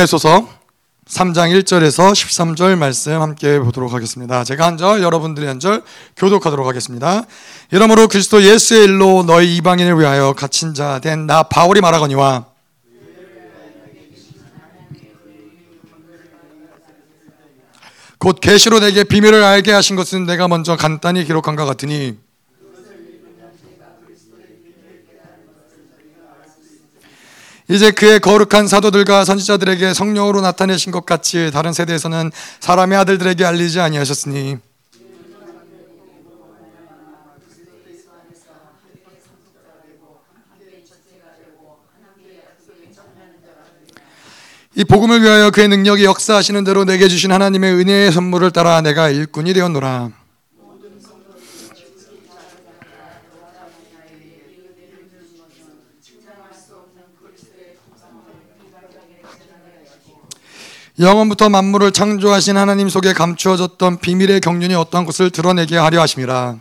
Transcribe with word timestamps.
에베소서 0.00 0.48
3장 1.06 1.60
1절에서 1.62 2.12
13절 2.12 2.76
말씀 2.78 3.20
함께 3.20 3.58
보도록 3.58 3.92
하겠습니다. 3.92 4.44
제가 4.44 4.66
한 4.66 4.76
절, 4.78 5.02
여러분들이 5.02 5.46
한 5.46 5.58
절 5.60 5.82
교독하도록 6.16 6.66
하겠습니다. 6.66 7.24
이러므로 7.70 8.08
그리스도 8.08 8.42
예수의 8.42 8.84
일로 8.84 9.24
너희 9.24 9.56
이방인을 9.56 9.98
위하여 9.98 10.32
갇힌 10.32 10.72
자 10.72 11.00
된 11.00 11.26
나 11.26 11.42
바울이 11.42 11.80
말하거니와 11.82 12.46
곧 18.18 18.40
계시로 18.40 18.80
내게 18.80 19.04
비밀을 19.04 19.42
알게 19.42 19.72
하신 19.72 19.96
것은 19.96 20.24
내가 20.24 20.48
먼저 20.48 20.76
간단히 20.76 21.24
기록한 21.24 21.56
것 21.56 21.64
같으니 21.66 22.16
이제 27.70 27.92
그의 27.92 28.18
거룩한 28.18 28.66
사도들과 28.66 29.24
선지자들에게 29.24 29.94
성령으로 29.94 30.40
나타내신 30.40 30.90
것 30.90 31.06
같이 31.06 31.52
다른 31.52 31.72
세대에서는 31.72 32.32
사람의 32.58 32.98
아들들에게 32.98 33.44
알리지 33.44 33.78
아니하셨으니 33.78 34.56
이 44.74 44.84
복음을 44.84 45.22
위하여 45.22 45.50
그의 45.50 45.68
능력이 45.68 46.04
역사하시는 46.04 46.64
대로 46.64 46.84
내게 46.84 47.06
주신 47.06 47.30
하나님의 47.30 47.74
은혜의 47.74 48.10
선물을 48.10 48.50
따라 48.50 48.80
내가 48.80 49.10
일꾼이 49.10 49.52
되었노라. 49.52 50.19
영원부터 61.00 61.48
만물을 61.48 61.92
창조하신 61.92 62.58
하나님 62.58 62.90
속에 62.90 63.14
감추어졌던 63.14 64.00
비밀의 64.00 64.42
경륜이 64.42 64.74
어떠한 64.74 65.06
것을 65.06 65.30
드러내게 65.30 65.78
하려 65.78 66.02
하심이라. 66.02 66.60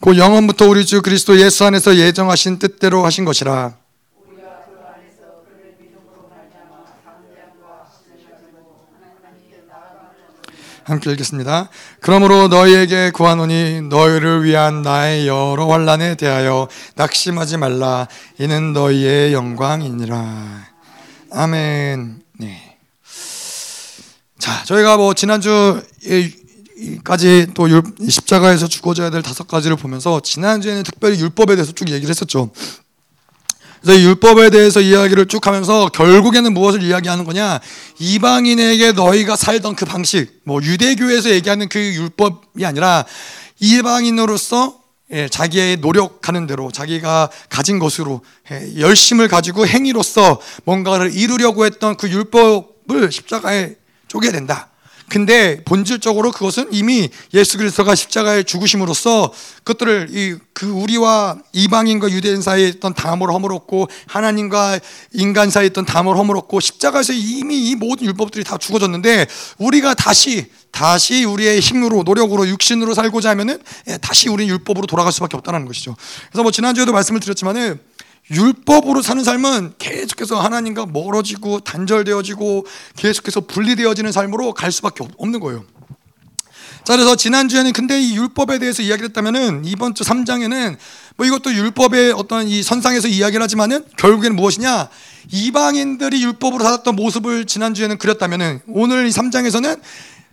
그 0.00 0.16
영원부터 0.16 0.68
우리 0.68 0.86
주 0.86 1.02
그리스도 1.02 1.40
예수 1.40 1.64
안에서 1.64 1.96
예정하신 1.96 2.60
뜻대로 2.60 3.04
하신 3.04 3.24
것이라. 3.24 3.74
함께 10.86 11.10
읽겠습니다. 11.10 11.68
그러므로 12.00 12.46
너희에게 12.46 13.10
구하노니 13.10 13.82
너희를 13.82 14.44
위한 14.44 14.82
나의 14.82 15.26
여러 15.26 15.66
환란에 15.66 16.14
대하여 16.14 16.68
낙심하지 16.94 17.56
말라. 17.56 18.06
이는 18.38 18.72
너희의 18.72 19.32
영광이니라. 19.32 20.66
아멘. 21.32 22.22
네. 22.38 22.76
자, 24.38 24.62
저희가 24.64 24.96
뭐 24.96 25.12
지난주 25.12 25.82
까지 27.02 27.48
또 27.54 27.66
십자가에서 28.08 28.68
죽어져야 28.68 29.10
될 29.10 29.22
다섯 29.22 29.48
가지를 29.48 29.76
보면서 29.76 30.20
지난주에는 30.20 30.84
특별히 30.84 31.18
율법에 31.18 31.56
대해서 31.56 31.72
쭉 31.72 31.88
얘기를 31.90 32.10
했었죠. 32.10 32.50
그래서 33.86 34.02
율법에 34.02 34.50
대해서 34.50 34.80
이야기를 34.80 35.26
쭉 35.26 35.46
하면서 35.46 35.86
결국에는 35.86 36.52
무엇을 36.52 36.82
이야기하는 36.82 37.24
거냐? 37.24 37.60
이방인에게 38.00 38.90
너희가 38.90 39.36
살던 39.36 39.76
그 39.76 39.84
방식, 39.84 40.40
뭐 40.42 40.60
유대교에서 40.60 41.30
얘기하는 41.30 41.68
그 41.68 41.78
율법이 41.78 42.66
아니라 42.66 43.04
이방인으로서 43.60 44.80
예, 45.12 45.28
자기의 45.28 45.76
노력하는 45.76 46.48
대로 46.48 46.72
자기가 46.72 47.30
가진 47.48 47.78
것으로 47.78 48.22
예, 48.50 48.80
열심을 48.80 49.28
가지고 49.28 49.68
행위로서 49.68 50.40
뭔가를 50.64 51.14
이루려고 51.14 51.64
했던 51.64 51.96
그 51.96 52.10
율법을 52.10 53.12
십자가에 53.12 53.76
쪼개야 54.08 54.32
된다. 54.32 54.68
근데 55.08 55.62
본질적으로 55.64 56.32
그것은 56.32 56.68
이미 56.72 57.08
예수 57.32 57.58
그리스도가 57.58 57.94
십자가에 57.94 58.42
죽으심으로써 58.42 59.32
그것들을 59.64 60.08
이 60.10 60.46
그 60.56 60.70
우리와 60.70 61.36
이방인과 61.52 62.10
유대인 62.12 62.40
사이에 62.40 62.68
있던 62.68 62.94
담을 62.94 63.28
허물었고 63.28 63.88
하나님과 64.06 64.80
인간 65.12 65.50
사이에 65.50 65.66
있던 65.66 65.84
담을 65.84 66.16
허물었고 66.16 66.60
십자가에서 66.60 67.12
이미 67.12 67.68
이 67.68 67.74
모든 67.74 68.06
율법들이 68.06 68.42
다 68.42 68.56
죽어졌는데 68.56 69.26
우리가 69.58 69.92
다시 69.92 70.46
다시 70.70 71.24
우리의 71.24 71.60
힘으로 71.60 72.04
노력으로 72.04 72.48
육신으로 72.48 72.94
살고자 72.94 73.28
하면은 73.30 73.58
예, 73.88 73.98
다시 73.98 74.30
우리 74.30 74.48
율법으로 74.48 74.86
돌아갈 74.86 75.12
수밖에 75.12 75.36
없다는 75.36 75.66
것이죠. 75.66 75.94
그래서 76.30 76.42
뭐 76.42 76.50
지난주에도 76.50 76.92
말씀을 76.92 77.20
드렸지만은 77.20 77.78
율법으로 78.30 79.02
사는 79.02 79.22
삶은 79.22 79.74
계속해서 79.78 80.40
하나님과 80.40 80.86
멀어지고 80.86 81.60
단절되어지고 81.60 82.66
계속해서 82.96 83.42
분리되어지는 83.42 84.10
삶으로 84.12 84.52
갈 84.52 84.72
수밖에 84.72 85.04
없는 85.18 85.40
거예요. 85.40 85.64
자, 86.84 86.94
그래서 86.94 87.16
지난주에는 87.16 87.72
근데 87.72 88.00
이 88.00 88.16
율법에 88.16 88.60
대해서 88.60 88.80
이야기를 88.80 89.08
했다면은 89.08 89.64
이번 89.64 89.94
주 89.94 90.04
3장에는 90.04 90.76
뭐 91.16 91.26
이것도 91.26 91.52
율법의 91.52 92.12
어떤 92.12 92.46
이 92.46 92.62
선상에서 92.62 93.08
이야기를 93.08 93.42
하지만은 93.42 93.84
결국에는 93.96 94.36
무엇이냐? 94.36 94.88
이방인들이 95.32 96.22
율법으로 96.22 96.62
살았던 96.62 96.94
모습을 96.94 97.46
지난주에는 97.46 97.98
그렸다면은 97.98 98.60
오늘 98.68 99.06
이 99.06 99.10
3장에서는 99.10 99.80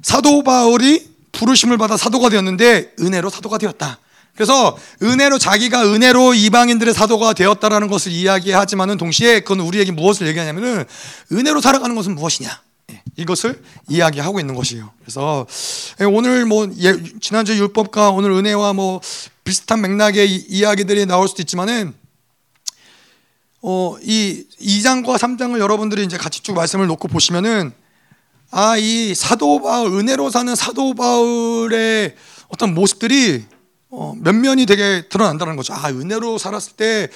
사도 0.03 0.43
바울이 0.43 1.07
부르심을 1.31 1.79
받아 1.79 1.97
사도가 1.97 2.29
되었는데 2.29 2.93
은혜로 2.99 3.31
사도가 3.31 3.57
되었다. 3.57 3.99
그래서 4.35 4.77
은혜로 5.01 5.37
자기가 5.37 5.85
은혜로 5.93 6.33
이방인들의 6.33 6.93
사도가 6.93 7.33
되었다라는 7.33 7.87
것을 7.87 8.11
이야기하지만은 8.11 8.97
동시에 8.97 9.41
그건 9.41 9.59
우리에게 9.59 9.91
무엇을 9.91 10.27
얘기하냐면은 10.27 10.85
은혜로 11.31 11.61
살아가는 11.61 11.95
것은 11.95 12.15
무엇이냐 12.15 12.49
예, 12.91 13.03
이것을 13.15 13.61
이야기하고 13.89 14.39
있는 14.39 14.55
것이에요. 14.55 14.91
그래서 15.01 15.45
예, 16.01 16.05
오늘 16.05 16.45
뭐 16.45 16.67
예, 16.79 16.97
지난주 17.21 17.55
율법과 17.57 18.09
오늘 18.09 18.31
은혜와 18.31 18.73
뭐 18.73 19.01
비슷한 19.43 19.81
맥락의 19.81 20.27
이 20.29 20.63
야기들이 20.63 21.05
나올 21.05 21.27
수도 21.27 21.41
있지만은 21.43 21.93
어, 23.61 23.95
이 24.01 24.45
2장과 24.59 25.17
3장을 25.17 25.57
여러분들이 25.59 26.03
이제 26.03 26.17
같이 26.17 26.41
쭉 26.41 26.53
말씀을 26.53 26.87
놓고 26.87 27.07
보시면은 27.07 27.71
아, 28.51 28.77
이 28.77 29.15
사도 29.15 29.61
바울, 29.61 29.93
은혜로 29.93 30.29
사는 30.29 30.53
사도 30.55 30.93
바울의 30.93 32.15
어떤 32.49 32.73
모습들이 32.73 33.45
어, 33.95 34.15
면면이 34.17 34.65
되게 34.65 35.07
드러난다는 35.07 35.55
거죠. 35.55 35.73
아, 35.75 35.89
은혜로 35.89 36.39
살았을 36.39 36.73
때 36.73 37.09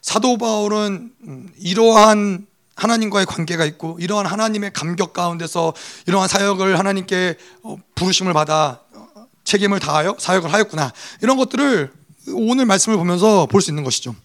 사도 0.00 0.36
바울은 0.36 1.12
음, 1.28 1.48
이러한 1.60 2.44
하나님과의 2.74 3.24
관계가 3.24 3.64
있고 3.66 3.98
이러한 4.00 4.26
하나님의 4.26 4.72
감격 4.72 5.12
가운데서 5.12 5.74
이러한 6.06 6.28
사역을 6.28 6.76
하나님께 6.76 7.36
어, 7.62 7.76
부르심을 7.94 8.32
받아 8.32 8.80
어, 8.94 9.26
책임을 9.44 9.78
다하여 9.78 10.16
사역을 10.18 10.52
하였구나. 10.52 10.92
이런 11.22 11.36
것들을 11.36 11.92
오늘 12.34 12.66
말씀을 12.66 12.98
보면서 12.98 13.46
볼 13.46 13.60
수 13.62 13.70
있는 13.70 13.84
것이죠. 13.84 14.16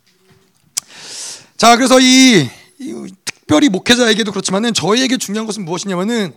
자, 1.57 1.75
그래서 1.77 1.99
이, 1.99 2.49
이 2.79 3.13
특별히 3.23 3.69
목회자에게도 3.69 4.31
그렇지만은 4.31 4.73
저희에게 4.73 5.17
중요한 5.17 5.45
것은 5.45 5.63
무엇이냐면은 5.63 6.33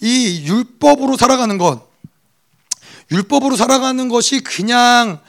이 0.00 0.44
율법으로 0.46 1.16
살아가는 1.16 1.56
것, 1.56 1.87
율법으로 3.10 3.56
살아가는 3.56 4.08
것이 4.08 4.40
그냥 4.40 5.20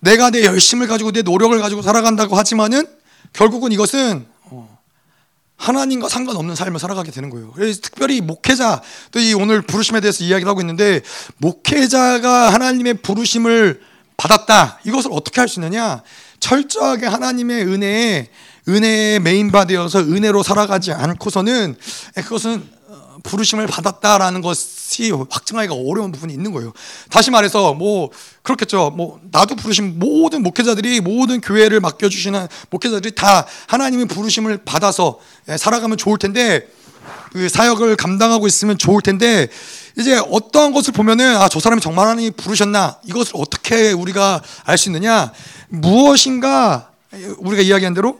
내가 0.00 0.30
내 0.30 0.44
열심을 0.44 0.86
가지고 0.86 1.12
내 1.12 1.22
노력을 1.22 1.58
가지고 1.58 1.82
살아간다고 1.82 2.36
하지만은 2.36 2.86
결국은 3.32 3.72
이것은 3.72 4.26
어, 4.44 4.78
하나님과 5.56 6.08
상관없는 6.08 6.54
삶을 6.54 6.78
살아가게 6.80 7.10
되는 7.10 7.28
거예요. 7.30 7.52
그래서 7.52 7.80
특별히 7.82 8.20
목회자 8.20 8.82
또 9.10 9.20
이 9.20 9.34
오늘 9.34 9.62
부르심에 9.62 10.00
대해서 10.00 10.24
이야기를 10.24 10.48
하고 10.48 10.60
있는데 10.60 11.00
목회자가 11.38 12.52
하나님의 12.52 12.94
부르심을 12.94 13.80
받았다. 14.16 14.80
이것을 14.84 15.10
어떻게 15.12 15.40
할 15.40 15.48
수 15.48 15.60
있느냐? 15.60 16.02
철저하게 16.40 17.06
하나님의 17.06 17.64
은혜에 17.66 18.28
은혜에 18.68 19.18
메인 19.20 19.52
바되어서 19.52 20.00
은혜로 20.00 20.42
살아가지 20.42 20.92
않고서는 20.92 21.76
그것은 22.16 22.68
부르심을 23.22 23.66
받았다라는 23.66 24.40
것이 24.40 25.10
확증하기가 25.10 25.74
어려운 25.74 26.12
부분이 26.12 26.32
있는 26.32 26.52
거예요. 26.52 26.72
다시 27.10 27.30
말해서 27.30 27.74
뭐 27.74 28.10
그렇겠죠. 28.42 28.90
뭐 28.90 29.20
나도 29.30 29.56
부르심 29.56 29.98
모든 29.98 30.42
목회자들이 30.42 31.00
모든 31.00 31.40
교회를 31.40 31.80
맡겨 31.80 32.08
주시는 32.08 32.46
목회자들이 32.70 33.14
다 33.14 33.46
하나님의 33.68 34.06
부르심을 34.06 34.58
받아서 34.64 35.18
예, 35.48 35.56
살아가면 35.56 35.96
좋을 35.96 36.18
텐데 36.18 36.68
그 37.32 37.48
사역을 37.48 37.96
감당하고 37.96 38.46
있으면 38.46 38.78
좋을 38.78 39.00
텐데 39.02 39.48
이제 39.98 40.16
어떠한 40.18 40.72
것을 40.72 40.92
보면은 40.92 41.36
아 41.36 41.48
저 41.48 41.60
사람이 41.60 41.80
정말 41.80 42.06
하나님이 42.06 42.30
부르셨나 42.32 42.98
이것을 43.06 43.32
어떻게 43.36 43.92
우리가 43.92 44.42
알 44.64 44.76
수 44.78 44.88
있느냐 44.88 45.32
무엇인가 45.68 46.90
우리가 47.38 47.62
이야기한 47.62 47.94
대로 47.94 48.18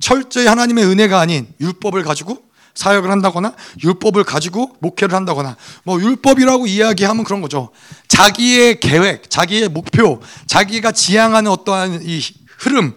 철저히 0.00 0.46
하나님의 0.46 0.84
은혜가 0.84 1.18
아닌 1.18 1.46
율법을 1.60 2.02
가지고 2.02 2.38
사역을 2.74 3.10
한다거나 3.10 3.54
율법을 3.82 4.24
가지고 4.24 4.76
목회를 4.80 5.14
한다거나 5.14 5.56
뭐 5.84 6.00
율법이라고 6.00 6.66
이야기하면 6.66 7.24
그런 7.24 7.40
거죠. 7.40 7.70
자기의 8.08 8.80
계획, 8.80 9.30
자기의 9.30 9.68
목표, 9.68 10.20
자기가 10.46 10.92
지향하는 10.92 11.50
어떠한 11.50 12.00
이 12.02 12.20
흐름, 12.58 12.94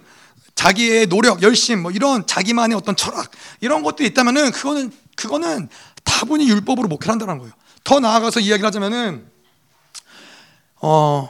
자기의 0.56 1.07
노력, 1.07 1.44
열심, 1.44 1.83
뭐 1.83 1.91
이런 1.91 2.25
자기만의 2.25 2.75
어떤 2.75 2.95
철학 2.95 3.29
이런 3.62 3.83
것들이 3.83 4.09
있다면은 4.09 4.51
그거는 4.51 4.91
그거는 5.15 5.69
다분히 6.03 6.50
율법으로 6.50 6.88
목회를 6.88 7.12
한다는 7.12 7.38
거예요. 7.38 7.53
더 7.83 8.00
나아가서 8.00 8.39
이야기를 8.39 8.65
하자면은 8.68 9.25
어 10.81 11.29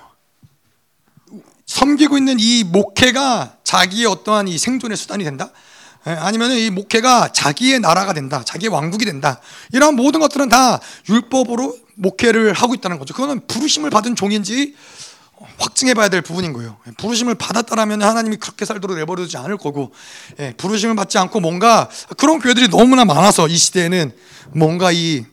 섬기고 1.66 2.18
있는 2.18 2.38
이 2.40 2.64
목회가 2.64 3.58
자기의 3.64 4.06
어떠한 4.06 4.48
이 4.48 4.58
생존의 4.58 4.96
수단이 4.96 5.24
된다. 5.24 5.52
예, 6.08 6.12
아니면 6.12 6.52
이 6.52 6.70
목회가 6.70 7.28
자기의 7.34 7.82
나라가 7.82 8.14
된다, 8.14 8.42
자기의 8.46 8.72
왕국이 8.72 9.04
된다. 9.06 9.42
이런 9.74 9.96
모든 9.96 10.22
것들은 10.22 10.48
다 10.48 10.80
율법으로 11.10 11.78
목회를 11.96 12.54
하고 12.54 12.74
있다는 12.74 12.98
거죠. 12.98 13.14
그거는 13.14 13.46
부르심을 13.48 13.90
받은 13.90 14.16
종인지 14.16 14.76
확증해 15.60 15.94
봐야 15.94 16.08
될 16.10 16.22
부분인 16.22 16.54
거예요. 16.54 16.78
예, 16.88 16.92
부르심을 16.92 17.36
받았다라면 17.36 18.02
하나님이 18.02 18.38
그렇게 18.38 18.66
살도록 18.66 18.98
내버려 18.98 19.24
두지 19.24 19.38
않을 19.38 19.58
거고, 19.58 19.92
예, 20.40 20.54
부르심을 20.58 20.96
받지 20.96 21.18
않고 21.18 21.42
뭔가 21.42 21.90
그런 22.18 22.40
교회들이 22.40 22.70
너무나 22.70 23.04
많아서 23.04 23.48
이 23.48 23.58
시대에는 23.58 24.12
뭔가 24.54 24.92
이 24.92 25.26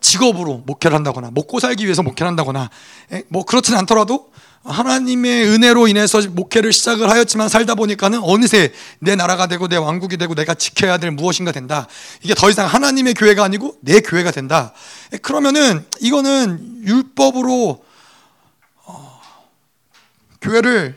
직업으로 0.00 0.62
목회를 0.66 0.94
한다거나 0.94 1.30
먹고 1.32 1.58
살기 1.58 1.84
위해서 1.84 2.02
목회를 2.02 2.28
한다거나 2.28 2.70
뭐 3.28 3.44
그렇진 3.44 3.74
않더라도 3.76 4.30
하나님의 4.64 5.48
은혜로 5.48 5.88
인해서 5.88 6.20
목회를 6.28 6.72
시작을 6.72 7.10
하였지만 7.10 7.48
살다 7.48 7.74
보니까는 7.74 8.20
어느새 8.22 8.72
내 9.00 9.16
나라가 9.16 9.48
되고 9.48 9.66
내 9.66 9.76
왕국이 9.76 10.16
되고 10.16 10.34
내가 10.34 10.54
지켜야 10.54 10.98
될 10.98 11.10
무엇인가 11.10 11.50
된다. 11.50 11.88
이게 12.22 12.34
더 12.34 12.48
이상 12.48 12.66
하나님의 12.66 13.14
교회가 13.14 13.42
아니고 13.42 13.76
내 13.80 14.00
교회가 14.00 14.30
된다. 14.30 14.72
그러면은 15.22 15.84
이거는 16.00 16.82
율법으로 16.86 17.84
어, 18.84 19.20
교회를 20.40 20.96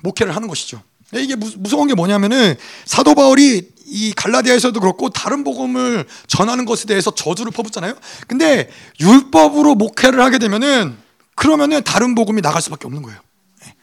목회를 0.00 0.34
하는 0.34 0.48
것이죠. 0.48 0.82
이게 1.14 1.36
무서운 1.36 1.88
게 1.88 1.94
뭐냐면은 1.94 2.54
사도 2.86 3.14
바울이 3.14 3.70
이 3.84 4.12
갈라디아에서도 4.14 4.80
그렇고 4.80 5.10
다른 5.10 5.44
복음을 5.44 6.06
전하는 6.26 6.64
것에 6.64 6.86
대해서 6.86 7.14
저주를 7.14 7.52
퍼붓잖아요. 7.52 7.94
근데 8.26 8.70
율법으로 9.00 9.74
목회를 9.74 10.22
하게 10.22 10.38
되면은 10.38 11.01
그러면은 11.42 11.82
다른 11.82 12.14
복음이 12.14 12.40
나갈 12.40 12.62
수밖에 12.62 12.86
없는 12.86 13.02
거예요. 13.02 13.18
예. 13.66 13.74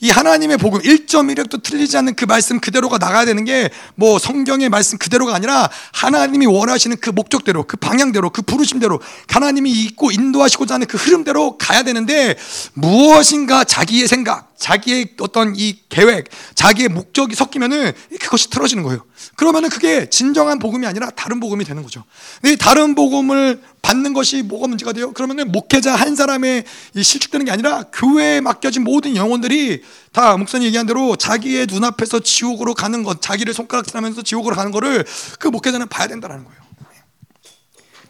이 0.00 0.08
하나님의 0.08 0.56
복음 0.56 0.80
1.1획도 0.80 1.62
틀리지 1.62 1.98
않는 1.98 2.14
그 2.14 2.24
말씀 2.24 2.60
그대로가 2.60 2.96
나가야 2.96 3.26
되는 3.26 3.44
게 3.44 3.68
뭐 3.94 4.18
성경의 4.20 4.68
말씀 4.68 4.96
그대로가 4.96 5.34
아니라 5.34 5.68
하나님이 5.92 6.46
원하시는 6.46 6.98
그 7.00 7.10
목적대로 7.10 7.64
그 7.64 7.76
방향대로 7.76 8.30
그 8.30 8.42
부르심대로 8.42 9.00
하나님이 9.28 9.72
있고 9.72 10.12
인도하시고자 10.12 10.74
하는 10.74 10.86
그 10.86 10.96
흐름대로 10.96 11.58
가야 11.58 11.82
되는데 11.82 12.36
무엇인가 12.74 13.64
자기의 13.64 14.06
생각 14.06 14.56
자기의 14.56 15.14
어떤 15.20 15.54
이 15.56 15.80
계획, 15.88 16.28
자기의 16.54 16.88
목적이 16.88 17.34
섞이면은 17.34 17.92
그것이 18.20 18.50
틀어지는 18.50 18.84
거예요. 18.84 19.04
그러면은 19.36 19.68
그게 19.68 20.10
진정한 20.10 20.58
복음이 20.58 20.86
아니라 20.86 21.10
다른 21.10 21.38
복음이 21.38 21.64
되는 21.64 21.82
거죠. 21.82 22.04
이 22.44 22.56
다른 22.56 22.94
복음을 22.94 23.62
받는 23.82 24.12
것이 24.12 24.42
뭐가 24.42 24.66
문제가 24.66 24.92
돼요? 24.92 25.12
그러면은 25.12 25.52
목회자 25.52 25.94
한 25.94 26.16
사람의 26.16 26.64
실축되는 27.00 27.46
게 27.46 27.52
아니라 27.52 27.84
교회에 27.92 28.40
맡겨진 28.40 28.82
모든 28.82 29.16
영혼들이 29.16 29.82
다 30.12 30.36
목사님 30.36 30.66
얘기한 30.66 30.86
대로 30.86 31.14
자기의 31.16 31.66
눈앞에서 31.66 32.20
지옥으로 32.20 32.74
가는 32.74 33.02
것, 33.04 33.22
자기를 33.22 33.54
손가락질하면서 33.54 34.22
지옥으로 34.22 34.56
가는 34.56 34.72
거를 34.72 35.04
그 35.38 35.48
목회자는 35.48 35.88
봐야 35.88 36.08
된다는 36.08 36.44
거예요. 36.44 36.58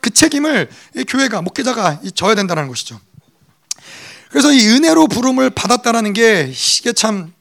그 0.00 0.10
책임을 0.10 0.70
교회가 1.08 1.42
목회자가 1.42 2.00
져야 2.14 2.34
된다는 2.34 2.68
것이죠. 2.68 3.00
그래서 4.30 4.52
이 4.52 4.66
은혜로 4.66 5.08
부름을 5.08 5.50
받았다라는 5.50 6.12
게 6.12 6.52
이게 6.52 6.92
참 6.92 7.32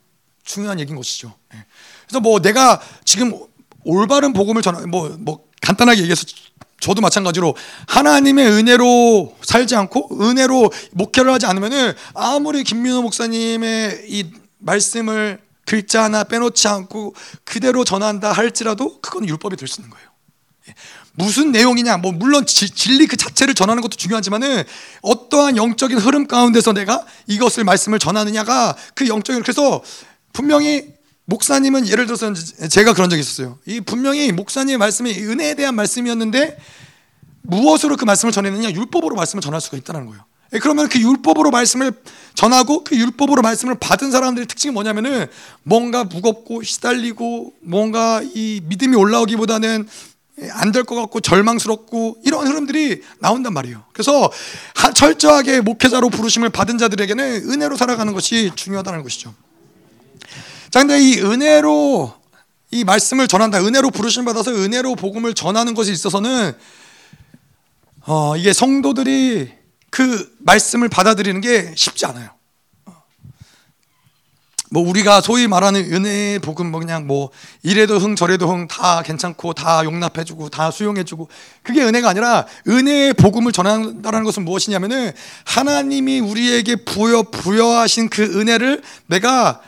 중요한 0.43 0.79
얘기인 0.79 0.95
것이죠. 0.95 1.33
예. 1.53 1.65
그래서 2.07 2.19
뭐 2.21 2.39
내가 2.41 2.81
지금 3.03 3.37
올바른 3.87 4.33
복음을 4.33 4.61
전하 4.61 4.85
뭐, 4.85 5.15
뭐 5.19 5.45
간단하게 5.61 6.01
얘기해서 6.01 6.25
저도 6.79 7.01
마찬가지로 7.01 7.55
하나님의 7.87 8.47
은혜로 8.47 9.35
살지 9.41 9.75
않고 9.75 10.21
은혜로 10.21 10.71
목회를 10.91 11.31
하지 11.31 11.45
않으면은 11.45 11.93
아무리 12.13 12.63
김민호 12.63 13.01
목사님의 13.01 14.05
이 14.09 14.25
말씀을 14.59 15.39
글자 15.65 16.03
하나 16.03 16.23
빼놓지 16.23 16.67
않고 16.67 17.15
그대로 17.43 17.83
전한다 17.83 18.31
할지라도 18.31 18.99
그건 19.01 19.27
율법이 19.27 19.55
될 19.57 19.67
수 19.67 19.81
있는 19.81 19.89
거예요. 19.89 20.07
예. 20.69 20.75
무슨 21.13 21.51
내용이냐? 21.51 21.97
뭐 21.97 22.11
물론 22.11 22.45
지, 22.45 22.69
진리 22.69 23.07
그 23.07 23.17
자체를 23.17 23.55
전하는 23.55 23.81
것도 23.81 23.97
중요하지만은 23.97 24.63
어떠한 25.01 25.57
영적인 25.57 25.97
흐름 25.97 26.27
가운데서 26.27 26.73
내가 26.73 27.03
이것을 27.25 27.63
말씀을 27.63 27.97
전하느냐가 27.97 28.75
그 28.93 29.07
영적인 29.07 29.41
그래서 29.41 29.81
분명히 30.31 30.96
목사님은 31.29 31.87
예를 31.89 32.05
들어서 32.05 32.33
제가 32.69 32.93
그런 32.93 33.09
적이 33.09 33.19
있었어요. 33.19 33.59
이 33.65 33.81
분명히 33.81 34.31
목사님의 34.31 34.77
말씀이 34.77 35.11
은혜에 35.11 35.55
대한 35.55 35.75
말씀이었는데 35.75 36.57
무엇으로 37.41 37.97
그 37.97 38.05
말씀을 38.05 38.31
전했느냐? 38.31 38.71
율법으로 38.71 39.15
말씀을 39.15 39.41
전할 39.41 39.59
수가 39.61 39.75
있다는 39.77 40.05
거예요. 40.05 40.23
예, 40.53 40.59
그러면 40.59 40.87
그 40.87 40.99
율법으로 40.99 41.51
말씀을 41.51 41.91
전하고 42.33 42.85
그 42.85 42.95
율법으로 42.95 43.41
말씀을 43.41 43.75
받은 43.75 44.11
사람들의 44.11 44.47
특징이 44.47 44.73
뭐냐면은 44.73 45.27
뭔가 45.63 46.05
무겁고 46.05 46.63
시달리고 46.63 47.53
뭔가 47.61 48.21
이 48.23 48.61
믿음이 48.63 48.95
올라오기보다는 48.95 49.87
안 50.51 50.71
될 50.71 50.83
것 50.85 50.95
같고 50.95 51.19
절망스럽고 51.19 52.17
이런 52.23 52.47
흐름들이 52.47 53.01
나온단 53.19 53.53
말이에요. 53.53 53.83
그래서 53.91 54.31
철저하게 54.95 55.61
목회자로 55.61 56.09
부르심을 56.09 56.49
받은 56.51 56.77
자들에게는 56.77 57.49
은혜로 57.49 57.75
살아가는 57.75 58.13
것이 58.13 58.51
중요하다는 58.55 59.03
것이죠. 59.03 59.33
자, 60.69 60.79
근데 60.79 60.99
이 60.99 61.19
은혜로 61.19 62.13
이 62.71 62.83
말씀을 62.83 63.27
전한다, 63.27 63.59
은혜로 63.59 63.91
부르심 63.91 64.25
받아서 64.25 64.51
은혜로 64.51 64.95
복음을 64.95 65.33
전하는 65.33 65.73
것에 65.73 65.91
있어서는 65.91 66.53
어, 68.05 68.35
이게 68.37 68.53
성도들이 68.53 69.51
그 69.89 70.35
말씀을 70.39 70.89
받아들이는 70.89 71.41
게 71.41 71.73
쉽지 71.75 72.05
않아요. 72.05 72.29
뭐 74.69 74.87
우리가 74.87 75.21
소위 75.21 75.47
말하는 75.47 75.93
은혜의 75.93 76.39
복음 76.39 76.71
뭐 76.71 76.81
그냥 76.81 77.07
뭐 77.07 77.29
이래도 77.63 77.97
흥 77.99 78.17
저래도 78.17 78.49
흥 78.49 78.67
다 78.67 79.01
괜찮고 79.01 79.53
다 79.53 79.85
용납해 79.85 80.25
주고 80.25 80.49
다 80.49 80.71
수용해 80.71 81.05
주고 81.05 81.29
그게 81.63 81.81
은혜가 81.83 82.09
아니라 82.09 82.45
은혜의 82.67 83.13
복음을 83.13 83.53
전한다는 83.53 84.25
것은 84.25 84.43
무엇이냐면은 84.43 85.13
하나님이 85.45 86.19
우리에게 86.19 86.75
부여 86.83 87.23
부여하신 87.23 88.09
그 88.09 88.23
은혜를 88.23 88.81
내가 89.05 89.61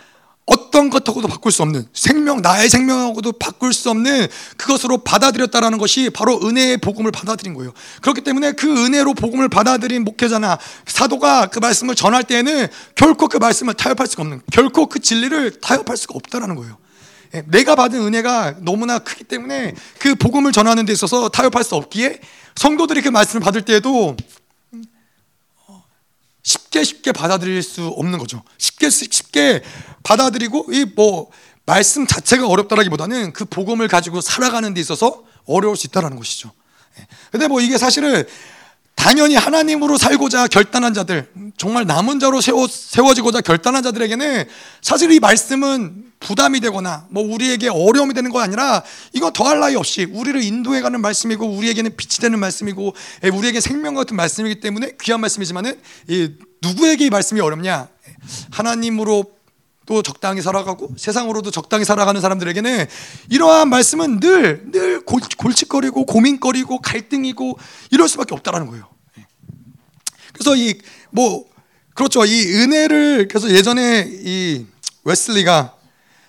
어떤 0.80 0.90
것하고도 0.90 1.28
바꿀 1.28 1.52
수 1.52 1.62
없는 1.64 1.86
생명 1.92 2.42
나의 2.42 2.70
생명하고도 2.70 3.34
바꿀 3.34 3.74
수 3.74 3.90
없는 3.90 4.28
그것으로 4.56 5.00
받아들였다라는 5.00 5.78
것이 5.78 6.10
바로 6.10 6.40
은혜의 6.42 6.78
복음을 6.78 7.12
받아들인 7.12 7.54
거예요. 7.54 7.74
그렇기 8.02 8.22
때문에 8.22 8.54
그 8.54 8.86
은혜로 8.86 9.14
복음을 9.14 9.50
받아들인 9.50 10.06
목회자나 10.06 10.58
사도가 10.88 11.48
그 11.48 11.60
말씀을 11.60 11.96
전할 11.96 12.24
때에는 12.24 12.68
결코 12.96 13.28
그 13.28 13.38
말씀을 13.38 13.74
타협할 13.74 14.08
수가 14.08 14.24
없는 14.24 14.42
결코 14.54 14.86
그 14.86 15.00
진리를 15.00 15.60
타협할 15.60 15.98
수가 15.98 16.14
없다라는 16.16 16.56
거예요. 16.56 16.78
예, 17.36 17.44
내가 17.48 17.76
받은 17.76 18.00
은혜가 18.00 18.56
너무나 18.62 19.00
크기 19.00 19.26
때문에 19.26 19.76
그 20.00 20.16
복음을 20.16 20.54
전하는 20.54 20.86
데 20.86 20.94
있어서 20.94 21.28
타협할 21.28 21.66
수 21.66 21.76
없기에 21.76 22.22
성도들이 22.56 23.02
그 23.02 23.10
말씀을 23.10 23.42
받을 23.44 23.64
때에도 23.64 24.16
쉽게 26.70 26.84
쉽게 26.84 27.12
받아들일 27.12 27.62
수 27.64 27.88
없는 27.88 28.20
거죠. 28.20 28.44
쉽게 28.58 28.90
쉽게 28.90 29.64
받아들이고 30.04 30.68
이 30.72 30.86
뭐 30.96 31.30
말씀 31.66 32.08
자체가 32.08 32.48
어렵다라기보다는 32.48 33.32
그 33.32 33.46
복음을 33.46 33.88
가지고 33.88 34.22
살아가는 34.22 34.74
데 34.74 34.82
있어서 34.82 35.24
어려울 35.46 35.78
수 35.78 35.86
있다라는 35.88 36.18
것이죠. 36.18 36.52
예. 37.00 37.08
근데 37.32 37.48
뭐 37.48 37.62
이게 37.62 37.78
사실은 37.78 38.26
당연히 39.00 39.36
하나님으로 39.36 39.98
살고자 39.98 40.48
결단한 40.48 40.94
자들, 40.94 41.32
정말 41.58 41.86
남은 41.86 42.20
자로 42.20 42.42
세워, 42.42 42.68
세워지고자 42.68 43.40
결단한 43.40 43.82
자들에게는 43.82 44.44
사실 44.82 45.10
이 45.12 45.22
말씀은 45.22 46.12
부담이 46.20 46.60
되거나 46.60 47.08
뭐 47.10 47.24
우리에게 47.24 47.70
어려움이 47.70 48.14
되는 48.14 48.30
거 48.30 48.42
아니라 48.42 48.84
이건 49.14 49.32
더할 49.32 49.62
나위 49.62 49.78
없이 49.78 50.04
우리를 50.04 50.44
인도해 50.44 50.82
가는 50.82 51.00
말씀이고 51.00 51.48
우리에게는 51.48 51.96
빛이 51.96 52.20
되는 52.20 52.40
말씀이고 52.40 52.94
예, 53.24 53.30
우리에게 53.30 53.62
생명 53.62 53.94
같은 53.96 54.18
말씀이기 54.18 54.60
때문에 54.60 54.92
귀한 55.02 55.22
말씀이지만은 55.22 55.80
누구에게 56.62 57.06
이 57.06 57.10
말씀이 57.10 57.40
어렵냐? 57.40 57.88
하나님으로 58.52 59.24
또 59.90 60.04
적당히 60.04 60.44
살아가고 60.44 60.94
세상으로도 60.98 61.50
적당히 61.50 61.84
살아가는 61.84 62.22
사람들에게는 62.22 62.86
이러한 63.32 63.70
말씀은 63.70 64.20
늘, 64.20 64.72
늘 64.72 65.02
골칫거리고 65.04 66.06
고민거리고 66.06 66.80
갈등이고 66.80 67.58
이럴 67.90 68.08
수밖에 68.08 68.36
없다라는 68.36 68.68
거예요. 68.68 68.88
예. 69.18 69.26
그래서 70.32 70.56
이, 70.56 70.76
뭐, 71.10 71.44
그렇죠. 71.96 72.24
이 72.24 72.54
은혜를, 72.54 73.30
그래서 73.30 73.50
예전에 73.50 74.08
이 74.08 74.68
웨슬리가 75.06 75.74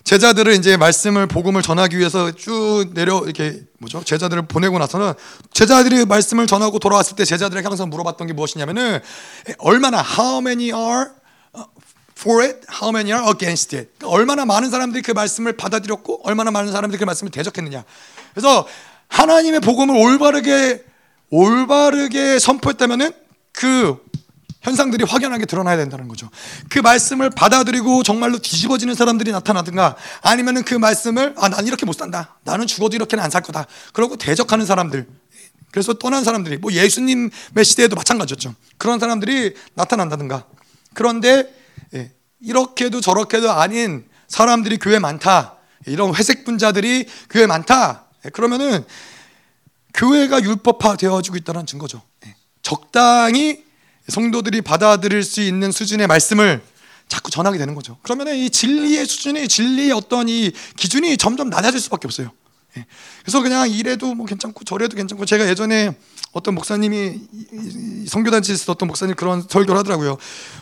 제자들을 0.04 0.54
이제 0.54 0.78
말씀을 0.78 1.26
복음을 1.26 1.60
전하기 1.60 1.98
위해서 1.98 2.32
쭉 2.32 2.86
내려 2.94 3.20
이렇게 3.24 3.62
뭐죠? 3.78 4.02
제자들을 4.02 4.48
보내고 4.48 4.78
나서는 4.78 5.12
제자들이 5.52 6.06
말씀을 6.06 6.46
전하고 6.46 6.78
돌아왔을 6.78 7.14
때 7.14 7.26
제자들에게 7.26 7.68
항상 7.68 7.90
물어봤던 7.90 8.26
게 8.26 8.32
무엇이냐면은 8.32 9.00
얼마나 9.58 10.02
how 10.02 10.38
many 10.38 10.72
are 10.72 11.10
for 12.20 12.44
it, 12.44 12.60
how 12.70 12.90
many 12.94 13.12
are 13.12 13.26
against 13.32 13.74
it. 13.74 13.90
그러니까 13.98 14.16
얼마나 14.16 14.44
많은 14.44 14.70
사람들이 14.70 15.02
그 15.02 15.12
말씀을 15.12 15.54
받아들였고 15.54 16.20
얼마나 16.24 16.50
많은 16.50 16.70
사람들이 16.70 16.98
그 16.98 17.04
말씀을 17.04 17.30
대적했느냐. 17.30 17.84
그래서 18.34 18.66
하나님의 19.08 19.60
복음을 19.60 19.96
올바르게 19.96 20.84
올바르게 21.30 22.38
선포했다면은 22.38 23.12
그 23.52 23.98
현상들이 24.62 25.04
확연하게 25.04 25.46
드러나야 25.46 25.78
된다는 25.78 26.06
거죠. 26.08 26.28
그 26.68 26.80
말씀을 26.80 27.30
받아들이고 27.30 28.02
정말로 28.02 28.38
뒤집어지는 28.38 28.94
사람들이 28.94 29.32
나타나든가 29.32 29.96
아니면은 30.20 30.62
그 30.64 30.74
말씀을 30.74 31.34
아, 31.38 31.48
난 31.48 31.66
이렇게 31.66 31.86
못 31.86 31.94
산다. 31.94 32.36
나는 32.44 32.66
죽어도 32.66 32.94
이렇게는 32.94 33.24
안 33.24 33.30
살 33.30 33.42
거다. 33.42 33.66
그러고 33.94 34.16
대적하는 34.16 34.66
사람들. 34.66 35.06
그래서 35.70 35.94
떠난 35.94 36.24
사람들이 36.24 36.58
뭐 36.58 36.72
예수님의 36.72 37.30
시대에도 37.62 37.96
마찬가지였죠. 37.96 38.54
그런 38.76 38.98
사람들이 38.98 39.54
나타난다든가. 39.74 40.44
그런데 40.92 41.38
예, 41.38 41.59
이렇게도 42.40 43.00
저렇게도 43.00 43.50
아닌 43.50 44.08
사람들이 44.28 44.78
교회 44.78 44.98
많다. 44.98 45.56
이런 45.86 46.14
회색 46.14 46.44
분자들이 46.44 47.06
교회 47.28 47.46
많다. 47.46 48.06
예, 48.24 48.30
그러면은 48.30 48.84
교회가 49.94 50.42
율법화 50.42 50.96
되어지고 50.96 51.36
있다는 51.36 51.66
증거죠. 51.66 52.02
예, 52.26 52.34
적당히 52.62 53.64
성도들이 54.08 54.62
받아들일 54.62 55.22
수 55.22 55.40
있는 55.40 55.72
수준의 55.72 56.06
말씀을 56.06 56.62
자꾸 57.08 57.30
전하게 57.30 57.58
되는 57.58 57.74
거죠. 57.74 57.98
그러면 58.02 58.28
이 58.36 58.50
진리의 58.50 59.04
수준이 59.04 59.48
진리의 59.48 59.92
어떤 59.92 60.28
이 60.28 60.52
기준이 60.76 61.16
점점 61.16 61.50
낮아질 61.50 61.80
수밖에 61.80 62.06
없어요. 62.06 62.30
예. 62.76 62.86
그래서 63.22 63.42
그냥 63.42 63.68
이래도 63.68 64.14
뭐 64.14 64.26
괜찮고 64.26 64.64
저래도 64.64 64.96
괜찮고 64.96 65.26
제가 65.26 65.48
예전에 65.48 65.96
어떤 66.32 66.54
목사님이 66.54 67.20
성교단체에서 68.06 68.72
어떤 68.72 68.86
목사님 68.86 69.16
그런 69.16 69.42
설교를 69.42 69.78
하더라고요. 69.80 70.16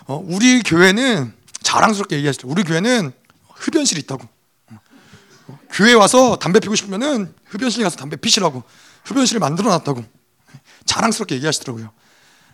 어, 0.06 0.24
우리 0.26 0.62
교회는 0.62 1.32
자랑스럽게 1.62 2.16
얘기하시죠. 2.16 2.48
우리 2.48 2.62
교회는 2.62 3.12
흡연실이 3.54 4.00
있다고. 4.02 4.26
어, 4.70 5.58
교회 5.70 5.92
와서 5.92 6.36
담배 6.36 6.60
피고 6.60 6.74
싶으면은 6.74 7.34
흡연실 7.44 7.82
가서 7.82 7.96
담배 7.96 8.16
피시라고 8.16 8.62
흡연실을 9.04 9.40
만들어 9.40 9.70
놨다고 9.70 10.04
자랑스럽게 10.86 11.34
얘기하시더라고요. 11.36 11.90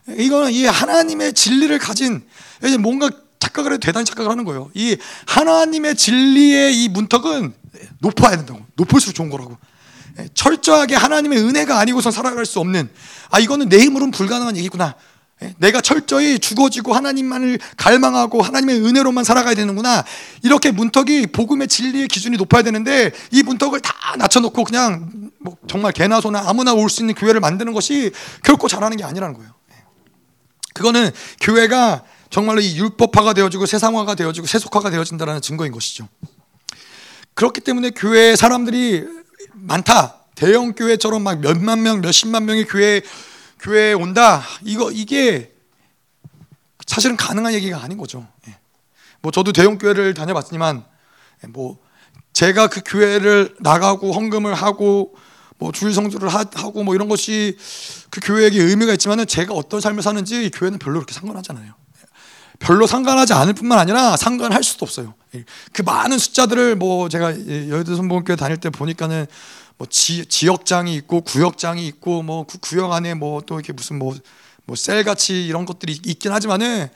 이거는 0.08 0.52
이 0.52 0.66
하나님의 0.66 1.32
진리를 1.32 1.78
가진 1.78 2.26
이제 2.64 2.76
뭔가 2.76 3.10
착각을 3.38 3.72
해도 3.72 3.80
대단히 3.80 4.04
착각을 4.04 4.30
하는 4.30 4.44
거예요. 4.44 4.70
이 4.74 4.96
하나님의 5.26 5.94
진리의 5.96 6.82
이 6.82 6.88
문턱은 6.88 7.54
높아야 8.00 8.36
된다고. 8.36 8.64
높을수록 8.74 9.14
좋은 9.14 9.30
거라고. 9.30 9.56
철저하게 10.34 10.94
하나님의 10.94 11.38
은혜가 11.38 11.78
아니고선 11.78 12.12
살아갈 12.12 12.46
수 12.46 12.60
없는 12.60 12.88
아 13.30 13.40
이거는 13.40 13.68
내 13.68 13.78
힘으로는 13.78 14.10
불가능한 14.12 14.56
얘기구나. 14.56 14.94
내가 15.58 15.80
철저히 15.80 16.38
죽어지고 16.38 16.94
하나님만을 16.94 17.58
갈망하고 17.76 18.40
하나님의 18.40 18.80
은혜로만 18.80 19.24
살아가야 19.24 19.54
되는구나. 19.54 20.04
이렇게 20.42 20.70
문턱이 20.70 21.26
복음의 21.28 21.68
진리의 21.68 22.08
기준이 22.08 22.36
높아야 22.36 22.62
되는데 22.62 23.10
이 23.30 23.42
문턱을 23.42 23.80
다 23.80 23.92
낮춰놓고 24.16 24.64
그냥 24.64 25.10
뭐 25.40 25.56
정말 25.66 25.92
개나 25.92 26.20
소나 26.20 26.44
아무나 26.48 26.72
올 26.72 26.88
수 26.88 27.02
있는 27.02 27.14
교회를 27.14 27.40
만드는 27.40 27.72
것이 27.72 28.12
결코 28.42 28.68
잘하는 28.68 28.96
게 28.96 29.04
아니라는 29.04 29.34
거예요. 29.34 29.50
그거는 30.72 31.10
교회가 31.40 32.04
정말로 32.30 32.60
이 32.60 32.76
율법화가 32.78 33.32
되어지고 33.34 33.66
세상화가 33.66 34.14
되어지고 34.14 34.46
세속화가 34.46 34.90
되어진다는 34.90 35.40
증거인 35.40 35.72
것이죠. 35.72 36.08
그렇기 37.34 37.60
때문에 37.60 37.90
교회 37.90 38.36
사람들이 38.36 39.04
많다. 39.54 40.20
대형 40.34 40.72
교회처럼 40.72 41.22
막 41.22 41.40
몇만 41.40 41.82
명, 41.82 42.00
몇십만 42.00 42.44
명의 42.44 42.64
교회 42.64 43.02
교회에 43.60 43.92
온다. 43.92 44.42
이거 44.62 44.90
이게 44.90 45.52
사실은 46.86 47.16
가능한 47.16 47.54
얘기가 47.54 47.82
아닌 47.82 47.96
거죠. 47.96 48.26
예. 48.48 48.58
뭐 49.22 49.32
저도 49.32 49.52
대형 49.52 49.78
교회를 49.78 50.14
다녀봤지만 50.14 50.84
예, 51.44 51.46
뭐 51.48 51.78
제가 52.32 52.66
그 52.66 52.82
교회를 52.84 53.54
나가고 53.60 54.12
헌금을 54.12 54.54
하고 54.54 55.16
뭐 55.56 55.72
주일 55.72 55.94
성주를 55.94 56.28
하고 56.28 56.82
뭐 56.82 56.94
이런 56.94 57.08
것이 57.08 57.56
그 58.10 58.20
교회에게 58.20 58.60
의미가 58.60 58.92
있지만은 58.94 59.26
제가 59.26 59.54
어떤 59.54 59.80
삶을 59.80 60.02
사는지 60.02 60.50
교회는 60.50 60.78
별로 60.78 60.96
그렇게 60.96 61.14
상관하잖아요. 61.14 61.72
별로 62.58 62.86
상관하지 62.86 63.32
않을 63.32 63.54
뿐만 63.54 63.78
아니라 63.78 64.16
상관할 64.16 64.62
수도 64.62 64.84
없어요. 64.84 65.14
그 65.72 65.82
많은 65.82 66.18
숫자들을 66.18 66.76
뭐 66.76 67.08
제가 67.08 67.32
여의도 67.68 67.96
선봉교회 67.96 68.36
다닐 68.36 68.56
때 68.56 68.70
보니까는 68.70 69.26
뭐 69.76 69.86
지, 69.90 70.24
지역장이 70.26 70.94
있고 70.94 71.22
구역장이 71.22 71.86
있고 71.88 72.22
뭐그 72.22 72.58
구역 72.58 72.92
안에 72.92 73.14
뭐 73.14 73.40
또 73.46 73.56
이렇게 73.56 73.72
무슨 73.72 73.98
뭐 73.98 74.14
뭐 74.66 74.76
셀 74.76 75.04
같이 75.04 75.44
이런 75.46 75.66
것들이 75.66 76.00
있긴 76.04 76.32
하지만은 76.32 76.88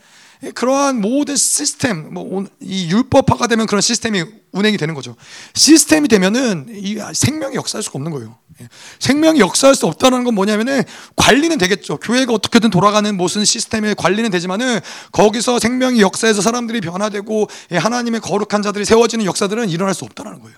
그러한 0.55 1.01
모든 1.01 1.37
시스템, 1.37 2.13
뭐 2.15 2.45
이 2.61 2.91
율법화가 2.91 3.47
되면 3.47 3.67
그런 3.67 3.81
시스템이 3.81 4.25
운행이 4.53 4.77
되는 4.77 4.95
거죠. 4.95 5.17
시스템이 5.55 6.09
되면은 6.09 6.69
이 6.71 6.99
생명이 7.13 7.57
역사할 7.57 7.83
수가 7.83 7.99
없는 7.99 8.13
거예요. 8.13 8.39
예. 8.61 8.69
생명이 8.99 9.41
역사할 9.41 9.75
수 9.75 9.87
없다는 9.87 10.25
건 10.25 10.35
뭐냐면은 10.35 10.83
관리는 11.17 11.59
되겠죠. 11.59 11.99
교회가 11.99 12.33
어떻게든 12.33 12.71
돌아가는 12.71 13.17
무슨 13.17 13.45
시스템의 13.45 13.95
관리는 13.97 14.31
되지만은 14.31 14.81
거기서 15.13 15.59
생명이 15.59 16.01
역사해서 16.01 16.41
사람들이 16.43 16.81
변화되고 16.81 17.49
예, 17.73 17.77
하나님의 17.77 18.21
거룩한 18.21 18.63
자들이 18.63 18.85
세워지는 18.85 19.25
역사들은 19.25 19.69
일어날 19.71 19.95
수 19.95 20.05
없다는 20.05 20.41
거예요. 20.41 20.57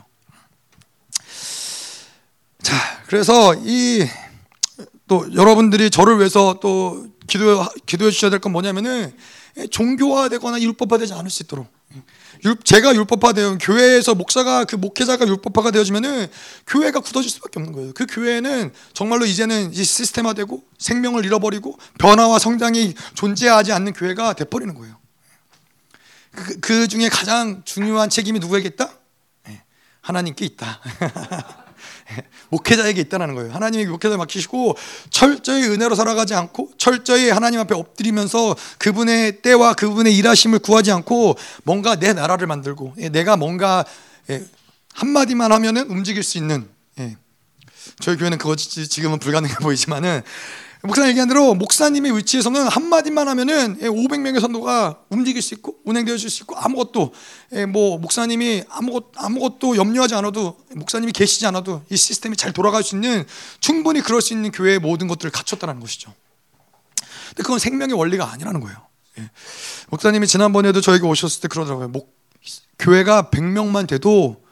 자, 2.62 2.74
그래서 3.06 3.54
이 3.64 4.08
또 5.10 5.26
여러분들이 5.34 5.90
저를 5.90 6.18
위해서 6.18 6.60
또 6.62 7.04
기도 7.26 7.66
기도해 7.84 8.12
주셔야 8.12 8.30
될 8.30 8.38
건 8.38 8.52
뭐냐면은 8.52 9.12
예, 9.12 9.14
종교화되거나 9.70 10.60
율법화되지 10.60 11.12
않을 11.14 11.30
수 11.30 11.42
있도록 11.42 11.68
제가 12.64 12.94
율법화되어 12.94 13.58
교회에서 13.58 14.14
목사가 14.14 14.64
그 14.64 14.76
목회자가 14.76 15.26
율법화가 15.26 15.72
되어지면은 15.72 16.28
교회가 16.66 17.00
굳어질 17.00 17.30
수밖에 17.30 17.58
없는 17.58 17.72
거예요. 17.72 17.92
그 17.94 18.06
교회는 18.06 18.72
정말로 18.94 19.26
이제는 19.26 19.72
이 19.72 19.84
시스템화되고 19.84 20.64
생명을 20.78 21.24
잃어버리고 21.24 21.78
변화와 21.98 22.38
성장이 22.38 22.94
존재하지 23.14 23.72
않는 23.72 23.92
교회가 23.92 24.34
돼버리는 24.34 24.74
거예요. 24.74 24.96
그, 26.30 26.60
그 26.60 26.88
중에 26.88 27.08
가장 27.08 27.62
중요한 27.64 28.08
책임이 28.08 28.38
누구에게 28.38 28.68
있다? 28.68 28.90
네, 29.46 29.62
하나님께 30.00 30.46
있다. 30.46 30.80
목회자에게 32.50 33.00
있다는 33.02 33.34
거예요. 33.34 33.52
하나님이 33.52 33.86
목회자 33.86 34.16
맡기시고 34.16 34.76
철저히 35.10 35.64
은혜로 35.64 35.94
살아가지 35.94 36.34
않고 36.34 36.70
철저히 36.78 37.30
하나님 37.30 37.60
앞에 37.60 37.74
엎드리면서 37.74 38.56
그분의 38.78 39.42
때와 39.42 39.74
그분의 39.74 40.16
일하심을 40.16 40.60
구하지 40.60 40.92
않고 40.92 41.36
뭔가 41.64 41.96
내 41.96 42.12
나라를 42.12 42.46
만들고 42.46 42.94
예, 42.98 43.08
내가 43.08 43.36
뭔가 43.36 43.84
예, 44.30 44.44
한마디만 44.94 45.52
하면은 45.52 45.88
움직일 45.90 46.22
수 46.22 46.38
있는 46.38 46.68
예. 46.98 47.16
저희 48.00 48.16
교회는 48.16 48.38
그것이 48.38 48.88
지금은 48.88 49.18
불가능해 49.18 49.54
보이지만은 49.62 50.22
목사님 50.82 51.10
얘기한 51.10 51.28
대로 51.28 51.54
목사님의 51.54 52.16
위치에서는 52.16 52.68
한마디만 52.68 53.28
하면은 53.28 53.78
500명의 53.78 54.36
예, 54.36 54.40
선도가 54.40 55.00
움직일 55.10 55.42
수 55.42 55.52
있고 55.54 55.76
운행되어질 55.84 56.30
수 56.30 56.42
있고 56.44 56.56
아무것도 56.56 57.12
예, 57.52 57.66
뭐 57.66 57.98
목사님이 57.98 58.64
아무것 58.68 59.12
아무것도 59.16 59.76
염려하지 59.76 60.14
않아도 60.14 60.56
목사님이 60.74 61.12
계시지 61.12 61.46
않아도 61.46 61.82
이 61.90 61.96
시스템이 61.96 62.36
잘 62.36 62.52
돌아갈 62.52 62.82
수 62.82 62.94
있는 62.94 63.26
충분히 63.60 64.00
그럴 64.00 64.22
수 64.22 64.32
있는 64.32 64.50
교회의 64.52 64.78
모든 64.78 65.06
것들을 65.06 65.30
갖췄다는 65.30 65.80
것이죠. 65.80 66.14
근데 67.28 67.42
그건 67.42 67.58
생명의 67.58 67.94
원리가 67.94 68.32
아니라는 68.32 68.60
거예요. 68.60 68.78
예. 69.18 69.30
목사님이 69.90 70.26
지난번에도 70.26 70.80
저에게 70.80 71.04
오셨을 71.04 71.42
때 71.42 71.48
그러더라고요. 71.48 71.88
목, 71.88 72.16
교회가 72.78 73.28
100명만 73.30 73.86
돼도 73.86 74.42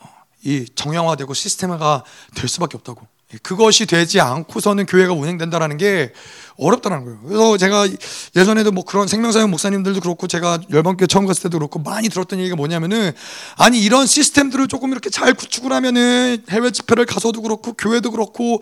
어, 0.00 0.08
이 0.44 0.66
정형화되고 0.74 1.32
시스템화가 1.32 2.04
될 2.34 2.48
수밖에 2.48 2.76
없다고. 2.76 3.06
그것이 3.42 3.86
되지 3.86 4.20
않고서는 4.20 4.86
교회가 4.86 5.12
운행된다라는 5.12 5.78
게 5.78 6.12
어렵다는 6.58 7.04
거예요. 7.04 7.20
그래서 7.24 7.56
제가 7.56 7.88
예전에도 8.36 8.72
뭐 8.72 8.84
그런 8.84 9.08
생명사역 9.08 9.48
목사님들도 9.48 10.00
그렇고 10.00 10.26
제가 10.26 10.58
열방교회 10.70 11.06
처음 11.06 11.26
갔을 11.26 11.44
때도 11.44 11.58
그렇고 11.58 11.78
많이 11.78 12.08
들었던 12.08 12.38
얘기가 12.38 12.56
뭐냐면은 12.56 13.12
아니 13.56 13.80
이런 13.82 14.06
시스템들을 14.06 14.68
조금 14.68 14.92
이렇게 14.92 15.08
잘 15.08 15.32
구축을 15.32 15.72
하면은 15.72 16.44
해외 16.50 16.70
집회를 16.70 17.06
가서도 17.06 17.40
그렇고 17.42 17.72
교회도 17.72 18.10
그렇고 18.10 18.60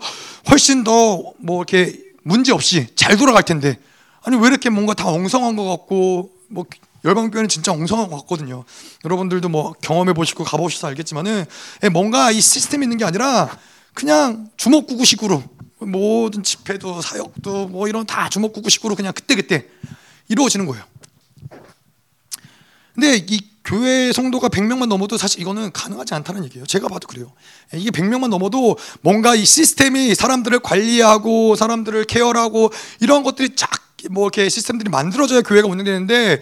훨씬 0.49 0.83
더 0.83 1.33
뭐 1.39 1.57
이렇게 1.57 1.99
문제 2.23 2.53
없이 2.53 2.87
잘 2.95 3.17
돌아갈 3.17 3.43
텐데 3.43 3.77
아니 4.23 4.37
왜 4.37 4.47
이렇게 4.47 4.69
뭔가 4.69 4.93
다 4.93 5.07
엉성한 5.07 5.55
것 5.55 5.67
같고 5.67 6.31
뭐 6.47 6.65
열방교회는 7.03 7.49
진짜 7.49 7.71
엉성한 7.71 8.09
것 8.09 8.17
같거든요. 8.21 8.63
여러분들도 9.03 9.49
뭐 9.49 9.73
경험해 9.81 10.13
보시고 10.13 10.43
가보셔서 10.43 10.87
알겠지만은 10.87 11.45
예, 11.83 11.89
뭔가 11.89 12.29
이 12.31 12.39
시스템이 12.39 12.85
있는 12.85 12.97
게 12.97 13.05
아니라 13.05 13.49
그냥 13.93 14.49
주먹구구식으로 14.57 15.43
모든 15.79 16.43
집회도 16.43 17.01
사역도 17.01 17.67
뭐 17.67 17.87
이런 17.87 18.05
다 18.05 18.29
주먹구구식으로 18.29 18.95
그냥 18.95 19.13
그때그때 19.13 19.67
이루어지는 20.27 20.65
거예요. 20.67 20.83
근데 22.93 23.15
이 23.17 23.41
교회 23.63 24.11
성도가 24.11 24.49
100명만 24.49 24.87
넘어도 24.87 25.17
사실 25.17 25.39
이거는 25.39 25.71
가능하지 25.71 26.13
않다는 26.13 26.43
얘기예요. 26.45 26.65
제가 26.65 26.87
봐도 26.87 27.07
그래요. 27.07 27.31
이게 27.73 27.89
100명만 27.89 28.27
넘어도 28.27 28.77
뭔가 29.01 29.35
이 29.35 29.45
시스템이 29.45 30.15
사람들을 30.15 30.59
관리하고 30.59 31.55
사람들을 31.55 32.05
케어하고 32.05 32.71
이런 32.99 33.23
것들이 33.23 33.55
쫙 33.55 33.69
뭐 34.09 34.25
이렇게 34.25 34.49
시스템들이 34.49 34.89
만들어져야 34.89 35.41
교회가 35.41 35.67
운영되는데 35.67 36.41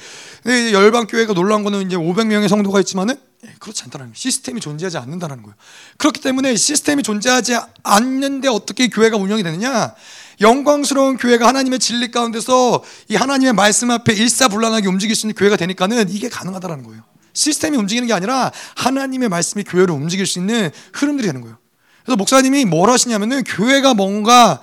열방 0.71 1.07
교회가 1.07 1.33
놀란 1.33 1.63
거는 1.63 1.85
이제 1.85 1.97
500명의 1.97 2.47
성도가 2.47 2.79
있지만은 2.81 3.15
예, 3.15 3.19
그렇지 3.59 3.83
않다는 3.83 4.07
거예요. 4.07 4.13
시스템이 4.15 4.59
존재하지 4.59 4.97
않는다는 4.97 5.41
거예요. 5.43 5.55
그렇기 5.97 6.21
때문에 6.21 6.55
시스템이 6.55 7.03
존재하지 7.03 7.57
않는데 7.83 8.49
어떻게 8.49 8.89
교회가 8.89 9.17
운영이 9.17 9.43
되느냐? 9.43 9.95
영광스러운 10.41 11.17
교회가 11.17 11.47
하나님의 11.47 11.79
진리 11.79 12.11
가운데서 12.11 12.83
이 13.09 13.15
하나님의 13.15 13.53
말씀 13.53 13.91
앞에 13.91 14.13
일사불란하게 14.13 14.87
움직일 14.87 15.15
수 15.15 15.25
있는 15.25 15.35
교회가 15.35 15.55
되니까는 15.55 16.09
이게 16.09 16.29
가능하다는 16.29 16.83
거예요. 16.83 17.03
시스템이 17.33 17.77
움직이는 17.77 18.07
게 18.07 18.13
아니라 18.13 18.51
하나님의 18.75 19.29
말씀이 19.29 19.63
교회를 19.63 19.93
움직일 19.93 20.25
수 20.25 20.39
있는 20.39 20.71
흐름들이 20.93 21.27
되는 21.27 21.41
거예요. 21.41 21.57
그래서 22.03 22.17
목사님이 22.17 22.65
뭘 22.65 22.89
하시냐면은 22.89 23.43
교회가 23.43 23.93
뭔가 23.93 24.61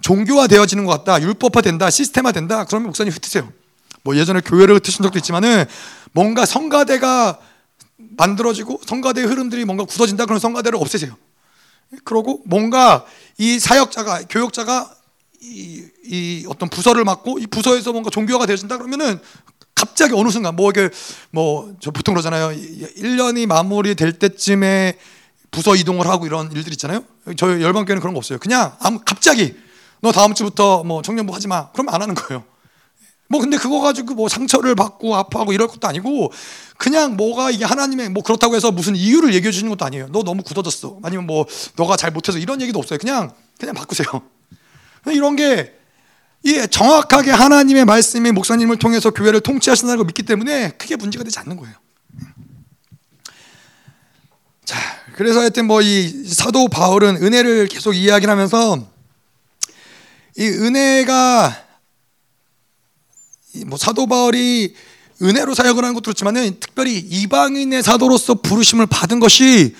종교화 0.00 0.46
되어지는 0.46 0.84
것 0.84 0.92
같다, 0.92 1.22
율법화 1.22 1.62
된다, 1.62 1.90
시스템화 1.90 2.32
된다. 2.32 2.64
그러면 2.64 2.88
목사님 2.88 3.12
흩으세요. 3.12 3.50
뭐 4.02 4.16
예전에 4.16 4.40
교회를 4.40 4.76
흩으신 4.76 5.02
적도 5.02 5.18
있지만은 5.18 5.64
뭔가 6.12 6.44
성가대가 6.46 7.38
만들어지고 7.98 8.80
성가대의 8.86 9.26
흐름들이 9.26 9.64
뭔가 9.64 9.84
굳어진다 9.84 10.26
그런 10.26 10.38
성가대를 10.40 10.78
없애세요. 10.78 11.16
그러고 12.04 12.42
뭔가 12.46 13.04
이 13.38 13.58
사역자가 13.58 14.22
교역자가 14.28 14.94
이, 15.40 15.84
이 16.04 16.44
어떤 16.48 16.68
부서를 16.68 17.04
맡고 17.04 17.38
이 17.38 17.46
부서에서 17.46 17.92
뭔가 17.92 18.10
종교화가 18.10 18.46
되어진다 18.46 18.78
그러면은 18.78 19.20
갑자기 19.74 20.12
어느 20.14 20.30
순간 20.30 20.56
뭐 20.56 20.70
이게 20.70 20.90
뭐 21.30 21.72
저 21.80 21.90
보통 21.90 22.14
그러잖아요. 22.14 22.48
1년이 22.50 23.46
마무리될 23.46 24.18
때쯤에 24.18 24.98
부서 25.50 25.74
이동을 25.76 26.06
하고 26.06 26.26
이런 26.26 26.50
일들 26.52 26.72
있잖아요. 26.72 27.04
저희 27.36 27.62
열방교회는 27.62 28.00
그런 28.00 28.14
거 28.14 28.18
없어요. 28.18 28.38
그냥 28.38 28.76
아무 28.80 29.00
갑자기 29.04 29.54
너 30.00 30.12
다음 30.12 30.34
주부터 30.34 30.84
뭐 30.84 31.02
청년부 31.02 31.34
하지 31.34 31.48
마. 31.48 31.70
그러면 31.72 31.94
안 31.94 32.02
하는 32.02 32.14
거예요. 32.14 32.44
뭐 33.28 33.40
근데 33.40 33.58
그거 33.58 33.80
가지고 33.80 34.14
뭐 34.14 34.28
상처를 34.28 34.74
받고 34.74 35.14
아파하고 35.14 35.52
이럴 35.52 35.68
것도 35.68 35.86
아니고 35.86 36.32
그냥 36.78 37.16
뭐가 37.16 37.50
이게 37.50 37.64
하나님의 37.64 38.08
뭐 38.08 38.22
그렇다고 38.22 38.56
해서 38.56 38.72
무슨 38.72 38.96
이유를 38.96 39.34
얘기해 39.34 39.52
주시는 39.52 39.70
것도 39.70 39.84
아니에요. 39.84 40.08
너 40.10 40.22
너무 40.22 40.42
굳어졌어. 40.42 40.98
아니면 41.02 41.26
뭐 41.26 41.44
너가 41.76 41.96
잘 41.96 42.10
못해서 42.10 42.38
이런 42.38 42.60
얘기도 42.62 42.78
없어요. 42.78 42.98
그냥 42.98 43.32
그냥 43.58 43.74
바꾸세요. 43.74 44.06
이런 45.12 45.36
게 45.36 45.74
예, 46.46 46.66
정확하게 46.66 47.30
하나님의 47.32 47.84
말씀이 47.84 48.32
목사님을 48.32 48.78
통해서 48.78 49.10
교회를 49.10 49.40
통치하신다고 49.40 50.04
믿기 50.04 50.22
때문에 50.22 50.70
크게 50.78 50.96
문제가 50.96 51.24
되지 51.24 51.38
않는 51.40 51.56
거예요. 51.56 51.74
자, 54.64 54.78
그래서 55.16 55.40
하여튼 55.40 55.66
뭐 55.66 55.82
이 55.82 56.08
사도 56.24 56.68
바울은 56.68 57.16
은혜를 57.16 57.68
계속 57.68 57.94
이야기하면서 57.94 58.86
이 60.36 60.46
은혜가 60.46 61.67
뭐 63.66 63.78
사도 63.78 64.06
바울이 64.06 64.74
은혜로 65.20 65.54
사역을 65.54 65.82
하는 65.82 65.94
것도 65.94 66.04
그렇지만은 66.04 66.56
특별히 66.60 66.96
이방인의 66.98 67.82
사도로서 67.82 68.34
부르심을 68.34 68.86
받은 68.86 69.18
것이 69.20 69.74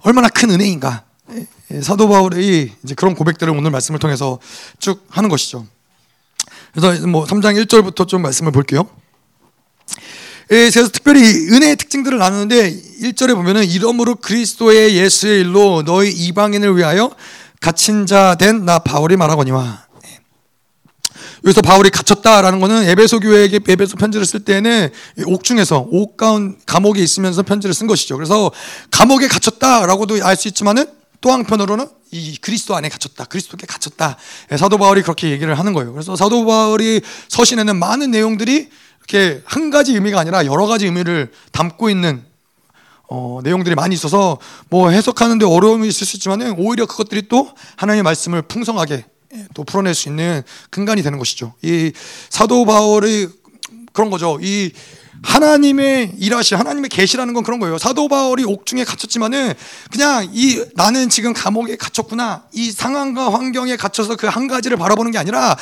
얼마나 0.00 0.28
큰 0.28 0.50
은혜인가. 0.50 1.02
예, 1.32 1.46
예, 1.72 1.80
사도 1.80 2.08
바울이 2.08 2.72
이제 2.84 2.94
그런 2.94 3.14
고백들을 3.14 3.52
오늘 3.52 3.70
말씀을 3.72 3.98
통해서 3.98 4.38
쭉 4.78 5.04
하는 5.08 5.28
것이죠. 5.28 5.66
그래서 6.72 7.06
뭐 7.06 7.24
3장 7.24 7.60
1절부터 7.64 8.06
좀 8.06 8.22
말씀을 8.22 8.52
볼게요. 8.52 8.88
예, 10.52 10.70
그래서 10.70 10.88
특별히 10.88 11.20
은혜의 11.22 11.76
특징들을 11.76 12.18
나누는데 12.18 12.70
1절에 13.02 13.34
보면은 13.34 13.64
이러므로 13.64 14.14
그리스도의 14.14 14.96
예수의 14.96 15.40
일로 15.40 15.82
너희 15.82 16.12
이방인을 16.12 16.76
위하여 16.76 17.10
갇힌 17.60 18.06
자 18.06 18.36
된 18.36 18.64
나 18.64 18.78
바울이 18.78 19.16
말하거니와 19.16 19.85
여기서 21.46 21.62
바울이 21.62 21.90
갇혔다라는 21.90 22.58
것은 22.58 22.88
에베소 22.88 23.20
교회에게 23.20 23.60
에베소 23.68 23.96
편지를 23.96 24.26
쓸 24.26 24.40
때는 24.40 24.90
옥중에서 25.26 25.86
옥 25.92 26.16
가운 26.16 26.58
감옥에 26.66 27.00
있으면서 27.00 27.44
편지를 27.44 27.72
쓴 27.72 27.86
것이죠. 27.86 28.16
그래서 28.16 28.50
감옥에 28.90 29.28
갇혔다라고도 29.28 30.24
알 30.24 30.36
수 30.36 30.48
있지만은 30.48 30.86
또 31.20 31.30
한편으로는 31.30 31.88
이 32.10 32.36
그리스도 32.40 32.76
안에 32.76 32.88
갇혔다. 32.88 33.24
그리스도께 33.24 33.66
갇혔다. 33.66 34.16
예, 34.52 34.56
사도 34.56 34.76
바울이 34.76 35.02
그렇게 35.02 35.30
얘기를 35.30 35.56
하는 35.58 35.72
거예요. 35.72 35.92
그래서 35.92 36.14
사도 36.16 36.44
바울이 36.44 37.00
서신에는 37.28 37.76
많은 37.76 38.10
내용들이 38.10 38.68
이렇게 38.98 39.40
한 39.46 39.70
가지 39.70 39.94
의미가 39.94 40.20
아니라 40.20 40.44
여러 40.46 40.66
가지 40.66 40.86
의미를 40.86 41.30
담고 41.52 41.90
있는 41.90 42.24
어, 43.08 43.38
내용들이 43.44 43.76
많이 43.76 43.94
있어서 43.94 44.38
뭐 44.68 44.90
해석하는데 44.90 45.46
어려움이 45.46 45.86
있을 45.88 46.06
수 46.06 46.16
있지만 46.16 46.42
오히려 46.58 46.86
그것들이 46.86 47.28
또 47.28 47.50
하나님의 47.76 48.02
말씀을 48.02 48.42
풍성하게 48.42 48.94
예, 48.94 49.06
또 49.54 49.64
풀어낼 49.64 49.94
수 49.94 50.08
있는 50.08 50.42
근간이 50.70 51.02
되는 51.02 51.18
것이죠. 51.18 51.54
이 51.62 51.92
사도 52.30 52.64
바울의 52.64 53.28
그런 53.92 54.10
거죠. 54.10 54.38
이 54.42 54.72
하나님의 55.22 56.12
일하시 56.18 56.54
하나님의 56.54 56.90
계시라는 56.90 57.32
건 57.34 57.42
그런 57.42 57.58
거예요. 57.58 57.78
사도 57.78 58.06
바울이 58.08 58.44
옥중에 58.44 58.84
갇혔지만은 58.84 59.54
그냥 59.90 60.28
이 60.32 60.62
나는 60.74 61.08
지금 61.08 61.32
감옥에 61.32 61.76
갇혔구나. 61.76 62.44
이 62.52 62.70
상황과 62.70 63.32
환경에 63.32 63.76
갇혀서 63.76 64.16
그 64.16 64.26
한 64.28 64.46
가지를 64.46 64.76
바라보는 64.76 65.12
게 65.12 65.18
아니라 65.18 65.56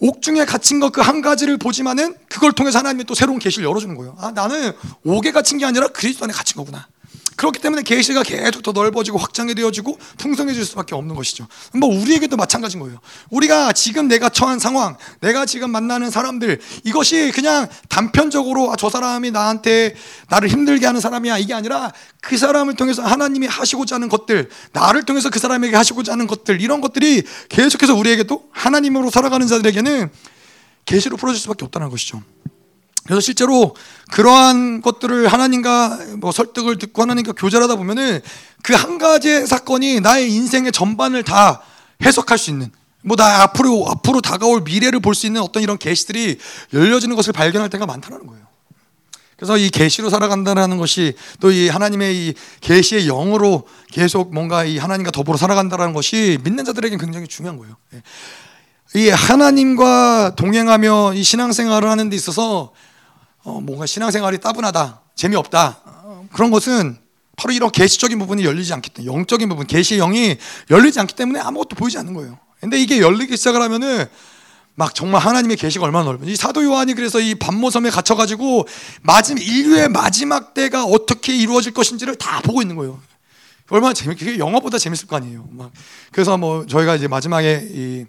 옥중에 0.00 0.44
갇힌 0.44 0.80
것 0.80 0.90
그 0.90 1.00
한 1.00 1.22
가지를 1.22 1.56
보지만은 1.58 2.16
그걸 2.28 2.52
통해서 2.52 2.78
하나님이 2.78 3.04
또 3.04 3.14
새로운 3.14 3.38
계시를 3.38 3.66
열어주는 3.68 3.94
거예요. 3.96 4.16
아 4.18 4.30
나는 4.32 4.72
옥에 5.04 5.30
갇힌 5.32 5.58
게 5.58 5.64
아니라 5.64 5.88
그리스도 5.88 6.24
안에 6.24 6.32
갇힌 6.32 6.56
거구나. 6.56 6.86
그렇기 7.38 7.60
때문에 7.60 7.82
계시가 7.82 8.24
계속 8.24 8.64
더 8.64 8.72
넓어지고 8.72 9.16
확장이 9.16 9.54
되어지고 9.54 9.96
풍성해질 10.18 10.64
수밖에 10.64 10.96
없는 10.96 11.14
것이죠. 11.14 11.46
뭐 11.72 11.88
우리에게도 11.88 12.36
마찬가지인 12.36 12.82
거예요. 12.82 12.98
우리가 13.30 13.72
지금 13.72 14.08
내가 14.08 14.28
처한 14.28 14.58
상황, 14.58 14.96
내가 15.20 15.46
지금 15.46 15.70
만나는 15.70 16.10
사람들 16.10 16.60
이것이 16.82 17.30
그냥 17.32 17.68
단편적으로 17.88 18.72
아, 18.72 18.76
저 18.76 18.90
사람이 18.90 19.30
나한테 19.30 19.94
나를 20.28 20.48
힘들게 20.48 20.84
하는 20.84 21.00
사람이야 21.00 21.38
이게 21.38 21.54
아니라 21.54 21.92
그 22.20 22.36
사람을 22.36 22.74
통해서 22.74 23.04
하나님이 23.04 23.46
하시고자 23.46 23.94
하는 23.94 24.08
것들, 24.08 24.50
나를 24.72 25.04
통해서 25.04 25.30
그 25.30 25.38
사람에게 25.38 25.76
하시고자 25.76 26.12
하는 26.12 26.26
것들 26.26 26.60
이런 26.60 26.80
것들이 26.80 27.22
계속해서 27.48 27.94
우리에게도 27.94 28.48
하나님으로 28.50 29.10
살아가는 29.10 29.46
자들에게는 29.46 30.10
계시로 30.84 31.16
풀어질 31.16 31.40
수밖에 31.40 31.64
없다는 31.64 31.88
것이죠. 31.88 32.20
그래서 33.08 33.22
실제로 33.22 33.74
그러한 34.10 34.82
것들을 34.82 35.28
하나님과 35.28 35.98
뭐 36.18 36.30
설득을 36.30 36.76
듣고 36.78 37.00
하나님과 37.00 37.32
교제하다 37.32 37.76
보면은 37.76 38.20
그 38.62 38.74
한 38.74 38.98
가지의 38.98 39.46
사건이 39.46 40.00
나의 40.00 40.30
인생의 40.30 40.72
전반을 40.72 41.22
다 41.22 41.62
해석할 42.04 42.36
수 42.36 42.50
있는 42.50 42.70
뭐 43.02 43.16
나 43.16 43.42
앞으로 43.42 43.86
앞으로 43.88 44.20
다가올 44.20 44.60
미래를 44.60 45.00
볼 45.00 45.14
수 45.14 45.24
있는 45.26 45.40
어떤 45.40 45.62
이런 45.62 45.78
계시들이 45.78 46.36
열려지는 46.74 47.16
것을 47.16 47.32
발견할 47.32 47.70
때가 47.70 47.86
많다는 47.86 48.26
거예요. 48.26 48.46
그래서 49.36 49.56
이 49.56 49.70
계시로 49.70 50.10
살아간다는 50.10 50.76
것이 50.76 51.14
또 51.40 51.50
이 51.50 51.68
하나님의 51.70 52.14
이 52.14 52.34
계시의 52.60 53.06
영으로 53.06 53.66
계속 53.90 54.34
뭔가 54.34 54.64
이 54.64 54.76
하나님과 54.76 55.12
더불어 55.12 55.38
살아간다는 55.38 55.94
것이 55.94 56.38
믿는 56.44 56.66
자들에게 56.66 56.98
굉장히 56.98 57.26
중요한 57.26 57.56
거예요. 57.56 57.74
예. 57.94 58.02
이 58.94 59.08
하나님과 59.08 60.34
동행하며 60.36 61.14
이 61.14 61.22
신앙생활을 61.22 61.88
하는 61.88 62.10
데 62.10 62.16
있어서 62.16 62.72
어, 63.44 63.60
뭔가 63.60 63.86
신앙생활이 63.86 64.38
따분하다, 64.38 65.02
재미없다 65.14 65.80
어, 65.84 66.28
그런 66.32 66.50
것은 66.50 66.98
바로 67.36 67.52
이런 67.52 67.70
계시적인 67.70 68.18
부분이 68.18 68.44
열리지 68.44 68.72
않기 68.74 68.90
때문에 68.90 69.12
영적인 69.12 69.48
부분, 69.48 69.66
계시의 69.66 70.00
영이 70.00 70.36
열리지 70.70 70.98
않기 71.00 71.14
때문에 71.14 71.38
아무것도 71.40 71.76
보이지 71.76 71.96
않는 71.98 72.14
거예요. 72.14 72.38
근데 72.60 72.80
이게 72.80 73.00
열리기 73.00 73.36
시작을 73.36 73.62
하면은 73.62 74.06
막 74.74 74.94
정말 74.94 75.20
하나님의 75.22 75.56
계시가 75.56 75.84
얼마나 75.84 76.04
넓은지 76.04 76.36
사도 76.36 76.62
요한이 76.62 76.94
그래서 76.94 77.20
이 77.20 77.34
반모섬에 77.34 77.90
갇혀 77.90 78.14
가지고 78.14 78.66
마지막 79.02 79.42
인류의 79.42 79.88
마지막 79.88 80.54
때가 80.54 80.84
어떻게 80.84 81.36
이루어질 81.36 81.72
것인지를 81.72 82.16
다 82.16 82.40
보고 82.42 82.62
있는 82.62 82.76
거예요. 82.76 83.00
얼마나 83.70 83.92
재밌게 83.92 84.38
영화보다 84.38 84.78
재밌을 84.78 85.08
거 85.08 85.16
아니에요. 85.16 85.48
막 85.50 85.70
그래서 86.12 86.36
뭐 86.38 86.64
저희가 86.66 86.96
이제 86.96 87.08
마지막에 87.08 87.68
이 87.72 88.06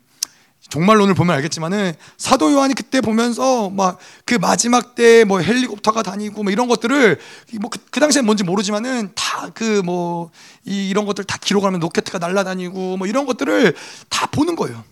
종말론을 0.70 1.14
보면 1.16 1.36
알겠지만은 1.36 1.94
사도 2.18 2.52
요한이 2.52 2.74
그때 2.76 3.02
보면서 3.02 3.70
막 3.70 4.00
그 4.26 4.36
마지막 4.36 4.94
때 4.96 5.24
뭐 5.26 5.40
헬리콥터가 5.42 6.04
다니고 6.04 6.44
뭐 6.44 6.52
이런 6.52 6.68
것들을 6.68 7.20
뭐그 7.60 7.80
그 7.90 8.00
당시에 8.00 8.22
뭔지 8.22 8.44
모르지만은 8.44 9.12
다 9.16 9.50
그 9.54 9.82
뭐 9.84 10.32
이런 10.66 11.06
것들 11.06 11.24
다 11.24 11.38
기록하면 11.42 11.80
로켓가 11.80 12.20
날아다니고 12.20 12.98
뭐 12.98 13.08
이런 13.08 13.26
것들을 13.26 13.74
다 14.10 14.28
보는 14.28 14.56
거예요. 14.56 14.84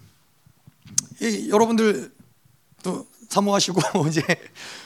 이, 1.22 1.50
여러분들 1.50 2.12
또 2.84 3.06
사모하시고 3.30 3.82
이제 4.10 4.22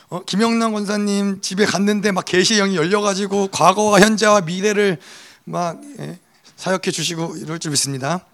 어, 0.10 0.23
김영남 0.25 0.73
권사님 0.73 1.39
집에 1.41 1.65
갔는데 1.65 2.12
막 2.12 2.25
계시 2.25 2.56
영이 2.58 2.75
열려가지고 2.75 3.47
과거와 3.51 4.01
현재와 4.01 4.41
미래를 4.41 4.97
막 5.45 5.80
예, 5.99 6.19
사역해 6.58 6.91
주시고 6.91 7.38
이럴 7.38 7.60
줄 7.60 7.71
믿습니다. 7.71 8.25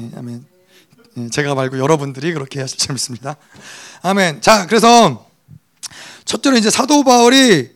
예, 0.00 0.10
아멘. 0.16 0.51
예, 1.18 1.28
제가 1.28 1.54
말고 1.54 1.78
여러분들이 1.78 2.32
그렇게 2.32 2.60
하실 2.60 2.78
줄 2.78 2.94
믿습니다. 2.94 3.36
아멘. 4.02 4.40
자, 4.40 4.66
그래서 4.66 5.26
첫째로 6.24 6.56
이제 6.56 6.70
사도 6.70 7.04
바울이 7.04 7.70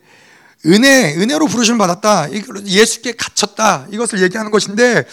은혜, 0.66 1.14
은혜로 1.14 1.46
부르심을 1.46 1.79
받았다. 1.79 2.29
예수께 2.66 3.12
갇혔다. 3.12 3.87
이것을 3.90 4.22
얘기하는 4.22 4.51
것인데 4.51 5.05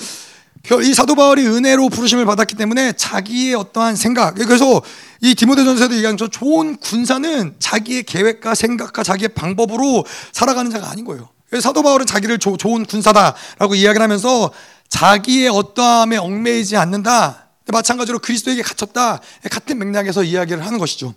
이 0.84 0.94
사도 0.94 1.16
바울이 1.16 1.46
은혜로 1.46 1.90
부르심을 1.90 2.26
받았기 2.26 2.56
때문에 2.56 2.94
자기의 2.94 3.54
어떠한 3.54 3.98
생각 3.98 4.36
그래서 4.36 4.82
이 5.20 5.36
디모데전서에도 5.36 5.96
얘기한 5.96 6.16
저 6.16 6.30
좋은 6.30 6.78
군사는 6.78 7.56
자기의 7.60 8.04
계획과 8.04 8.56
생각과 8.56 9.04
자기의 9.04 9.30
방법으로 9.30 10.06
살아가는 10.32 10.72
자가 10.72 10.90
아닌 10.90 11.04
거예요. 11.04 11.30
사도 11.60 11.84
바울은 11.84 12.06
자기를 12.06 12.40
조, 12.40 12.58
좋은 12.58 12.86
군사다라고 12.86 13.76
이야기를 13.76 14.02
하면서 14.02 14.52
자기의 14.90 15.50
어떠함에 15.50 16.18
얽매이지 16.18 16.78
않는다. 16.78 17.43
마찬가지로 17.72 18.20
그리스도에게 18.20 18.62
갇혔다. 18.62 19.22
같은 19.50 19.78
맥락에서 19.80 20.24
이야기를 20.24 20.66
하는 20.66 20.80
것이죠. 20.80 21.14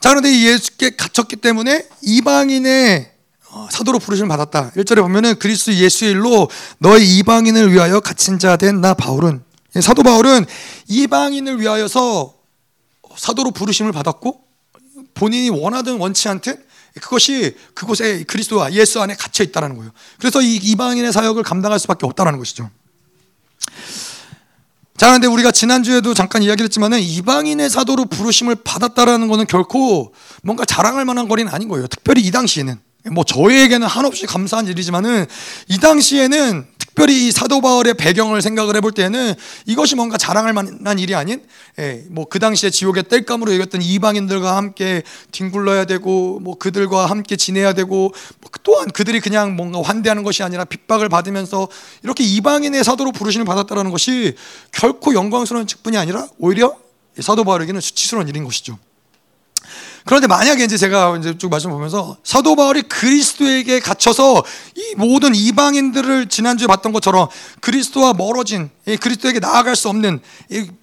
자, 0.00 0.10
그런데 0.10 0.30
예수께 0.40 0.96
갇혔기 0.96 1.36
때문에 1.36 1.86
이방인의 2.02 3.12
어, 3.50 3.66
사도로 3.70 3.98
부르심을 3.98 4.28
받았다. 4.28 4.72
1절에 4.72 5.00
보면은 5.00 5.38
그리스도 5.38 5.74
예수의 5.74 6.12
일로 6.12 6.48
너희 6.78 7.18
이방인을 7.18 7.72
위하여 7.72 7.98
갇힌 8.00 8.38
자 8.38 8.56
된 8.56 8.80
나 8.80 8.94
바울은 8.94 9.42
예, 9.76 9.80
사도 9.80 10.02
바울은 10.02 10.44
이방인을 10.88 11.60
위하여서 11.60 12.34
사도로 13.16 13.50
부르심을 13.52 13.92
받았고 13.92 14.40
본인이 15.14 15.50
원하든 15.50 15.96
원치 15.98 16.28
않든 16.28 16.62
그것이 17.00 17.56
그곳에 17.74 18.22
그리스도와 18.24 18.72
예수 18.72 19.00
안에 19.00 19.14
갇혀 19.14 19.42
있다는 19.44 19.76
거예요. 19.76 19.90
그래서 20.18 20.40
이 20.42 20.56
이방인의 20.56 21.12
사역을 21.12 21.42
감당할 21.42 21.78
수밖에 21.78 22.06
없다는 22.06 22.38
것이죠. 22.38 22.70
자, 24.98 25.06
그런데 25.06 25.28
우리가 25.28 25.52
지난주에도 25.52 26.12
잠깐 26.12 26.42
이야기를 26.42 26.64
했지만은 26.64 26.98
이방인의 26.98 27.70
사도로 27.70 28.06
부르심을 28.06 28.56
받았다라는 28.64 29.28
것은 29.28 29.46
결코 29.46 30.12
뭔가 30.42 30.64
자랑할 30.64 31.04
만한 31.04 31.28
거리는 31.28 31.50
아닌 31.52 31.68
거예요. 31.68 31.86
특별히 31.86 32.20
이 32.20 32.32
당시에는. 32.32 32.80
뭐 33.12 33.22
저희에게는 33.22 33.86
한없이 33.86 34.26
감사한 34.26 34.66
일이지만은 34.66 35.26
이 35.68 35.78
당시에는 35.78 36.66
특별히 36.98 37.28
이 37.28 37.30
사도 37.30 37.60
바울의 37.60 37.94
배경을 37.94 38.42
생각을 38.42 38.74
해볼 38.74 38.90
때는 38.90 39.34
이것이 39.66 39.94
뭔가 39.94 40.18
자랑할 40.18 40.52
만한 40.52 40.98
일이 40.98 41.14
아닌 41.14 41.40
예, 41.78 42.02
뭐그 42.10 42.40
당시에 42.40 42.70
지옥의 42.70 43.04
땔감으로 43.04 43.54
여겼던 43.54 43.82
이방인들과 43.82 44.56
함께 44.56 45.04
뒹굴러야 45.30 45.84
되고 45.84 46.40
뭐 46.40 46.58
그들과 46.58 47.06
함께 47.06 47.36
지내야 47.36 47.72
되고 47.74 48.12
뭐 48.40 48.50
또한 48.64 48.90
그들이 48.90 49.20
그냥 49.20 49.54
뭔가 49.54 49.80
환대하는 49.80 50.24
것이 50.24 50.42
아니라 50.42 50.64
핍박을 50.64 51.08
받으면서 51.08 51.68
이렇게 52.02 52.24
이방인의 52.24 52.82
사도로 52.82 53.12
부르심을 53.12 53.46
받았다는 53.46 53.92
것이 53.92 54.34
결코 54.72 55.14
영광스러운 55.14 55.68
직분이 55.68 55.96
아니라 55.96 56.26
오히려 56.40 56.76
사도 57.20 57.44
바울에게는 57.44 57.80
수치스러운 57.80 58.26
일인 58.26 58.42
것이죠. 58.42 58.76
그런데 60.04 60.26
만약에 60.26 60.64
이제 60.64 60.76
제가 60.76 61.16
이제 61.18 61.36
쭉 61.36 61.50
말씀 61.50 61.70
보면서 61.70 62.16
사도 62.24 62.56
바울이 62.56 62.82
그리스도에게 62.82 63.80
갇혀서 63.80 64.42
이 64.74 64.94
모든 64.96 65.34
이방인들을 65.34 66.28
지난주에 66.28 66.66
봤던 66.66 66.92
것처럼 66.92 67.28
그리스도와 67.60 68.14
멀어진 68.14 68.70
그리스도에게 68.84 69.40
나아갈 69.40 69.76
수 69.76 69.88
없는 69.88 70.20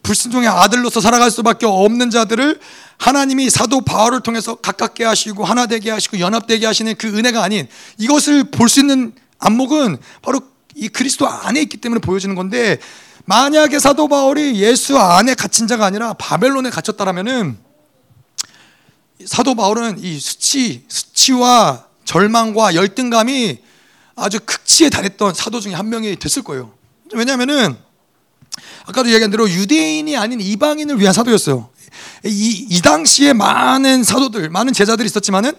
불순종의 0.04 0.48
아들로서 0.48 1.02
살아갈 1.02 1.32
수밖에 1.32 1.66
없는 1.66 2.10
자들을 2.10 2.60
하나님이 2.98 3.50
사도 3.50 3.82
바울을 3.82 4.22
통해서 4.22 4.56
가깝게 4.56 5.04
하시고 5.04 5.44
하나 5.44 5.66
되게 5.66 5.92
하시고 5.92 6.20
연합되게 6.20 6.66
하시는 6.66 6.96
그 6.96 7.08
은혜가 7.08 7.44
아닌 7.44 7.68
이것을 7.98 8.46
볼 8.52 8.70
수 8.70 8.80
있는 8.80 9.14
안목은 9.40 9.98
바로 10.22 10.42
이 10.76 10.88
그리스도 10.88 11.28
안에 11.28 11.62
있기 11.62 11.78
때문에 11.78 12.00
보여지는 12.00 12.36
건데 12.36 12.80
만약에 13.26 13.80
사도 13.80 14.08
바울이 14.08 14.56
예수 14.62 14.98
안에 14.98 15.34
갇힌 15.34 15.68
자가 15.68 15.86
아니라 15.86 16.14
바벨론에 16.14 16.70
갇혔다라면은 16.70 17.65
사도 19.24 19.56
바울은 19.56 20.00
이 20.00 20.20
수치, 20.20 20.84
수치와 20.88 21.86
절망과 22.04 22.76
열등감이 22.76 23.60
아주 24.16 24.40
극치에 24.46 24.90
달했던 24.90 25.34
사도 25.34 25.60
중에 25.60 25.74
한 25.74 25.90
명이 25.90 26.18
됐을 26.18 26.44
거예요. 26.44 26.74
왜냐하면은 27.14 27.78
아까도 28.86 29.10
이야기한 29.10 29.32
대로 29.32 29.50
유대인이 29.50 30.16
아닌 30.18 30.42
이방인을 30.42 31.00
위한 31.00 31.14
사도였어요. 31.14 31.70
이, 32.26 32.68
이 32.70 32.82
당시에 32.82 33.34
많은 33.34 34.04
사도들, 34.04 34.50
많은 34.50 34.74
제자들이 34.74 35.06
있었지만은 35.08 35.54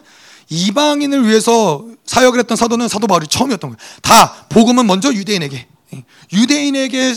이방인을 0.49 1.27
위해서 1.27 1.85
사역을 2.05 2.39
했던 2.39 2.57
사도는 2.57 2.89
사도 2.89 3.07
바울이 3.07 3.27
처음이었던 3.27 3.71
거예요. 3.71 3.77
다 4.03 4.47
복음은 4.49 4.87
먼저 4.87 5.13
유대인에게, 5.13 5.67
유대인에게 6.33 7.15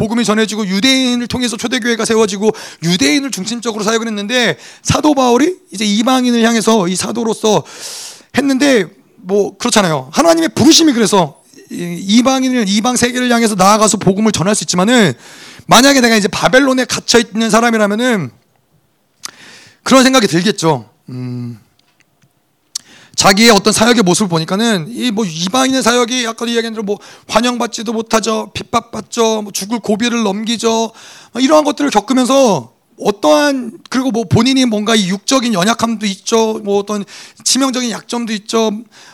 복음이 0.00 0.24
전해지고 0.24 0.66
유대인을 0.66 1.26
통해서 1.26 1.58
초대교회가 1.58 2.06
세워지고 2.06 2.52
유대인을 2.82 3.30
중심적으로 3.30 3.84
사역을 3.84 4.06
했는데 4.06 4.56
사도 4.80 5.12
바울이 5.12 5.56
이제 5.72 5.84
이방인을 5.84 6.42
향해서 6.42 6.88
이 6.88 6.96
사도로서 6.96 7.62
했는데 8.38 8.86
뭐 9.16 9.58
그렇잖아요. 9.58 10.08
하나님의 10.10 10.50
부르심이 10.54 10.94
그래서 10.94 11.42
이방인을 11.70 12.66
이방 12.66 12.96
세계를 12.96 13.30
향해서 13.30 13.56
나아가서 13.56 13.98
복음을 13.98 14.32
전할 14.32 14.54
수 14.54 14.64
있지만은 14.64 15.12
만약에 15.66 16.00
내가 16.00 16.16
이제 16.16 16.28
바벨론에 16.28 16.86
갇혀 16.86 17.18
있는 17.18 17.50
사람이라면은 17.50 18.30
그런 19.82 20.02
생각이 20.02 20.26
들겠죠. 20.26 20.88
음. 21.10 21.60
자기의 23.20 23.50
어떤 23.50 23.70
사역의 23.74 24.02
모습을 24.02 24.28
보니까는 24.28 24.86
이 24.88 25.10
뭐 25.10 25.26
이방인의 25.26 25.82
사역이 25.82 26.26
아까도 26.26 26.50
이야기한 26.50 26.72
대로 26.72 26.82
뭐 26.82 26.98
환영받지도 27.28 27.92
못하죠, 27.92 28.50
핍박받죠, 28.54 29.42
뭐 29.42 29.52
죽을 29.52 29.78
고비를 29.78 30.22
넘기죠, 30.22 30.90
뭐 31.32 31.42
이러한 31.42 31.64
것들을 31.64 31.90
겪으면서 31.90 32.72
어떠한 32.98 33.80
그리고 33.90 34.10
뭐 34.10 34.24
본인이 34.24 34.64
뭔가 34.64 34.94
이 34.94 35.08
육적인 35.08 35.52
연약함도 35.52 36.06
있죠, 36.06 36.60
뭐 36.64 36.78
어떤 36.78 37.04
치명적인 37.44 37.90
약점도 37.90 38.32
있죠, 38.32 38.70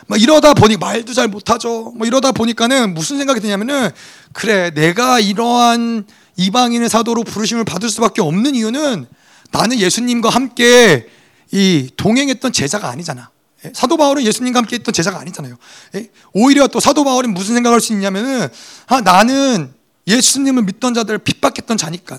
뭐 0.06 0.16
이러다 0.16 0.54
보니 0.54 0.76
말도 0.76 1.12
잘 1.12 1.26
못하죠, 1.26 1.92
뭐 1.96 2.06
이러다 2.06 2.30
보니까는 2.30 2.94
무슨 2.94 3.18
생각이 3.18 3.40
드냐면은 3.40 3.90
그래 4.32 4.70
내가 4.70 5.18
이러한 5.18 6.06
이방인의 6.36 6.88
사도로 6.88 7.24
부르심을 7.24 7.64
받을 7.64 7.88
수밖에 7.88 8.22
없는 8.22 8.54
이유는 8.54 9.06
나는 9.50 9.80
예수님과 9.80 10.28
함께 10.28 11.08
이 11.50 11.90
동행했던 11.96 12.52
제자가 12.52 12.88
아니잖아. 12.88 13.30
예? 13.66 13.72
사도 13.74 13.96
바울은 13.96 14.24
예수님과 14.24 14.61
함께 14.61 14.76
했던 14.76 14.92
제자가 14.92 15.18
아니잖아요. 15.20 15.57
예? 15.96 16.11
오히려 16.33 16.66
또 16.68 16.81
사도 16.81 17.05
바울은 17.05 17.35
무슨 17.35 17.55
생각을 17.55 17.74
할수 17.74 17.92
있냐면은 17.92 18.48
아, 18.87 19.00
나는 19.00 19.72
예수님을 20.07 20.62
믿던 20.64 20.94
자들을 20.94 21.18
핍박했던 21.18 21.76
자니까 21.76 22.18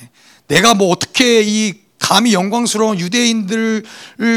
예? 0.00 0.10
내가 0.48 0.74
뭐 0.74 0.90
어떻게 0.90 1.42
이 1.42 1.88
감히 1.98 2.32
영광스러운 2.32 2.98
유대인들 3.00 3.84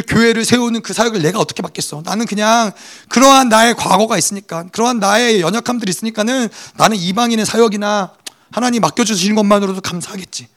교회를 0.08 0.43
세우는 0.43 0.82
그 0.82 0.93
사역을 0.93 1.21
내가 1.21 1.39
어떻게 1.39 1.62
받겠어? 1.62 2.02
나는 2.04 2.26
그냥 2.26 2.71
그러한 3.08 3.50
나의 3.50 3.76
과거가 3.76 4.17
있으니까, 4.17 4.65
그러한 4.71 5.00
나의 5.00 5.41
연약함들이 5.41 5.89
있으니까는 5.89 6.50
나는 6.76 6.97
이방인의 6.97 7.45
사역이나 7.45 8.13
하나님 8.52 8.82
맡겨주시는 8.82 9.36
것만으로도 9.36 9.82
감사하겠지. 9.82 10.47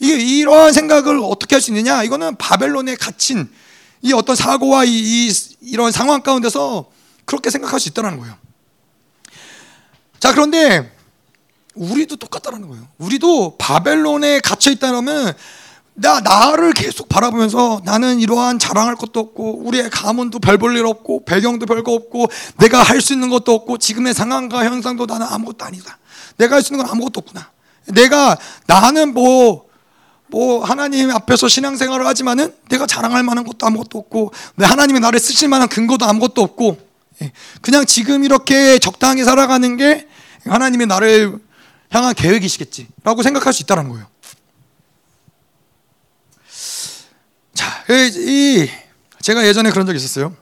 이게 0.00 0.14
이러한 0.16 0.72
생각을 0.72 1.20
어떻게 1.22 1.54
할 1.54 1.62
수 1.62 1.70
있느냐? 1.70 2.02
이거는 2.02 2.36
바벨론에 2.36 2.96
갇힌 2.96 3.48
이 4.04 4.12
어떤 4.12 4.36
사고와 4.36 4.84
이, 4.84 4.90
이, 4.92 5.32
이 5.62 5.76
런 5.76 5.90
상황 5.90 6.20
가운데서 6.22 6.86
그렇게 7.24 7.50
생각할 7.50 7.80
수 7.80 7.88
있다는 7.88 8.18
거예요. 8.20 8.34
자, 10.20 10.32
그런데 10.32 10.92
우리도 11.74 12.16
똑같다는 12.16 12.68
거예요. 12.68 12.86
우리도 12.98 13.56
바벨론에 13.58 14.40
갇혀 14.40 14.70
있다면 14.70 15.32
나 15.96 16.20
나를 16.20 16.72
계속 16.72 17.08
바라보면서 17.08 17.80
나는 17.84 18.18
이러한 18.20 18.58
자랑할 18.58 18.96
것도 18.96 19.20
없고 19.20 19.60
우리의 19.64 19.90
가문도 19.90 20.38
별 20.40 20.58
볼 20.58 20.76
일 20.76 20.86
없고 20.86 21.24
배경도 21.24 21.66
별거 21.66 21.92
없고 21.92 22.26
내가 22.58 22.82
할 22.82 23.00
수 23.00 23.12
있는 23.12 23.28
것도 23.30 23.52
없고 23.52 23.78
지금의 23.78 24.12
상황과 24.14 24.64
현상도 24.64 25.06
나는 25.06 25.26
아무것도 25.28 25.64
아니다. 25.64 25.98
내가 26.36 26.56
할 26.56 26.62
수 26.62 26.72
있는 26.72 26.84
건 26.84 26.92
아무것도 26.92 27.20
없구나. 27.20 27.50
내가 27.86 28.36
나는 28.66 29.14
뭐 29.14 29.66
뭐 30.34 30.64
하나님 30.64 31.12
앞에서 31.12 31.46
신앙생활을 31.46 32.08
하지만은 32.08 32.52
내가 32.68 32.88
자랑할 32.88 33.22
만한 33.22 33.44
것도 33.44 33.64
아무것도 33.66 33.98
없고 34.00 34.32
하나님이 34.58 34.98
나를 34.98 35.20
쓰실 35.20 35.48
만한 35.48 35.68
근거도 35.68 36.04
아무것도 36.06 36.42
없고 36.42 36.76
예, 37.22 37.30
그냥 37.60 37.86
지금 37.86 38.24
이렇게 38.24 38.80
적당히 38.80 39.22
살아가는 39.22 39.76
게 39.76 40.08
하나님이 40.44 40.86
나를 40.86 41.38
향한 41.90 42.14
계획이시겠지라고 42.14 43.22
생각할 43.22 43.52
수 43.52 43.62
있다는 43.62 43.88
거예요. 43.90 44.06
자, 47.54 47.84
이 47.88 48.68
제가 49.22 49.46
예전에 49.46 49.70
그런 49.70 49.86
적이 49.86 49.98
있었어요. 49.98 50.34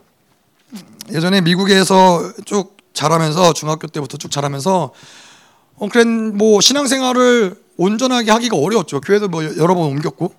예전에 1.10 1.42
미국에서 1.42 2.32
쭉 2.46 2.78
자라면서 2.94 3.52
중학교 3.52 3.88
때부터 3.88 4.16
쭉 4.16 4.30
자라면서 4.30 4.94
어, 5.76 5.88
그래 5.90 6.04
뭐 6.04 6.62
신앙생활을 6.62 7.61
온전하게 7.76 8.30
하기가 8.30 8.56
어려웠죠. 8.56 9.00
교회도 9.00 9.28
뭐 9.28 9.44
여러 9.44 9.74
번 9.74 9.86
옮겼고, 9.86 10.34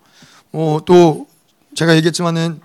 어, 0.53 0.79
또 0.85 1.27
제가 1.75 1.95
얘기했지만은 1.95 2.61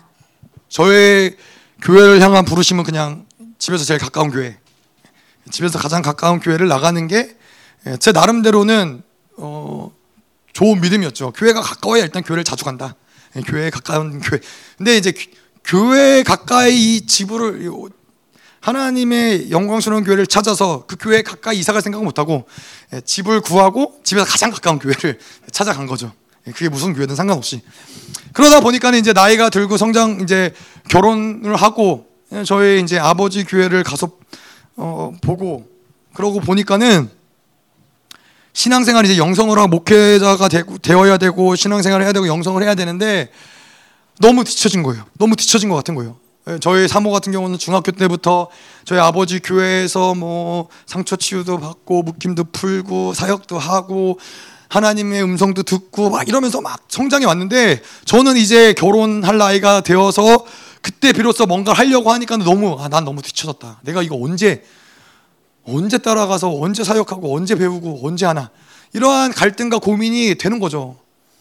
저의 0.68 1.37
교회를 1.83 2.20
향한 2.20 2.44
부르심은 2.44 2.85
그냥 2.85 3.26
집에서 3.59 3.85
제일 3.85 3.98
가까운 4.00 4.31
교회, 4.31 4.59
집에서 5.50 5.78
가장 5.78 6.02
가까운 6.02 6.40
교회를 6.40 6.68
나가는 6.68 7.07
게 7.07 7.38
제 8.00 8.12
나름대로는 8.12 9.02
어, 9.37 9.90
좋은 10.52 10.81
믿음이었죠. 10.81 11.33
교회가 11.33 11.61
가까워야 11.61 12.02
일단 12.02 12.22
교회를 12.22 12.44
자주 12.44 12.64
간다. 12.64 12.96
예, 13.37 13.40
교회에 13.40 13.70
가까운 13.70 14.20
교회. 14.20 14.40
근데 14.76 14.96
이제 14.96 15.12
교회 15.64 16.22
가까이 16.22 16.96
이 16.96 17.07
지부를 17.07 17.70
하나님의 18.61 19.51
영광스러운 19.51 20.05
교회를 20.05 20.27
찾아서 20.27 20.85
그 20.87 20.97
교회 20.99 21.23
가까이 21.23 21.59
이사갈 21.59 21.83
생각은 21.83 22.05
못하고 22.05 22.47
예, 22.92 23.01
집을 23.01 23.40
구하고 23.40 24.01
집에서 24.05 24.27
가장 24.27 24.51
가까운 24.51 24.79
교회를 24.79 25.18
찾아간 25.53 25.87
거죠. 25.87 26.12
예, 26.47 26.53
그게 26.53 26.68
무슨 26.68 26.92
교회든 26.92 27.14
상관없이 27.14 27.62
그러다 28.33 28.61
보니까 28.61 28.90
이제 28.94 29.12
나이가 29.12 29.51
들고 29.51 29.77
성장 29.77 30.21
이제 30.23 30.53
결혼을 30.88 31.55
하고 31.57 32.07
예, 32.33 32.44
저희 32.44 32.81
이제 32.81 32.99
아버지 32.99 33.44
교회를 33.44 33.85
가서 33.85 34.11
어, 34.77 35.12
보고 35.23 35.68
그러고 36.14 36.40
보니까는 36.40 37.11
신앙생활 38.53 39.05
이제 39.05 39.18
하고 39.18 39.68
목회자가 39.68 40.49
되고 40.49 40.79
되어야 40.79 41.16
되고 41.18 41.55
신앙생활을 41.55 42.05
해야 42.05 42.12
되고 42.12 42.27
영성을 42.27 42.61
해야 42.62 42.75
되는데 42.75 43.31
너무 44.21 44.42
뒤처진 44.42 44.83
거예요. 44.83 45.05
너무 45.16 45.37
뒤처진 45.37 45.68
것 45.68 45.77
같은 45.77 45.94
거예요. 45.94 46.16
예, 46.48 46.58
저희 46.61 46.88
사모 46.88 47.11
같은 47.11 47.30
경우는 47.30 47.58
중학교 47.58 47.92
때부터 47.92 48.48
저희 48.84 48.98
아버지 48.98 49.38
교회에서 49.40 50.14
뭐 50.14 50.68
상처 50.87 51.16
치유도 51.16 51.58
받고 51.58 52.02
묶임도 52.02 52.44
풀고 52.52 53.12
사역도 53.12 53.58
하고 53.58 54.18
하나님의 54.68 55.22
음성도 55.22 55.62
듣고 55.62 56.11
막 56.11 56.26
이러면서 56.26 56.61
막 56.61 56.80
성장해 56.88 57.26
왔는데 57.26 57.82
저는 58.06 58.37
이제 58.37 58.72
결혼할 58.72 59.37
나이가 59.37 59.82
되어서 59.82 60.44
그때 60.80 61.12
비로소 61.12 61.44
뭔가를 61.46 61.78
하려고 61.78 62.12
하니까 62.12 62.38
너무 62.38 62.78
아, 62.80 62.88
난 62.88 63.04
너무 63.04 63.20
뒤쳐졌다. 63.20 63.80
내가 63.82 64.02
이거 64.02 64.16
언제 64.18 64.64
언제 65.64 65.98
따라가서 65.98 66.50
언제 66.61 66.82
사역하고 66.82 67.37
언제 67.37 67.56
배우고 67.56 68.06
언제 68.06 68.24
하나 68.24 68.50
이러한 68.94 69.32
갈등과 69.32 69.80
고민이 69.80 70.37
되는 70.37 70.61
거죠. 70.61 70.96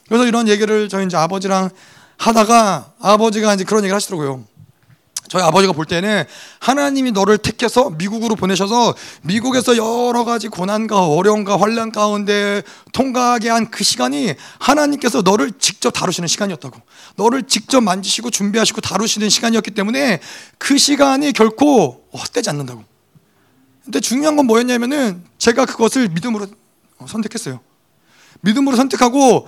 그래서 0.08 0.26
이런 0.26 0.50
얘기를 0.50 0.90
저희 0.90 1.06
이제 1.06 1.16
아버지랑 1.16 1.70
하다가 2.18 2.94
아버지가 3.00 3.54
이제 3.54 3.64
그런 3.64 3.84
얘기를 3.84 3.96
하시더라고요. 3.96 4.57
저희 5.30 5.44
아버지가 5.44 5.74
볼 5.74 5.86
때는 5.86 6.24
하나님이 6.60 7.12
너를 7.12 7.38
택해서 7.38 7.90
미국으로 7.92 8.36
보내셔서 8.36 8.96
미국에서 9.24 9.76
여러 9.78 10.24
가지 10.24 10.48
고난과 10.48 11.08
어려움과 11.08 11.60
환란 11.60 11.92
가운데 11.92 12.64
통과하게 12.94 13.50
한 13.50 13.68
그 13.70 13.84
시간이 13.84 14.34
하나님께서 14.60 15.22
너를 15.22 15.52
직접 15.60 15.92
다루시는 15.92 16.28
시간이었다고. 16.28 16.80
너를 17.16 17.44
직접 17.44 17.82
만지시고 17.82 18.30
준비하시고 18.30 18.82
다루시는 18.82 19.30
시간이었기 19.30 19.72
때문에 19.72 20.20
그 20.58 20.78
시간이 20.78 21.34
결코 21.34 22.04
헛되지 22.14 22.50
않는다고. 22.50 22.84
근데 23.84 24.00
중요한 24.00 24.36
건 24.36 24.48
뭐였냐면은 24.48 25.24
제가 25.38 25.66
그것을 25.66 26.10
믿음으로 26.10 26.48
선택했어요. 27.08 27.60
믿음으로 28.42 28.76
선택하고 28.78 29.48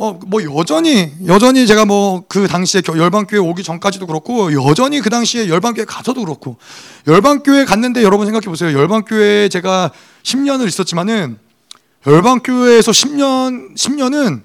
어, 0.00 0.12
뭐 0.12 0.40
여전히 0.44 1.12
여전히 1.26 1.66
제가 1.66 1.84
뭐 1.84 2.22
그 2.28 2.46
당시에 2.46 2.82
열방교회 2.86 3.40
오기 3.40 3.62
전까지도 3.64 4.06
그렇고 4.06 4.52
여전히 4.52 5.00
그 5.00 5.10
당시에 5.10 5.48
열방교회 5.48 5.84
가서도 5.84 6.24
그렇고 6.24 6.56
열방교회 7.06 7.64
갔는데 7.64 8.02
여러분 8.02 8.26
생각해 8.26 8.46
보세요. 8.46 8.78
열방교회에 8.78 9.48
제가 9.48 9.90
10년을 10.22 10.68
있었지만은 10.68 11.38
열방교회에서 12.06 12.92
10년 12.92 13.76
10년은 13.76 14.42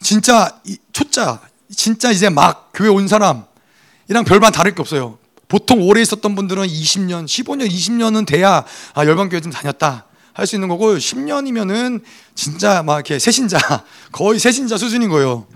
진짜 0.00 0.60
초짜 0.92 1.40
진짜 1.74 2.10
이제 2.10 2.28
막 2.28 2.70
교회 2.74 2.88
온 2.88 3.08
사람이랑 3.08 4.24
별반 4.26 4.52
다를 4.52 4.74
게 4.74 4.82
없어요. 4.82 5.18
보통 5.48 5.80
오래 5.80 6.02
있었던 6.02 6.34
분들은 6.34 6.66
20년, 6.66 7.24
15년, 7.24 7.70
20년은 7.70 8.26
돼야 8.26 8.64
아 8.94 9.06
열방교회 9.06 9.40
좀 9.40 9.52
다녔다. 9.52 10.04
할 10.36 10.46
수 10.46 10.54
있는 10.54 10.68
거고 10.68 10.94
10년이면은 10.94 12.02
진짜 12.34 12.82
막 12.82 12.96
이렇게 12.96 13.18
새신자 13.18 13.58
거의 14.12 14.38
새신자 14.38 14.76
수준인 14.76 15.08
거예요. 15.08 15.46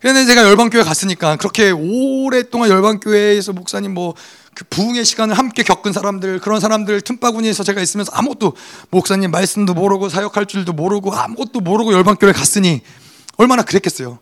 그런데 0.00 0.26
제가 0.26 0.42
열방교회 0.44 0.82
갔으니까 0.82 1.36
그렇게 1.36 1.70
오랫동안 1.70 2.70
열방교회에서 2.70 3.52
목사님 3.52 3.94
뭐 3.94 4.14
그 4.54 4.64
부흥의 4.66 5.04
시간을 5.04 5.36
함께 5.36 5.62
겪은 5.62 5.92
사람들 5.92 6.40
그런 6.40 6.60
사람들 6.60 7.00
틈바구니에서 7.00 7.64
제가 7.64 7.80
있으면서 7.80 8.12
아무것도 8.12 8.54
목사님 8.90 9.30
말씀도 9.30 9.72
모르고 9.74 10.08
사역할 10.08 10.46
줄도 10.46 10.74
모르고 10.74 11.14
아무것도 11.14 11.60
모르고 11.60 11.92
열방교회 11.92 12.32
갔으니 12.32 12.82
얼마나 13.38 13.62
그랬겠어요. 13.62 14.18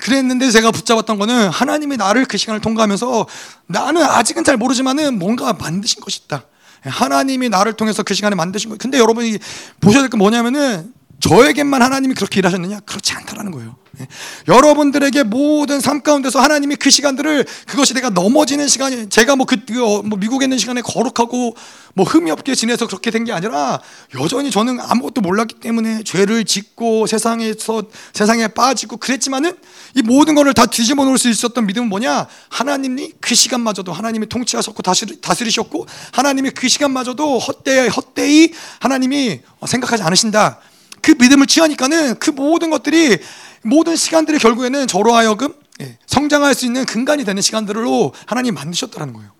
그랬는데 0.00 0.50
제가 0.50 0.70
붙잡았던 0.70 1.18
거는 1.18 1.48
하나님이 1.48 1.96
나를 1.96 2.24
그 2.24 2.38
시간을 2.38 2.60
통과하면서 2.60 3.26
나는 3.66 4.02
아직은 4.02 4.44
잘 4.44 4.56
모르지만은 4.56 5.18
뭔가 5.18 5.52
만드신 5.52 6.00
것이 6.00 6.22
있다. 6.24 6.44
하나님이 6.84 7.48
나를 7.48 7.74
통해서 7.74 8.02
그 8.02 8.14
시간에 8.14 8.34
만드신 8.36 8.70
거예요. 8.70 8.78
근데 8.78 8.98
여러분이 8.98 9.38
보셔야 9.80 10.02
될 10.02 10.10
게 10.10 10.16
뭐냐면은 10.16 10.92
저에게만 11.22 11.80
하나님이 11.82 12.14
그렇게 12.14 12.40
일하셨느냐? 12.40 12.80
그렇지 12.80 13.12
않다라는 13.12 13.52
거예요. 13.52 13.76
예. 14.00 14.08
여러분들에게 14.48 15.22
모든 15.24 15.78
삶 15.78 16.02
가운데서 16.02 16.40
하나님이 16.40 16.76
그 16.76 16.90
시간들을 16.90 17.46
그것이 17.66 17.92
내가 17.94 18.08
넘어지는 18.10 18.66
시간이 18.66 19.08
제가 19.08 19.36
뭐 19.36 19.46
그 19.46 19.56
뭐 20.02 20.18
미국에 20.18 20.46
있는 20.46 20.58
시간에 20.58 20.80
거룩하고 20.80 21.54
뭐 21.94 22.04
흠이 22.06 22.30
없게 22.30 22.54
지내서 22.56 22.86
그렇게 22.86 23.10
된 23.10 23.22
게 23.24 23.32
아니라 23.32 23.80
여전히 24.18 24.50
저는 24.50 24.80
아무것도 24.80 25.20
몰랐기 25.20 25.60
때문에 25.60 26.02
죄를 26.02 26.44
짓고 26.44 27.06
세상에서 27.06 27.84
세상에 28.14 28.48
빠지고 28.48 28.96
그랬지만은 28.96 29.56
이 29.94 30.02
모든 30.02 30.34
것을 30.34 30.54
다 30.54 30.66
뒤집어 30.66 31.04
놓을 31.04 31.18
수 31.18 31.28
있었던 31.28 31.66
믿음은 31.66 31.88
뭐냐? 31.88 32.26
하나님이 32.48 33.12
그 33.20 33.36
시간마저도 33.36 33.92
하나님이 33.92 34.26
통치하셨고 34.28 34.82
다스리셨고 35.20 35.86
하나님이 36.12 36.50
그 36.50 36.66
시간마저도 36.66 37.38
헛되이 37.38 37.88
헛되이 37.90 38.52
하나님이 38.80 39.40
생각하지 39.66 40.02
않으신다. 40.02 40.58
그 41.02 41.14
믿음을 41.18 41.46
취하니까는 41.46 42.18
그 42.18 42.30
모든 42.30 42.70
것들이 42.70 43.18
모든 43.62 43.96
시간들이 43.96 44.38
결국에는 44.38 44.86
저로 44.86 45.14
하여금 45.14 45.52
예, 45.80 45.98
성장할 46.06 46.54
수 46.54 46.64
있는 46.64 46.84
근간이 46.84 47.24
되는 47.24 47.42
시간들로 47.42 48.12
하나님 48.26 48.54
만드셨다는 48.54 49.12
거예요. 49.12 49.31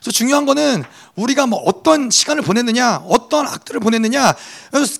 그래서 0.00 0.10
중요한 0.12 0.46
거는 0.46 0.82
우리가 1.14 1.46
뭐 1.46 1.58
어떤 1.60 2.10
시간을 2.10 2.42
보냈느냐, 2.42 3.02
어떤 3.06 3.46
악들을 3.46 3.80
보냈느냐, 3.80 4.34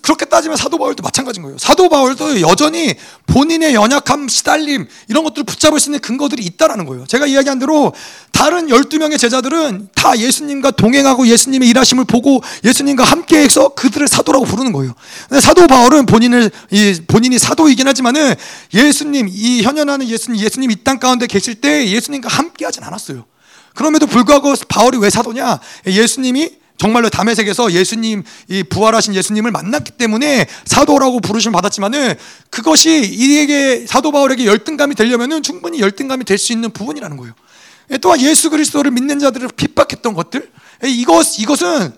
그렇게 0.02 0.26
따지면 0.26 0.58
사도 0.58 0.76
바울도 0.76 1.02
마찬가지인 1.02 1.42
거예요. 1.42 1.56
사도 1.56 1.88
바울도 1.88 2.42
여전히 2.42 2.94
본인의 3.26 3.74
연약함, 3.74 4.28
시달림, 4.28 4.86
이런 5.08 5.24
것들을 5.24 5.44
붙잡을 5.44 5.80
수 5.80 5.88
있는 5.88 6.00
근거들이 6.00 6.44
있다라는 6.44 6.84
거예요. 6.84 7.06
제가 7.06 7.26
이야기한 7.26 7.58
대로 7.58 7.94
다른 8.32 8.66
12명의 8.66 9.18
제자들은 9.18 9.88
다 9.94 10.18
예수님과 10.18 10.72
동행하고 10.72 11.26
예수님의 11.26 11.68
일하심을 11.70 12.04
보고 12.04 12.42
예수님과 12.64 13.04
함께 13.04 13.38
해서 13.38 13.70
그들을 13.70 14.06
사도라고 14.06 14.44
부르는 14.44 14.72
거예요. 14.72 14.94
근데 15.28 15.40
사도 15.40 15.66
바울은 15.66 16.04
본인을, 16.04 16.50
본인이 17.06 17.38
사도이긴 17.38 17.88
하지만은 17.88 18.34
예수님, 18.74 19.28
이 19.30 19.62
현현하는 19.62 20.08
예수님, 20.08 20.38
예수님 20.40 20.70
이 20.70 20.76
땅 20.84 20.98
가운데 20.98 21.26
계실 21.26 21.54
때 21.56 21.88
예수님과 21.88 22.28
함께 22.28 22.64
하진 22.64 22.82
않았어요. 22.84 23.24
그럼에도 23.74 24.06
불구하고 24.06 24.54
바울이 24.68 24.98
왜 24.98 25.10
사도냐? 25.10 25.60
예수님이 25.86 26.58
정말로 26.76 27.10
담에색에서 27.10 27.72
예수님 27.72 28.22
이 28.48 28.62
부활하신 28.62 29.14
예수님을 29.14 29.50
만났기 29.50 29.92
때문에 29.92 30.46
사도라고 30.64 31.20
부르심 31.20 31.52
받았지만은 31.52 32.14
그것이 32.48 33.04
이에게 33.12 33.86
사도 33.86 34.10
바울에게 34.12 34.46
열등감이 34.46 34.94
되려면은 34.94 35.42
충분히 35.42 35.80
열등감이 35.80 36.24
될 36.24 36.38
수 36.38 36.52
있는 36.52 36.70
부분이라는 36.70 37.16
거예요. 37.18 37.34
또한 38.00 38.20
예수 38.22 38.48
그리스도를 38.48 38.92
믿는 38.92 39.18
자들을 39.18 39.48
핍박했던 39.56 40.14
것들 40.14 40.50
이것 40.86 41.38
이것은 41.38 41.92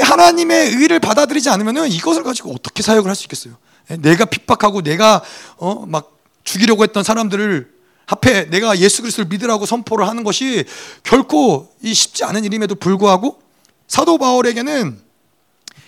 하나님의 0.00 0.68
의를 0.70 1.00
받아들이지 1.00 1.50
않으면은 1.50 1.90
이것을 1.90 2.22
가지고 2.22 2.52
어떻게 2.52 2.82
사역을 2.82 3.08
할 3.08 3.16
수 3.16 3.24
있겠어요? 3.24 3.54
내가 3.88 4.24
핍박하고 4.26 4.82
내가 4.82 5.22
어 5.56 5.84
막 5.86 6.12
죽이려고 6.44 6.82
했던 6.84 7.02
사람들을 7.02 7.68
앞에 8.06 8.50
내가 8.50 8.78
예수 8.78 9.02
그리스도를 9.02 9.28
믿으라고 9.28 9.64
선포를 9.64 10.08
하는 10.08 10.24
것이 10.24 10.64
결코 11.02 11.72
이 11.82 11.94
쉽지 11.94 12.24
않은 12.24 12.44
일임에도 12.44 12.74
불구하고 12.74 13.40
사도 13.86 14.18
바울에게는 14.18 15.00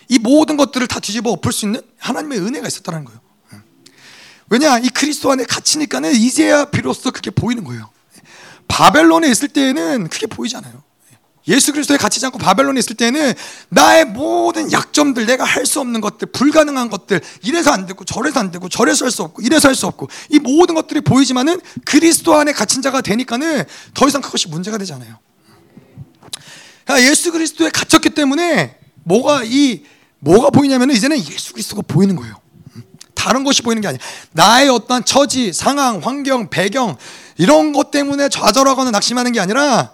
이 0.08 0.18
모든 0.18 0.56
것들을 0.56 0.86
다 0.86 1.00
뒤집어 1.00 1.30
엎을 1.30 1.52
수 1.52 1.66
있는 1.66 1.82
하나님의 1.98 2.38
은혜가 2.38 2.68
있었다는 2.68 3.04
거예요. 3.04 3.20
왜냐 4.50 4.78
이 4.78 4.88
그리스도 4.88 5.32
안에 5.32 5.44
갇히니까는 5.44 6.12
이제야 6.14 6.66
비로소 6.66 7.10
그게 7.10 7.30
보이는 7.30 7.64
거예요. 7.64 7.90
바벨론에 8.68 9.28
있을 9.28 9.48
때에는 9.48 10.08
그게 10.08 10.26
보이지 10.26 10.56
않아요. 10.56 10.83
예수 11.46 11.72
그리스도에 11.72 11.96
갇히지 11.98 12.24
않고 12.26 12.38
바벨론에 12.38 12.78
있을 12.78 12.96
때는 12.96 13.34
나의 13.68 14.06
모든 14.06 14.72
약점들, 14.72 15.26
내가 15.26 15.44
할 15.44 15.66
수 15.66 15.80
없는 15.80 16.00
것들, 16.00 16.28
불가능한 16.28 16.90
것들, 16.90 17.20
이래서 17.42 17.70
안 17.70 17.86
되고 17.86 18.04
저래서 18.04 18.40
안 18.40 18.50
되고 18.50 18.68
저래서 18.68 19.04
할 19.04 19.10
수 19.10 19.22
없고 19.22 19.42
이래서 19.42 19.68
할 19.68 19.74
수 19.74 19.86
없고 19.86 20.08
이 20.30 20.38
모든 20.38 20.74
것들이 20.74 21.00
보이지만은 21.00 21.60
그리스도 21.84 22.34
안에 22.34 22.52
갇힌 22.52 22.82
자가 22.82 23.00
되니까는 23.00 23.64
더 23.94 24.08
이상 24.08 24.20
그것이 24.20 24.48
문제가 24.48 24.76
않아요. 24.76 25.18
그러니까 26.84 27.10
예수 27.10 27.32
그리스도에 27.32 27.70
갇혔기 27.70 28.10
때문에 28.10 28.76
뭐가 29.04 29.42
이 29.44 29.84
뭐가 30.20 30.50
보이냐면 30.50 30.90
이제는 30.90 31.18
예수 31.18 31.52
그리스도가 31.52 31.82
보이는 31.86 32.16
거예요. 32.16 32.40
다른 33.14 33.42
것이 33.44 33.62
보이는 33.62 33.80
게 33.80 33.88
아니야. 33.88 33.98
나의 34.32 34.68
어떤 34.68 35.04
처지, 35.04 35.52
상황, 35.52 36.00
환경, 36.00 36.50
배경 36.50 36.96
이런 37.38 37.72
것 37.72 37.90
때문에 37.90 38.28
좌절하거나 38.28 38.90
낙심하는 38.90 39.32
게 39.32 39.40
아니라 39.40 39.92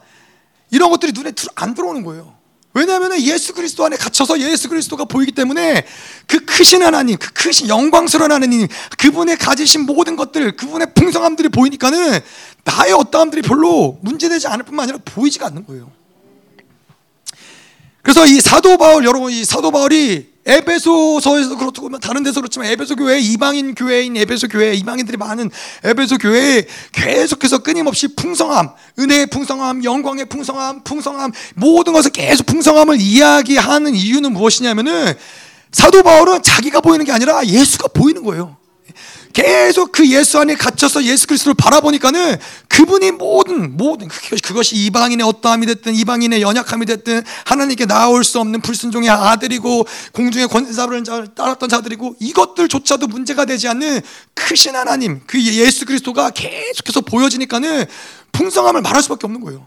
이런 0.71 0.91
것들이 0.91 1.13
눈에 1.13 1.33
안 1.55 1.75
들어오는 1.75 2.03
거예요. 2.05 2.41
왜냐하면 2.73 3.21
예수 3.21 3.53
그리스도 3.53 3.85
안에 3.85 3.97
갇혀서 3.97 4.39
예수 4.41 4.69
그리스도가 4.69 5.05
보이기 5.05 5.33
때문에 5.33 5.85
그 6.29 6.45
크신 6.45 6.83
하나님, 6.83 7.19
그 7.19 7.33
크신 7.33 7.69
영광스러운 7.69 8.31
하나님, 8.31 8.69
그분의 8.97 9.39
가지신 9.39 9.87
모든 9.87 10.15
것들, 10.15 10.57
그분의 10.57 10.95
풍성함들이 10.95 11.49
보이니까는 11.49 12.21
나의 12.63 12.93
어떠함들이 12.93 13.43
별로 13.43 13.99
문제되지 14.03 14.47
않을 14.47 14.65
뿐만 14.65 14.85
아니라 14.85 14.99
보이지가 15.05 15.47
않는 15.47 15.67
거예요. 15.67 15.91
그래서 18.03 18.25
이 18.25 18.41
사도 18.41 18.79
바울 18.79 19.05
여러분 19.05 19.33
이 19.33 19.45
사도 19.45 19.71
바울이 19.73 20.30
에베소서에서 20.47 21.57
그렇고 21.57 21.99
다른 21.99 22.23
데서 22.23 22.41
그렇지만 22.41 22.69
에베소 22.69 22.97
교회 22.97 23.19
이방인 23.19 23.75
교회인 23.75 24.17
에베소 24.17 24.49
교회 24.49 24.73
이방인들이 24.75 25.17
많은 25.17 25.51
에베소 25.85 26.19
교회에 26.19 26.65
계속해서 26.93 27.59
끊임없이 27.59 28.15
풍성함, 28.15 28.71
은혜의 28.99 29.27
풍성함, 29.27 29.85
영광의 29.85 30.27
풍성함, 30.27 30.83
풍성함 30.83 31.33
모든 31.55 31.93
것을 31.93 32.11
계속 32.11 32.47
풍성함을 32.47 33.01
이야기하는 33.01 33.95
이유는 33.95 34.33
무엇이냐면은 34.33 35.15
사도 35.73 36.03
바울은 36.03 36.43
자기가 36.43 36.81
보이는 36.81 37.05
게 37.05 37.13
아니라 37.13 37.45
예수가 37.45 37.89
보이는 37.89 38.25
거예요. 38.25 38.60
계속 39.33 39.93
그 39.93 40.09
예수 40.11 40.39
안에 40.39 40.55
갇혀서 40.57 41.05
예수 41.05 41.27
그리스도를 41.27 41.55
바라보니까는 41.55 42.37
그분이 42.69 43.13
모든 43.13 43.77
모든 43.77 44.09
그것이 44.43 44.77
이방인의 44.77 45.27
어떠함이 45.27 45.67
됐든 45.67 45.95
이방인의 45.95 46.43
연약함이 46.43 46.87
됐든 46.87 47.23
하나님께 47.45 47.87
나올 47.87 48.25
수 48.25 48.41
없는 48.41 48.61
불순종의 48.61 49.09
아들이고 49.09 49.87
공중의 50.13 50.49
권세자를 50.49 51.05
따랐던 51.35 51.69
자들이고 51.69 52.17
이것들조차도 52.19 53.07
문제가 53.07 53.45
되지 53.45 53.69
않는 53.69 54.01
크신 54.35 54.75
하나님 54.75 55.21
그 55.27 55.41
예수 55.41 55.87
그리스도가 55.87 56.31
계속해서 56.31 57.03
보여지니까는 57.03 57.87
풍성함을 58.33 58.83
말할 58.83 59.03
수밖에 59.03 59.27
없는 59.27 59.41
거예요. 59.41 59.65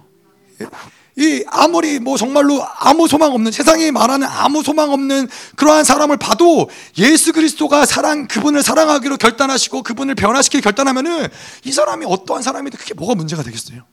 이 1.16 1.44
아무리 1.48 2.00
뭐 2.00 2.18
정말로 2.18 2.66
아무 2.80 3.08
소망 3.08 3.34
없는 3.34 3.52
세상이 3.52 3.92
말하는 3.92 4.28
아무 4.28 4.64
소망 4.64 4.92
없는 4.92 5.30
그러한 5.56 5.84
사람을 5.84 6.18
봐도 6.18 6.70
예수 6.98 7.34
그리스도가 7.34 7.86
사랑 7.86 8.28
그분을 8.28 8.64
사랑하기로 8.64 9.18
결단하시고 9.18 9.84
그분을 9.84 10.16
변화시키기 10.16 10.64
결단하면은 10.64 11.28
이 11.66 11.72
사람이 11.72 12.06
어떠한 12.08 12.42
사람이든 12.42 12.80
그게 12.80 12.94
뭐가 12.96 13.14
문제가 13.14 13.44
되겠어요. 13.44 13.84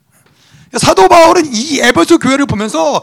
사도 0.78 1.08
바울은 1.08 1.52
이 1.52 1.80
에베소 1.80 2.18
교회를 2.18 2.46
보면서 2.46 3.02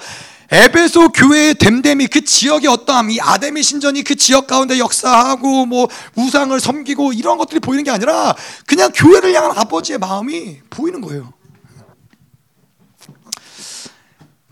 에베소 0.49 1.09
교회의 1.09 1.55
됨됨이 1.55 2.07
그 2.07 2.23
지역의 2.23 2.69
어떠함 2.69 3.11
이 3.11 3.19
아데미 3.19 3.61
신전이 3.61 4.03
그 4.03 4.15
지역 4.15 4.47
가운데 4.47 4.79
역사하고 4.79 5.65
뭐 5.65 5.89
우상을 6.15 6.57
섬기고 6.59 7.13
이런 7.13 7.37
것들이 7.37 7.59
보이는 7.59 7.83
게 7.83 7.91
아니라 7.91 8.33
그냥 8.65 8.91
교회를 8.95 9.33
향한 9.35 9.51
아버지의 9.57 9.99
마음이 9.99 10.59
보이는 10.69 11.01
거예요. 11.01 11.33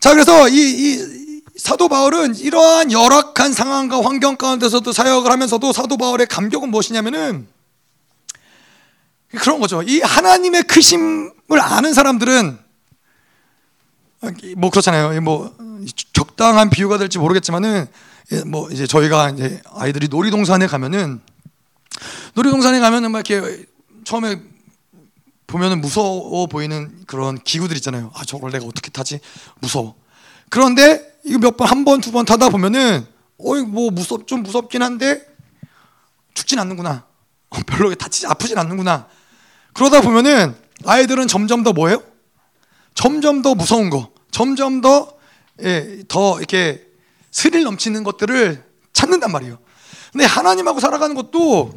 자, 0.06 0.14
그래서 0.14 0.48
이, 0.48 0.54
이 0.56 1.42
사도 1.58 1.90
바울은 1.90 2.36
이러한 2.36 2.92
열악한 2.92 3.54
상황과 3.54 4.04
환경 4.04 4.36
가운데서도 4.36 4.92
사역을 4.92 5.32
하면서도 5.32 5.74
사도 5.74 5.98
바울의 5.98 6.28
감격은 6.28 6.70
무엇이냐면은 6.70 7.48
그런 9.30 9.60
거죠. 9.60 9.82
이 9.82 10.02
하나님의 10.02 10.62
크심을 10.66 11.60
아는 11.60 11.96
사람들은 11.96 12.60
뭐 14.58 14.70
그렇잖아요. 14.70 15.20
뭐 15.22 15.58
적당한 16.14 16.70
비유가 16.70 17.00
될지 17.00 17.18
모르겠지만은 17.18 17.88
뭐 18.46 18.70
이제 18.70 18.86
저희가 18.86 19.32
이제 19.32 19.60
아이들이 19.72 20.08
놀이동산에 20.08 20.68
가면은 20.68 21.20
놀이동산에 22.36 22.80
가면은 22.80 23.10
막 23.10 23.28
이렇게 23.28 23.66
처음에 24.04 24.40
보면은 25.48 25.82
무서워 25.82 26.48
보이는 26.48 27.04
그런 27.08 27.38
기구들 27.38 27.76
있잖아요. 27.78 28.12
아, 28.16 28.26
저걸 28.26 28.52
내가 28.52 28.66
어떻게 28.66 28.90
타지? 28.90 29.20
무서워. 29.60 29.96
그런데 30.50 31.16
이거 31.24 31.40
몇 31.40 31.58
번, 31.58 31.68
한 31.68 31.86
번, 31.86 32.02
두 32.02 32.12
번 32.12 32.26
타다 32.26 32.50
보면은, 32.50 33.06
어이, 33.38 33.62
뭐, 33.64 33.92
무섭, 33.92 34.28
좀 34.28 34.44
무섭긴 34.44 34.82
한데, 34.82 35.26
죽진 36.34 36.60
않는구나. 36.60 37.06
어, 37.50 37.58
별로 37.68 37.94
다치지, 37.96 38.28
아프진 38.28 38.58
않는구나. 38.58 39.08
그러다 39.74 40.02
보면은, 40.02 40.56
아이들은 40.86 41.28
점점 41.28 41.64
더 41.64 41.74
뭐예요? 41.74 42.02
점점 42.94 43.42
더 43.42 43.56
무서운 43.56 43.90
거, 43.90 44.12
점점 44.32 44.82
더, 44.82 45.16
예, 45.64 46.04
더 46.08 46.38
이렇게 46.38 46.86
스릴 47.32 47.64
넘치는 47.64 48.04
것들을 48.04 48.64
찾는단 48.94 49.32
말이에요. 49.32 49.58
근데 50.12 50.26
하나님하고 50.26 50.80
살아가는 50.80 51.16
것도 51.16 51.74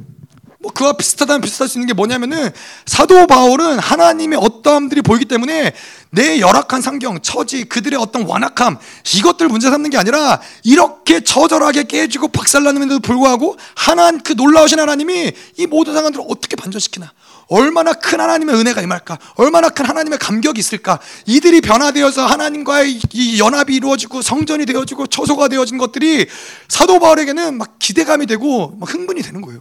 뭐 0.61 0.73
그와 0.73 0.95
비슷하다면 0.95 1.41
비슷할 1.41 1.69
수 1.69 1.79
있는 1.79 1.87
게 1.87 1.93
뭐냐면은 1.93 2.51
사도 2.85 3.29
바울은 3.29 3.79
하나님의 3.79 4.41
어떠함들이 4.43 5.03
보이기 5.03 5.25
때문에 5.25 5.73
내 6.11 6.41
열악한 6.41 6.83
상경, 6.83 7.21
처지, 7.21 7.65
그들의 7.65 7.97
어떤 7.97 8.27
완악함 8.27 8.77
이것들 9.15 9.49
문제 9.49 9.71
삼는 9.71 9.91
게 9.91 9.99
아니라 9.99 10.41
이렇게 10.65 11.21
처절하게 11.21 11.85
깨지고 11.85 12.29
박살나는데도 12.29 12.99
불구하고 12.99 13.57
하나님 13.77 14.21
그 14.21 14.33
놀라우신 14.33 14.81
하나님이 14.81 15.33
이 15.59 15.67
모든 15.69 15.95
상황들을 15.95 16.25
어떻게 16.29 16.57
반전시키나? 16.57 17.13
얼마나 17.51 17.93
큰 17.93 18.21
하나님의 18.21 18.57
은혜가 18.57 18.83
임할까? 18.83 19.17
얼마나 19.37 19.69
큰 19.69 19.87
하나님의 19.87 20.19
감격이 20.19 20.59
있을까? 20.59 20.99
이들이 21.27 21.61
변화되어서 21.61 22.27
하나님과의 22.27 23.01
이 23.13 23.39
연합이 23.39 23.77
이루어지고 23.77 24.23
성전이 24.23 24.67
되어지고 24.67 25.07
처소가 25.07 25.47
되어진 25.47 25.79
것들이 25.79 26.27
사도 26.67 26.99
바울에게는 26.99 27.57
막 27.57 27.79
기대감이 27.79 28.27
되고 28.27 28.77
막 28.81 28.93
흥분이 28.93 29.23
되는 29.23 29.41
거예요 29.41 29.61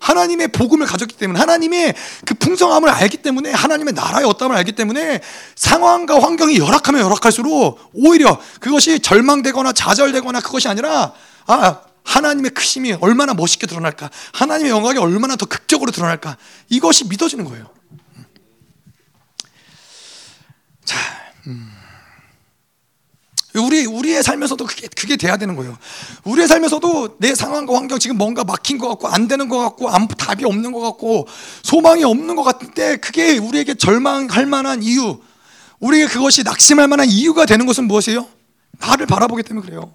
하나님의 0.00 0.48
복음을 0.48 0.86
가졌기 0.86 1.16
때문에 1.16 1.38
하나님의 1.38 1.94
그 2.24 2.34
풍성함을 2.34 2.88
알기 2.88 3.18
때문에 3.18 3.52
하나님의 3.52 3.94
나라의 3.94 4.26
어떠함을 4.26 4.56
알기 4.56 4.72
때문에 4.72 5.20
상황과 5.56 6.22
환경이 6.22 6.58
열악하면 6.58 7.02
열악할수록 7.02 7.90
오히려 7.92 8.40
그것이 8.60 9.00
절망되거나 9.00 9.72
좌절되거나 9.72 10.40
그것이 10.40 10.68
아니라 10.68 11.12
아 11.46 11.80
하나님의 12.04 12.52
크심이 12.52 12.94
얼마나 13.00 13.34
멋있게 13.34 13.66
드러날까? 13.66 14.10
하나님의 14.32 14.70
영광이 14.70 14.98
얼마나 14.98 15.36
더 15.36 15.46
극적으로 15.46 15.90
드러날까? 15.90 16.36
이것이 16.70 17.06
믿어지는 17.06 17.44
거예요. 17.44 17.66
자 20.84 20.96
음. 21.46 21.77
우리 23.58 23.86
우리의 23.86 24.22
삶에서도 24.22 24.64
그게 24.64 24.88
그게 24.96 25.16
돼야 25.16 25.36
되는 25.36 25.56
거예요. 25.56 25.76
우리의 26.24 26.48
삶에서도 26.48 27.16
내 27.18 27.34
상황과 27.34 27.74
환경 27.74 27.98
지금 27.98 28.16
뭔가 28.16 28.44
막힌 28.44 28.78
것 28.78 28.88
같고 28.88 29.08
안 29.08 29.28
되는 29.28 29.48
것 29.48 29.58
같고 29.58 29.88
아무 29.90 30.08
답이 30.08 30.44
없는 30.44 30.72
것 30.72 30.80
같고 30.80 31.26
소망이 31.62 32.04
없는 32.04 32.36
것 32.36 32.42
같은데 32.42 32.96
그게 32.96 33.38
우리에게 33.38 33.74
절망할 33.74 34.46
만한 34.46 34.82
이유, 34.82 35.18
우리에게 35.80 36.06
그것이 36.12 36.42
낙심할 36.42 36.88
만한 36.88 37.08
이유가 37.08 37.46
되는 37.46 37.66
것은 37.66 37.86
무엇이에요? 37.86 38.37
나를 38.72 39.06
바라보기 39.06 39.42
때문에 39.42 39.66
그래요. 39.66 39.92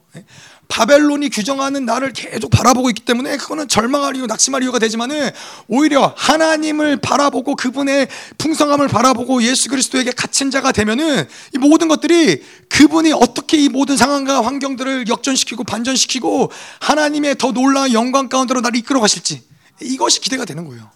바벨론이 0.67 1.29
규정하는 1.29 1.85
나를 1.85 2.13
계속 2.13 2.49
바라보고 2.49 2.89
있기 2.89 3.05
때문에 3.05 3.37
그거는 3.37 3.67
절망할 3.67 4.15
이유, 4.15 4.25
낙심할 4.25 4.63
이유가 4.63 4.79
되지만은 4.79 5.29
오히려 5.67 6.13
하나님을 6.17 6.97
바라보고 6.97 7.55
그분의 7.55 8.07
풍성함을 8.37 8.87
바라보고 8.87 9.43
예수 9.43 9.69
그리스도에게 9.69 10.11
갇힌 10.11 10.51
자가 10.51 10.71
되면은 10.71 11.27
이 11.53 11.57
모든 11.59 11.87
것들이 11.87 12.43
그분이 12.69 13.13
어떻게 13.13 13.57
이 13.57 13.69
모든 13.69 13.95
상황과 13.97 14.43
환경들을 14.43 15.07
역전시키고 15.07 15.63
반전시키고 15.63 16.51
하나님의 16.79 17.37
더 17.37 17.51
놀라운 17.51 17.93
영광 17.93 18.27
가운데로 18.27 18.61
나를 18.61 18.79
이끌어 18.79 18.99
가실지 18.99 19.43
이것이 19.81 20.21
기대가 20.21 20.43
되는 20.45 20.65
거예요. 20.65 20.89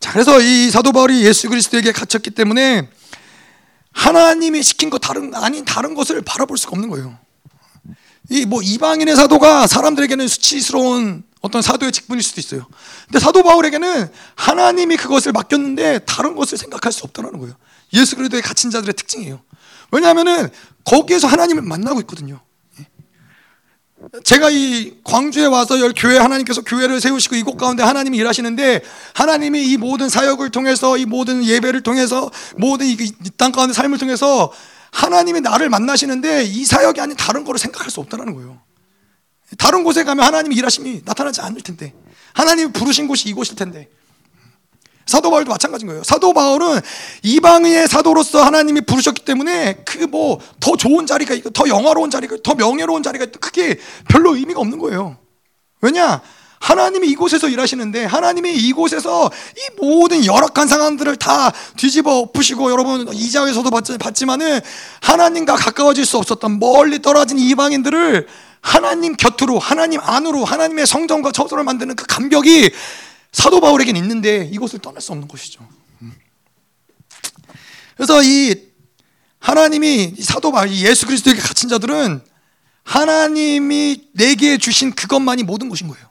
자, 0.00 0.12
그래서 0.12 0.40
이 0.40 0.70
사도 0.70 0.92
바울이 0.92 1.24
예수 1.24 1.48
그리스도에게 1.48 1.90
갇혔기 1.92 2.30
때문에 2.30 2.88
하나님이 3.94 4.62
시킨 4.62 4.90
것 4.90 4.98
다른 4.98 5.34
아닌 5.34 5.64
다른 5.64 5.94
것을 5.94 6.20
바라볼 6.22 6.58
수가 6.58 6.72
없는 6.72 6.90
거예요. 6.90 7.18
이 8.30 8.44
뭐 8.46 8.62
이방인의 8.62 9.16
사도가 9.16 9.66
사람들에게는 9.66 10.28
수치스러운 10.28 11.24
어떤 11.40 11.60
사도의 11.60 11.92
직분일 11.92 12.22
수도 12.22 12.40
있어요. 12.40 12.66
근데 13.06 13.18
사도 13.18 13.42
바울에게는 13.42 14.10
하나님이 14.34 14.96
그것을 14.96 15.32
맡겼는데 15.32 16.00
다른 16.00 16.34
것을 16.34 16.56
생각할 16.56 16.90
수 16.90 17.04
없다는 17.04 17.38
거예요. 17.38 17.54
예수 17.92 18.16
그리스도의 18.16 18.42
갇힌 18.42 18.70
자들의 18.70 18.94
특징이에요. 18.94 19.40
왜냐하면은 19.92 20.48
거기에서 20.84 21.28
하나님을 21.28 21.62
만나고 21.62 22.00
있거든요. 22.00 22.40
제가 24.24 24.50
이 24.50 24.94
광주에 25.04 25.46
와서 25.46 25.80
열 25.80 25.92
교회 25.96 26.18
하나님께서 26.18 26.62
교회를 26.62 27.00
세우시고 27.00 27.36
이곳 27.36 27.56
가운데 27.56 27.82
하나님이 27.82 28.18
일하시는데 28.18 28.82
하나님이 29.14 29.64
이 29.70 29.76
모든 29.76 30.08
사역을 30.08 30.50
통해서 30.50 30.96
이 30.96 31.04
모든 31.04 31.44
예배를 31.44 31.82
통해서 31.82 32.30
모든 32.56 32.86
이 32.86 32.96
땅 33.36 33.52
가운데 33.52 33.72
삶을 33.72 33.98
통해서 33.98 34.52
하나님이 34.92 35.40
나를 35.40 35.68
만나시는데 35.68 36.44
이 36.44 36.64
사역이 36.64 37.00
아닌 37.00 37.16
다른 37.16 37.44
거를 37.44 37.58
생각할 37.58 37.90
수 37.90 38.00
없다는 38.00 38.34
거예요. 38.34 38.60
다른 39.58 39.84
곳에 39.84 40.04
가면 40.04 40.24
하나님이 40.24 40.54
일하심이 40.56 41.02
나타나지 41.04 41.40
않을 41.40 41.60
텐데 41.62 41.92
하나님이 42.32 42.72
부르신 42.72 43.06
곳이 43.06 43.28
이곳일 43.28 43.56
텐데 43.56 43.88
사도 45.06 45.30
바울도 45.30 45.50
마찬가지인 45.50 45.88
거예요. 45.88 46.02
사도 46.04 46.32
바울은 46.32 46.80
이방의 47.22 47.88
사도로서 47.88 48.42
하나님이 48.42 48.82
부르셨기 48.82 49.24
때문에 49.24 49.74
그 49.84 50.06
뭐 50.06 50.38
더 50.60 50.76
좋은 50.76 51.06
자리가 51.06 51.34
있고 51.34 51.50
더 51.50 51.68
영화로운 51.68 52.10
자리가 52.10 52.36
더 52.42 52.54
명예로운 52.54 53.02
자리가 53.02 53.24
있고 53.26 53.38
그게 53.40 53.78
별로 54.08 54.34
의미가 54.34 54.60
없는 54.60 54.78
거예요. 54.78 55.16
왜냐? 55.82 56.22
하나님이 56.60 57.08
이곳에서 57.08 57.48
일하시는데 57.48 58.06
하나님이 58.06 58.54
이곳에서 58.54 59.30
이 59.56 59.80
모든 59.82 60.24
열악한 60.24 60.66
상황들을 60.66 61.16
다 61.16 61.52
뒤집어 61.76 62.20
엎으시고 62.20 62.70
여러분 62.70 63.06
이자에서도 63.12 63.68
봤지만은 63.98 64.60
하나님과 65.02 65.56
가까워질 65.56 66.06
수 66.06 66.16
없었던 66.16 66.58
멀리 66.58 67.02
떨어진 67.02 67.38
이방인들을 67.38 68.26
하나님 68.62 69.14
곁으로 69.14 69.58
하나님 69.58 70.00
안으로 70.00 70.46
하나님의 70.46 70.86
성전과 70.86 71.32
처소를 71.32 71.64
만드는 71.64 71.96
그 71.96 72.06
감격이 72.06 72.70
사도 73.34 73.60
바울에겐 73.60 73.96
있는데 73.96 74.48
이곳을 74.52 74.78
떠날 74.78 75.02
수 75.02 75.10
없는 75.12 75.26
것이죠. 75.26 75.66
음. 76.02 76.14
그래서 77.96 78.22
이 78.22 78.54
하나님이 79.40 80.14
사도 80.22 80.52
바울 80.52 80.70
예수 80.72 81.04
그리스도에게 81.06 81.40
갇힌 81.40 81.68
자들은 81.68 82.22
하나님이 82.84 84.08
내게 84.12 84.56
주신 84.56 84.94
그것만이 84.94 85.42
모든 85.42 85.68
것인 85.68 85.88
거예요. 85.88 86.06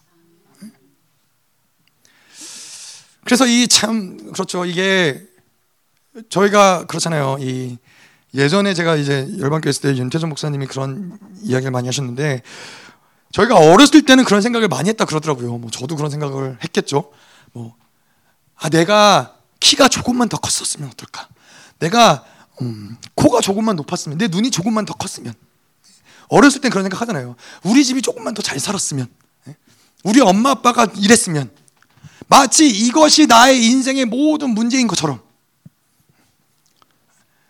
그래서 3.23 3.47
이 3.47 3.67
참 3.67 4.31
그렇죠. 4.33 4.65
이게 4.65 5.25
저희가 6.29 6.85
그렇잖아요. 6.87 7.37
이 7.39 7.77
예전에 8.33 8.73
제가 8.73 8.97
이제 8.97 9.27
열방교회 9.39 9.69
있을 9.69 9.81
때 9.93 9.97
윤태정 9.97 10.27
목사님이 10.29 10.67
그런 10.67 11.17
이야기를 11.43 11.71
많이 11.71 11.87
하셨는데 11.87 12.41
저희가 13.33 13.57
어렸을 13.57 14.03
때는 14.03 14.23
그런 14.23 14.41
생각을 14.41 14.69
많이 14.69 14.87
했다 14.89 15.03
그러더라고요. 15.05 15.57
뭐 15.57 15.69
저도 15.69 15.95
그런 15.97 16.09
생각을 16.09 16.57
했겠죠. 16.63 17.11
뭐 17.51 17.75
아 18.63 18.69
내가 18.69 19.35
키가 19.59 19.89
조금만 19.89 20.29
더 20.29 20.37
컸었으면 20.37 20.89
어떨까? 20.89 21.27
내가 21.79 22.23
음, 22.61 22.95
코가 23.15 23.41
조금만 23.41 23.75
높았으면 23.75 24.17
내 24.17 24.29
눈이 24.29 24.51
조금만 24.51 24.85
더 24.85 24.93
컸으면 24.93 25.33
어렸을 26.29 26.61
땐 26.61 26.71
그런 26.71 26.85
생각 26.85 27.01
하잖아요. 27.01 27.35
우리 27.63 27.83
집이 27.83 28.01
조금만 28.01 28.33
더 28.33 28.41
잘 28.41 28.57
살았으면 28.59 29.07
예? 29.49 29.57
우리 30.05 30.21
엄마 30.21 30.51
아빠가 30.51 30.87
이랬으면 30.95 31.51
마치 32.27 32.69
이것이 32.69 33.27
나의 33.27 33.65
인생의 33.65 34.05
모든 34.05 34.51
문제인 34.51 34.87
것처럼 34.87 35.21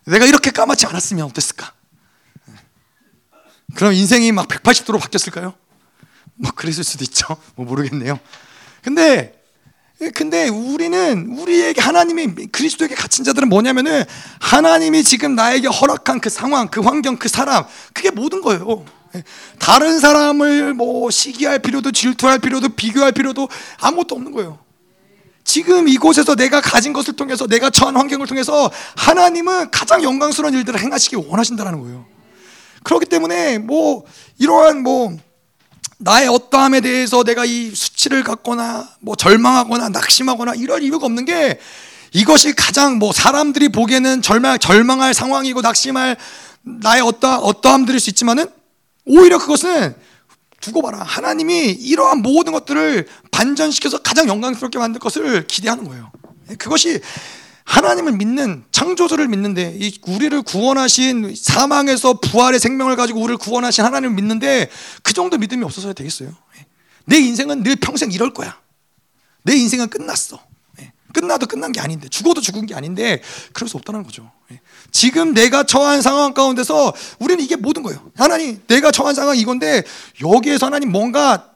내가 0.05 0.25
이렇게 0.25 0.49
까맣지 0.49 0.87
않았으면 0.87 1.25
어땠을까? 1.25 1.73
그럼 3.75 3.93
인생이 3.93 4.31
막 4.31 4.47
180도로 4.47 4.99
바뀌었을까요? 4.99 5.53
뭐 6.35 6.51
그랬을 6.51 6.83
수도 6.83 7.03
있죠. 7.03 7.37
뭐 7.55 7.65
모르겠네요. 7.65 8.19
근데 8.81 9.39
근데 10.15 10.49
우리는 10.49 11.27
우리에게 11.37 11.79
하나님이 11.79 12.47
그리스도에게 12.47 12.93
갇힌 12.93 13.23
자들은 13.23 13.47
뭐냐면은 13.47 14.03
하나님이 14.39 15.03
지금 15.03 15.35
나에게 15.35 15.67
허락한 15.67 16.19
그 16.19 16.29
상황, 16.29 16.67
그 16.67 16.81
환경, 16.81 17.15
그 17.15 17.29
사람 17.29 17.63
그게 17.93 18.11
모든 18.11 18.41
거예요. 18.41 18.83
다른 19.59 19.99
사람을 19.99 20.73
뭐 20.73 21.09
시기할 21.09 21.59
필요도 21.59 21.91
질투할 21.91 22.39
필요도 22.39 22.69
비교할 22.69 23.11
필요도 23.11 23.47
아무것도 23.79 24.15
없는 24.15 24.31
거예요. 24.31 24.59
지금 25.43 25.87
이곳에서 25.87 26.35
내가 26.35 26.61
가진 26.61 26.93
것을 26.93 27.15
통해서 27.15 27.47
내가 27.47 27.69
처한 27.69 27.95
환경을 27.95 28.27
통해서 28.27 28.71
하나님은 28.95 29.71
가장 29.71 30.01
영광스러운 30.03 30.53
일들을 30.53 30.79
행하시기 30.79 31.17
원하신다는 31.17 31.79
거예요. 31.81 32.05
그렇기 32.83 33.05
때문에 33.05 33.59
뭐 33.59 34.05
이러한 34.39 34.81
뭐 34.81 35.15
나의 36.03 36.27
어떠함에 36.27 36.81
대해서 36.81 37.23
내가 37.23 37.45
이 37.45 37.73
수치를 37.73 38.23
갖거나 38.23 38.89
뭐 38.99 39.15
절망하거나 39.15 39.89
낙심하거나 39.89 40.55
이럴 40.55 40.83
이유가 40.83 41.05
없는 41.05 41.23
게 41.23 41.59
이것이 42.11 42.53
가장 42.53 42.99
뭐 42.99 43.13
사람들이 43.13 43.69
보기에는 43.69 44.21
절망 44.21 44.59
절망할 44.59 45.13
상황이고 45.13 45.61
낙심할 45.61 46.17
나의 46.61 47.01
어떠 47.01 47.37
어떠함들일 47.37 47.99
수 48.01 48.09
있지만은 48.09 48.47
오히려 49.05 49.37
그것은 49.37 49.95
두고 50.59 50.81
봐라. 50.81 51.03
하나님이 51.03 51.71
이러한 51.71 52.21
모든 52.21 52.53
것들을 52.53 53.07
반전시켜서 53.31 53.99
가장 53.99 54.27
영광스럽게 54.27 54.79
만들 54.79 54.99
것을 54.99 55.47
기대하는 55.47 55.85
거예요. 55.85 56.11
그것이 56.57 57.01
하나님을 57.65 58.13
믿는 58.13 58.63
창조주를 58.71 59.27
믿는데 59.27 59.77
이 59.79 59.97
우리를 60.05 60.41
구원하신 60.41 61.33
사망에서 61.35 62.19
부활의 62.19 62.59
생명을 62.59 62.95
가지고 62.95 63.21
우리를 63.21 63.37
구원하신 63.37 63.83
하나님을 63.83 64.15
믿는데 64.15 64.69
그 65.01 65.13
정도 65.13 65.37
믿음이 65.37 65.63
없어서야 65.63 65.93
되겠어요. 65.93 66.29
내 67.05 67.17
인생은 67.17 67.63
늘 67.63 67.75
평생 67.75 68.11
이럴 68.11 68.33
거야. 68.33 68.57
내 69.43 69.55
인생은 69.55 69.89
끝났어. 69.89 70.39
끝나도 71.13 71.45
끝난 71.45 71.71
게 71.71 71.79
아닌데 71.79 72.09
죽어도 72.09 72.41
죽은 72.41 72.65
게 72.65 72.75
아닌데 72.75 73.21
그럴 73.53 73.69
수 73.69 73.77
없다는 73.77 74.03
거죠. 74.03 74.31
예. 74.51 74.59
지금 74.91 75.33
내가 75.33 75.63
처한 75.63 76.01
상황 76.01 76.33
가운데서 76.33 76.91
우리는 77.19 77.41
이게 77.43 77.55
모든 77.55 77.83
거예요. 77.83 78.11
하나님, 78.15 78.61
내가 78.67 78.91
처한 78.91 79.15
상황 79.15 79.37
이건데 79.37 79.83
여기에서 80.21 80.65
하나님 80.65 80.91
뭔가 80.91 81.51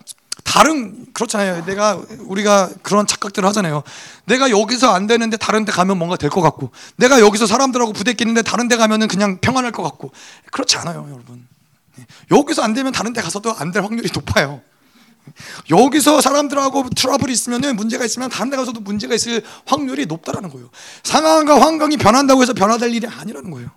다른 0.47 1.05
그렇잖아요. 1.13 1.65
내가 1.65 2.01
우리가 2.19 2.69
그런 2.81 3.05
착각들을 3.05 3.47
하잖아요. 3.49 3.83
내가 4.25 4.49
여기서 4.49 4.93
안 4.93 5.05
되는데 5.07 5.35
다른 5.35 5.65
데 5.65 5.71
가면 5.73 5.97
뭔가 5.97 6.15
될 6.15 6.29
것 6.29 6.41
같고 6.41 6.71
내가 6.95 7.19
여기서 7.19 7.45
사람들하고 7.47 7.91
부대끼는데 7.91 8.43
다른 8.43 8.67
데 8.69 8.77
가면은 8.77 9.07
그냥 9.09 9.39
평안할 9.39 9.71
것 9.73 9.83
같고 9.83 10.11
그렇지 10.51 10.77
않아요, 10.77 11.05
여러분. 11.11 11.45
예. 11.99 12.05
여기서 12.35 12.61
안 12.61 12.73
되면 12.73 12.93
다른 12.93 13.11
데 13.11 13.21
가서도 13.21 13.53
안 13.57 13.71
될 13.71 13.83
확률이 13.83 14.09
높아요. 14.13 14.61
여기서 15.69 16.21
사람들하고 16.21 16.89
트러블이 16.91 17.33
있으면 17.33 17.75
문제가 17.75 18.05
있으면 18.05 18.29
다른 18.29 18.49
데 18.49 18.55
가서도 18.55 18.79
문제가 18.79 19.13
있을 19.15 19.43
확률이 19.65 20.05
높다라는 20.05 20.49
거예요. 20.49 20.69
상황과 21.03 21.59
환경이 21.59 21.97
변한다고 21.97 22.41
해서 22.41 22.53
변화될 22.53 22.93
일이 22.95 23.05
아니라는 23.05 23.51
거예요. 23.51 23.69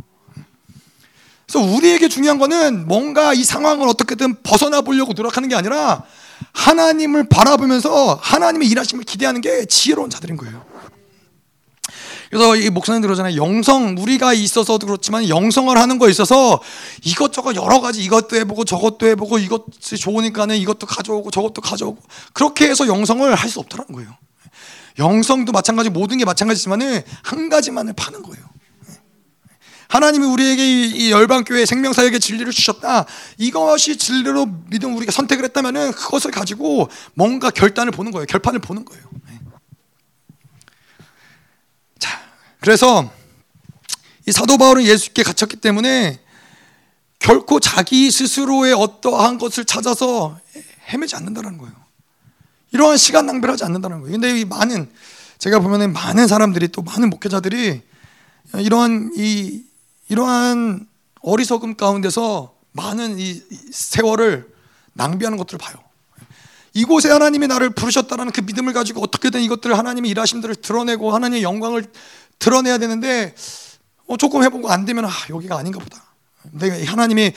그래서 1.50 1.66
우리에게 1.66 2.08
중요한 2.08 2.38
거는 2.38 2.86
뭔가 2.86 3.34
이 3.34 3.42
상황을 3.42 3.88
어떻게든 3.88 4.42
벗어나 4.44 4.82
보려고 4.82 5.14
노력하는 5.14 5.48
게 5.48 5.56
아니라 5.56 6.04
하나님을 6.53 7.28
바라보면서 7.28 8.18
하나님의 8.22 8.68
일하심을 8.68 9.05
기대하는 9.05 9.41
게 9.41 9.64
지혜로운 9.66 10.11
자들인 10.11 10.36
거예요. 10.36 10.64
그래서 12.30 12.55
이 12.55 12.70
목사님 12.70 13.03
들어잖아요. 13.03 13.36
영성 13.36 13.97
우리가 13.99 14.32
있어서도 14.34 14.86
그렇지만 14.86 15.28
영성을 15.28 15.76
하는 15.76 15.99
거에 15.99 16.11
있어서 16.11 16.61
이것저것 17.03 17.57
여러 17.57 17.80
가지 17.80 18.05
이것도 18.05 18.36
해보고 18.36 18.64
저것도 18.64 19.07
해보고 19.09 19.38
이것이 19.38 19.97
좋으니까는 19.99 20.57
이것도 20.57 20.86
가져오고 20.86 21.32
저것도 21.32 21.61
가져오고 21.61 22.01
그렇게 22.32 22.68
해서 22.68 22.86
영성을 22.86 23.34
할 23.34 23.51
수 23.51 23.59
없다는 23.59 23.86
거예요. 23.93 24.16
영성도 25.01 25.51
마찬가지 25.51 25.91
모든 25.91 26.18
게 26.18 26.24
마찬가지지만은 26.24 27.03
한 27.22 27.49
가지만을 27.49 27.95
파는 27.95 28.22
거예요. 28.22 28.45
하나님이 29.91 30.24
우리에게 30.24 30.86
이 30.86 31.11
열방교회 31.11 31.66
생명사역의 31.66 32.20
진리를 32.20 32.53
주셨다. 32.53 33.07
이것이 33.38 33.97
진리로 33.97 34.47
믿음 34.68 34.97
우리가 34.97 35.11
선택을 35.11 35.45
했다면은 35.47 35.91
그것을 35.93 36.30
가지고 36.30 36.88
뭔가 37.14 37.51
결단을 37.51 37.91
보는 37.91 38.12
거예요. 38.12 38.24
결판을 38.26 38.61
보는 38.61 38.84
거예요. 38.84 39.03
그래서 42.61 43.11
이 44.28 44.32
사도 44.32 44.59
바울은 44.59 44.84
예수께 44.84 45.24
갇혔기 45.24 45.57
때문에 45.57 46.20
결코 47.18 47.59
자기 47.59 48.12
스스로의 48.12 48.74
어떠한 48.74 49.38
것을 49.38 49.64
찾아서 49.64 50.38
헤매지 50.93 51.16
않는다는 51.16 51.59
거예요. 51.59 51.74
이러한 52.70 52.97
시간 52.97 53.26
낭비를 53.26 53.53
하지 53.53 53.64
않는다는 53.64 54.03
거예요. 54.03 54.12
근데 54.12 54.38
이 54.38 54.45
많은 54.45 54.88
제가 55.38 55.59
보면은 55.59 55.93
많은 55.93 56.28
사람들이 56.28 56.68
또 56.68 56.82
많은 56.82 57.11
목회자들이 57.11 57.82
이러한 58.55 59.14
이 59.16 59.64
이러한 60.11 60.86
어리석음 61.22 61.76
가운데서 61.76 62.54
많은 62.72 63.18
이 63.18 63.42
세월을 63.70 64.52
낭비하는 64.92 65.38
것들을 65.38 65.58
봐요. 65.58 65.76
이곳에 66.74 67.11
하나님이 67.11 67.46
나를 67.46 67.70
부르셨다는 67.70 68.30
그 68.32 68.42
믿음을 68.42 68.72
가지고 68.72 69.02
어떻게든 69.02 69.40
이것들을 69.42 69.76
하나님의 69.76 70.11
일하심들을 70.11 70.56
드러내고 70.56 71.12
하나님의 71.12 71.42
영광을 71.42 71.86
드러내야 72.38 72.78
되는데 72.78 73.34
어, 74.06 74.16
조금 74.16 74.42
해보고 74.42 74.70
안 74.70 74.84
되면 74.84 75.04
아, 75.04 75.11
여기가 75.30 75.56
아닌가 75.56 75.78
보다. 75.78 76.02
내가 76.52 76.90
하나님이 76.90 77.32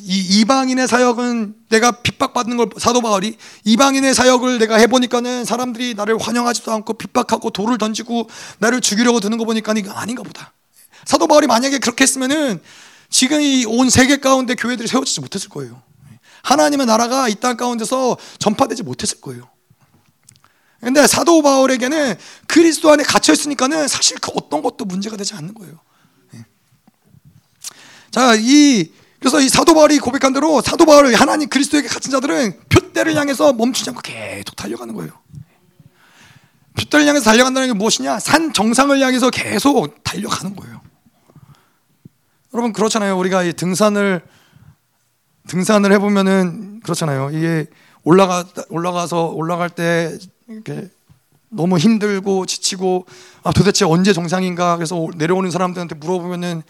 이 0.00 0.40
이방인의 0.40 0.88
사역은 0.88 1.54
내가 1.68 1.90
핍박받는 1.90 2.56
걸 2.56 2.68
사도 2.78 3.00
바울이 3.00 3.36
이방인의 3.64 4.14
사역을 4.14 4.58
내가 4.58 4.76
해보니까는 4.76 5.44
사람들이 5.44 5.94
나를 5.94 6.18
환영하지도 6.18 6.72
않고 6.72 6.94
핍박하고 6.94 7.50
돌을 7.50 7.78
던지고 7.78 8.28
나를 8.58 8.80
죽이려고 8.80 9.20
드는 9.20 9.38
거 9.38 9.44
보니까 9.44 9.74
이거 9.76 9.92
아닌가 9.92 10.22
보다. 10.22 10.52
사도 11.04 11.26
바울이 11.26 11.46
만약에 11.46 11.78
그렇게 11.78 12.02
했으면은 12.02 12.60
지금 13.08 13.40
이 13.40 13.64
온 13.66 13.90
세계 13.90 14.18
가운데 14.18 14.54
교회들이 14.54 14.86
세워지지 14.88 15.20
못했을 15.20 15.48
거예요. 15.48 15.82
하나님의 16.42 16.86
나라가 16.86 17.28
이 17.28 17.34
땅 17.34 17.56
가운데서 17.56 18.16
전파되지 18.38 18.82
못했을 18.82 19.20
거예요. 19.20 19.48
근데 20.80 21.06
사도 21.06 21.42
바울에게는 21.42 22.14
그리스도 22.46 22.90
안에 22.90 23.02
갇혀 23.02 23.32
있으니까는 23.34 23.86
사실 23.88 24.16
그 24.18 24.30
어떤 24.34 24.62
것도 24.62 24.86
문제가 24.86 25.16
되지 25.16 25.34
않는 25.34 25.52
거예요. 25.54 25.78
예. 26.34 26.44
자, 28.10 28.34
이 28.38 28.90
그래서 29.18 29.40
이 29.40 29.50
사도 29.50 29.74
바울이 29.74 29.98
고백한 29.98 30.32
대로 30.32 30.62
사도 30.62 30.86
바울 30.86 31.14
하나님 31.14 31.50
그리스도에게 31.50 31.88
갇힌 31.88 32.10
자들은 32.12 32.58
표대를 32.70 33.14
향해서 33.16 33.52
멈추지 33.52 33.90
않고 33.90 34.00
계속 34.00 34.56
달려가는 34.56 34.94
거예요. 34.94 35.12
표대를 36.78 37.06
향해서 37.06 37.24
달려간다는 37.26 37.68
게 37.68 37.74
무엇이냐? 37.74 38.18
산 38.18 38.54
정상을 38.54 38.98
향해서 38.98 39.28
계속 39.28 40.02
달려가는 40.02 40.56
거예요. 40.56 40.80
여러분 42.52 42.72
그렇잖아요. 42.72 43.16
우리가 43.18 43.44
이 43.44 43.52
등산을 43.52 44.22
등산을 45.48 45.92
해보면은 45.92 46.80
그렇잖아요. 46.80 47.30
이게 47.32 47.66
올라가 48.02 48.44
올라가서 48.68 49.26
올라갈 49.28 49.70
때 49.70 50.18
이렇게 50.48 50.88
너무 51.48 51.78
힘들고 51.78 52.46
지치고 52.46 53.06
아 53.42 53.52
도대체 53.52 53.84
언제 53.84 54.12
정상인가 54.12 54.76
그래서 54.76 55.08
내려오는 55.16 55.50
사람들한테 55.50 55.96
물어보면은 55.96 56.62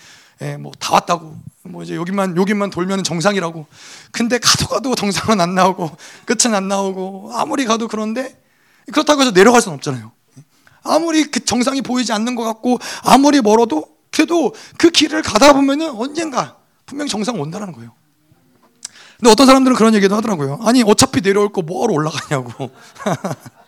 예, 0.42 0.56
뭐 0.56 0.72
다 0.78 0.94
왔다고 0.94 1.36
뭐 1.64 1.82
이제 1.82 1.94
여기만 1.96 2.36
여기만 2.36 2.70
돌면 2.70 3.04
정상이라고 3.04 3.66
근데 4.10 4.38
가도 4.38 4.66
가도 4.68 4.94
정상은 4.94 5.40
안 5.40 5.54
나오고 5.54 5.90
끝은 6.24 6.54
안 6.54 6.66
나오고 6.68 7.32
아무리 7.34 7.66
가도 7.66 7.88
그런데 7.88 8.40
그렇다고 8.90 9.20
해서 9.20 9.32
내려갈 9.32 9.60
수는 9.60 9.76
없잖아요 9.76 10.10
아무리 10.82 11.24
그 11.24 11.44
정상이 11.44 11.82
보이지 11.82 12.14
않는 12.14 12.34
것 12.36 12.44
같고 12.44 12.78
아무리 13.04 13.42
멀어도 13.42 13.89
그래도 14.10 14.54
그 14.76 14.90
길을 14.90 15.22
가다 15.22 15.52
보면은 15.52 15.90
언젠가 15.90 16.56
분명 16.86 17.06
정상 17.06 17.40
온다는 17.40 17.72
거예요 17.72 17.92
근데 19.18 19.30
어떤 19.30 19.46
사람들은 19.46 19.76
그런 19.76 19.94
얘기도 19.94 20.16
하더라고요 20.16 20.60
아니 20.62 20.82
어차피 20.82 21.20
내려올 21.20 21.52
거 21.52 21.62
뭐하러 21.62 21.94
올라가냐고 21.94 22.70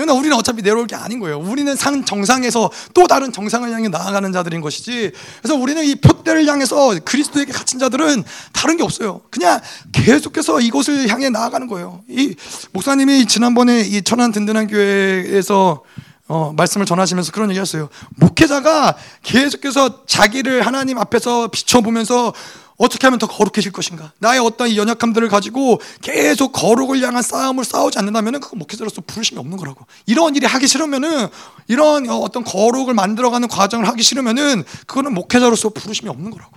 그러나 0.00 0.14
우리는 0.14 0.34
어차피 0.34 0.62
내려올 0.62 0.86
게 0.86 0.96
아닌 0.96 1.20
거예요. 1.20 1.38
우리는 1.38 1.76
산 1.76 2.06
정상에서 2.06 2.70
또 2.94 3.06
다른 3.06 3.32
정상을 3.32 3.70
향해 3.70 3.88
나아가는 3.88 4.32
자들인 4.32 4.62
것이지. 4.62 5.12
그래서 5.42 5.54
우리는 5.56 5.84
이 5.84 5.94
표대를 5.96 6.46
향해서 6.46 7.00
그리스도에게 7.04 7.52
갇힌 7.52 7.78
자들은 7.78 8.24
다른 8.54 8.78
게 8.78 8.82
없어요. 8.82 9.20
그냥 9.28 9.60
계속해서 9.92 10.60
이곳을 10.60 11.08
향해 11.08 11.28
나아가는 11.28 11.66
거예요. 11.66 12.02
이 12.08 12.34
목사님이 12.72 13.26
지난번에 13.26 13.82
이 13.82 14.00
천안 14.00 14.32
든든한 14.32 14.68
교회에서 14.68 15.82
어, 16.30 16.52
말씀을 16.56 16.86
전하시면서 16.86 17.32
그런 17.32 17.50
얘기했어요. 17.50 17.88
목회자가 18.10 18.96
계속해서 19.24 20.06
자기를 20.06 20.64
하나님 20.64 20.96
앞에서 20.96 21.48
비춰보면서 21.48 22.32
어떻게 22.76 23.08
하면 23.08 23.18
더 23.18 23.26
거룩해질 23.26 23.72
것인가? 23.72 24.12
나의 24.20 24.38
어떤 24.38 24.74
연약함들을 24.74 25.28
가지고 25.28 25.80
계속 26.00 26.52
거룩을 26.52 27.02
향한 27.02 27.24
싸움을 27.24 27.64
싸우지 27.64 27.98
않는다면 27.98 28.38
그건 28.40 28.60
목회자로서 28.60 29.02
부르심이 29.08 29.40
없는 29.40 29.56
거라고. 29.56 29.84
이런 30.06 30.36
일이 30.36 30.46
하기 30.46 30.68
싫으면은 30.68 31.26
이런 31.66 32.08
어떤 32.08 32.44
거룩을 32.44 32.94
만들어가는 32.94 33.48
과정을 33.48 33.88
하기 33.88 34.04
싫으면은 34.04 34.62
그거는 34.86 35.12
목회자로서 35.12 35.70
부르심이 35.70 36.08
없는 36.08 36.30
거라고. 36.30 36.52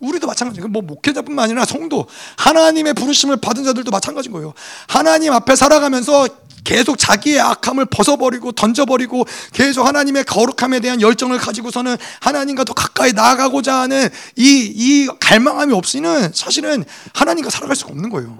우리도 0.00 0.26
마찬가지예요. 0.26 0.68
뭐 0.68 0.82
목회자뿐만 0.82 1.44
아니라 1.44 1.64
성도 1.64 2.06
하나님의 2.36 2.94
부르심을 2.94 3.38
받은 3.38 3.64
자들도 3.64 3.90
마찬가지인 3.90 4.32
거예요. 4.32 4.54
하나님 4.86 5.32
앞에 5.32 5.56
살아가면서 5.56 6.28
계속 6.64 6.98
자기의 6.98 7.40
악함을 7.40 7.86
벗어버리고 7.86 8.52
던져버리고 8.52 9.24
계속 9.52 9.86
하나님의 9.86 10.24
거룩함에 10.24 10.80
대한 10.80 11.00
열정을 11.00 11.38
가지고서는 11.38 11.96
하나님과 12.20 12.64
더 12.64 12.74
가까이 12.74 13.12
나아가고자 13.12 13.74
하는 13.74 14.08
이, 14.36 14.72
이 14.74 15.08
갈망함이 15.18 15.72
없이는 15.72 16.32
사실은 16.34 16.84
하나님과 17.14 17.48
살아갈 17.50 17.74
수가 17.74 17.92
없는 17.92 18.10
거예요. 18.10 18.38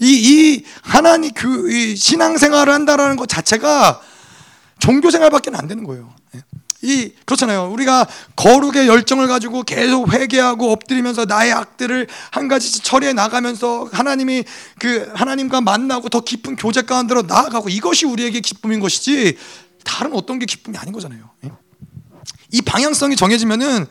이, 0.00 0.06
이 0.06 0.64
하나님 0.82 1.32
그, 1.34 1.70
이 1.70 1.94
신앙생활을 1.94 2.72
한다라는 2.72 3.16
것 3.16 3.28
자체가 3.28 4.00
종교생활밖에 4.80 5.52
안 5.54 5.68
되는 5.68 5.84
거예요. 5.84 6.12
이 6.82 7.12
그렇잖아요. 7.24 7.70
우리가 7.70 8.08
거룩의 8.34 8.88
열정을 8.88 9.28
가지고 9.28 9.62
계속 9.62 10.12
회개하고 10.12 10.72
엎드리면서 10.72 11.24
나의 11.26 11.52
악들을 11.52 12.08
한 12.32 12.48
가지씩 12.48 12.82
처리해 12.82 13.12
나가면서 13.12 13.88
하나님이 13.92 14.44
그 14.80 15.10
하나님과 15.14 15.60
만나고 15.60 16.08
더 16.08 16.20
깊은 16.20 16.56
교제 16.56 16.82
가운데로 16.82 17.22
나아가고 17.22 17.68
이것이 17.68 18.04
우리에게 18.04 18.40
기쁨인 18.40 18.80
것이지 18.80 19.38
다른 19.84 20.12
어떤 20.14 20.40
게 20.40 20.46
기쁨이 20.46 20.76
아닌 20.76 20.92
거잖아요. 20.92 21.30
예? 21.44 21.50
이 22.50 22.60
방향성이 22.62 23.14
정해지면은 23.14 23.86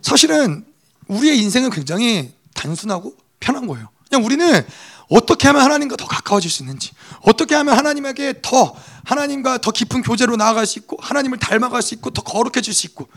사실은 0.00 0.64
우리의 1.06 1.38
인생은 1.38 1.70
굉장히 1.70 2.32
단순하고 2.54 3.14
편한 3.38 3.68
거예요. 3.68 3.88
그냥 4.08 4.24
우리는 4.24 4.66
어떻게 5.12 5.46
하면 5.46 5.62
하나님과 5.62 5.96
더 5.96 6.06
가까워질 6.06 6.50
수 6.50 6.62
있는지, 6.62 6.90
어떻게 7.20 7.54
하면 7.54 7.76
하나님에게 7.76 8.36
더 8.40 8.74
하나님과 9.04 9.58
더 9.58 9.70
깊은 9.70 10.02
교제로 10.02 10.36
나아갈 10.36 10.64
수 10.64 10.78
있고, 10.78 10.96
하나님을 11.00 11.38
닮아갈 11.38 11.82
수 11.82 11.92
있고, 11.94 12.10
더 12.10 12.22
거룩해질 12.22 12.72
수 12.72 12.86
있고, 12.86 13.08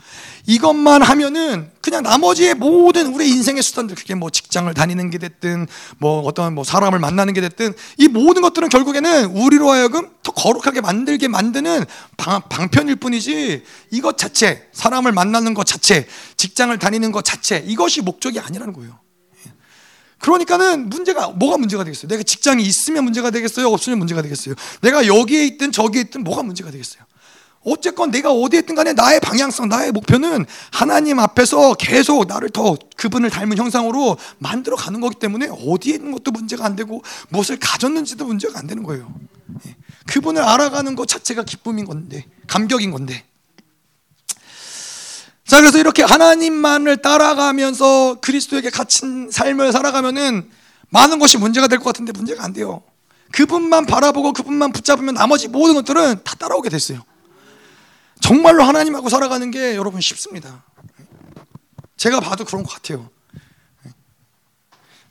이것만 0.46 1.00
하면은 1.00 1.70
그냥 1.80 2.02
나머지의 2.02 2.54
모든 2.54 3.14
우리 3.14 3.30
인생의 3.30 3.62
수단들, 3.62 3.96
그게 3.96 4.14
뭐 4.14 4.28
직장을 4.28 4.72
다니는 4.74 5.10
게 5.10 5.16
됐든, 5.16 5.68
뭐 5.96 6.20
어떤 6.20 6.54
뭐 6.54 6.64
사람을 6.64 6.98
만나는 6.98 7.32
게 7.32 7.40
됐든, 7.40 7.72
이 7.96 8.08
모든 8.08 8.42
것들은 8.42 8.68
결국에는 8.68 9.26
우리로 9.26 9.70
하여금 9.70 10.10
더 10.22 10.32
거룩하게 10.32 10.82
만들게 10.82 11.28
만드는 11.28 11.86
방, 12.18 12.42
방편일 12.50 12.96
뿐이지, 12.96 13.64
이것 13.92 14.18
자체, 14.18 14.68
사람을 14.72 15.12
만나는 15.12 15.54
것 15.54 15.64
자체, 15.64 16.06
직장을 16.36 16.76
다니는 16.78 17.10
것 17.12 17.24
자체, 17.24 17.64
이것이 17.66 18.02
목적이 18.02 18.40
아니라는 18.40 18.74
거예요. 18.74 19.05
그러니까는 20.26 20.88
문제가 20.88 21.28
뭐가 21.28 21.56
문제가 21.56 21.84
되겠어요? 21.84 22.08
내가 22.08 22.24
직장이 22.24 22.60
있으면 22.64 23.04
문제가 23.04 23.30
되겠어요? 23.30 23.68
없으면 23.68 23.96
문제가 23.98 24.22
되겠어요? 24.22 24.56
내가 24.80 25.06
여기에 25.06 25.46
있든 25.46 25.70
저기에 25.70 26.00
있든 26.02 26.24
뭐가 26.24 26.42
문제가 26.42 26.72
되겠어요? 26.72 27.04
어쨌건 27.62 28.10
내가 28.10 28.32
어디에 28.32 28.60
있든 28.60 28.74
간에 28.74 28.92
나의 28.92 29.20
방향성, 29.20 29.68
나의 29.68 29.92
목표는 29.92 30.44
하나님 30.72 31.20
앞에서 31.20 31.74
계속 31.74 32.26
나를 32.26 32.50
더 32.50 32.76
그분을 32.96 33.30
닮은 33.30 33.56
형상으로 33.56 34.18
만들어 34.38 34.74
가는 34.74 35.00
거기 35.00 35.16
때문에 35.16 35.48
어디에 35.48 35.94
있는 35.94 36.10
것도 36.10 36.32
문제가 36.32 36.64
안 36.64 36.74
되고 36.74 37.04
무엇을 37.28 37.60
가졌는지도 37.60 38.24
문제가 38.24 38.58
안 38.58 38.66
되는 38.66 38.82
거예요. 38.82 39.14
예. 39.64 39.76
그분을 40.06 40.42
알아가는 40.42 40.96
것 40.96 41.06
자체가 41.06 41.44
기쁨인 41.44 41.84
건데, 41.84 42.24
감격인 42.48 42.90
건데. 42.90 43.24
자, 45.46 45.60
그래서 45.60 45.78
이렇게 45.78 46.02
하나님만을 46.02 46.96
따라가면서 46.98 48.16
그리스도에게 48.20 48.70
갇힌 48.70 49.30
삶을 49.30 49.70
살아가면은 49.72 50.50
많은 50.88 51.18
것이 51.18 51.38
문제가 51.38 51.68
될 51.68 51.78
것 51.78 51.84
같은데 51.84 52.12
문제가 52.12 52.44
안 52.44 52.52
돼요. 52.52 52.82
그분만 53.32 53.86
바라보고 53.86 54.32
그분만 54.32 54.72
붙잡으면 54.72 55.14
나머지 55.14 55.48
모든 55.48 55.74
것들은 55.74 56.22
다 56.24 56.34
따라오게 56.36 56.68
됐어요. 56.68 57.04
정말로 58.20 58.64
하나님하고 58.64 59.08
살아가는 59.08 59.50
게 59.50 59.76
여러분 59.76 60.00
쉽습니다. 60.00 60.64
제가 61.96 62.20
봐도 62.20 62.44
그런 62.44 62.62
것 62.62 62.72
같아요. 62.74 63.08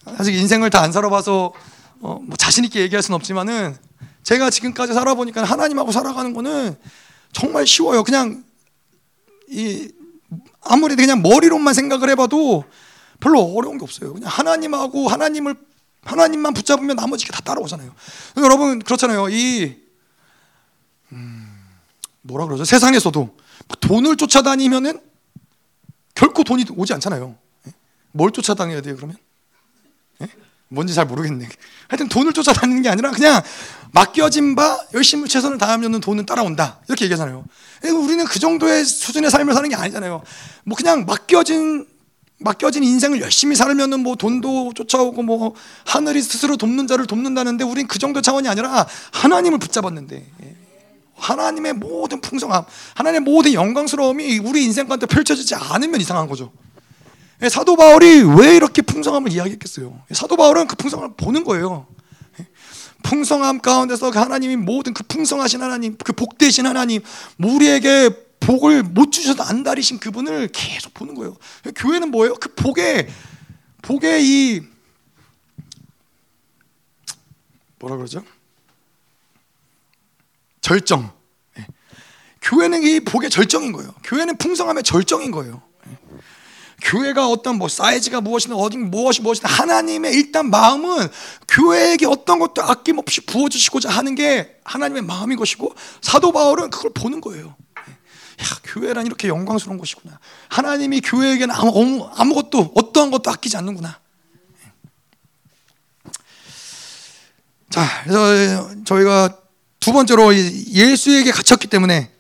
아직 0.06 0.36
인생을 0.36 0.70
다 0.70 0.82
안 0.82 0.92
살아봐서 0.92 1.54
어, 2.02 2.20
뭐 2.22 2.36
자신 2.38 2.64
있게 2.66 2.82
얘기할 2.82 3.02
수는 3.02 3.16
없지만은 3.16 3.76
제가 4.24 4.50
지금까지 4.50 4.94
살아보니까 4.94 5.44
하나님하고 5.44 5.92
살아가는 5.92 6.34
거는 6.34 6.78
정말 7.32 7.66
쉬워요. 7.66 8.04
그냥 8.04 8.44
이 9.50 9.90
아무리 10.62 10.96
그냥 10.96 11.22
머리로만 11.22 11.74
생각을 11.74 12.10
해봐도 12.10 12.66
별로 13.20 13.42
어려운 13.42 13.78
게 13.78 13.84
없어요. 13.84 14.14
그냥 14.14 14.30
하나님하고 14.30 15.08
하나님을 15.08 15.56
하나님만 16.04 16.54
붙잡으면 16.54 16.96
나머지가 16.96 17.34
다 17.34 17.42
따라오잖아요. 17.42 17.94
여러분 18.38 18.80
그렇잖아요. 18.80 19.30
이 19.30 19.78
음, 21.12 21.48
뭐라 22.22 22.46
그러죠? 22.46 22.64
세상에서도 22.66 23.38
돈을 23.82 24.16
쫓아다니면은 24.18 25.00
결코 26.14 26.44
돈이 26.44 26.66
오지 26.76 26.94
않잖아요. 26.94 27.36
예? 27.68 27.72
뭘 28.12 28.32
쫓아다녀야 28.32 28.82
돼요 28.82 28.96
그러면? 28.96 29.18
예? 30.22 30.28
뭔지 30.68 30.94
잘 30.94 31.06
모르겠네. 31.06 31.48
하여튼 31.88 32.08
돈을 32.10 32.34
쫓아다니는 32.34 32.82
게 32.82 32.90
아니라 32.90 33.12
그냥 33.12 33.42
맡겨진 33.92 34.56
바 34.56 34.80
열심히 34.94 35.28
최선을 35.28 35.58
다하면 35.58 36.00
돈은 36.02 36.26
따라온다. 36.26 36.80
이렇게 36.88 37.06
얘기하잖아요. 37.06 37.46
우리는 37.84 38.26
그 38.26 38.40
정도의 38.40 38.86
수준의 38.86 39.30
삶을 39.30 39.54
사는 39.54 39.70
게 39.70 39.76
아니잖아요. 39.76 40.22
뭐 40.64 40.76
그냥 40.76 41.06
맡겨진 41.06 41.86
맡겨진 42.38 42.84
인생을 42.84 43.22
열심히 43.22 43.56
살면은 43.56 44.02
뭐 44.02 44.16
돈도 44.16 44.74
쫓아오고 44.76 45.24
뭐 45.24 45.54
하늘이 45.86 46.22
스스로 46.22 46.58
돕는 46.58 46.88
자를 46.88 47.06
돕는다는데 47.06 47.64
우린 47.64 47.88
그 47.88 47.98
정도 47.98 48.22
차원이 48.22 48.48
아니라 48.48 48.86
하나님을 49.14 49.58
붙잡았는데 49.60 50.16
예. 50.44 50.56
하나님의 51.16 51.74
모든 51.74 52.20
풍성함, 52.20 52.66
하나님의 52.96 53.22
모든 53.22 53.54
영광스러움이 53.54 54.40
우리 54.40 54.66
인생 54.66 54.88
가운데 54.88 55.06
펼쳐지지 55.06 55.56
않으면 55.56 56.02
이상한 56.02 56.28
거죠. 56.28 56.52
예, 57.42 57.50
사도 57.50 57.76
바울이 57.76 58.24
왜 58.38 58.56
이렇게 58.56 58.82
풍성함을 58.82 59.32
이야기했겠어요? 59.32 59.98
사도 60.12 60.36
바울은 60.36 60.68
그 60.68 60.76
풍성함을 60.76 61.16
보는 61.16 61.44
거예요. 61.46 61.88
풍성함 63.06 63.60
가운데서 63.60 64.10
그 64.10 64.18
하나님이 64.18 64.56
모든 64.56 64.94
그 64.94 65.04
풍성하신 65.04 65.62
하나님, 65.62 65.96
그 65.96 66.12
복되신 66.12 66.66
하나님, 66.66 67.02
우리에게 67.38 68.10
복을 68.40 68.82
못 68.82 69.12
주셔도 69.12 69.44
안달이신 69.44 70.00
그분을 70.00 70.48
계속 70.48 70.94
보는 70.96 71.14
거예요. 71.14 71.38
교회는 71.76 72.10
뭐예요? 72.10 72.34
그 72.36 72.54
복의 72.56 73.08
복의 73.84 74.26
이 74.26 74.62
뭐라 77.80 77.98
그러죠? 77.98 78.24
절정. 80.62 81.12
예. 81.60 81.68
교회는 82.42 82.82
이 82.82 83.00
복의 83.02 83.30
절정인 83.30 83.72
거예요. 83.72 83.94
교회는 84.04 84.38
풍성함의 84.38 84.82
절정인 84.82 85.30
거예요. 85.30 85.62
교회가 86.86 87.28
어떤 87.28 87.58
뭐 87.58 87.68
사이즈가 87.68 88.22
무엇이든 88.22 88.56
어디 88.56 88.78
무엇이 88.78 89.22
무엇이든 89.22 89.50
하나님의 89.50 90.14
일단 90.14 90.50
마음은 90.50 91.08
교회에게 91.48 92.06
어떤 92.06 92.38
것도 92.38 92.62
아낌없이 92.62 93.22
부어주시고자 93.22 93.90
하는 93.90 94.14
게 94.14 94.60
하나님의 94.64 95.02
마음인 95.02 95.38
것이고 95.38 95.74
사도 96.02 96.32
바울은 96.32 96.70
그걸 96.70 96.92
보는 96.94 97.22
거예요. 97.22 97.48
야, 97.48 98.46
교회란 98.66 99.06
이렇게 99.06 99.28
영광스러운 99.28 99.80
것이구나. 99.80 100.20
하나님이 100.50 101.02
교회에게는 101.02 101.56
아무, 101.56 102.08
아무것도 102.14 102.74
어떠한 102.76 103.10
것도 103.12 103.32
아끼지 103.32 103.58
않는구나. 103.58 104.00
자, 107.72 108.04
그래서 108.04 108.84
저희가 108.86 109.38
두 109.80 109.92
번째로 109.92 110.36
예수에게 110.36 111.32
갇혔기 111.32 111.68
때문에 111.68 112.15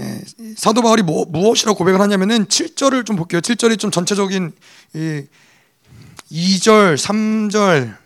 예, 0.00 0.22
사도 0.56 0.82
바울이 0.82 1.02
뭐, 1.02 1.24
무엇이라고 1.28 1.76
고백을 1.76 2.00
하냐면은 2.00 2.46
7절을 2.46 3.04
좀 3.04 3.16
볼게요. 3.16 3.40
7절이 3.40 3.78
좀 3.78 3.90
전체적인 3.90 4.52
이 4.94 5.24
2절, 6.30 6.96
3절, 6.96 7.96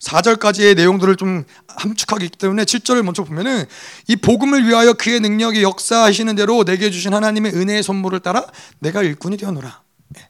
4절까지의 0.00 0.76
내용들을 0.76 1.16
좀 1.16 1.44
함축하기 1.68 2.30
때문에 2.30 2.64
7절을 2.64 3.02
먼저 3.02 3.24
보면은 3.24 3.64
이 4.08 4.16
복음을 4.16 4.66
위하여 4.66 4.92
그의 4.92 5.20
능력이 5.20 5.62
역사하시는 5.62 6.34
대로 6.36 6.64
내게 6.64 6.90
주신 6.90 7.14
하나님의 7.14 7.52
은혜의 7.54 7.82
선물을 7.82 8.20
따라 8.20 8.44
내가 8.80 9.02
일꾼이 9.02 9.36
되었노라. 9.36 9.82
예. 10.18 10.28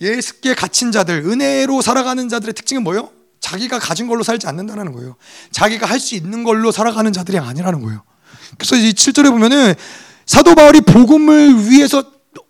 예수께 0.00 0.54
갇힌 0.54 0.90
자들, 0.90 1.24
은혜로 1.26 1.82
살아가는 1.82 2.28
자들의 2.28 2.54
특징은 2.54 2.82
뭐예요? 2.82 3.10
자기가 3.40 3.78
가진 3.78 4.06
걸로 4.06 4.22
살지 4.22 4.46
않는다는 4.46 4.92
거예요. 4.92 5.16
자기가 5.50 5.86
할 5.86 5.98
수 5.98 6.14
있는 6.14 6.44
걸로 6.44 6.70
살아가는 6.72 7.12
자들이 7.12 7.38
아니라는 7.38 7.82
거예요. 7.82 8.04
그래서 8.58 8.76
이 8.76 8.92
7절에 8.92 9.30
보면은 9.30 9.74
사도 10.26 10.54
바울이 10.54 10.80
복음을 10.80 11.70
위해서 11.70 12.04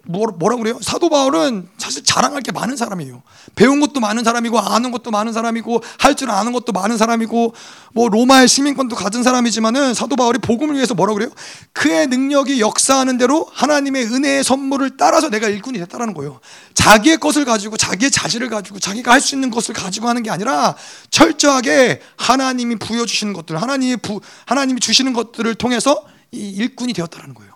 뭐라 0.04 0.56
그래요? 0.56 0.78
사도 0.82 1.08
바울은 1.08 1.68
사실 1.78 2.02
자랑할 2.04 2.42
게 2.42 2.50
많은 2.52 2.76
사람이에요. 2.76 3.22
배운 3.54 3.80
것도 3.80 4.00
많은 4.00 4.24
사람이고 4.24 4.58
아는 4.58 4.90
것도 4.90 5.10
많은 5.10 5.32
사람이고 5.32 5.82
할 5.98 6.14
줄 6.14 6.30
아는 6.30 6.52
것도 6.52 6.72
많은 6.72 6.98
사람이고 6.98 7.54
뭐 7.94 8.08
로마의 8.08 8.48
시민권도 8.48 8.96
가진 8.96 9.22
사람이지만은 9.22 9.94
사도 9.94 10.16
바울이 10.16 10.38
복음을 10.40 10.74
위해서 10.74 10.94
뭐라 10.94 11.14
그래요? 11.14 11.30
그의 11.72 12.06
능력이 12.08 12.60
역사하는 12.60 13.16
대로 13.16 13.48
하나님의 13.52 14.06
은혜의 14.06 14.44
선물을 14.44 14.96
따라서 14.96 15.30
내가 15.30 15.48
일꾼이 15.48 15.78
됐다라는 15.78 16.14
거예요. 16.14 16.40
자기의 16.74 17.18
것을 17.18 17.44
가지고 17.44 17.76
자기의 17.76 18.10
자질을 18.10 18.48
가지고 18.50 18.78
자기가 18.78 19.10
할 19.12 19.22
수 19.22 19.36
있는 19.36 19.50
것을 19.50 19.72
가지고 19.72 20.08
하는 20.08 20.22
게 20.24 20.30
아니라 20.30 20.74
철저하게 21.10 22.00
하나님이 22.16 22.76
부여 22.76 23.06
주시는 23.06 23.32
것들, 23.32 23.62
하나님이 23.62 23.96
부 23.96 24.20
하나님이 24.46 24.80
주시는 24.80 25.12
것들을 25.12 25.54
통해서 25.54 26.04
이 26.32 26.50
일꾼이 26.50 26.92
되었다라는 26.92 27.34
거예요. 27.34 27.51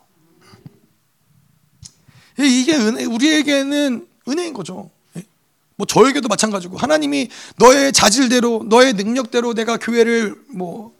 이게 2.39 2.75
은혜, 2.77 3.05
우리에게는 3.05 4.07
은혜인 4.29 4.53
거죠. 4.53 4.91
예. 5.17 5.23
뭐 5.77 5.87
저에게도 5.87 6.29
마찬가지고 6.29 6.77
하나님이 6.77 7.29
너의 7.57 7.93
자질대로 7.93 8.65
너의 8.69 8.93
능력대로 8.95 9.55
내가 9.55 9.77
교회를 9.77 10.35
뭐 10.49 10.95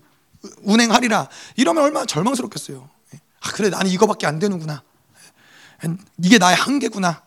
운행하리라 0.63 1.29
이러면 1.57 1.85
얼마나 1.85 2.07
절망스럽겠어요. 2.07 2.89
예. 3.15 3.21
아 3.41 3.51
그래 3.53 3.69
나는 3.69 3.91
이거밖에 3.91 4.27
안 4.27 4.39
되는구나. 4.39 4.83
예. 5.85 5.97
이게 6.23 6.39
나의 6.39 6.57
한계구나. 6.57 7.23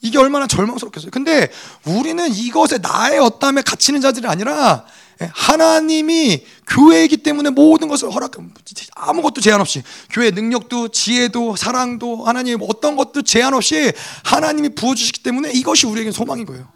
이게 0.00 0.18
얼마나 0.18 0.46
절망스럽겠어요. 0.46 1.10
근데 1.10 1.50
우리는 1.84 2.32
이것에 2.32 2.78
나의 2.78 3.18
어떠함에 3.18 3.62
갇히는 3.62 4.00
자들이 4.00 4.26
아니라 4.26 4.86
예, 4.86 4.92
하나님이 5.32 6.44
교회이기 6.68 7.18
때문에 7.18 7.50
모든 7.50 7.88
것을 7.88 8.10
허락 8.10 8.36
아무것도 8.94 9.40
제한 9.40 9.60
없이 9.60 9.82
교회 10.10 10.30
능력도 10.30 10.88
지혜도 10.88 11.56
사랑도 11.56 12.24
하나님 12.24 12.60
어떤 12.62 12.96
것도 12.96 13.22
제한 13.22 13.54
없이 13.54 13.92
하나님이 14.24 14.70
부어 14.70 14.94
주시기 14.94 15.22
때문에 15.22 15.50
이것이 15.52 15.86
우리에게 15.86 16.12
소망인 16.12 16.46
거예요. 16.46 16.68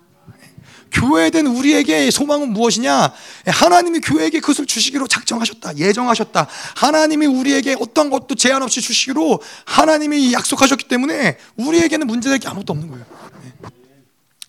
예, 0.43 0.51
교회된 0.91 1.47
우리에게 1.47 2.11
소망은 2.11 2.53
무엇이냐? 2.53 3.13
예, 3.47 3.51
하나님이 3.51 4.01
교회에게 4.01 4.41
그것을 4.41 4.67
주시기로 4.67 5.07
작정하셨다. 5.07 5.77
예정하셨다. 5.77 6.49
하나님이 6.77 7.27
우리에게 7.27 7.77
어떤 7.79 8.11
것도 8.11 8.35
제한 8.35 8.63
없이 8.63 8.81
주시기로 8.81 9.41
하나님이 9.67 10.33
약속하셨기 10.33 10.89
때문에 10.89 11.39
우리에게는 11.57 12.09
문제될 12.09 12.39
게 12.39 12.49
아무것도 12.49 12.73
없는 12.73 12.91
거예요. 12.91 13.05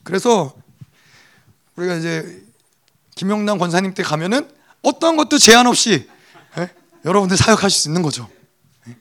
그래서 0.04 0.54
우리가 1.76 1.96
이제 1.96 2.43
김영남 3.16 3.57
권사님 3.57 3.93
때 3.93 4.03
가면은 4.03 4.49
어떤 4.82 5.18
것도 5.18 5.38
제한 5.38 5.68
없이 5.68 6.07
예? 6.57 6.70
여러분들 7.05 7.38
사역하실 7.38 7.80
수 7.80 7.89
있는 7.89 8.01
거죠. 8.01 8.28
예? 8.88 8.95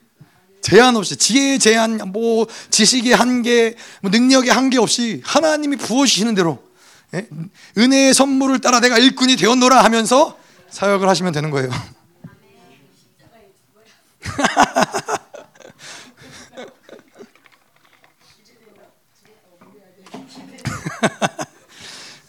제한 0.61 0.95
없이 0.95 1.15
지혜의 1.15 1.59
제한, 1.59 1.99
뭐 2.11 2.47
지식의 2.69 3.13
한계, 3.13 3.75
뭐 4.01 4.11
능력의 4.11 4.51
한계 4.51 4.77
없이 4.77 5.21
하나님이 5.25 5.77
부어주시는 5.77 6.35
대로 6.35 6.63
예? 7.13 7.27
은혜의 7.77 8.13
선물을 8.13 8.59
따라 8.59 8.79
내가 8.79 8.97
일꾼이 8.97 9.35
되었노라 9.35 9.83
하면서 9.83 10.37
사역을 10.69 11.07
하시면 11.07 11.33
되는 11.33 11.51
거예요. 11.51 11.69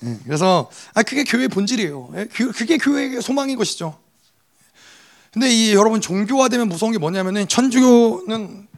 예, 0.05 0.19
그래서 0.25 0.71
아 0.95 1.03
그게 1.03 1.25
교회의 1.25 1.49
본질이에요. 1.49 2.11
예, 2.17 2.25
그게 2.27 2.79
교회의 2.79 3.23
소망인 3.23 3.57
것이죠. 3.57 3.99
근데 5.33 5.51
이 5.51 5.75
여러분 5.75 6.01
종교화되면 6.01 6.69
무서운 6.69 6.93
게 6.93 6.99
뭐냐면은 6.99 7.49
천주교는 7.49 8.69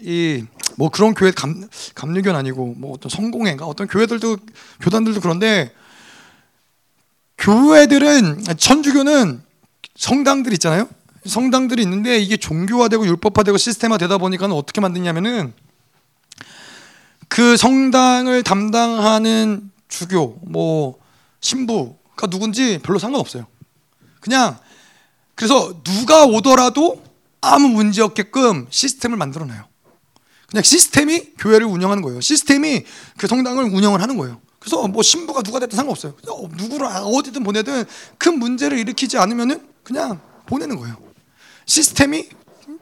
이 0.00 0.44
뭐 0.76 0.90
그런 0.90 1.14
교회 1.14 1.30
감 1.30 1.68
감리교는 1.94 2.38
아니고 2.38 2.74
뭐 2.76 2.92
어떤 2.92 3.08
성공회가 3.10 3.66
어떤 3.66 3.88
교회들도 3.88 4.36
교단들도 4.80 5.20
그런데 5.20 5.72
교회들은 7.38 8.44
천주교는 8.58 9.42
성당들 9.96 10.52
있잖아요. 10.54 10.88
성당들이 11.24 11.82
있는데 11.82 12.18
이게 12.18 12.36
종교화되고 12.36 13.06
율법화되고 13.06 13.56
시스템화되다 13.56 14.18
보니까 14.18 14.46
어떻게 14.46 14.80
만드냐면은 14.80 15.52
그 17.28 17.56
성당을 17.56 18.42
담당하는 18.42 19.70
주교, 19.88 20.38
뭐 20.42 20.98
신부가 21.40 22.26
누군지 22.28 22.78
별로 22.82 22.98
상관없어요. 22.98 23.46
그냥 24.20 24.58
그래서 25.34 25.82
누가 25.84 26.24
오더라도 26.24 27.02
아무 27.40 27.68
문제 27.68 28.02
없게끔 28.02 28.66
시스템을 28.70 29.16
만들어 29.16 29.44
놔요. 29.44 29.68
그냥 30.48 30.62
시스템이 30.62 31.34
교회를 31.38 31.66
운영하는 31.66 32.02
거예요. 32.02 32.20
시스템이 32.20 32.84
그 33.16 33.26
성당을 33.26 33.64
운영을 33.64 34.00
하는 34.00 34.16
거예요. 34.16 34.40
그래서 34.58 34.86
뭐 34.88 35.02
신부가 35.02 35.42
누가 35.42 35.58
됐든 35.60 35.76
상관없어요. 35.76 36.14
누구를 36.56 36.86
어디든 36.86 37.44
보내든 37.44 37.84
큰 38.18 38.38
문제를 38.38 38.78
일으키지 38.78 39.18
않으면은 39.18 39.68
그냥 39.84 40.20
보내는 40.46 40.76
거예요. 40.76 40.96
시스템이 41.66 42.28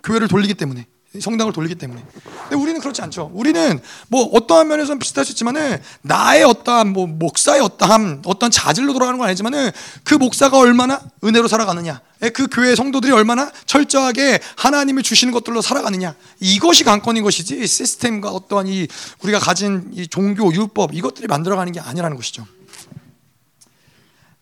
교회를 0.02 0.28
돌리기 0.28 0.54
때문에. 0.54 0.86
성당을 1.20 1.52
돌리기 1.52 1.76
때문에. 1.76 2.04
근데 2.42 2.56
우리는 2.56 2.80
그렇지 2.80 3.02
않죠. 3.02 3.30
우리는 3.34 3.80
뭐 4.08 4.24
어떠한 4.32 4.68
면에서는 4.68 4.98
비슷할 4.98 5.24
수 5.24 5.32
있지만은 5.32 5.80
나의 6.02 6.44
어떠한 6.44 6.92
뭐 6.92 7.06
목사의 7.06 7.60
어떠한 7.60 8.22
어떤 8.26 8.50
자질로 8.50 8.92
돌아가는 8.92 9.18
건 9.18 9.28
아니지만은 9.28 9.70
그 10.02 10.14
목사가 10.14 10.58
얼마나 10.58 11.00
은혜로 11.22 11.48
살아가느냐, 11.48 12.00
예, 12.22 12.30
그 12.30 12.46
교회 12.50 12.74
성도들이 12.74 13.12
얼마나 13.12 13.50
철저하게 13.66 14.40
하나님이 14.56 15.02
주시는 15.02 15.32
것들로 15.32 15.62
살아가느냐 15.62 16.14
이것이 16.40 16.84
관건인 16.84 17.22
것이지 17.22 17.66
시스템과 17.66 18.30
어떠한 18.30 18.68
이 18.68 18.86
우리가 19.22 19.38
가진 19.38 19.90
이 19.92 20.06
종교 20.06 20.52
율법 20.52 20.94
이것들이 20.94 21.26
만들어가는 21.26 21.72
게 21.72 21.80
아니라는 21.80 22.16
것이죠. 22.16 22.46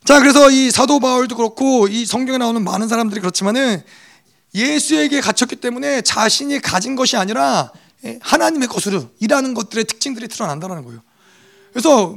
자, 0.05 0.18
그래서 0.18 0.51
이 0.51 0.70
사도 0.70 0.99
바울도 0.99 1.37
그렇고 1.37 1.87
이 1.87 2.05
성경에 2.05 2.39
나오는 2.39 2.62
많은 2.62 2.89
사람들이 2.89 3.20
그렇지만은 3.20 3.83
예수에게 4.55 5.20
갇혔기 5.20 5.57
때문에 5.57 6.03
자신이 6.03 6.61
가진 6.61 6.96
것이 6.96 7.16
아니라 7.16 7.72
예, 8.05 8.18
하나님의 8.20 8.68
것으로 8.68 9.09
일하는 9.20 9.55
것들의 9.55 9.84
특징들이 9.84 10.28
드러난다는 10.28 10.84
거예요. 10.84 11.00
그래서 11.72 12.16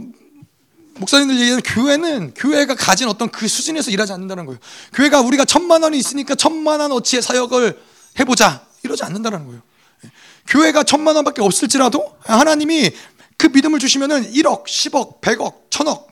목사님들 0.95 1.35
얘기하는 1.35 1.61
교회는 1.61 2.33
교회가 2.33 2.75
가진 2.75 3.07
어떤 3.07 3.29
그 3.29 3.47
수준에서 3.47 3.91
일하지 3.91 4.13
않는다는 4.13 4.45
거예요. 4.45 4.59
교회가 4.93 5.21
우리가 5.21 5.45
천만 5.45 5.83
원이 5.83 5.97
있으니까 5.97 6.35
천만 6.35 6.79
원 6.79 6.91
어치의 6.91 7.21
사역을 7.21 7.79
해보자 8.19 8.65
이러지 8.83 9.03
않는다는 9.03 9.45
거예요. 9.45 9.61
예, 10.05 10.11
교회가 10.47 10.83
천만 10.83 11.15
원밖에 11.15 11.41
없을지라도 11.41 12.17
하나님이 12.21 12.91
그 13.37 13.47
믿음을 13.47 13.79
주시면은 13.79 14.31
1억, 14.31 14.65
10억, 14.65 15.21
100억, 15.21 15.69
1000억. 15.69 16.07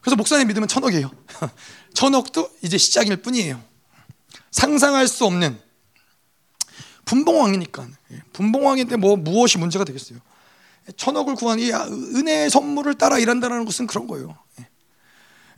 그래서 0.00 0.16
목사님 0.16 0.48
믿으면 0.48 0.68
천억이에요. 0.68 1.10
천억도 1.94 2.50
이제 2.62 2.78
시작일 2.78 3.16
뿐이에요. 3.16 3.60
상상할 4.52 5.08
수 5.08 5.24
없는 5.24 5.58
분봉왕이니까 7.04 7.86
예, 8.12 8.22
분봉왕인데 8.32 8.96
뭐 8.96 9.16
무엇이 9.16 9.58
문제가 9.58 9.84
되겠어요? 9.84 10.20
천억을 10.96 11.34
구한 11.34 11.58
이 11.58 11.70
은혜의 11.72 12.50
선물을 12.50 12.94
따라 12.94 13.18
일한다는 13.18 13.64
것은 13.64 13.86
그런 13.86 14.06
거예요. 14.06 14.36
예. 14.60 14.68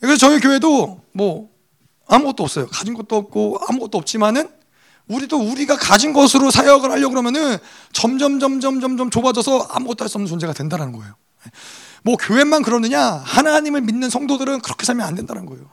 그래서 0.00 0.16
저희 0.16 0.40
교회도 0.40 1.02
뭐 1.12 1.50
아무것도 2.06 2.42
없어요. 2.42 2.66
가진 2.68 2.94
것도 2.94 3.16
없고 3.16 3.60
아무것도 3.68 3.98
없지만은 3.98 4.48
우리도 5.08 5.38
우리가 5.38 5.76
가진 5.76 6.12
것으로 6.14 6.50
사역을 6.50 6.90
하려고 6.90 7.10
그러면은 7.10 7.58
점점 7.92 8.40
점점 8.40 8.80
점점 8.80 9.10
좁아져서 9.10 9.68
아무것도 9.70 10.04
할 10.04 10.08
수 10.08 10.16
없는 10.18 10.28
존재가 10.28 10.52
된다는 10.54 10.92
거예요. 10.92 11.14
예. 11.46 11.50
뭐 12.02 12.16
교회만 12.16 12.62
그러느냐? 12.62 13.02
하나님을 13.02 13.80
믿는 13.82 14.10
성도들은 14.10 14.60
그렇게 14.60 14.84
살면 14.84 15.06
안 15.06 15.14
된다는 15.14 15.46
거예요. 15.46 15.70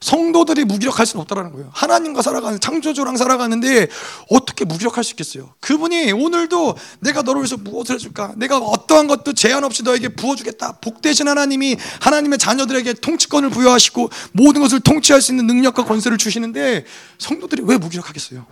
성도들이 0.00 0.64
무기력할 0.64 1.06
수는 1.06 1.22
없다라는 1.22 1.52
거예요. 1.52 1.70
하나님과 1.72 2.22
살아가는 2.22 2.60
창조주랑 2.60 3.16
살아가는데 3.16 3.88
어떻게 4.30 4.64
무기력할 4.64 5.02
수 5.02 5.12
있겠어요? 5.12 5.54
그분이 5.60 6.12
오늘도 6.12 6.76
내가 7.00 7.22
너를 7.22 7.40
위해서 7.40 7.56
무엇을 7.56 7.94
해줄까? 7.94 8.34
내가 8.36 8.58
어떠한 8.58 9.06
것도 9.06 9.32
제한 9.32 9.64
없이 9.64 9.82
너에게 9.82 10.08
부어주겠다. 10.08 10.80
복되신 10.80 11.28
하나님이 11.28 11.76
하나님의 12.00 12.38
자녀들에게 12.38 12.94
통치권을 12.94 13.50
부여하시고 13.50 14.10
모든 14.32 14.60
것을 14.60 14.80
통치할 14.80 15.22
수 15.22 15.32
있는 15.32 15.46
능력과 15.46 15.84
권세를 15.84 16.18
주시는데 16.18 16.84
성도들이 17.18 17.62
왜 17.64 17.78
무기력하겠어요? 17.78 18.46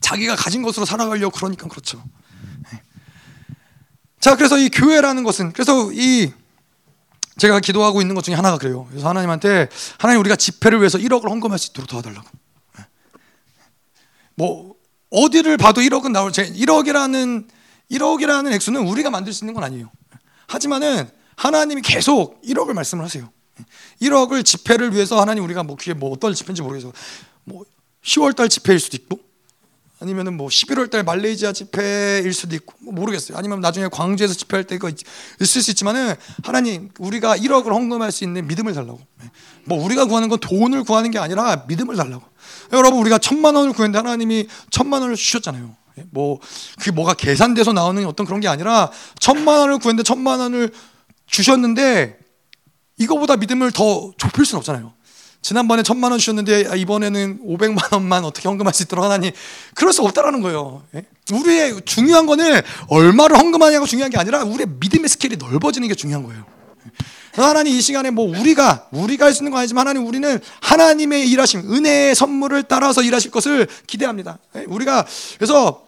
자기가 0.00 0.36
가진 0.36 0.62
것으로 0.62 0.86
살아가려고 0.86 1.36
그러니까 1.36 1.68
그렇죠. 1.68 2.02
네. 2.72 2.80
자, 4.20 4.36
그래서 4.36 4.56
이 4.56 4.68
교회라는 4.68 5.24
것은 5.24 5.52
그래서 5.52 5.90
이 5.92 6.32
제가 7.38 7.60
기도하고 7.60 8.00
있는 8.00 8.14
것 8.14 8.24
중에 8.24 8.34
하나가 8.34 8.56
그래요. 8.58 8.86
그래서 8.90 9.08
하나님한테 9.08 9.68
하나님 9.98 10.20
우리가 10.20 10.36
집회를 10.36 10.78
위해서 10.78 10.98
1억을 10.98 11.28
헌금할 11.28 11.58
수 11.58 11.70
있도록 11.70 11.88
도와달라고. 11.88 12.26
예. 12.78 12.84
뭐 14.34 14.74
어디를 15.10 15.56
봐도 15.56 15.80
1억은 15.80 16.12
나올 16.12 16.32
제 16.32 16.50
1억이라는 16.50 17.48
1억이라는 17.90 18.52
액수는 18.54 18.86
우리가 18.86 19.10
만들 19.10 19.32
수 19.32 19.44
있는 19.44 19.54
건 19.54 19.64
아니에요. 19.64 19.90
하지만은 20.46 21.08
하나님이 21.36 21.82
계속 21.82 22.40
1억을 22.42 22.72
말씀을 22.72 23.04
하세요. 23.04 23.30
1억을 24.00 24.44
집회를 24.44 24.94
위해서 24.94 25.20
하나님 25.20 25.44
우리가 25.44 25.62
뭐 25.62 25.76
그게 25.76 25.92
뭐 25.94 26.10
어떤 26.10 26.34
집회인지 26.34 26.62
모르겠어. 26.62 26.92
뭐 27.44 27.64
10월 28.02 28.34
달 28.34 28.48
집회일 28.48 28.80
수도 28.80 28.96
있고 28.96 29.25
아니면은 29.98 30.36
뭐 30.36 30.48
11월 30.48 30.90
달 30.90 31.04
말레이시아 31.04 31.52
집회일 31.52 32.32
수도 32.34 32.54
있고 32.54 32.74
뭐 32.80 32.92
모르겠어요. 32.92 33.38
아니면 33.38 33.60
나중에 33.60 33.88
광주에서 33.88 34.34
집회할 34.34 34.64
때가 34.64 34.90
있을 35.40 35.62
수 35.62 35.70
있지만은 35.70 36.14
하나님 36.42 36.90
우리가 36.98 37.36
1억을 37.36 37.68
헌금할 37.72 38.12
수 38.12 38.24
있는 38.24 38.46
믿음을 38.46 38.74
달라고. 38.74 39.00
뭐 39.64 39.82
우리가 39.82 40.04
구하는 40.04 40.28
건 40.28 40.38
돈을 40.38 40.84
구하는 40.84 41.10
게 41.10 41.18
아니라 41.18 41.64
믿음을 41.66 41.96
달라고. 41.96 42.22
여러분 42.72 43.00
우리가 43.00 43.18
천만 43.18 43.54
원을 43.54 43.72
구했는데 43.72 43.98
하나님이 43.98 44.48
천만 44.70 45.00
원을 45.00 45.16
주셨잖아요. 45.16 45.74
뭐 46.10 46.40
그게 46.78 46.90
뭐가 46.90 47.14
계산돼서 47.14 47.72
나오는 47.72 48.04
어떤 48.06 48.26
그런 48.26 48.40
게 48.40 48.48
아니라 48.48 48.90
천만 49.18 49.60
원을 49.60 49.78
구했는데 49.78 50.02
천만 50.02 50.40
원을 50.40 50.70
주셨는데 51.26 52.18
이거보다 52.98 53.36
믿음을 53.36 53.70
더 53.72 54.12
좁힐 54.18 54.44
수는 54.44 54.58
없잖아요. 54.58 54.92
지난번에 55.46 55.84
천만 55.84 56.10
원 56.10 56.18
주셨는데 56.18 56.66
아, 56.70 56.74
이번에는 56.74 57.38
오백만 57.44 57.78
원만 57.92 58.24
어떻게 58.24 58.48
헌금할 58.48 58.74
수 58.74 58.82
있도록 58.82 59.04
하나니 59.04 59.30
그럴 59.76 59.92
수 59.92 60.02
없다라는 60.02 60.40
거예요. 60.40 60.82
예? 60.96 61.04
우리의 61.32 61.82
중요한 61.84 62.26
거는 62.26 62.62
얼마를 62.88 63.38
헌금하냐가 63.38 63.86
중요한 63.86 64.10
게 64.10 64.18
아니라 64.18 64.42
우리의 64.42 64.66
믿음의 64.80 65.08
스케일이 65.08 65.36
넓어지는 65.36 65.86
게 65.86 65.94
중요한 65.94 66.24
거예요. 66.24 66.44
하나님 67.34 67.76
이 67.76 67.80
시간에 67.80 68.10
뭐 68.10 68.24
우리가 68.24 68.88
우리가 68.90 69.26
할 69.26 69.32
수 69.32 69.44
있는 69.44 69.52
거 69.52 69.58
아니지만 69.58 69.86
하나님 69.86 70.08
우리는 70.08 70.40
하나님의 70.62 71.30
일하심 71.30 71.72
은혜의 71.72 72.16
선물을 72.16 72.64
따라서 72.64 73.02
일하실 73.02 73.30
것을 73.30 73.68
기대합니다. 73.86 74.38
예? 74.56 74.64
우리가 74.66 75.06
그래서 75.38 75.85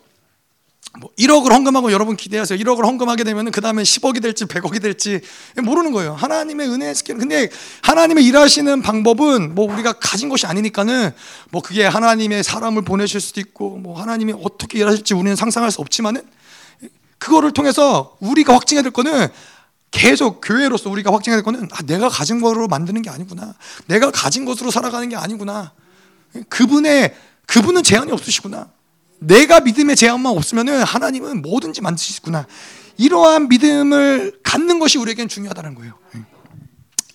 뭐 0.97 1.11
1억을 1.19 1.53
헌금하고 1.53 1.93
여러분 1.93 2.17
기대하세요. 2.17 2.59
1억을 2.59 2.85
헌금하게 2.85 3.25
되면 3.25 3.51
그 3.51 3.61
다음에 3.61 3.83
10억이 3.83 4.23
될지 4.23 4.47
100억이 4.47 4.81
될지 4.81 5.21
모르는 5.63 5.93
거예요. 5.93 6.15
하나님의 6.15 6.69
은혜의 6.69 6.95
스케일. 6.95 7.19
근데 7.19 7.49
하나님의 7.83 8.25
일하시는 8.25 8.83
방법은 8.83 9.55
뭐 9.55 9.73
우리가 9.73 9.93
가진 9.95 10.29
것이 10.29 10.47
아니니까는 10.47 11.13
뭐 11.51 11.63
그게 11.63 11.85
하나님의 11.85 12.43
사람을 12.43 12.83
보내실 12.83 13.21
수도 13.21 13.41
있고 13.41 13.77
뭐 13.77 14.01
하나님이 14.01 14.35
어떻게 14.43 14.79
일하실지 14.79 15.15
우리는 15.15 15.37
상상할 15.37 15.71
수 15.71 15.81
없지만은 15.81 16.23
그거를 17.19 17.53
통해서 17.53 18.17
우리가 18.21 18.55
확증해야 18.55 18.83
될 18.83 18.93
거는 18.93 19.29
계속 19.91 20.41
교회로서 20.43 20.91
우리가 20.91 21.13
확증해야 21.13 21.39
될 21.39 21.45
거는 21.45 21.69
아, 21.73 21.83
내가 21.83 22.09
가진 22.09 22.41
거로 22.41 22.67
만드는 22.67 23.03
게 23.03 23.11
아니구나. 23.11 23.55
내가 23.87 24.11
가진 24.11 24.45
것으로 24.45 24.71
살아가는 24.71 25.09
게 25.09 25.17
아니구나. 25.17 25.73
그분의 26.49 27.15
그분은 27.47 27.83
제한이 27.83 28.13
없으시구나. 28.13 28.69
내가 29.21 29.61
믿음의 29.61 29.97
제한만 29.97 30.33
없으면 30.33 30.69
하나님은 30.83 31.43
뭐든지 31.43 31.81
만드시구나. 31.81 32.47
이러한 32.97 33.49
믿음을 33.49 34.39
갖는 34.43 34.79
것이 34.79 34.99
우리에겐 34.99 35.29
중요하다는 35.29 35.75
거예요. 35.77 35.95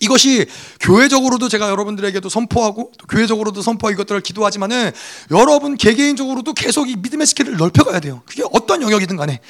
이것이 0.00 0.46
교회적으로도 0.80 1.48
제가 1.48 1.70
여러분들에게도 1.70 2.28
선포하고 2.28 2.92
교회적으로도 3.08 3.62
선포하고 3.62 3.94
이것들을 3.94 4.20
기도하지만은 4.20 4.90
여러분 5.30 5.76
개개인적으로도 5.76 6.52
계속 6.52 6.90
이 6.90 6.96
믿음의 6.96 7.26
스케일을 7.26 7.56
넓혀가야 7.56 8.00
돼요. 8.00 8.22
그게 8.26 8.42
어떤 8.52 8.82
영역이든 8.82 9.16
간에 9.16 9.40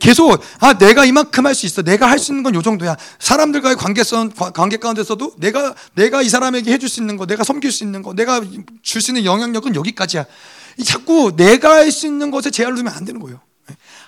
계속 0.00 0.42
아 0.60 0.72
내가 0.78 1.04
이만큼 1.04 1.46
할 1.46 1.54
수 1.54 1.66
있어. 1.66 1.82
내가 1.82 2.08
할 2.08 2.18
수 2.18 2.32
있는 2.32 2.42
건 2.42 2.54
요 2.54 2.62
정도야. 2.62 2.96
사람들과의 3.20 3.76
관계성 3.76 4.30
관계 4.54 4.78
가운데서도 4.78 5.34
내가 5.36 5.74
내가 5.94 6.22
이 6.22 6.28
사람에게 6.28 6.72
해줄 6.72 6.88
수 6.88 7.00
있는 7.00 7.16
거, 7.16 7.26
내가 7.26 7.44
섬길 7.44 7.70
수 7.70 7.84
있는 7.84 8.02
거, 8.02 8.14
내가 8.14 8.40
줄 8.82 9.02
수 9.02 9.10
있는 9.10 9.24
영향력은 9.24 9.74
여기까지야. 9.76 10.24
자꾸 10.84 11.34
내가 11.36 11.76
할 11.76 11.92
수 11.92 12.06
있는 12.06 12.30
것에 12.30 12.50
제한을 12.50 12.76
두면 12.76 12.92
안 12.92 13.04
되는 13.04 13.20
거예요. 13.20 13.40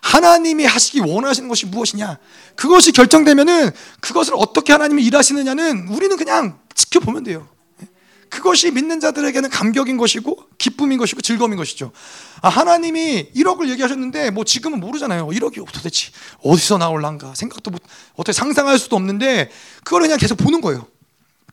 하나님이 0.02 0.64
하시기 0.64 1.00
원하시는 1.00 1.48
것이 1.48 1.66
무엇이냐? 1.66 2.18
그것이 2.56 2.92
결정되면은 2.92 3.70
그것을 4.00 4.34
어떻게 4.36 4.72
하나님이 4.72 5.04
일하시느냐는 5.04 5.88
우리는 5.88 6.16
그냥 6.16 6.58
지켜보면 6.74 7.24
돼요. 7.24 7.48
그것이 8.28 8.72
믿는 8.72 8.98
자들에게는 8.98 9.48
감격인 9.48 9.96
것이고 9.96 10.36
기쁨인 10.58 10.98
것이고 10.98 11.20
즐거움인 11.20 11.56
것이죠. 11.56 11.92
아, 12.42 12.48
하나님이 12.48 13.30
1억을 13.34 13.68
얘기하셨는데 13.70 14.30
뭐 14.30 14.44
지금은 14.44 14.80
모르잖아요. 14.80 15.28
1억이 15.28 15.64
도대체 15.72 16.10
어디서 16.42 16.78
나올란가 16.78 17.34
생각도 17.34 17.70
못 17.70 17.80
어떻게 18.14 18.32
상상할 18.32 18.78
수도 18.78 18.96
없는데 18.96 19.50
그걸 19.84 20.02
그냥 20.02 20.18
계속 20.18 20.36
보는 20.36 20.60
거예요. 20.60 20.86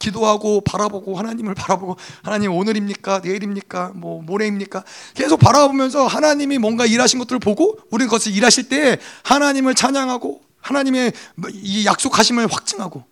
기도하고 0.01 0.61
바라보고 0.61 1.17
하나님을 1.17 1.55
바라보고 1.55 1.95
하나님 2.23 2.53
오늘입니까 2.53 3.21
내일입니까 3.23 3.91
뭐 3.95 4.21
모레입니까 4.21 4.83
계속 5.13 5.39
바라보면서 5.39 6.07
하나님이 6.07 6.57
뭔가 6.57 6.85
일하신 6.85 7.19
것들을 7.19 7.39
보고 7.39 7.77
우리는 7.91 8.07
그것을 8.07 8.33
일하실 8.33 8.67
때 8.67 8.97
하나님을 9.23 9.75
찬양하고 9.75 10.41
하나님의 10.59 11.13
이 11.53 11.85
약속하심을 11.85 12.47
확증하고 12.51 13.03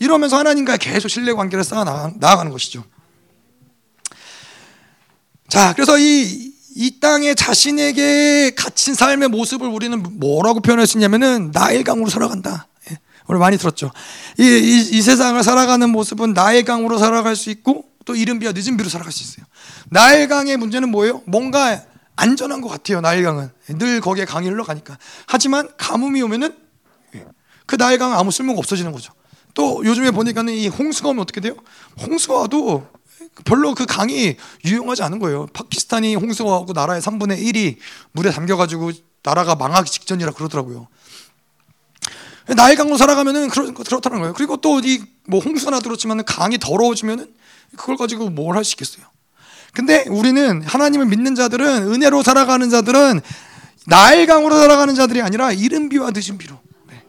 이러면서 0.00 0.38
하나님과 0.38 0.78
계속 0.78 1.08
신뢰 1.08 1.32
관계를 1.32 1.62
쌓아 1.62 1.84
나아가는 2.16 2.50
것이죠. 2.50 2.84
자, 5.48 5.74
그래서 5.74 5.98
이, 5.98 6.52
이 6.76 7.00
땅에 7.00 7.34
자신에게 7.34 8.52
갇힌 8.56 8.94
삶의 8.94 9.28
모습을 9.28 9.68
우리는 9.68 10.02
뭐라고 10.18 10.60
표현할 10.60 10.86
수 10.86 10.96
있냐면은 10.96 11.50
나일 11.52 11.84
강으로 11.84 12.08
살아간다. 12.08 12.68
우리 13.26 13.38
많이 13.38 13.56
들었죠. 13.58 13.90
이, 14.38 14.42
이, 14.42 14.96
이, 14.98 15.02
세상을 15.02 15.42
살아가는 15.42 15.88
모습은 15.90 16.32
나의 16.32 16.64
강으로 16.64 16.98
살아갈 16.98 17.36
수 17.36 17.50
있고 17.50 17.84
또 18.04 18.14
이른 18.14 18.38
비와 18.38 18.52
늦은 18.52 18.76
비로 18.76 18.88
살아갈 18.88 19.12
수 19.12 19.22
있어요. 19.22 19.46
나의 19.90 20.28
강의 20.28 20.56
문제는 20.56 20.90
뭐예요? 20.90 21.22
뭔가 21.26 21.82
안전한 22.16 22.60
것 22.60 22.68
같아요. 22.68 23.00
나의 23.00 23.22
강은 23.22 23.50
늘 23.78 24.00
거기에 24.00 24.24
강이 24.24 24.48
흘러가니까. 24.48 24.98
하지만 25.26 25.68
가뭄이 25.76 26.22
오면은 26.22 26.54
그 27.66 27.76
나의 27.76 27.98
강은 27.98 28.16
아무 28.16 28.30
쓸모가 28.30 28.58
없어지는 28.58 28.92
거죠. 28.92 29.12
또 29.54 29.84
요즘에 29.84 30.10
보니까는 30.10 30.52
이 30.52 30.68
홍수가 30.68 31.10
오면 31.10 31.22
어떻게 31.22 31.40
돼요? 31.40 31.54
홍수가 32.00 32.34
와도 32.34 32.86
별로 33.44 33.74
그 33.74 33.86
강이 33.86 34.36
유용하지 34.64 35.02
않은 35.04 35.18
거예요. 35.18 35.46
파키스탄이 35.52 36.14
홍수가 36.16 36.50
오고 36.58 36.72
나라의 36.72 37.00
3분의 37.00 37.42
1이 37.42 37.76
물에 38.12 38.30
담겨가지고 38.30 38.92
나라가 39.22 39.54
망하기 39.54 39.90
직전이라 39.90 40.32
그러더라고요. 40.32 40.88
나의 42.54 42.76
강으로 42.76 42.96
살아가면은 42.96 43.48
그렇, 43.48 43.72
그렇다는 43.72 44.18
거예요. 44.20 44.34
그리고 44.34 44.56
또이뭐 44.56 45.40
홍수나 45.44 45.80
들었지만 45.80 46.24
강이 46.24 46.58
더러워지면은 46.58 47.32
그걸 47.76 47.96
가지고 47.96 48.30
뭘 48.30 48.56
할 48.56 48.64
수 48.64 48.74
있겠어요. 48.74 49.04
근데 49.72 50.04
우리는 50.08 50.62
하나님을 50.62 51.06
믿는 51.06 51.34
자들은 51.36 51.92
은혜로 51.92 52.22
살아가는 52.24 52.68
자들은 52.68 53.20
나의 53.86 54.26
강으로 54.26 54.56
살아가는 54.56 54.94
자들이 54.94 55.22
아니라 55.22 55.52
이른 55.52 55.88
비와 55.88 56.10
늦은 56.12 56.38
비로 56.38 56.58
네. 56.88 57.02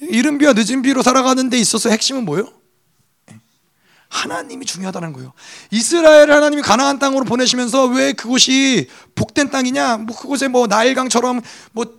이른 0.00 0.38
비와 0.38 0.54
늦은 0.54 0.82
비로 0.82 1.02
살아가는 1.02 1.50
데 1.50 1.58
있어서 1.58 1.90
핵심은 1.90 2.24
뭐예요? 2.24 2.50
네. 3.26 3.36
하나님이 4.08 4.64
중요하다는 4.64 5.12
거예요. 5.12 5.32
이스라엘 5.70 6.32
하나님이 6.32 6.62
가나안 6.62 6.98
땅으로 6.98 7.24
보내시면서 7.24 7.86
왜 7.86 8.14
그곳이 8.14 8.88
복된 9.14 9.50
땅이냐? 9.50 9.98
뭐 9.98 10.16
그곳에 10.16 10.48
뭐 10.48 10.66
나일강처럼 10.66 11.42
뭐 11.72 11.98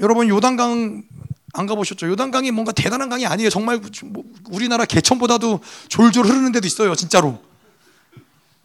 여러분 0.00 0.28
요단강 0.28 1.02
안 1.52 1.66
가보셨죠? 1.66 2.08
요단강이 2.08 2.50
뭔가 2.52 2.72
대단한 2.72 3.08
강이 3.08 3.26
아니에요. 3.26 3.50
정말 3.50 3.80
뭐 4.04 4.24
우리나라 4.50 4.84
개천보다도 4.84 5.60
졸졸 5.88 6.26
흐르는 6.26 6.52
데도 6.52 6.66
있어요. 6.66 6.94
진짜로. 6.94 7.38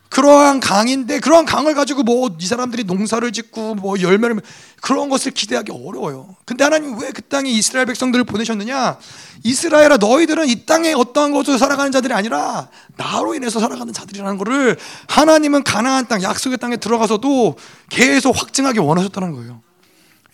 그러한 0.10 0.62
강인데 0.62 1.20
그러한 1.20 1.46
강을 1.46 1.74
가지고 1.74 2.04
뭐 2.04 2.30
이 2.40 2.46
사람들이 2.46 2.86
농사를 2.86 3.30
짓고 3.34 3.76
뭐 3.76 4.00
열매를 4.00 4.40
그런 4.82 5.10
것을 5.10 5.32
기대하기 5.34 5.72
어려워요. 5.74 6.36
근데 6.46 6.64
하나님 6.64 6.98
왜 7.00 7.12
그 7.12 7.22
땅에 7.24 7.50
이스라엘 7.50 7.86
백성들을 7.88 8.24
보내셨느냐? 8.24 8.98
이스라엘아 9.44 9.98
너희들은 9.98 10.48
이 10.48 10.66
땅에 10.66 10.94
어떠한 10.94 11.32
것으로 11.34 11.58
살아가는 11.58 11.92
자들이 11.92 12.14
아니라 12.14 12.70
나로 12.96 13.36
인해서 13.36 13.60
살아가는 13.60 13.92
자들이라는 13.92 14.38
것을 14.38 14.78
하나님은 15.10 15.64
가나안 15.64 16.08
땅 16.08 16.22
약속의 16.22 16.60
땅에 16.60 16.78
들어가서도 16.78 17.58
계속 17.90 18.40
확증하기 18.40 18.80
원하셨다는 18.80 19.34
거예요. 19.34 19.62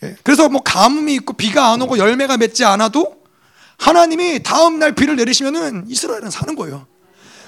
예. 0.02 0.16
그래서 0.22 0.48
뭐 0.48 0.62
가뭄이 0.62 1.14
있고 1.14 1.34
비가 1.34 1.72
안 1.72 1.80
오고 1.82 1.98
열매가 1.98 2.36
맺지 2.36 2.64
않아도 2.64 3.22
하나님이 3.78 4.42
다음 4.42 4.78
날 4.78 4.92
비를 4.92 5.16
내리시면은 5.16 5.84
이스라엘은 5.88 6.30
사는 6.30 6.54
거예요. 6.54 6.86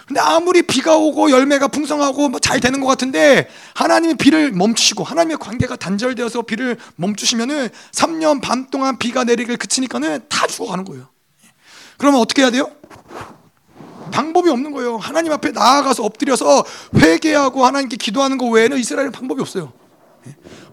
근데 0.07 0.21
아무리 0.21 0.63
비가 0.63 0.97
오고 0.97 1.31
열매가 1.31 1.69
풍성하고 1.69 2.29
뭐 2.29 2.39
잘 2.41 2.61
되는 2.61 2.81
것 2.81 2.87
같은데 2.87 3.49
하나님이 3.75 4.15
비를 4.17 4.53
멈추시고 4.53 5.03
하나님의 5.03 5.39
관계가 5.39 5.77
단절되어서 5.77 6.43
비를 6.43 6.77
멈추시면은 6.97 7.71
3년 7.93 8.43
반 8.43 8.69
동안 8.71 8.99
비가 8.99 9.25
내리길 9.25 9.57
그치니까는 9.57 10.27
다 10.29 10.47
죽어가는 10.47 10.85
거예요. 10.85 11.09
그러면 11.97 12.21
어떻게 12.21 12.43
해야 12.43 12.51
돼요? 12.51 12.71
방법이 14.13 14.51
없는 14.51 14.73
거예요. 14.73 14.99
하나님 14.99 15.33
앞에 15.33 15.53
나아가서 15.53 16.05
엎드려서 16.05 16.65
회개하고 16.97 17.65
하나님께 17.65 17.97
기도하는 17.97 18.37
거 18.37 18.47
외에는 18.47 18.77
이스라엘은 18.79 19.11
방법이 19.13 19.41
없어요. 19.41 19.73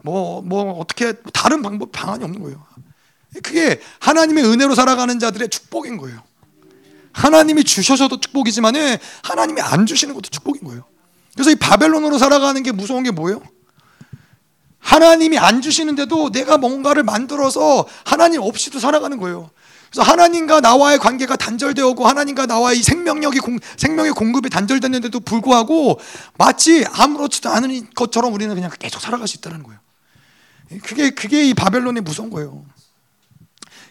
뭐, 0.04 0.42
뭐, 0.42 0.74
어떻게, 0.80 1.14
다른 1.34 1.62
방법, 1.62 1.92
방안이 1.92 2.24
없는 2.24 2.42
거예요. 2.42 2.64
그게 3.44 3.80
하나님의 4.00 4.44
은혜로 4.46 4.76
살아가는 4.76 5.18
자들의 5.20 5.50
축복인 5.50 5.98
거예요. 5.98 6.22
하나님이 7.14 7.64
주셔서도 7.64 8.20
축복이지만은 8.20 8.98
하나님이 9.24 9.62
안 9.62 9.86
주시는 9.86 10.14
것도 10.14 10.30
축복인 10.30 10.64
거예요. 10.64 10.84
그래서 11.34 11.52
이 11.52 11.56
바벨론으로 11.56 12.18
살아가는 12.18 12.62
게 12.64 12.72
무서운 12.72 13.04
게 13.04 13.12
뭐예요? 13.12 13.42
하나님이 14.80 15.38
안 15.38 15.62
주시는데도 15.62 16.32
내가 16.32 16.58
뭔가를 16.58 17.04
만들어서 17.04 17.86
하나님 18.04 18.42
없이도 18.42 18.80
살아가는 18.80 19.18
거예요. 19.18 19.52
그래서 19.92 20.10
하나님과 20.10 20.62
나와의 20.62 21.00
관계가 21.00 21.36
단절되었고 21.36 22.08
하나님과 22.08 22.46
나와의 22.46 22.82
생명력이 22.82 23.40
공, 23.40 23.60
생명의 23.78 24.14
공급이 24.14 24.50
단절됐는데도 24.50 25.20
불구하고 25.20 26.00
마치 26.38 26.86
아무렇지도 26.86 27.50
않은 27.50 27.90
것처럼 27.94 28.34
우리는 28.34 28.54
그냥 28.56 28.72
계속 28.80 29.02
살아갈 29.02 29.28
수 29.28 29.38
있다는 29.38 29.64
거예요. 29.64 29.80
그게 30.84 31.10
그게 31.10 31.48
이 31.48 31.54
바벨론의 31.54 32.04
무서운 32.04 32.30
거예요. 32.30 32.64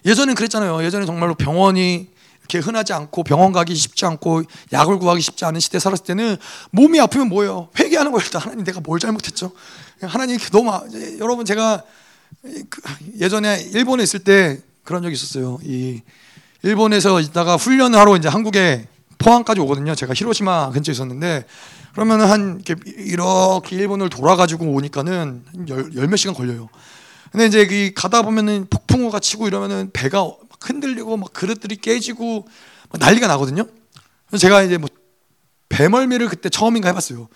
예전엔 0.05 0.35
그랬잖아요. 0.35 0.83
예전에 0.85 1.05
정말로 1.07 1.35
병원이 1.35 2.09
이렇게 2.41 2.59
흔하지 2.59 2.93
않고 2.93 3.23
병원 3.23 3.53
가기 3.53 3.75
쉽지 3.75 4.07
않고 4.07 4.43
약을 4.73 4.99
구하기 4.99 5.21
쉽지 5.21 5.45
않은 5.45 5.61
시대에 5.61 5.79
살았을 5.79 6.05
때는 6.05 6.37
몸이 6.71 6.99
아프면 7.01 7.29
뭐예요? 7.29 7.69
회개하는 7.79 8.11
거예요. 8.13 8.25
일단 8.25 8.43
하나님 8.43 8.65
내가 8.65 8.81
뭘 8.81 8.99
잘못했죠? 8.99 9.53
하나님 10.03 10.39
너무 10.51 10.73
여러분 11.19 11.45
제가 11.45 11.83
그 12.43 12.81
예전에 13.19 13.61
일본에 13.73 14.03
있을 14.03 14.21
때 14.21 14.61
그런 14.85 15.03
적이 15.03 15.15
있었어요. 15.15 15.59
이 15.63 16.01
일본에서 16.63 17.21
있다가 17.21 17.57
훈련을 17.57 17.99
하러 17.99 18.17
이제 18.17 18.29
한국에 18.29 18.89
포항까지 19.19 19.61
오거든요. 19.61 19.95
제가 19.95 20.15
히로시마 20.15 20.71
근처에 20.71 20.93
있었는데 20.93 21.45
그러면 21.93 22.21
한 22.23 22.63
이렇게, 22.97 23.77
일본을 23.77 24.09
돌아가지고 24.11 24.67
오니까는 24.67 25.45
열, 25.69 25.95
열몇 25.95 26.19
시간 26.19 26.35
걸려요. 26.35 26.69
근데 27.33 27.47
이제 27.47 27.63
이 27.63 27.95
가다 27.95 28.23
보면은 28.23 28.67
폭풍우가 28.71 29.21
치고 29.21 29.47
이러면은 29.47 29.91
배가 29.93 30.23
막 30.23 30.39
흔들리고 30.61 31.17
막 31.17 31.33
그릇들이 31.33 31.77
깨지고 31.77 32.47
막 32.91 32.99
난리가 32.99 33.27
나거든요. 33.27 33.65
그래서 34.27 34.41
제가 34.41 34.63
이제 34.63 34.79
뭐 34.79 34.89
배멀미를 35.69 36.29
그때 36.29 36.49
처음인가 36.49 36.89
해봤어요. 36.89 37.29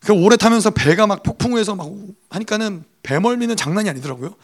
그 0.00 0.12
오래 0.12 0.36
타면서 0.36 0.70
배가 0.70 1.06
막 1.06 1.22
폭풍우에서 1.22 1.74
막 1.74 1.88
하니까는 2.30 2.84
배멀미는 3.02 3.56
장난이 3.56 3.88
아니더라고요. 3.88 4.34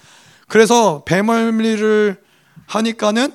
그래서 0.49 1.05
배멀미를 1.05 2.21
하니까는 2.67 3.33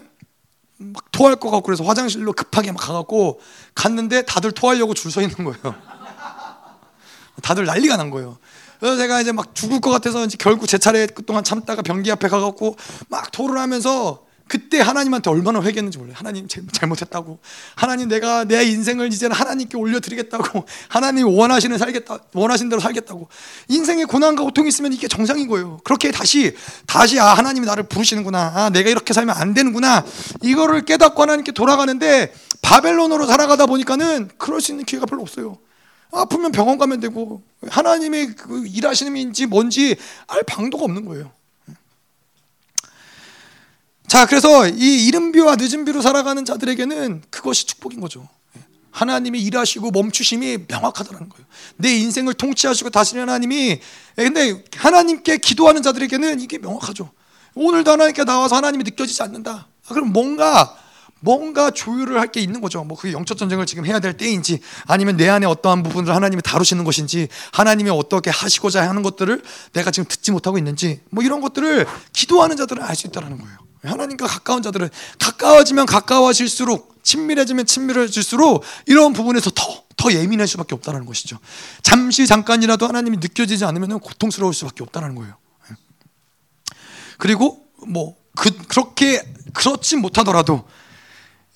막 0.78 1.12
토할 1.12 1.36
것 1.36 1.52
같고 1.52 1.64
그래서 1.68 1.84
화장실로 1.84 2.34
급하게 2.34 2.72
막 2.72 2.80
가갖고 2.80 3.40
갔는데 3.76 4.24
다들 4.24 4.52
토하려고 4.52 4.94
줄 4.94 5.12
서 5.12 5.22
있는 5.22 5.36
거예요. 5.36 5.95
다들 7.42 7.66
난리가 7.66 7.98
난 7.98 8.10
거예요. 8.10 8.38
그래서 8.80 8.98
제가 8.98 9.22
이제 9.22 9.32
막 9.32 9.56
죽을 9.56 9.80
것 9.80 9.90
같아서 9.90 10.26
이제 10.26 10.38
결국 10.40 10.68
제 10.68 10.78
차례 10.78 11.08
그동안 11.08 11.44
참다가 11.44 11.82
변기 11.82 12.12
앞에 12.12 12.28
가갖고 12.28 12.76
막 13.10 13.32
토를 13.32 13.58
하면서 13.58 14.26
그때 14.48 14.80
하나님한테 14.80 15.30
얼마나 15.32 15.60
회개했는지 15.60 15.98
몰라요. 15.98 16.14
하나님 16.16 16.48
잘못했다고. 16.48 17.40
하나님 17.76 18.08
내가 18.10 18.44
내 18.44 18.64
인생을 18.64 19.12
이제는 19.12 19.36
하나님께 19.36 19.76
올려드리겠다고. 19.76 20.66
하나님 20.88 21.28
원하시는 21.28 21.76
살겠다. 21.80 22.20
원하신 22.34 22.70
대로 22.70 22.80
살겠다고. 22.80 23.28
인생에 23.70 24.06
고난과 24.06 24.44
고통이 24.44 24.68
있으면 24.68 24.94
이게 24.94 25.08
정상인 25.08 25.48
거예요. 25.48 25.80
그렇게 25.84 26.12
다시 26.12 26.56
다시 26.86 27.20
아 27.20 27.34
하나님이 27.34 27.66
나를 27.66 27.84
부르시는구나. 27.84 28.54
아 28.56 28.70
내가 28.70 28.92
이렇게 28.92 29.14
살면 29.14 29.36
안 29.36 29.56
되는구나. 29.56 30.06
이거를 30.44 30.86
깨닫고 30.86 31.20
하나님께 31.24 31.52
돌아가는데 31.52 32.32
바벨론으로 32.62 33.26
살아가다 33.26 33.66
보니까는 33.66 34.30
그럴 34.38 34.62
수 34.62 34.72
있는 34.72 34.86
기회가 34.86 35.08
별로 35.08 35.24
없어요. 35.24 35.58
아프면 36.12 36.52
병원 36.52 36.78
가면 36.78 37.00
되고 37.00 37.42
하나님의 37.68 38.36
그 38.36 38.66
일하시는지 38.68 39.46
뭔지 39.48 39.96
알 40.28 40.44
방도가 40.44 40.86
없는 40.86 41.06
거예요. 41.06 41.32
자, 44.08 44.26
그래서 44.26 44.68
이 44.68 45.08
이른 45.08 45.32
비와 45.32 45.56
늦은 45.58 45.84
비로 45.84 46.02
살아가는 46.02 46.46
자들에게는 46.46 47.24
그것이 47.30 47.66
축복인 47.66 48.00
거죠. 48.00 48.28
하나님이 48.92 49.42
일하시고 49.42 49.92
멈추심이 49.92 50.60
명확하다는 50.70 51.28
거예요. 51.28 51.46
내 51.76 51.94
인생을 51.98 52.34
통치하시고 52.36 52.92
다스리는 52.92 53.28
하나님이 53.28 53.82
근데 54.16 54.64
하나님께 54.78 55.38
기도하는 55.40 55.82
자들에게는 55.82 56.40
이게 56.40 56.58
명확하죠. 56.60 57.12
오늘도 57.56 57.92
하나님께 57.92 58.24
나와서 58.24 58.56
하나님이 58.56 58.86
느껴지지 58.86 59.22
않는다. 59.24 59.68
아, 59.88 59.94
그럼 59.94 60.14
뭔가 60.14 60.78
뭔가 61.26 61.72
조율을 61.72 62.20
할 62.20 62.26
게 62.36 62.40
있는 62.40 62.62
거죠. 62.62 62.84
뭐그 62.84 63.12
영적 63.12 63.38
전쟁을 63.38 63.66
지금 63.66 63.86
해야 63.86 64.00
될 64.00 64.16
때인지 64.16 64.60
아니면 64.86 65.18
내 65.18 65.28
안에 65.30 65.46
어떠한 65.46 65.84
부분을 65.84 66.14
하나님이 66.14 66.42
다루시는 66.42 66.84
것인지 66.84 67.28
하나님이 67.52 67.90
어떻게 67.90 68.30
하시고자 68.30 68.88
하는 68.88 69.02
것들을 69.04 69.42
내가 69.74 69.92
지금 69.92 70.08
듣지 70.08 70.32
못하고 70.32 70.58
있는지 70.58 71.02
뭐 71.10 71.24
이런 71.24 71.42
것들을 71.42 71.86
기도하는 72.14 72.56
자들은 72.58 72.84
알 72.84 72.96
수 72.96 73.08
있다는 73.08 73.38
거예요. 73.38 73.58
하나님과 73.84 74.26
가까운 74.28 74.62
자들은 74.64 74.90
가까워지면 75.20 75.86
가까워질수록 75.86 76.96
친밀해지면 77.04 77.66
친밀해질수록 77.66 78.64
이런 78.88 79.14
부분에서 79.14 79.52
더, 79.54 79.84
더 79.96 80.12
예민할 80.14 80.48
수밖에 80.48 80.74
없다는 80.76 81.06
것이죠. 81.06 81.38
잠시 81.84 82.26
잠깐이라도 82.26 82.88
하나님이 82.88 83.18
느껴지지 83.18 83.66
않으면 83.66 84.00
고통스러울 84.00 84.54
수밖에 84.54 84.84
없다는 84.84 85.16
거예요. 85.16 85.36
그리고 87.18 87.66
뭐 87.88 88.16
그, 88.36 88.52
그렇게 88.68 89.22
그렇지 89.54 89.98
못하더라도 89.98 90.66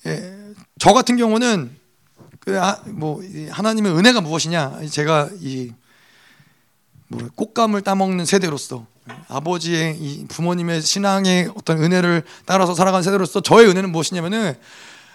예, 0.06 0.36
저 0.78 0.92
같은 0.92 1.16
경우는 1.16 1.76
그 2.40 2.60
아, 2.60 2.80
뭐 2.86 3.22
하나님의 3.50 3.92
은혜가 3.96 4.20
무엇이냐 4.20 4.80
제가 4.90 5.30
이 5.40 5.72
뭐 7.12 7.28
꽃감을 7.34 7.82
따먹는 7.82 8.24
세대로서 8.24 8.86
아버지의 9.26 9.96
이 9.98 10.24
부모님의 10.28 10.80
신앙의 10.80 11.50
어떤 11.56 11.82
은혜를 11.82 12.22
따라서 12.44 12.72
살아가는 12.72 13.02
세대로서 13.02 13.40
저의 13.40 13.66
은혜는 13.68 13.90
무엇이냐면은 13.90 14.54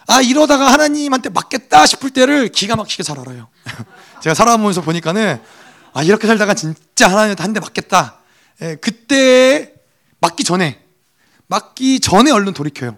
아 0.05 0.19
이러다가 0.21 0.73
하나님한테 0.73 1.29
맞겠다 1.29 1.85
싶을 1.85 2.09
때를 2.09 2.49
기가 2.49 2.75
막히게 2.75 3.01
잘 3.03 3.17
알아요. 3.17 3.47
제가 4.21 4.33
살아보면서 4.33 4.81
보니까는 4.81 5.41
아 5.93 6.03
이렇게 6.03 6.27
살다가 6.27 6.53
진짜 6.53 7.07
하나님한테 7.07 7.41
한 7.41 7.53
대 7.53 7.61
맞겠다. 7.61 8.19
예, 8.61 8.75
그때 8.75 9.73
맞기 10.19 10.43
전에 10.43 10.83
맞기 11.47 12.01
전에 12.01 12.29
얼른 12.29 12.53
돌이켜요. 12.53 12.97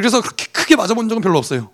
그래서 0.00 0.20
그렇게 0.20 0.46
크게 0.46 0.76
맞아본 0.76 1.08
적은 1.08 1.22
별로 1.22 1.38
없어요. 1.38 1.70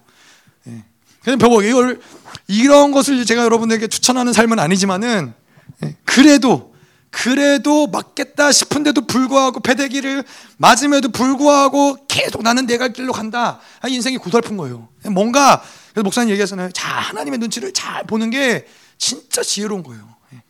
예. 0.68 0.85
그냥 1.23 1.39
별 1.39 1.64
이걸 1.64 2.01
이런 2.47 2.93
것을 2.93 3.25
제가 3.27 3.43
여러분에게 3.45 3.89
추천하는 3.89 4.33
삶은 4.33 4.59
아니지만은 4.59 5.35
예, 5.85 5.97
그래도 6.05 6.73
그래도 7.11 7.89
맞겠다 7.89 8.53
싶은데도 8.53 9.07
불구하고 9.07 9.61
패대기를 9.61 10.25
맞음에도 10.57 11.11
불구하고 11.11 12.07
계속 12.07 12.43
나는 12.43 12.66
내 12.66 12.79
갈 12.79 12.93
길로 12.93 13.12
간다. 13.12 13.61
아, 13.81 13.89
인생이 13.89 14.16
고달픈 14.18 14.57
거예요. 14.57 14.89
뭔가 15.11 15.62
그래서 15.93 16.05
목사님 16.05 16.31
얘기하잖아요. 16.31 16.70
자 16.73 16.89
하나님의 16.89 17.39
눈치를 17.41 17.73
잘 17.73 18.05
보는 18.05 18.31
게 18.31 18.66
진짜 18.99 19.43
지혜로운 19.43 19.83
거예요. 19.83 20.09
예, 20.33 20.43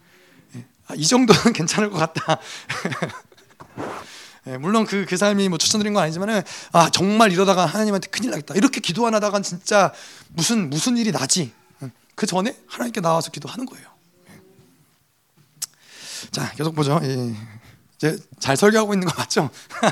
예. 0.57 0.65
아, 0.89 0.95
이 0.95 1.05
정도는 1.07 1.53
괜찮을 1.55 1.91
것 1.91 1.99
같다. 1.99 2.39
예, 4.49 4.57
물론 4.57 4.87
그, 4.87 5.07
그 5.09 5.17
삶이 5.17 5.49
뭐 5.49 5.59
추천드린 5.59 5.95
건 5.95 6.03
아니지만은 6.03 6.43
아 6.73 6.91
정말 6.91 7.31
이러다가 7.33 7.65
하나님한테 7.67 8.09
큰일 8.09 8.31
나겠다. 8.31 8.55
이렇게 8.55 8.81
기도 8.81 9.07
안 9.07 9.15
하다간 9.15 9.43
진짜 9.43 9.93
무슨 10.31 10.69
무슨 10.71 10.97
일이 10.97 11.13
나지. 11.13 11.53
그 12.15 12.27
전에 12.27 12.57
하나님께 12.67 13.01
나와서 13.01 13.31
기도하는 13.31 13.67
거예요. 13.67 13.87
자, 16.31 16.51
계속 16.53 16.75
보죠. 16.75 17.01
예. 17.03 17.35
이제 17.97 18.19
잘 18.39 18.57
설교하고 18.57 18.95
있는 18.95 19.09
거 19.09 19.15
맞죠? 19.17 19.51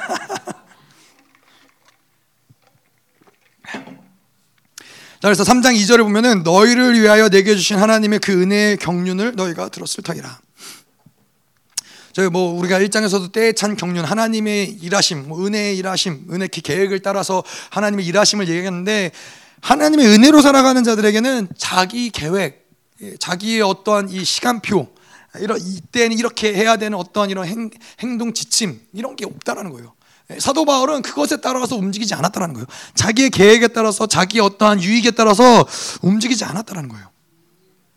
자, 5.21 5.29
그래서 5.29 5.45
3장 5.45 5.77
2절에 5.77 6.03
보면은 6.03 6.43
너희를 6.43 6.99
위하여 6.99 7.29
내게 7.29 7.55
주신 7.55 7.79
하나님의 7.79 8.21
그 8.21 8.33
은혜의 8.33 8.79
경륜을 8.79 9.35
너희가 9.37 9.69
들었을 9.69 10.03
터이라. 10.03 10.41
저희 12.13 12.29
뭐 12.29 12.59
우리가 12.59 12.81
1장에서도 12.81 13.31
때찬 13.33 13.77
경륜 13.77 14.05
하나님의 14.05 14.79
일하심, 14.83 15.29
뭐 15.29 15.47
은혜의 15.47 15.77
일하심, 15.79 16.27
은혜 16.31 16.49
계획을 16.49 17.01
따라서 17.01 17.43
하나님의 17.71 18.05
일하심을 18.07 18.49
얘기했는데 18.49 19.13
하나님의 19.61 20.07
은혜로 20.07 20.43
살아가는 20.43 20.83
자들에게는 20.83 21.49
자기 21.57 22.11
계획, 22.11 22.69
예, 23.03 23.17
자기의 23.19 23.63
어떠한 23.63 24.11
이 24.11 24.25
시간표 24.25 24.89
이런 25.39 25.59
이때는 25.61 26.19
이렇게 26.19 26.53
해야 26.53 26.77
되는 26.77 26.99
어떤 26.99 27.31
이런 27.31 27.47
행, 27.47 27.71
행동 28.01 28.33
지침 28.33 28.81
이런 28.93 29.15
게 29.15 29.25
없다라는 29.25 29.71
거예요. 29.71 29.95
사도 30.39 30.65
바울은 30.65 31.03
그것에 31.03 31.41
따라서 31.41 31.77
움직이지 31.77 32.15
않았다는 32.15 32.55
거예요. 32.55 32.67
자기의 32.95 33.31
계획에 33.31 33.69
따라서 33.69 34.07
자기의 34.07 34.45
어떠한 34.45 34.83
유익에 34.83 35.13
따라서 35.13 35.67
움직이지 36.03 36.45
않았다는 36.45 36.89
거예요. 36.89 37.07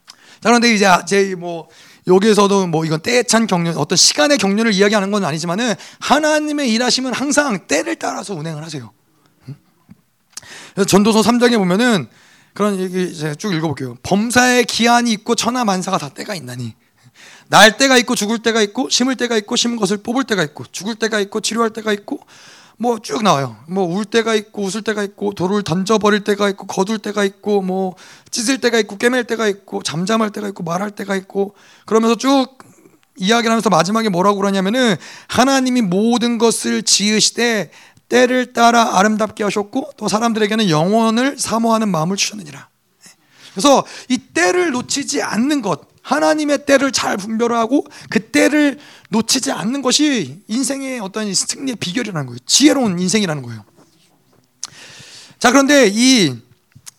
자, 0.07 0.49
그런데 0.49 0.73
이제 0.73 0.87
제뭐 1.07 1.67
여기에서도 2.07 2.67
뭐 2.67 2.85
이건 2.85 3.01
때에 3.01 3.23
찬 3.23 3.47
경륜, 3.47 3.77
어떤 3.77 3.95
시간의 3.95 4.37
경륜을 4.37 4.73
이야기하는 4.73 5.11
건 5.11 5.23
아니지만은 5.23 5.73
하나님의 5.99 6.71
일하심은 6.71 7.13
항상 7.13 7.67
때를 7.67 7.95
따라서 7.95 8.33
운행을 8.33 8.63
하세요. 8.63 8.91
전도서 10.87 11.21
3장에 11.21 11.57
보면은 11.57 12.07
그런 12.53 12.79
얘기 12.79 13.03
이제 13.03 13.35
쭉 13.35 13.53
읽어볼게요. 13.53 13.95
범사의 14.03 14.65
기한이 14.65 15.11
있고 15.11 15.35
천하 15.35 15.65
만사가 15.65 15.97
다 15.97 16.09
때가 16.09 16.35
있나니 16.35 16.75
날 17.47 17.77
때가 17.77 17.97
있고 17.97 18.15
죽을 18.15 18.39
때가 18.39 18.61
있고 18.61 18.89
심을 18.89 19.15
때가 19.15 19.37
있고 19.37 19.55
심은 19.55 19.77
것을 19.77 19.97
뽑을 19.97 20.23
때가 20.23 20.43
있고 20.43 20.65
죽을 20.71 20.95
때가 20.95 21.19
있고 21.19 21.41
치료할 21.41 21.71
때가 21.71 21.93
있고 21.93 22.19
뭐 22.77 22.99
쭉 22.99 23.23
나와요. 23.23 23.55
뭐 23.67 23.85
울 23.85 24.05
때가 24.05 24.35
있고 24.35 24.63
웃을 24.63 24.81
때가 24.81 25.03
있고 25.03 25.33
돌을 25.33 25.63
던져 25.63 25.97
버릴 25.97 26.23
때가 26.23 26.49
있고 26.49 26.65
거둘 26.67 26.99
때가 26.99 27.23
있고 27.23 27.61
뭐 27.61 27.95
찢을 28.31 28.59
때가 28.59 28.79
있고 28.79 28.97
깨맬 28.97 29.25
때가 29.25 29.47
있고 29.47 29.83
잠잠할 29.83 30.31
때가 30.31 30.47
있고 30.49 30.63
말할 30.63 30.91
때가 30.91 31.15
있고 31.15 31.55
그러면서 31.85 32.15
쭉 32.15 32.57
이야기를 33.15 33.51
하면서 33.51 33.69
마지막에 33.69 34.09
뭐라고 34.09 34.37
그러냐면은 34.37 34.95
하나님이 35.27 35.81
모든 35.81 36.37
것을 36.37 36.81
지으시되 36.83 37.69
때를 38.09 38.53
따라 38.53 38.97
아름답게 38.99 39.43
하셨고 39.43 39.91
또 39.97 40.07
사람들에게는 40.07 40.69
영원을 40.69 41.37
사모하는 41.37 41.89
마음을 41.89 42.17
주셨느니라. 42.17 42.67
그래서 43.53 43.85
이 44.09 44.17
때를 44.17 44.71
놓치지 44.71 45.21
않는 45.21 45.61
것, 45.61 45.81
하나님의 46.01 46.65
때를 46.65 46.91
잘 46.91 47.17
분별하고 47.17 47.85
그 48.09 48.22
때를 48.33 48.77
놓치지 49.09 49.53
않는 49.53 49.81
것이 49.81 50.41
인생의 50.49 50.99
어떤 50.99 51.33
승리의 51.33 51.77
비결이라는 51.77 52.25
거예요. 52.25 52.37
지혜로운 52.45 52.99
인생이라는 52.99 53.41
거예요. 53.43 53.63
자, 55.39 55.51
그런데 55.51 55.89
이 55.93 56.35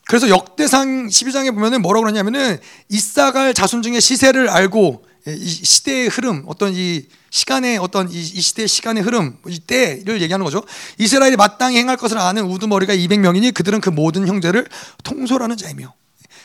그래서 0.07 0.29
역대상 0.29 1.09
12장에 1.09 1.53
보면은 1.55 1.83
뭐라고 1.83 2.05
그러냐면은 2.05 2.59
이사갈 2.89 3.55
자손 3.55 3.83
중에 3.83 4.01
시세를 4.01 4.49
알고 4.49 5.05
이 5.27 5.49
시대의 5.49 6.09
흐름, 6.09 6.45
어떤 6.47 6.75
이 6.75 7.07
시간의 7.31 7.79
어떤 7.79 8.11
이, 8.11 8.23
시대의 8.23 8.69
시간의 8.69 9.03
흐름, 9.03 9.39
이 9.49 9.59
때를 9.59 10.21
얘기하는 10.21 10.45
거죠. 10.45 10.63
이스라엘이 10.99 11.37
마땅히 11.37 11.79
행할 11.79 11.97
것을 11.97 12.19
아는 12.19 12.45
우두머리가 12.45 12.95
200명이니 12.95 13.55
그들은 13.55 13.81
그 13.81 13.89
모든 13.89 14.29
형제를 14.29 14.69
통솔하는 15.03 15.57
자이며 15.57 15.95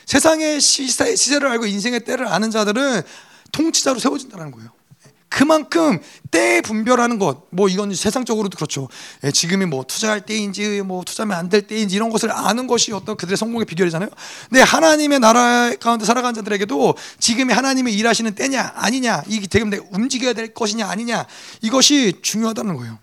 세상의 0.06 0.62
시세, 0.62 1.16
시세를 1.16 1.48
알고 1.50 1.66
인생의 1.68 2.06
때를 2.06 2.28
아는 2.28 2.50
자들은 2.50 3.02
통치자로 3.52 4.00
세워진다는 4.00 4.52
거예요. 4.52 4.72
그만큼 5.30 6.00
때 6.32 6.60
분별하는 6.62 7.20
것, 7.20 7.44
뭐 7.52 7.70
이건 7.70 7.94
세상적으로도 7.94 8.56
그렇죠. 8.58 8.90
예, 9.24 9.32
지금이 9.32 9.66
뭐 9.68 9.84
투자할 9.84 10.26
때인지, 10.26 10.82
뭐 10.82 11.04
투자하면 11.04 11.38
안 11.38 11.50
될 11.50 11.68
때인지 11.68 11.96
이런 11.96 12.10
것을 12.10 12.32
아는 12.32 12.68
것이 12.68 12.92
어떤 12.92 13.16
그들의 13.16 13.38
성공의 13.38 13.66
비결이잖아요. 13.66 14.10
근데 14.50 14.62
하나님의 14.62 15.20
나라 15.20 15.72
가운데 15.80 16.06
살아간 16.06 16.34
자들에게도 16.34 16.96
지금이 17.20 17.54
하나님의 17.54 17.94
일하시는 17.94 18.34
때냐, 18.36 18.74
아니냐, 18.76 19.24
이게 19.28 19.48
지금 19.48 19.70
내가 19.70 19.86
움직여야 19.92 20.34
될 20.34 20.54
것이냐, 20.54 20.88
아니냐, 20.88 21.26
이것이 21.62 22.20
중요하다는 22.22 22.76
거예요. 22.76 22.98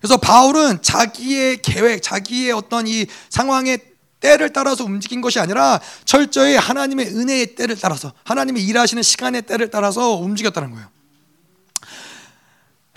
그래서 0.00 0.16
바울은 0.16 0.82
자기의 0.82 1.62
계획, 1.62 2.02
자기의 2.02 2.52
어떤 2.52 2.86
이 2.86 3.06
상황의 3.30 3.80
때를 4.20 4.52
따라서 4.52 4.84
움직인 4.84 5.20
것이 5.20 5.38
아니라 5.38 5.80
철저히 6.04 6.56
하나님의 6.56 7.06
은혜의 7.08 7.54
때를 7.54 7.76
따라서 7.80 8.12
하나님의 8.24 8.64
일하시는 8.64 9.02
시간의 9.02 9.42
때를 9.42 9.70
따라서 9.70 10.14
움직였다는 10.16 10.72
거예요. 10.72 10.88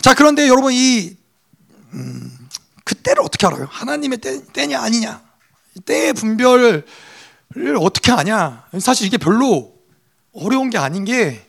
자 0.00 0.14
그런데 0.14 0.48
여러분 0.48 0.72
이 0.72 1.16
음, 1.92 2.48
그 2.84 2.94
때를 2.96 3.22
어떻게 3.22 3.46
알아요? 3.46 3.68
하나님의 3.70 4.18
때, 4.18 4.44
때냐 4.52 4.80
아니냐 4.80 5.22
때의 5.84 6.12
분별을 6.14 6.84
어떻게 7.80 8.12
아냐? 8.12 8.64
사실 8.80 9.06
이게 9.06 9.16
별로 9.18 9.74
어려운 10.32 10.70
게 10.70 10.78
아닌 10.78 11.04
게 11.04 11.46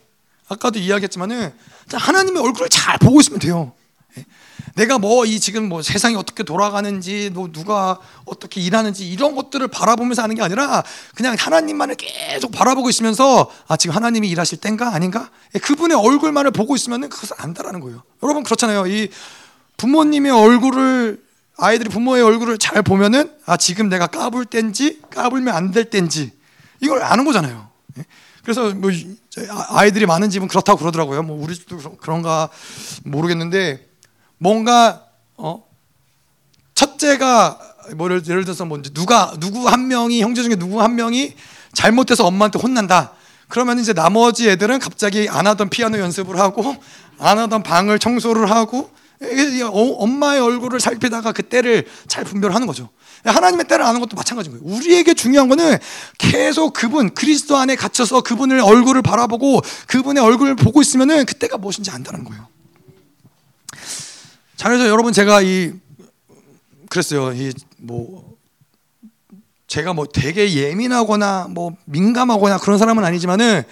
아까도 0.48 0.78
이야기했지만은 0.78 1.52
하나님의 1.92 2.42
얼굴을 2.42 2.68
잘 2.68 2.98
보고 2.98 3.20
있으면 3.20 3.38
돼요. 3.38 3.72
내가 4.74 4.98
뭐 4.98 5.24
이 5.24 5.38
지금 5.40 5.68
뭐 5.68 5.82
세상이 5.82 6.16
어떻게 6.16 6.42
돌아가는지 6.42 7.30
뭐 7.32 7.48
누가 7.52 7.98
어떻게 8.24 8.60
일하는지 8.60 9.08
이런 9.08 9.34
것들을 9.36 9.66
바라보면서 9.68 10.22
하는 10.22 10.34
게 10.34 10.42
아니라 10.42 10.82
그냥 11.14 11.36
하나님만을 11.38 11.94
계속 11.94 12.50
바라보고 12.50 12.90
있으면서 12.90 13.50
아 13.68 13.76
지금 13.76 13.94
하나님이 13.94 14.28
일하실 14.28 14.58
땐가 14.58 14.92
아닌가 14.94 15.30
예, 15.54 15.58
그분의 15.60 15.96
얼굴만을 15.96 16.50
보고 16.50 16.74
있으면은 16.74 17.08
그것을 17.08 17.36
안다라는 17.38 17.80
거예요. 17.80 18.02
여러분 18.22 18.42
그렇잖아요. 18.42 18.86
이 18.88 19.08
부모님의 19.76 20.32
얼굴을 20.32 21.22
아이들이 21.56 21.88
부모의 21.88 22.22
얼굴을 22.24 22.58
잘 22.58 22.82
보면은 22.82 23.30
아 23.46 23.56
지금 23.56 23.88
내가 23.88 24.08
까불 24.08 24.44
땐지 24.46 25.00
까불면 25.10 25.54
안 25.54 25.70
될 25.72 25.88
땐지 25.90 26.32
이걸 26.80 27.02
아는 27.02 27.24
거잖아요. 27.24 27.68
예? 27.98 28.04
그래서 28.42 28.74
뭐 28.74 28.90
아이들이 29.70 30.04
많은 30.06 30.30
집은 30.30 30.48
그렇다고 30.48 30.78
그러더라고요. 30.80 31.22
뭐 31.22 31.42
우리 31.42 31.54
집도 31.54 31.78
그런가 31.96 32.48
모르겠는데 33.04 33.86
뭔가 34.38 35.06
어 35.36 35.64
첫째가 36.74 37.58
뭐 37.96 38.08
예를, 38.10 38.22
들어서 38.22 38.64
뭐 38.64 38.80
누가 38.94 39.34
누구 39.38 39.68
한 39.68 39.88
명이 39.88 40.22
형제 40.22 40.42
중에 40.42 40.56
누구 40.56 40.82
한 40.82 40.94
명이 40.96 41.34
잘못해서 41.72 42.26
엄마한테 42.26 42.58
혼난다. 42.58 43.12
그러면 43.48 43.78
이제 43.78 43.92
나머지 43.92 44.48
애들은 44.48 44.78
갑자기 44.78 45.28
안 45.28 45.46
하던 45.46 45.68
피아노 45.68 45.98
연습을 45.98 46.38
하고 46.38 46.76
안 47.18 47.38
하던 47.38 47.62
방을 47.62 47.98
청소를 47.98 48.50
하고 48.50 48.90
어, 49.22 49.80
엄마의 49.98 50.40
얼굴을 50.40 50.80
살피다가 50.80 51.32
그 51.32 51.42
때를 51.42 51.86
잘 52.08 52.24
분별하는 52.24 52.66
거죠. 52.66 52.90
하나님의 53.24 53.66
때를 53.66 53.84
아는 53.84 54.00
것도 54.00 54.16
마찬가지인 54.16 54.58
거예요. 54.58 54.76
우리에게 54.76 55.14
중요한 55.14 55.48
거는 55.48 55.78
계속 56.18 56.72
그분 56.74 57.14
그리스도 57.14 57.56
안에 57.56 57.74
갇혀서 57.74 58.20
그분을 58.20 58.60
얼굴을 58.60 59.02
바라보고 59.02 59.62
그분의 59.86 60.22
얼굴을 60.22 60.56
보고 60.56 60.82
있으면은 60.82 61.24
그때가 61.24 61.56
무엇인지 61.56 61.90
안다는 61.90 62.24
거예요. 62.24 62.48
자, 64.56 64.68
그래서 64.68 64.88
여러분 64.88 65.12
제가 65.12 65.42
이 65.42 65.72
그랬어요. 66.88 67.32
이 67.32 67.52
뭐 67.78 68.34
제가 69.66 69.92
뭐 69.92 70.06
되게 70.06 70.54
예민하거나 70.54 71.48
뭐 71.50 71.76
민감하거나 71.84 72.58
그런 72.58 72.78
사람은 72.78 73.04
아니지만은 73.04 73.62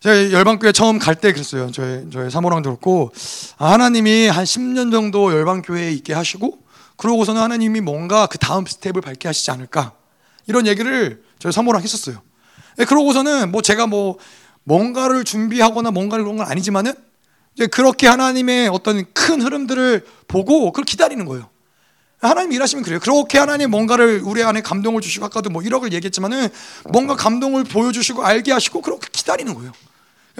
제가 0.00 0.32
열방교회 0.32 0.72
처음 0.72 0.98
갈 0.98 1.14
때 1.14 1.32
그랬어요. 1.32 1.70
저희 1.70 2.08
저희 2.12 2.30
사모랑도 2.30 2.68
그렇고 2.68 3.10
아, 3.56 3.72
하나님이 3.72 4.26
한 4.28 4.44
10년 4.44 4.90
정도 4.92 5.32
열방교회에 5.32 5.92
있게 5.92 6.12
하시고 6.12 6.58
그러고서는 6.96 7.40
하나님이 7.40 7.80
뭔가 7.80 8.26
그 8.26 8.36
다음 8.38 8.66
스텝을 8.66 9.00
밟게 9.00 9.28
하시지 9.28 9.50
않을까 9.50 9.92
이런 10.46 10.66
얘기를 10.66 11.22
저희 11.38 11.52
사모랑 11.52 11.82
했었어요. 11.82 12.20
네, 12.76 12.84
그러고서는 12.84 13.50
뭐 13.50 13.62
제가 13.62 13.86
뭐 13.86 14.18
뭔가를 14.64 15.24
준비하거나 15.24 15.90
뭔가를 15.90 16.24
그런 16.24 16.36
건 16.36 16.46
아니지만은 16.46 16.92
그렇게 17.66 18.06
하나님의 18.06 18.68
어떤 18.68 19.04
큰 19.12 19.42
흐름들을 19.42 20.06
보고 20.28 20.70
그걸 20.72 20.84
기다리는 20.84 21.24
거예요. 21.24 21.48
하나님 22.20 22.52
일하시면 22.52 22.84
그래요. 22.84 22.98
그렇게 23.00 23.38
하나님 23.38 23.70
뭔가를 23.70 24.22
우리 24.24 24.42
안에 24.42 24.60
감동을 24.60 25.00
주시고 25.00 25.26
아까도 25.26 25.50
뭐 25.50 25.62
1억을 25.62 25.92
얘기했지만은 25.92 26.48
뭔가 26.90 27.14
감동을 27.14 27.64
보여주시고 27.64 28.24
알게 28.24 28.52
하시고 28.52 28.82
그렇게 28.82 29.08
기다리는 29.12 29.54
거예요. 29.54 29.72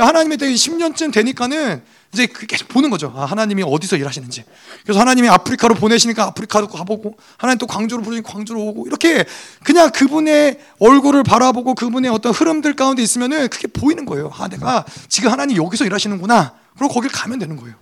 하나님의 0.07 0.38
때 0.38 0.49
10년쯤 0.51 1.12
되니까는 1.12 1.82
이제 2.12 2.26
계속 2.26 2.68
보는 2.68 2.88
거죠. 2.88 3.12
아, 3.14 3.26
하나님이 3.26 3.62
어디서 3.66 3.96
일하시는지. 3.96 4.44
그래서 4.82 5.01
하나님이 5.01 5.28
아프리카로 5.28 5.74
보내시니까 5.74 6.24
아프리카도 6.24 6.68
가보고, 6.68 7.18
하나님 7.36 7.59
또 7.59 7.66
광주로 7.66 8.03
부르니까 8.03 8.32
광주로 8.32 8.62
오고, 8.62 8.86
이렇게 8.86 9.24
그냥 9.62 9.90
그분의 9.90 10.59
얼굴을 10.78 11.22
바라보고 11.22 11.74
그분의 11.74 12.11
어떤 12.11 12.32
흐름들 12.32 12.76
가운데 12.76 13.03
있으면은 13.03 13.49
그게 13.49 13.68
보이는 13.68 14.07
거예요. 14.07 14.30
아, 14.34 14.49
내가 14.49 14.84
지금 15.09 15.30
하나님 15.30 15.57
여기서 15.57 15.84
일하시는구나. 15.84 16.55
그럼 16.76 16.88
거길 16.90 17.11
가면 17.11 17.38
되는 17.38 17.57
거예요. 17.57 17.74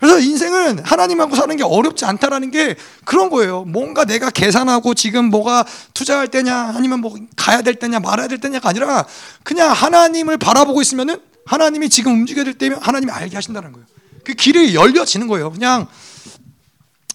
그래서 0.00 0.18
인생은 0.18 0.78
하나님하고 0.82 1.36
사는 1.36 1.54
게 1.54 1.62
어렵지 1.62 2.06
않다라는 2.06 2.50
게 2.50 2.76
그런 3.04 3.28
거예요. 3.28 3.64
뭔가 3.64 4.06
내가 4.06 4.30
계산하고 4.30 4.94
지금 4.94 5.26
뭐가 5.26 5.66
투자할 5.92 6.28
때냐, 6.28 6.72
아니면 6.74 7.00
뭐 7.00 7.14
가야 7.36 7.60
될 7.60 7.74
때냐, 7.74 8.00
말아야 8.00 8.26
될 8.26 8.38
때냐가 8.38 8.70
아니라 8.70 9.04
그냥 9.42 9.70
하나님을 9.70 10.38
바라보고 10.38 10.80
있으면은 10.80 11.20
하나님이 11.46 11.88
지금 11.88 12.12
움직여야 12.12 12.44
될 12.44 12.54
때면 12.54 12.80
하나님이 12.82 13.10
알게 13.12 13.36
하신다는 13.36 13.72
거예요. 13.72 13.86
그 14.24 14.34
길이 14.34 14.74
열려지는 14.74 15.26
거예요. 15.26 15.50
그냥 15.50 15.86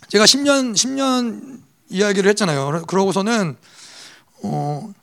제가 0.10 0.26
10년 0.26 0.74
10년 0.74 1.60
이야기를 1.90 2.30
했잖아요. 2.32 2.84
그러고서는 2.88 3.58
어 4.44 4.94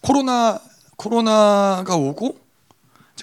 코로나 0.00 0.60
코로나가 0.96 1.96
오고 1.96 2.38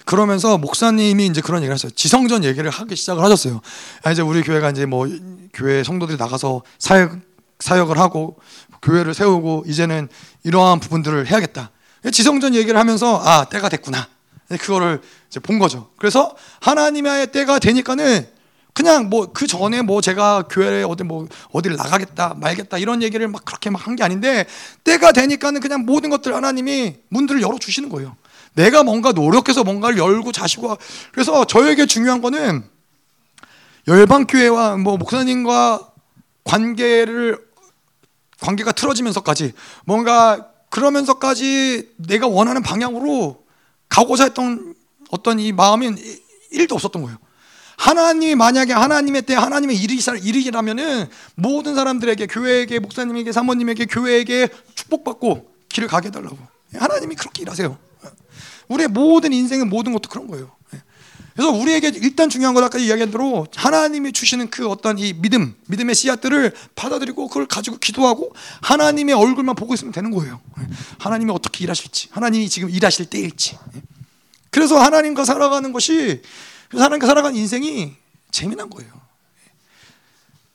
그러면서 0.04 0.58
목사님이 0.58 1.26
이제 1.26 1.40
그런 1.40 1.62
얘기를 1.62 1.74
했어요. 1.74 1.90
지성전 1.94 2.44
얘기를 2.44 2.70
하기 2.70 2.96
시작을 2.96 3.22
하셨어요. 3.22 3.60
아, 4.02 4.10
이제 4.10 4.22
우리 4.22 4.42
교회가 4.42 4.70
이제 4.70 4.86
뭐 4.86 5.08
교회 5.52 5.82
성도들이 5.84 6.18
나가서 6.18 6.62
사역 6.78 7.18
사역을 7.60 7.98
하고 7.98 8.36
교회를 8.82 9.14
세우고 9.14 9.64
이제는 9.66 10.08
이러한 10.42 10.80
부분들을 10.80 11.26
해야겠다. 11.28 11.70
지성전 12.12 12.54
얘기를 12.54 12.78
하면서 12.78 13.18
아 13.24 13.44
때가 13.44 13.68
됐구나. 13.70 14.08
그거를 14.48 15.00
이제 15.28 15.40
본 15.40 15.58
거죠. 15.58 15.90
그래서 15.98 16.36
하나님의 16.60 17.32
때가 17.32 17.58
되니까는 17.58 18.28
그냥 18.74 19.08
뭐 19.08 19.26
그 19.32 19.46
전에 19.46 19.82
뭐 19.82 20.00
제가 20.00 20.44
교회에 20.50 20.82
어디 20.82 21.04
뭐 21.04 21.28
어디를 21.52 21.76
나가겠다 21.76 22.34
말겠다 22.34 22.76
이런 22.78 23.02
얘기를 23.02 23.26
막 23.28 23.44
그렇게 23.44 23.70
막 23.70 23.86
한 23.86 23.96
게 23.96 24.02
아닌데 24.02 24.46
때가 24.82 25.12
되니까는 25.12 25.60
그냥 25.60 25.84
모든 25.86 26.10
것들 26.10 26.34
하나님이 26.34 26.96
문들을 27.08 27.40
열어 27.40 27.56
주시는 27.58 27.88
거예요. 27.88 28.16
내가 28.54 28.82
뭔가 28.82 29.12
노력해서 29.12 29.64
뭔가를 29.64 29.98
열고 29.98 30.32
자시고 30.32 30.76
그래서 31.12 31.44
저에게 31.44 31.86
중요한 31.86 32.20
거는 32.20 32.64
열방 33.86 34.26
교회와 34.26 34.76
뭐 34.76 34.96
목사님과 34.96 35.92
관계를 36.44 37.38
관계가 38.40 38.72
틀어지면서까지 38.72 39.52
뭔가 39.84 40.48
그러면서까지 40.70 41.90
내가 41.96 42.26
원하는 42.26 42.62
방향으로 42.62 43.43
가고자 43.94 44.24
했던 44.24 44.74
어떤 45.10 45.38
이 45.38 45.52
마음은 45.52 45.96
일도 46.50 46.74
없었던 46.74 47.00
거예요. 47.00 47.16
하나님이 47.76 48.34
만약에 48.34 48.72
하나님의 48.72 49.22
때 49.22 49.34
하나님의 49.34 49.76
일이 49.76 50.00
일이라면은 50.22 51.06
모든 51.36 51.76
사람들에게 51.76 52.26
교회에게 52.26 52.80
목사님에게 52.80 53.30
사모님에게 53.30 53.86
교회에게 53.86 54.48
축복받고 54.74 55.48
길을 55.68 55.88
가게 55.88 56.08
해달라고 56.08 56.36
하나님이 56.74 57.14
그렇게 57.14 57.42
일하세요. 57.42 57.78
우리의 58.66 58.88
모든 58.88 59.32
인생의 59.32 59.66
모든 59.66 59.92
것도 59.92 60.08
그런 60.08 60.26
거예요. 60.26 60.50
그래서 61.34 61.50
우리에게 61.50 61.88
일단 61.96 62.28
중요한 62.28 62.54
건 62.54 62.62
아까 62.62 62.78
이야기한 62.78 63.10
대로 63.10 63.46
하나님이 63.56 64.12
주시는 64.12 64.50
그 64.50 64.68
어떤 64.68 64.98
이 64.98 65.12
믿음, 65.14 65.56
믿음의 65.66 65.96
씨앗들을 65.96 66.52
받아들이고 66.76 67.26
그걸 67.26 67.46
가지고 67.46 67.78
기도하고 67.78 68.32
하나님의 68.62 69.14
얼굴만 69.16 69.56
보고 69.56 69.74
있으면 69.74 69.92
되는 69.92 70.12
거예요. 70.12 70.40
하나님이 70.98 71.32
어떻게 71.32 71.64
일하실지, 71.64 72.08
하나님이 72.12 72.48
지금 72.48 72.70
일하실 72.70 73.06
때일지. 73.06 73.58
그래서 74.50 74.78
하나님과 74.78 75.24
살아가는 75.24 75.72
것이 75.72 76.22
하나님과 76.70 77.06
살아가는 77.08 77.36
인생이 77.36 77.94
재미난 78.30 78.70
거예요. 78.70 78.92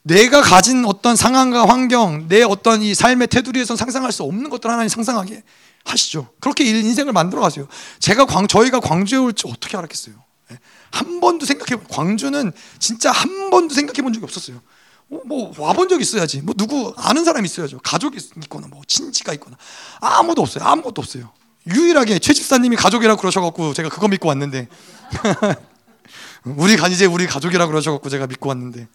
내가 0.02 0.40
가진 0.40 0.86
어떤 0.86 1.14
상황과 1.14 1.68
환경, 1.68 2.26
내 2.28 2.42
어떤 2.42 2.80
이 2.80 2.94
삶의 2.94 3.28
테두리에서 3.28 3.76
상상할 3.76 4.12
수 4.12 4.22
없는 4.22 4.48
것들 4.48 4.70
하나님 4.70 4.88
상상하게 4.88 5.42
하시죠. 5.84 6.30
그렇게 6.40 6.64
인생을 6.64 7.12
만들어 7.12 7.42
가세요. 7.42 7.68
제가 7.98 8.24
광, 8.24 8.46
저희가 8.46 8.80
광주에 8.80 9.18
올지 9.18 9.46
어떻게 9.46 9.76
알았겠어요. 9.76 10.29
예. 10.50 10.58
한 10.90 11.20
번도 11.20 11.46
생각해 11.46 11.82
광주는 11.88 12.52
진짜 12.78 13.10
한 13.10 13.50
번도 13.50 13.74
생각해 13.74 14.02
본 14.02 14.12
적이 14.12 14.24
없었어요. 14.24 14.60
뭐, 15.08 15.22
뭐 15.24 15.52
와본 15.58 15.88
적 15.88 16.00
있어야지. 16.00 16.40
뭐 16.42 16.54
누구 16.56 16.94
아는 16.96 17.24
사람 17.24 17.44
있어야죠. 17.44 17.80
가족이 17.82 18.18
있거나 18.44 18.68
뭐 18.68 18.82
친지가 18.86 19.32
있거나 19.34 19.56
아무도 20.00 20.42
없어요. 20.42 20.64
아무것도 20.64 21.02
없어요. 21.02 21.30
유일하게 21.66 22.18
최 22.20 22.32
집사님이 22.32 22.76
가족이라고 22.76 23.20
그러셔갖고 23.20 23.74
제가 23.74 23.88
그거 23.88 24.08
믿고 24.08 24.28
왔는데 24.28 24.68
우리 26.44 26.74
이제 26.90 27.06
우리 27.06 27.26
가족이라 27.26 27.66
고 27.66 27.72
그러셔갖고 27.72 28.08
제가 28.08 28.26
믿고 28.26 28.48
왔는데 28.48 28.88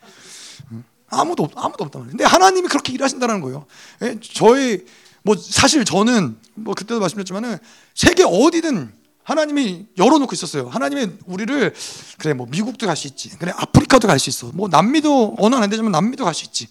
아무도 1.09 1.49
아무도 1.55 1.83
없단 1.83 2.01
말이에요. 2.01 2.11
근데 2.11 2.23
하나님이 2.23 2.67
그렇게 2.67 2.93
일하신다는 2.93 3.41
거예요. 3.41 3.65
예, 4.01 4.17
저희 4.21 4.85
뭐 5.21 5.35
사실 5.37 5.85
저는 5.85 6.37
뭐 6.55 6.73
그때도 6.73 6.99
말씀드렸지만은 6.99 7.57
세계 7.93 8.23
어디든 8.23 8.93
하나님이 9.25 9.87
열어놓고 9.97 10.33
있었어요. 10.33 10.69
하나님이 10.69 11.13
우리를 11.25 11.73
그래 12.19 12.33
뭐 12.33 12.45
미국도 12.49 12.85
갈 12.85 12.95
수 12.95 13.07
있지. 13.07 13.29
그래 13.37 13.51
아프리카도 13.55 14.07
갈 14.07 14.19
수 14.19 14.29
있어. 14.29 14.51
뭐 14.53 14.67
남미도 14.69 15.37
언어는 15.39 15.63
안 15.63 15.69
되지만 15.69 15.91
남미도 15.91 16.23
갈 16.23 16.33
수 16.33 16.45
있지. 16.45 16.67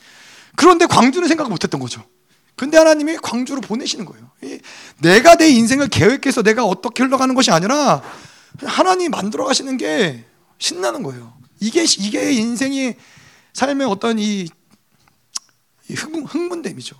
그런데 0.57 0.87
광주는 0.87 1.27
생각 1.27 1.51
못했던 1.51 1.81
거죠. 1.81 2.03
근데 2.55 2.79
하나님이 2.79 3.17
광주로 3.17 3.61
보내시는 3.61 4.05
거예요. 4.05 4.31
내가 4.99 5.35
내 5.37 5.49
인생을 5.49 5.89
계획해서 5.89 6.43
내가 6.43 6.65
어떻게 6.65 7.03
흘러가는 7.03 7.35
것이 7.35 7.51
아니라 7.51 8.01
하나님이 8.63 9.09
만들어 9.09 9.45
가시는 9.45 9.77
게 9.77 10.25
신나는 10.59 11.03
거예요. 11.03 11.37
이게 11.59 11.83
이게 11.83 12.33
인생이 12.33 12.95
삶의 13.53 13.89
어떤 13.89 14.21
이 14.21 14.49
흥분, 15.91 16.25
흥분됨이죠. 16.25 16.95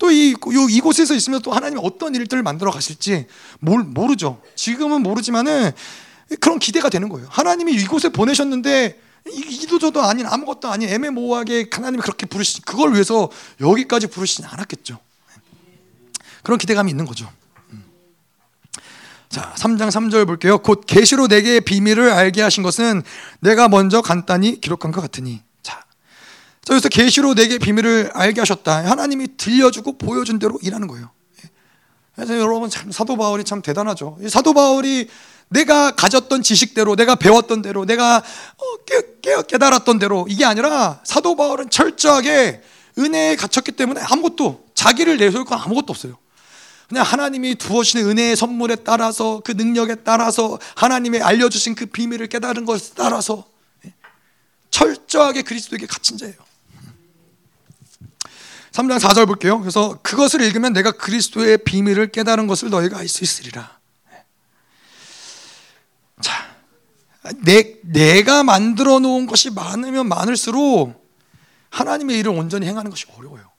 또 0.00 0.10
이 0.10 0.34
이곳에서 0.70 1.14
있으면 1.14 1.42
또 1.42 1.52
하나님이 1.52 1.80
어떤 1.84 2.14
일들을 2.14 2.42
만들어 2.42 2.70
가실지 2.70 3.26
뭘 3.60 3.84
모르죠. 3.84 4.40
지금은 4.56 5.02
모르지만은 5.02 5.72
그런 6.40 6.58
기대가 6.58 6.88
되는 6.88 7.08
거예요. 7.10 7.28
하나님이 7.30 7.74
이곳에 7.74 8.08
보내셨는데 8.08 8.98
이도저도 9.26 10.00
아닌 10.00 10.26
아무것도 10.26 10.68
아닌 10.68 10.88
애매모호하게 10.88 11.68
하나님이 11.70 12.02
그렇게 12.02 12.24
부르시 12.26 12.62
그걸 12.62 12.94
위해서 12.94 13.30
여기까지 13.60 14.06
부르시지 14.06 14.42
않았겠죠. 14.46 14.98
그런 16.42 16.58
기대감이 16.58 16.90
있는 16.90 17.04
거죠. 17.04 17.30
음. 17.70 17.84
자, 19.28 19.54
3장 19.58 19.88
3절 19.90 20.26
볼게요. 20.26 20.58
곧 20.58 20.84
계시로 20.86 21.28
내게 21.28 21.60
비밀을 21.60 22.10
알게 22.10 22.40
하신 22.40 22.62
것은 22.62 23.02
내가 23.40 23.68
먼저 23.68 24.00
간단히 24.00 24.60
기록한 24.62 24.92
것 24.92 25.02
같으니. 25.02 25.42
자. 26.64 26.74
여기서 26.74 26.88
계시로 26.88 27.34
내게 27.34 27.58
비밀을 27.58 28.10
알게 28.14 28.40
하셨다. 28.40 28.84
하나님이 28.88 29.36
들려주고 29.36 29.98
보여준 29.98 30.38
대로 30.38 30.58
일하는 30.62 30.86
거예요. 30.86 31.10
예. 31.44 31.50
그래서 32.14 32.38
여러분 32.38 32.70
참 32.70 32.92
사도 32.92 33.16
바울이 33.16 33.44
참 33.44 33.62
대단하죠. 33.62 34.18
사도 34.28 34.52
바울이 34.52 35.08
내가 35.48 35.90
가졌던 35.90 36.42
지식대로, 36.42 36.94
내가 36.94 37.16
배웠던 37.16 37.62
대로, 37.62 37.84
내가 37.84 38.18
어, 38.18 39.42
깨달았던 39.42 39.98
대로 39.98 40.26
이게 40.28 40.44
아니라 40.44 41.00
사도 41.04 41.34
바울은 41.34 41.70
철저하게 41.70 42.62
은혜에 42.98 43.36
갇혔기 43.36 43.72
때문에 43.72 44.00
아무것도 44.00 44.66
자기를 44.74 45.16
내세울 45.16 45.44
건 45.44 45.58
아무것도 45.58 45.86
없어요. 45.88 46.18
그냥 46.88 47.04
하나님이 47.04 47.54
두어주신 47.54 48.04
은혜의 48.08 48.36
선물에 48.36 48.76
따라서 48.76 49.40
그 49.44 49.52
능력에 49.52 49.96
따라서 49.96 50.58
하나님의 50.74 51.22
알려주신 51.22 51.76
그 51.76 51.86
비밀을 51.86 52.26
깨달은 52.26 52.64
것에 52.64 52.94
따라서 52.96 53.44
철저하게 54.70 55.42
그리스도에게 55.42 55.86
갇힌 55.86 56.16
자예요. 56.16 56.34
3장 58.72 58.98
4절 59.00 59.26
볼게요. 59.26 59.58
그래서 59.60 59.98
그것을 60.02 60.42
읽으면 60.42 60.72
내가 60.72 60.92
그리스도의 60.92 61.58
비밀을 61.64 62.12
깨달은 62.12 62.46
것을 62.46 62.70
너희가 62.70 62.98
알 62.98 63.08
수 63.08 63.24
있으리라. 63.24 63.78
자, 66.20 66.56
내, 67.42 67.76
내가 67.82 68.44
만들어 68.44 68.98
놓은 68.98 69.26
것이 69.26 69.50
많으면 69.50 70.08
많을수록 70.08 71.00
하나님의 71.70 72.18
일을 72.18 72.32
온전히 72.32 72.66
행하는 72.66 72.90
것이 72.90 73.06
어려워요. 73.16 73.50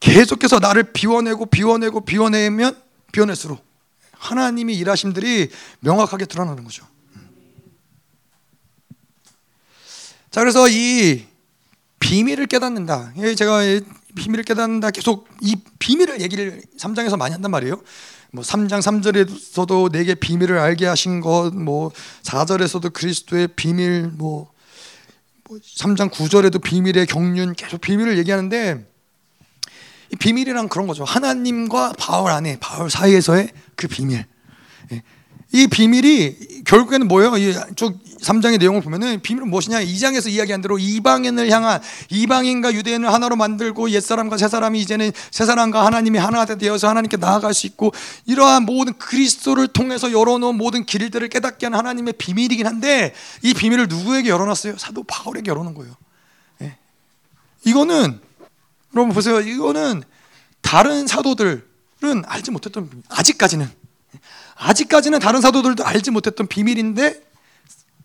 계속해서 0.00 0.58
나를 0.58 0.92
비워내고 0.92 1.46
비워내고 1.46 2.04
비워내면 2.04 2.82
비워낼수록 3.12 3.64
하나님이 4.12 4.74
일하심들이 4.76 5.50
명확하게 5.80 6.26
드러나는 6.26 6.64
거죠. 6.64 6.86
자, 10.30 10.40
그래서 10.40 10.68
이 10.68 11.31
비밀을 12.02 12.46
깨닫는다. 12.46 13.12
제가 13.36 13.60
비밀을 14.16 14.44
깨닫는다. 14.44 14.90
계속 14.90 15.28
이 15.40 15.56
비밀을 15.78 16.20
얘기를 16.20 16.60
3장에서 16.78 17.16
많이 17.16 17.32
한단 17.32 17.50
말이에요. 17.50 17.80
뭐 18.32 18.42
3장 18.42 18.80
3절에서도 18.80 19.92
내게 19.92 20.14
비밀을 20.14 20.58
알게 20.58 20.86
하신 20.86 21.20
것, 21.20 21.52
뭐 21.54 21.92
4절에서도 22.24 22.92
그리스도의 22.92 23.48
비밀, 23.54 24.10
뭐 24.14 24.50
3장 25.44 26.10
9절에도 26.10 26.62
비밀의 26.62 27.06
경륜 27.06 27.54
계속 27.54 27.80
비밀을 27.80 28.18
얘기하는데 28.18 28.86
이 30.10 30.16
비밀이란 30.16 30.68
그런 30.68 30.86
거죠. 30.86 31.04
하나님과 31.04 31.94
바울 31.98 32.30
안에 32.30 32.58
바울 32.58 32.90
사이에서의 32.90 33.50
그 33.76 33.86
비밀. 33.86 34.26
예. 35.54 35.58
이 35.58 35.66
비밀이 35.66 36.64
결국에는 36.64 37.08
뭐예요? 37.08 37.36
이쪽 37.36 37.98
3장의 38.22 38.58
내용을 38.58 38.80
보면은 38.80 39.20
비밀은 39.20 39.50
무엇이냐? 39.50 39.82
2장에서 39.82 40.30
이야기한 40.30 40.62
대로 40.62 40.78
이방인을 40.78 41.50
향한 41.50 41.80
이방인과 42.08 42.72
유대인을 42.72 43.12
하나로 43.12 43.36
만들고 43.36 43.90
옛사람과 43.90 44.38
새사람이 44.38 44.80
이제는 44.80 45.12
새사람과 45.30 45.84
하나님이 45.84 46.18
하나 46.18 46.44
되어서 46.44 46.88
하나님께 46.88 47.16
나아갈 47.16 47.52
수 47.52 47.66
있고 47.66 47.92
이러한 48.26 48.64
모든 48.64 48.94
그리스도를 48.94 49.68
통해서 49.68 50.12
열어놓은 50.12 50.56
모든 50.56 50.86
길들을 50.86 51.28
깨닫게 51.28 51.66
하는 51.66 51.78
하나님의 51.78 52.14
비밀이긴 52.14 52.66
한데 52.66 53.12
이 53.42 53.54
비밀을 53.54 53.88
누구에게 53.88 54.28
열어놨어요? 54.30 54.78
사도 54.78 55.02
바울에게 55.02 55.50
열어놓은 55.50 55.74
거예요. 55.74 55.94
예. 56.62 56.76
이거는 57.64 58.20
여러분 58.94 59.12
보세요. 59.12 59.40
이거는 59.40 60.02
다른 60.60 61.06
사도들은 61.06 61.62
알지 62.24 62.52
못했던. 62.52 62.88
아직까지는 63.08 63.81
아직까지는 64.62 65.18
다른 65.18 65.40
사도들도 65.40 65.84
알지 65.84 66.10
못했던 66.10 66.46
비밀인데 66.46 67.22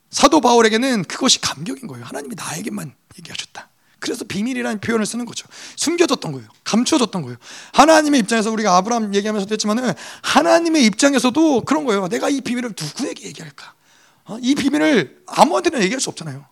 사도 0.10 0.42
바울에게는 0.42 1.04
그것이 1.04 1.40
감격인 1.42 1.88
거예요. 1.88 2.06
하나님이 2.06 2.36
나에게만 2.36 2.94
얘기하셨다. 3.20 3.70
그래서 4.00 4.26
비밀이라는 4.26 4.80
표현을 4.80 5.06
쓰는 5.06 5.26
거죠. 5.26 5.48
숨겨졌던 5.76 6.32
거예요. 6.32 6.48
감춰졌던 6.64 7.22
거예요. 7.24 7.38
하나님의 7.74 8.20
입장에서 8.22 8.52
우리가 8.52 8.78
아브라함 8.78 9.14
얘기하면서도 9.16 9.52
했지만은 9.54 9.94
하나님의 10.22 10.86
입장에서도 10.86 11.62
그런 11.66 11.86
거예요. 11.86 12.08
내가 12.08 12.30
이 12.30 12.42
비밀을 12.42 12.74
누구에게 12.80 13.28
얘기할까? 13.28 13.74
어? 14.26 14.38
이 14.42 14.56
비밀을 14.56 15.24
아무한테나 15.26 15.82
얘기할 15.82 16.00
수 16.00 16.10
없잖아요. 16.10 16.46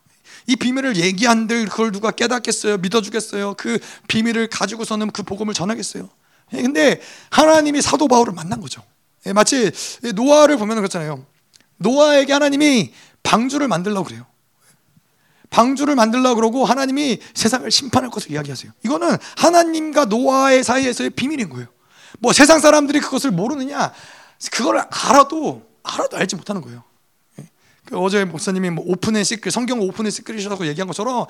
이 0.47 0.55
비밀을 0.55 0.97
얘기한들 0.97 1.67
그걸 1.67 1.91
누가 1.91 2.11
깨닫겠어요? 2.11 2.77
믿어주겠어요? 2.77 3.55
그 3.55 3.79
비밀을 4.07 4.47
가지고서는 4.47 5.11
그 5.11 5.23
복음을 5.23 5.53
전하겠어요? 5.53 6.09
예, 6.53 6.61
근데 6.61 7.01
하나님이 7.31 7.81
사도 7.81 8.07
바울을 8.07 8.33
만난 8.33 8.61
거죠. 8.61 8.83
예, 9.25 9.33
마치 9.33 9.71
노아를 10.13 10.57
보면 10.57 10.77
그렇잖아요. 10.77 11.25
노아에게 11.77 12.31
하나님이 12.33 12.93
방주를 13.23 13.67
만들려고 13.67 14.05
그래요. 14.05 14.25
방주를 15.49 15.95
만들려고 15.95 16.35
그러고 16.35 16.65
하나님이 16.65 17.19
세상을 17.33 17.69
심판할 17.71 18.09
것을 18.09 18.31
이야기하세요. 18.31 18.71
이거는 18.83 19.17
하나님과 19.37 20.05
노아의 20.05 20.63
사이에서의 20.63 21.11
비밀인 21.11 21.49
거예요. 21.49 21.67
뭐 22.19 22.33
세상 22.33 22.59
사람들이 22.59 22.99
그것을 22.99 23.31
모르느냐? 23.31 23.93
그걸 24.51 24.85
알아도 24.89 25.63
알아도 25.83 26.17
알지 26.17 26.35
못하는 26.35 26.61
거예요. 26.61 26.83
예. 27.39 27.49
그 27.85 27.97
어제 27.97 28.25
목사님이 28.25 28.69
뭐 28.71 28.83
open 28.87 29.23
secret, 29.23 29.53
성경 29.53 29.79
open 29.81 30.11
secret이라고 30.11 30.65
얘기한 30.67 30.87
것처럼 30.87 31.25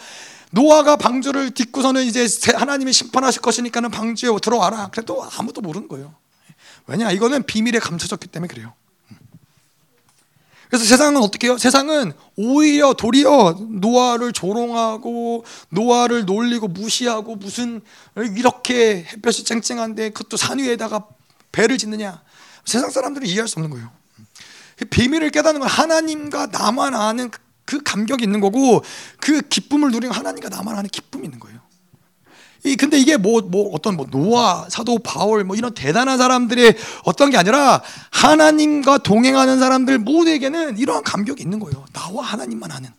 노아가 0.51 0.95
방주를 0.95 1.51
짓고서는 1.51 2.03
이제 2.05 2.25
하나님이 2.55 2.93
심판하실 2.93 3.41
것이니까는 3.41 3.91
방주에 3.91 4.29
들어와라. 4.41 4.89
그래도 4.91 5.27
아무도 5.37 5.61
모르는 5.61 5.87
거예요. 5.87 6.15
왜냐? 6.87 7.11
이거는 7.11 7.43
비밀에 7.43 7.79
감춰졌기 7.79 8.27
때문에 8.27 8.47
그래요. 8.47 8.73
그래서 10.69 10.85
세상은 10.85 11.21
어떻게 11.21 11.47
해요? 11.47 11.57
세상은 11.57 12.11
오히려 12.35 12.93
도리어 12.93 13.55
노아를 13.69 14.33
조롱하고 14.33 15.45
노아를 15.69 16.25
놀리고 16.25 16.67
무시하고 16.67 17.35
무슨 17.35 17.81
이렇게 18.15 19.03
햇볕이 19.03 19.43
쨍쨍한데 19.43 20.09
그것도 20.09 20.37
산 20.37 20.59
위에다가 20.59 21.07
배를 21.51 21.77
짓느냐? 21.77 22.21
세상 22.65 22.89
사람들은 22.89 23.27
이해할 23.27 23.47
수 23.47 23.59
없는 23.59 23.69
거예요. 23.69 23.89
비밀을 24.89 25.29
깨닫는 25.29 25.61
건 25.61 25.69
하나님과 25.69 26.47
나만 26.47 26.95
아는 26.95 27.31
그 27.63 27.81
감격이 27.81 28.23
있는 28.23 28.41
거고 28.41 28.83
그 29.19 29.41
기쁨을 29.41 29.91
누리는 29.91 30.13
하나님과 30.13 30.49
나만 30.49 30.77
아는 30.77 30.89
기쁨이 30.89 31.25
있는 31.25 31.39
거예요. 31.39 31.59
이 32.65 32.75
근데 32.75 32.97
이게 32.97 33.15
뭐, 33.15 33.41
뭐 33.41 33.71
어떤 33.73 33.95
뭐 33.95 34.07
노아, 34.09 34.65
사도 34.69 34.97
바울 34.99 35.43
뭐 35.43 35.55
이런 35.55 35.73
대단한 35.73 36.17
사람들의 36.17 36.75
어떤 37.03 37.29
게 37.29 37.37
아니라 37.37 37.81
하나님과 38.11 38.99
동행하는 38.99 39.59
사람들 39.59 39.99
모두에게는 39.99 40.77
이러한 40.77 41.03
감격이 41.03 41.43
있는 41.43 41.59
거예요. 41.59 41.85
나와 41.93 42.23
하나님만 42.23 42.71
아는. 42.71 42.89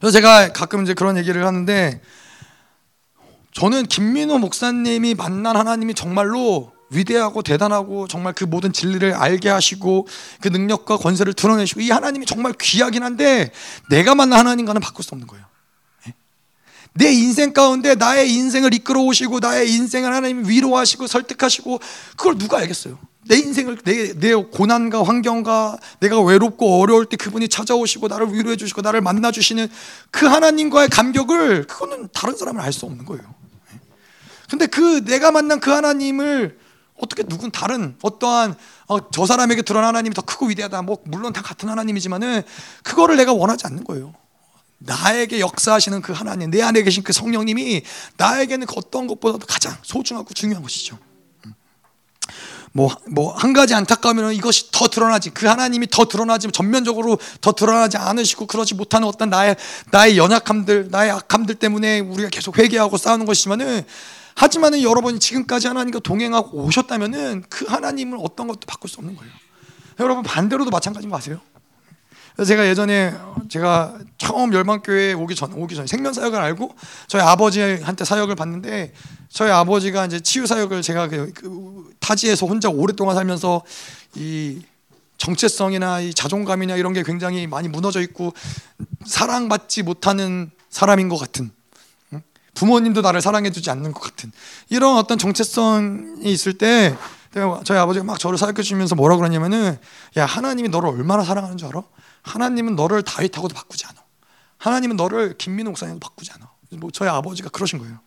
그래서 0.00 0.12
제가 0.12 0.52
가끔 0.52 0.82
이제 0.82 0.92
그런 0.92 1.16
얘기를 1.16 1.46
하는데 1.46 2.00
저는 3.52 3.86
김민호 3.86 4.38
목사님이 4.38 5.14
만난 5.14 5.56
하나님이 5.56 5.94
정말로 5.94 6.72
위대하고 6.90 7.42
대단하고 7.42 8.06
정말 8.06 8.34
그 8.34 8.44
모든 8.44 8.72
진리를 8.72 9.14
알게 9.14 9.48
하시고 9.48 10.06
그 10.40 10.48
능력과 10.48 10.98
권세를 10.98 11.32
드러내시고 11.32 11.80
이 11.80 11.90
하나님이 11.90 12.26
정말 12.26 12.52
귀하긴 12.60 13.02
한데 13.02 13.50
내가 13.88 14.14
만난 14.14 14.40
하나님과는 14.40 14.80
바꿀 14.82 15.04
수 15.04 15.14
없는 15.14 15.26
거예요. 15.26 15.46
예? 17.00 17.04
내 17.04 17.12
인생 17.12 17.52
가운데 17.52 17.94
나의 17.94 18.32
인생을 18.32 18.74
이끌어 18.74 19.00
오시고 19.02 19.40
나의 19.40 19.70
인생을 19.72 20.14
하나님 20.14 20.48
위로하시고 20.48 21.06
설득하시고 21.06 21.80
그걸 22.16 22.38
누가 22.38 22.58
알겠어요? 22.58 22.98
내 23.28 23.36
인생을 23.36 23.78
내, 23.84 24.12
내 24.14 24.34
고난과 24.34 25.02
환경과 25.02 25.78
내가 26.00 26.20
외롭고 26.20 26.80
어려울 26.80 27.06
때 27.06 27.16
그분이 27.16 27.48
찾아오시고 27.48 28.08
나를 28.08 28.32
위로해 28.32 28.56
주시고 28.56 28.82
나를 28.82 29.00
만나 29.00 29.32
주시는 29.32 29.68
그 30.10 30.26
하나님과의 30.26 30.88
감격을 30.88 31.66
그거는 31.66 32.08
다른 32.12 32.36
사람은 32.36 32.60
알 32.62 32.72
수 32.72 32.86
없는 32.86 33.04
거예요. 33.04 33.22
예? 33.74 33.80
근데 34.48 34.66
그 34.66 35.04
내가 35.04 35.32
만난 35.32 35.58
그 35.58 35.70
하나님을 35.70 36.58
어떻게 36.98 37.24
누군 37.24 37.50
다른 37.50 37.96
어떠한 38.00 38.54
어, 38.88 39.10
저 39.10 39.26
사람에게 39.26 39.62
드러난 39.62 39.88
하나님이 39.88 40.14
더 40.14 40.22
크고 40.22 40.46
위대하다. 40.46 40.82
뭐 40.82 40.98
물론 41.04 41.32
다 41.32 41.42
같은 41.42 41.68
하나님이지만은 41.68 42.42
그거를 42.84 43.16
내가 43.16 43.32
원하지 43.32 43.66
않는 43.66 43.84
거예요. 43.84 44.14
나에게 44.78 45.40
역사하시는 45.40 46.02
그 46.02 46.12
하나님, 46.12 46.50
내 46.50 46.62
안에 46.62 46.82
계신 46.82 47.02
그 47.02 47.12
성령님이 47.12 47.82
나에게는 48.16 48.66
그 48.66 48.74
어떤 48.76 49.06
것보다도 49.06 49.46
가장 49.46 49.76
소중하고 49.82 50.34
중요한 50.34 50.62
것이죠. 50.62 50.98
뭐, 52.72 52.94
뭐, 53.08 53.32
한 53.34 53.54
가지 53.54 53.74
안타까우면 53.74 54.34
이것이 54.34 54.70
더 54.70 54.86
드러나지. 54.88 55.30
그 55.30 55.46
하나님이 55.46 55.86
더 55.90 56.04
드러나지. 56.04 56.52
전면적으로 56.52 57.18
더 57.40 57.52
드러나지 57.52 57.96
않으시고 57.96 58.46
그러지 58.46 58.74
못하는 58.74 59.08
어떤 59.08 59.30
나의, 59.30 59.56
나의 59.92 60.18
연약함들, 60.18 60.88
나의 60.90 61.10
악함들 61.10 61.54
때문에 61.54 62.00
우리가 62.00 62.28
계속 62.28 62.58
회개하고 62.58 62.98
싸우는 62.98 63.24
것이지만은 63.24 63.82
하지만은 64.34 64.82
여러분이 64.82 65.18
지금까지 65.18 65.68
하나님과 65.68 66.00
동행하고 66.00 66.64
오셨다면은 66.64 67.44
그 67.48 67.64
하나님을 67.64 68.18
어떤 68.20 68.46
것도 68.46 68.60
바꿀 68.66 68.90
수 68.90 68.98
없는 68.98 69.16
거예요. 69.16 69.32
여러분 69.98 70.22
반대로도 70.22 70.70
마찬가지인 70.70 71.10
거 71.10 71.16
아세요? 71.16 71.40
제가 72.44 72.66
예전에 72.68 73.14
제가 73.48 73.96
처음 74.18 74.52
열방교회 74.52 75.14
오기 75.14 75.34
전 75.34 75.52
오기 75.54 75.74
전에 75.74 75.86
생명 75.86 76.12
사역을 76.12 76.38
알고 76.38 76.74
저희 77.06 77.22
아버지한테 77.22 78.04
사역을 78.04 78.34
받는데 78.34 78.92
저희 79.30 79.50
아버지가 79.50 80.06
이제 80.06 80.20
치유 80.20 80.46
사역을 80.46 80.82
제가 80.82 81.08
그, 81.08 81.32
그 81.32 81.94
타지에서 82.00 82.46
혼자 82.46 82.68
오랫동안 82.68 83.16
살면서 83.16 83.62
이 84.14 84.60
정체성이나 85.18 86.00
이 86.00 86.12
자존감이나 86.12 86.76
이런 86.76 86.92
게 86.92 87.02
굉장히 87.02 87.46
많이 87.46 87.68
무너져 87.68 88.00
있고 88.02 88.34
사랑받지 89.06 89.82
못하는 89.82 90.50
사람인 90.68 91.08
것 91.08 91.16
같은 91.16 91.50
부모님도 92.54 93.02
나를 93.02 93.20
사랑해주지 93.20 93.70
않는 93.70 93.92
것 93.92 94.00
같은 94.00 94.32
이런 94.68 94.96
어떤 94.96 95.18
정체성이 95.18 96.32
있을 96.32 96.54
때 96.54 96.96
저희 97.64 97.78
아버지가 97.78 98.04
막 98.04 98.18
저를 98.18 98.38
사역해 98.38 98.62
주면서 98.62 98.94
뭐라 98.94 99.16
그러냐면은 99.16 99.78
야 100.16 100.26
하나님이 100.26 100.68
너를 100.68 100.88
얼마나 100.88 101.24
사랑하는 101.24 101.56
줄 101.56 101.68
알아? 101.68 101.82
하나님은 102.22 102.76
너를 102.76 103.02
다윗하고도 103.02 103.54
바꾸지 103.54 103.86
않아. 103.86 104.02
하나님은 104.58 104.96
너를 104.96 105.36
김민호 105.38 105.70
목사님도 105.70 106.00
바꾸지 106.00 106.32
않아. 106.32 106.50
뭐 106.72 106.90
저희 106.90 107.08
아버지가 107.08 107.50
그러신 107.50 107.78
거예요. 107.78 108.00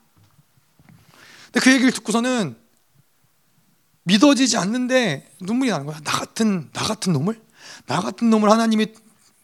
근데 1.45 1.59
그 1.61 1.71
얘기를 1.71 1.91
듣고서는 1.91 2.57
믿어지지 4.03 4.57
않는데 4.57 5.31
눈물이 5.41 5.69
나는 5.71 5.85
거야. 5.85 5.99
나 6.03 6.11
같은 6.11 6.69
나 6.73 6.83
같은 6.83 7.13
놈을 7.13 7.39
나 7.85 8.01
같은 8.01 8.29
놈을 8.29 8.49
하나님이 8.49 8.87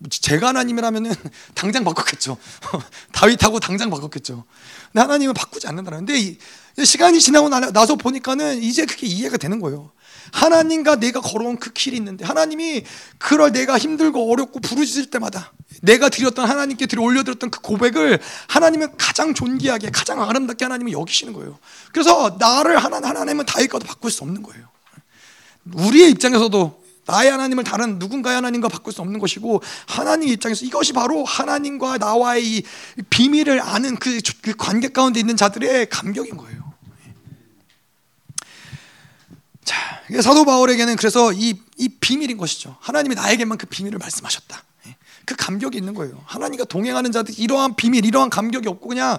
제가 0.09 0.49
하나님이라면은 0.49 1.13
당장 1.53 1.83
바꿨겠죠. 1.83 2.37
다윗하고 3.13 3.59
당장 3.59 3.89
바꿨겠죠. 3.89 4.43
근데 4.91 5.01
하나님은 5.01 5.33
바꾸지 5.33 5.67
않는다는. 5.67 6.05
근데 6.05 6.37
시간이 6.83 7.19
지나고 7.19 7.49
나서 7.49 7.95
보니까는 7.95 8.61
이제 8.61 8.85
그게 8.85 9.07
이해가 9.07 9.37
되는 9.37 9.59
거예요. 9.59 9.91
하나님과 10.31 10.97
내가 10.97 11.21
걸어온 11.21 11.57
그 11.57 11.71
길이 11.71 11.97
있는데 11.97 12.25
하나님이 12.25 12.83
그럴 13.17 13.51
내가 13.51 13.77
힘들고 13.77 14.31
어렵고 14.31 14.59
부르짖을 14.59 15.09
때마다 15.09 15.53
내가 15.81 16.09
드렸던 16.09 16.47
하나님께 16.47 16.87
드려 16.87 17.03
올려드렸던 17.03 17.51
그 17.51 17.61
고백을 17.61 18.19
하나님은 18.47 18.97
가장 18.97 19.33
존귀하게 19.33 19.91
가장 19.91 20.21
아름답게 20.21 20.65
하나님은 20.65 20.91
여기시는 20.91 21.33
거예요. 21.33 21.57
그래서 21.93 22.35
나를 22.39 22.77
하나 22.83 22.97
하나님은 22.97 23.45
다윗과도 23.45 23.85
바꿀 23.85 24.11
수 24.11 24.23
없는 24.23 24.43
거예요. 24.43 24.67
우리의 25.73 26.11
입장에서도 26.11 26.83
나의 27.07 27.31
하나님을 27.31 27.63
다른 27.63 27.99
누군가의 27.99 28.35
하나님과 28.35 28.67
바꿀 28.67 28.91
수 28.91 29.01
없는 29.01 29.19
것이고 29.19 29.61
하나님 29.85 30.29
입장에서 30.29 30.65
이것이 30.65 30.91
바로 30.93 31.23
하나님과 31.23 31.97
나와의 31.97 32.45
이 32.45 32.63
비밀을 33.09 33.61
아는 33.61 33.95
그, 33.97 34.19
그 34.41 34.55
관계 34.57 34.87
가운데 34.87 35.19
있는 35.19 35.37
자들의 35.37 35.89
감격인 35.89 36.35
거예요. 36.35 36.64
자, 39.65 40.01
사도 40.21 40.45
바울에게는 40.45 40.95
그래서 40.95 41.33
이, 41.33 41.59
이 41.77 41.89
비밀인 41.89 42.37
것이죠. 42.37 42.77
하나님이 42.79 43.15
나에게만 43.15 43.57
그 43.57 43.65
비밀을 43.65 43.99
말씀하셨다. 43.99 44.63
그 45.25 45.35
감격이 45.35 45.77
있는 45.77 45.93
거예요. 45.95 46.21
하나님과 46.25 46.65
동행하는 46.65 47.11
자들 47.11 47.37
이러한 47.37 47.75
비밀, 47.75 48.05
이러한 48.05 48.29
감격이 48.29 48.67
없고 48.69 48.87
그냥 48.87 49.17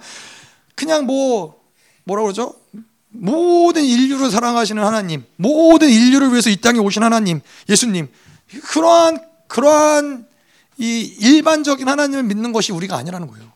그냥 0.77 1.05
뭐 1.05 1.61
뭐라 2.05 2.23
그러죠? 2.23 2.55
모든 3.09 3.85
인류를 3.85 4.31
사랑하시는 4.31 4.83
하나님, 4.83 5.25
모든 5.37 5.91
인류를 5.91 6.31
위해서 6.31 6.49
이 6.49 6.57
땅에 6.57 6.79
오신 6.79 7.03
하나님, 7.03 7.41
예수님, 7.69 8.09
그러한 8.63 9.19
그러한 9.49 10.29
이 10.79 11.01
일반적인 11.19 11.89
하나님을 11.89 12.23
믿는 12.23 12.53
것이 12.53 12.71
우리가 12.71 12.97
아니라는 12.97 13.27
거예요. 13.27 13.51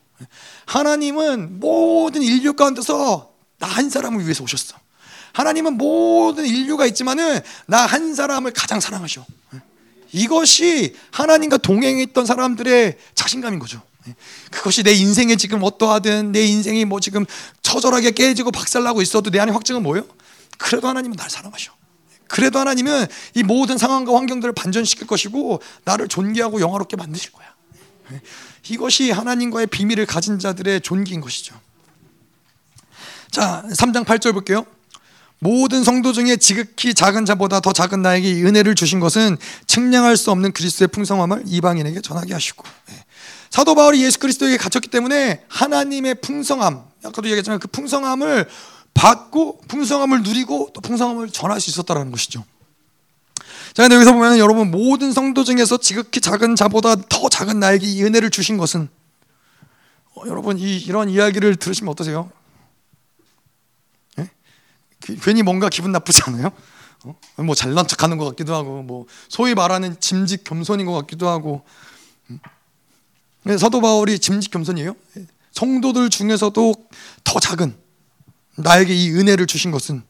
하나님은 0.65 1.59
모든 1.59 2.21
인류 2.21 2.53
가운데서 2.53 3.31
나 3.59 3.67
한 3.67 3.89
사람을 3.89 4.23
위해서 4.23 4.43
오셨어. 4.43 4.75
하나님은 5.33 5.77
모든 5.77 6.45
인류가 6.45 6.85
있지만은 6.87 7.39
나 7.67 7.85
한 7.85 8.15
사람을 8.15 8.51
가장 8.51 8.79
사랑하셔. 8.79 9.25
이것이 10.13 10.95
하나님과 11.11 11.57
동행했던 11.57 12.25
사람들의 12.25 12.97
자신감인 13.15 13.59
거죠. 13.59 13.81
그것이 14.49 14.83
내 14.83 14.93
인생에 14.93 15.35
지금 15.35 15.63
어떠하든 15.63 16.31
내 16.31 16.43
인생이 16.45 16.85
뭐 16.85 16.99
지금 16.99 17.25
처절하게 17.61 18.11
깨지고 18.11 18.51
박살나고 18.51 19.01
있어도 19.01 19.29
내 19.29 19.39
안에 19.39 19.51
확증은 19.51 19.83
뭐예요? 19.83 20.05
그래도 20.57 20.87
하나님은 20.87 21.15
날 21.17 21.29
사랑하셔. 21.29 21.71
그래도 22.27 22.59
하나님은 22.59 23.07
이 23.35 23.43
모든 23.43 23.77
상황과 23.77 24.15
환경들을 24.15 24.53
반전시킬 24.53 25.05
것이고 25.05 25.61
나를 25.83 26.07
존귀하고 26.07 26.61
영화롭게 26.61 26.95
만드실 26.95 27.31
거야. 27.31 27.53
이것이 28.69 29.11
하나님과의 29.11 29.67
비밀을 29.67 30.05
가진 30.05 30.39
자들의 30.39 30.81
존귀인 30.81 31.21
것이죠. 31.21 31.59
자, 33.31 33.63
3장 33.69 34.05
8절 34.05 34.33
볼게요. 34.33 34.65
모든 35.43 35.83
성도 35.83 36.13
중에 36.13 36.37
지극히 36.37 36.93
작은 36.93 37.25
자보다 37.25 37.61
더 37.61 37.73
작은 37.73 38.03
나에게 38.03 38.43
은혜를 38.43 38.75
주신 38.75 38.99
것은 38.99 39.37
측량할 39.65 40.15
수 40.15 40.29
없는 40.29 40.51
그리스도의 40.51 40.89
풍성함을 40.89 41.43
이방인에게 41.47 42.01
전하게 42.01 42.33
하시고 42.33 42.63
사도 43.49 43.73
바울이 43.73 44.03
예수 44.03 44.19
그리스도에게 44.19 44.57
갇혔기 44.57 44.89
때문에 44.89 45.43
하나님의 45.47 46.21
풍성함, 46.21 46.83
아까도 47.03 47.27
얘기했지만 47.27 47.59
그 47.59 47.67
풍성함을 47.67 48.47
받고 48.93 49.61
풍성함을 49.67 50.21
누리고 50.21 50.69
또 50.73 50.81
풍성함을 50.81 51.31
전할 51.31 51.59
수 51.59 51.71
있었다는 51.71 52.11
것이죠. 52.11 52.45
자, 53.73 53.83
근데 53.83 53.95
여기서 53.95 54.13
보면 54.13 54.37
여러분 54.37 54.69
모든 54.69 55.11
성도 55.11 55.43
중에서 55.43 55.77
지극히 55.77 56.21
작은 56.21 56.55
자보다 56.55 56.95
더 57.09 57.29
작은 57.29 57.59
나에게 57.59 57.87
이 57.87 58.03
은혜를 58.03 58.29
주신 58.29 58.57
것은 58.57 58.89
어, 60.13 60.21
여러분 60.27 60.59
이 60.59 60.77
이런 60.77 61.09
이야기를 61.09 61.55
들으시면 61.55 61.91
어떠세요? 61.91 62.29
예? 65.09 65.15
그, 65.15 65.19
괜히 65.21 65.43
뭔가 65.43 65.69
기분 65.69 65.91
나쁘지 65.91 66.21
않아요? 66.27 66.51
어? 67.03 67.15
뭐 67.37 67.55
잘난 67.55 67.87
척하는 67.87 68.17
것 68.17 68.25
같기도 68.25 68.53
하고 68.55 68.83
뭐 68.83 69.05
소위 69.29 69.55
말하는 69.55 69.99
짐직 69.99 70.43
겸손인 70.43 70.85
것 70.85 70.93
같기도 70.93 71.29
하고 71.29 71.63
음. 72.29 72.39
사도 73.57 73.81
바울이 73.81 74.19
짐직 74.19 74.51
겸손이에요. 74.51 74.95
예. 75.17 75.25
성도들 75.51 76.09
중에서도 76.09 76.73
더 77.23 77.39
작은 77.39 77.75
나에게 78.55 78.93
이 78.93 79.11
은혜를 79.11 79.47
주신 79.47 79.71
것은 79.71 80.03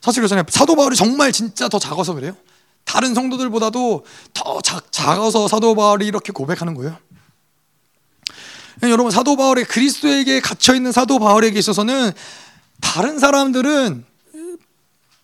사실 0.00 0.20
그렇잖아요. 0.20 0.44
사도 0.48 0.76
바울이 0.76 0.96
정말 0.96 1.32
진짜 1.32 1.68
더 1.68 1.78
작아서 1.78 2.12
그래요. 2.14 2.36
다른 2.84 3.14
성도들보다도 3.14 4.04
더 4.34 4.60
작, 4.60 4.92
작아서 4.92 5.48
사도 5.48 5.74
바울이 5.74 6.06
이렇게 6.06 6.32
고백하는 6.32 6.74
거예요. 6.74 6.98
여러분 8.82 9.10
사도 9.10 9.36
바울의 9.36 9.64
그리스도에게 9.64 10.40
갇혀 10.40 10.74
있는 10.74 10.92
사도 10.92 11.18
바울에게 11.18 11.58
있어서는 11.58 12.12
다른 12.80 13.18
사람들은 13.18 14.04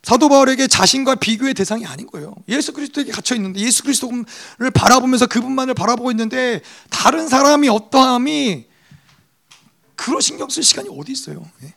사도 0.02 0.28
바울에게 0.28 0.66
자신과 0.66 1.16
비교의 1.16 1.54
대상이 1.54 1.84
아닌 1.86 2.06
거예요. 2.06 2.34
예수 2.48 2.72
그리스도에게 2.72 3.12
갇혀 3.12 3.34
있는데 3.34 3.60
예수 3.60 3.82
그리스도를 3.82 4.70
바라보면서 4.74 5.26
그분만을 5.26 5.74
바라보고 5.74 6.10
있는데 6.12 6.62
다른 6.88 7.28
사람이 7.28 7.68
어떠함이 7.68 8.66
그런 9.96 10.20
신경 10.20 10.48
쓸 10.48 10.62
시간이 10.62 10.88
어디 10.98 11.12
있어요? 11.12 11.44
예? 11.62 11.74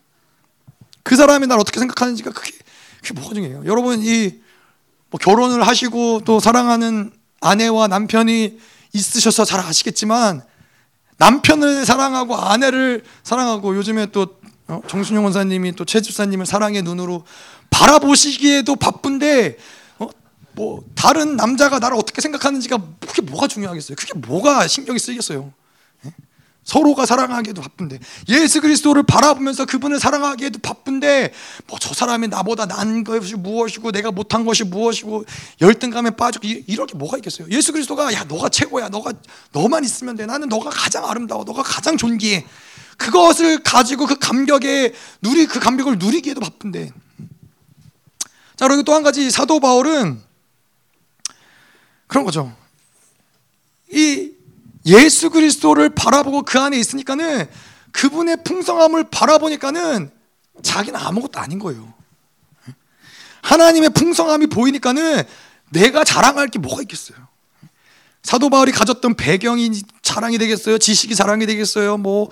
그 1.03 1.17
사람이 1.17 1.47
날 1.47 1.59
어떻게 1.59 1.79
생각하는지가 1.79 2.31
그게 2.31 2.51
그게 3.01 3.13
뭐가 3.13 3.33
중요해요? 3.33 3.63
여러분 3.65 4.01
이 4.01 4.43
뭐 5.13 5.19
결혼을 5.19 5.65
하시고 5.67 6.21
또 6.25 6.39
사랑하는 6.39 7.11
아내와 7.39 7.87
남편이 7.87 8.57
있으셔서 8.93 9.45
잘 9.45 9.59
아시겠지만 9.59 10.41
남편을 11.17 11.85
사랑하고 11.85 12.35
아내를 12.35 13.03
사랑하고 13.21 13.75
요즘에 13.75 14.07
또 14.07 14.39
어, 14.67 14.81
정순영 14.87 15.23
원사님이 15.23 15.73
또 15.73 15.85
최 15.85 16.01
집사님을 16.01 16.45
사랑의 16.45 16.81
눈으로 16.83 17.25
바라보시기에도 17.69 18.75
바쁜데 18.75 19.57
어? 19.99 20.07
뭐 20.53 20.83
다른 20.95 21.35
남자가 21.35 21.79
나를 21.79 21.97
어떻게 21.97 22.21
생각하는지가 22.21 22.77
그게 23.01 23.21
뭐가 23.21 23.47
중요하겠어요? 23.47 23.95
그게 23.95 24.13
뭐가 24.19 24.67
신경이 24.67 24.99
쓰이겠어요? 24.99 25.51
서로가 26.63 27.05
사랑하기에도 27.05 27.61
바쁜데 27.61 27.99
예수 28.29 28.61
그리스도를 28.61 29.03
바라보면서 29.03 29.65
그분을 29.65 29.99
사랑하기에도 29.99 30.59
바쁜데 30.59 31.33
뭐 31.67 31.77
저 31.77 31.93
사람이 31.93 32.29
나보다 32.29 32.65
난 32.65 33.03
것이 33.03 33.35
무엇이고 33.35 33.91
내가 33.91 34.11
못한 34.11 34.45
것이 34.45 34.63
무엇이고 34.63 35.25
열등감에 35.59 36.11
빠지고 36.11 36.47
이렇게 36.47 36.95
뭐가 36.97 37.17
있겠어요? 37.17 37.49
예수 37.49 37.73
그리스도가 37.73 38.13
야 38.13 38.23
너가 38.23 38.47
최고야 38.47 38.87
너가 38.87 39.11
너만 39.51 39.83
있으면 39.83 40.15
돼 40.15 40.25
나는 40.25 40.47
너가 40.47 40.69
가장 40.69 41.05
아름다워 41.05 41.43
너가 41.43 41.63
가장 41.63 41.97
존귀해 41.97 42.45
그것을 43.03 43.61
가지고 43.63 44.05
그 44.05 44.17
감격에 44.17 44.93
누리 45.21 45.45
그 45.45 45.59
감격을 45.59 45.97
누리기에도 45.99 46.39
바쁜데 46.39 46.91
자 48.55 48.67
그리고 48.67 48.83
또 48.83 48.93
한 48.93 49.03
가지 49.03 49.29
사도 49.29 49.59
바울은 49.59 50.21
그런 52.07 52.23
거죠 52.23 52.55
이 53.91 54.31
예수 54.85 55.29
그리스도를 55.29 55.89
바라보고 55.89 56.43
그 56.43 56.59
안에 56.59 56.77
있으니까는 56.77 57.47
그분의 57.91 58.43
풍성함을 58.43 59.05
바라보니까는 59.11 60.11
자기는 60.61 60.99
아무것도 60.99 61.39
아닌 61.39 61.59
거예요. 61.59 61.93
하나님의 63.43 63.91
풍성함이 63.91 64.47
보이니까는 64.47 65.23
내가 65.69 66.03
자랑할 66.03 66.47
게 66.47 66.59
뭐가 66.59 66.81
있겠어요? 66.81 67.17
사도 68.23 68.49
바울이 68.49 68.71
가졌던 68.71 69.15
배경이 69.15 69.83
자랑이 70.01 70.37
되겠어요? 70.37 70.77
지식이 70.77 71.15
자랑이 71.15 71.45
되겠어요? 71.45 71.97
뭐 71.97 72.29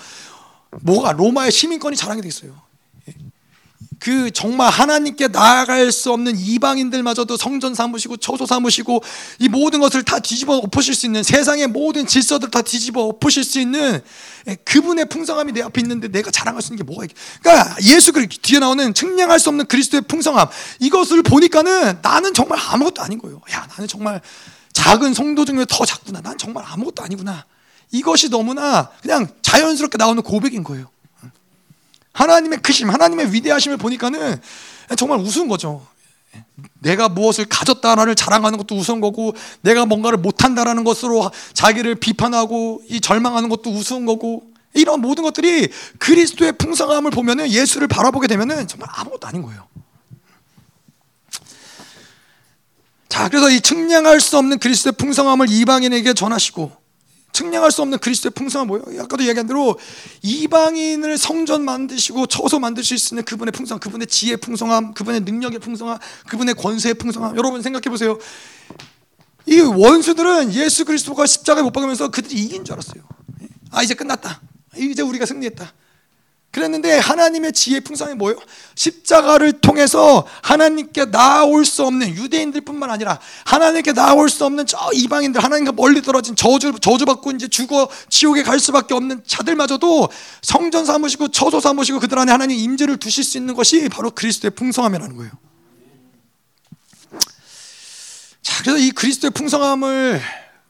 뭐가 0.82 1.12
로마의 1.12 1.52
시민권이 1.52 1.96
자랑이 1.96 2.22
되겠어요? 2.22 2.72
그 4.02 4.32
정말 4.32 4.72
하나님께 4.72 5.28
나아갈 5.28 5.92
수 5.92 6.12
없는 6.12 6.36
이방인들마저도 6.36 7.38
성전 7.38 7.76
삼으시고 7.76 8.18
처소 8.18 8.48
삼으시고 8.48 9.04
이 9.38 9.48
모든 9.48 9.80
것을 9.80 10.02
다 10.02 10.18
뒤집어 10.18 10.58
엎으실 10.58 10.96
수 10.96 11.06
있는 11.06 11.22
세상의 11.22 11.68
모든 11.68 12.08
질서들 12.08 12.50
다 12.50 12.64
뒤집어 12.64 13.04
엎으실 13.04 13.44
수 13.44 13.60
있는 13.60 14.02
그분의 14.66 15.06
풍성함이 15.06 15.52
내 15.52 15.62
앞에 15.62 15.82
있는데 15.82 16.08
내가 16.08 16.32
자랑할 16.32 16.64
수 16.64 16.74
있는 16.74 16.78
게 16.78 16.84
뭐가 16.84 17.04
있겠 17.04 17.16
그러니까 17.44 17.76
예수 17.84 18.12
그 18.12 18.28
뒤에 18.28 18.58
나오는 18.58 18.92
측량할 18.92 19.40
수 19.40 19.50
없는 19.50 19.68
그리스도의 19.68 20.02
풍성함 20.08 20.48
이것을 20.80 21.22
보니까는 21.22 22.00
나는 22.02 22.34
정말 22.34 22.58
아무것도 22.60 23.04
아닌 23.04 23.20
거예요. 23.20 23.40
야 23.52 23.68
나는 23.70 23.88
정말 23.88 24.20
작은 24.74 25.14
성도 25.14 25.46
중에 25.46 25.64
더 25.70 25.86
작구나. 25.86 26.22
난 26.22 26.40
정말 26.40 26.64
아무것도 26.66 27.04
아니구나. 27.04 27.46
이것이 27.92 28.30
너무나 28.30 28.90
그냥 29.02 29.28
자연스럽게 29.42 29.98
나오는 29.98 30.22
고백인 30.22 30.64
거예요. 30.64 30.90
하나님의 32.14 32.62
크심, 32.62 32.90
하나님의 32.90 33.34
위대하심을 33.34 33.78
보니까는 33.78 34.40
정말 34.98 35.20
우스운 35.20 35.48
거죠. 35.48 35.86
내가 36.80 37.10
무엇을 37.10 37.46
가졌다라를 37.46 38.16
자랑하는 38.16 38.58
것도 38.58 38.76
우스운 38.76 39.02
거고, 39.02 39.34
내가 39.62 39.86
뭔가를 39.86 40.18
못한다라는 40.18 40.84
것으로 40.84 41.30
자기를 41.54 41.96
비판하고 41.96 42.82
이 42.90 43.02
절망하는 43.02 43.50
것도 43.50 43.70
우스운 43.72 44.06
거고, 44.06 44.44
이런 44.74 45.02
모든 45.02 45.24
것들이 45.24 45.70
그리스도의 46.00 46.54
풍성함을 46.54 47.12
보면은 47.12 47.50
예수를 47.50 47.88
바라보게 47.88 48.28
되면은 48.28 48.68
정말 48.68 48.90
아무것도 48.94 49.28
아닌 49.28 49.42
거예요. 49.42 49.68
자, 53.10 53.28
그래서 53.28 53.50
이 53.50 53.60
측량할 53.60 54.22
수 54.22 54.38
없는 54.38 54.60
그리스도의 54.60 54.94
풍성함을 54.94 55.50
이방인에게 55.50 56.14
전하시고, 56.14 56.81
측량할 57.32 57.72
수 57.72 57.82
없는 57.82 58.00
그리스도의 58.00 58.32
풍성함 58.32 58.68
뭐예요? 58.68 59.04
아까도 59.04 59.24
얘기한 59.24 59.48
대로 59.48 59.78
이방인을 60.22 61.18
성전 61.18 61.64
만드시고 61.64 62.28
처소 62.28 62.60
만드실 62.60 62.98
수 62.98 63.14
있는 63.14 63.24
그분의 63.24 63.52
풍성함, 63.52 63.80
그분의 63.80 64.08
지혜의 64.08 64.38
풍성함, 64.38 64.94
그분의 64.94 65.22
능력의 65.22 65.60
풍성함, 65.60 65.98
그분의 66.28 66.56
권세의 66.56 66.96
풍성함. 66.96 67.38
여러분 67.38 67.62
생각해 67.62 67.90
보세요. 67.90 68.18
이 69.46 69.60
원수들은 69.60 70.54
예수 70.54 70.86
그리스도가 70.86 71.26
십자가에 71.26 71.64
못 71.64 71.72
박으면서 71.72 72.10
그들이 72.10 72.36
이긴 72.36 72.64
줄 72.64 72.74
알았어요. 72.74 73.04
아 73.72 73.82
이제 73.84 73.94
끝났다. 73.94 74.42
이제 74.78 75.02
우리가 75.02 75.26
승리했다. 75.26 75.74
그랬는데 76.52 76.98
하나님의 77.00 77.54
지혜 77.54 77.80
풍성이 77.80 78.14
뭐예요? 78.14 78.38
십자가를 78.76 79.62
통해서 79.62 80.28
하나님께 80.44 81.10
나올 81.10 81.64
수 81.64 81.86
없는 81.86 82.10
유대인들뿐만 82.10 82.92
아니라 82.92 83.20
하나님께 83.46 83.94
나올 83.94 84.30
수 84.30 84.46
없는 84.46 84.66
저 84.66 84.78
이방인들 84.94 85.42
하나님과 85.42 85.72
멀리 85.72 86.02
떨어진 86.02 86.36
저주 86.36 86.74
저주받고 86.80 87.32
이제 87.32 87.48
죽어 87.48 87.88
지옥에 88.10 88.44
갈 88.44 88.60
수밖에 88.60 88.94
없는 88.94 89.24
자들마저도 89.26 90.10
성전 90.42 90.86
삼으시고 90.86 91.30
처소 91.30 91.62
삼으시고 91.62 92.02
그들 92.02 92.20
안에 92.20 92.32
하나님 92.34 92.58
임재를 92.58 92.98
두실 92.98 93.24
수 93.24 93.38
있는 93.38 93.54
것이 93.54 93.88
바로 93.88 94.12
그리스도의 94.12 94.52
풍성함이라는 94.52 95.16
거예요. 95.16 95.32
자, 98.42 98.62
그래서 98.62 98.78
이 98.78 98.92
그리스도의 98.92 99.32
풍성함을 99.32 100.22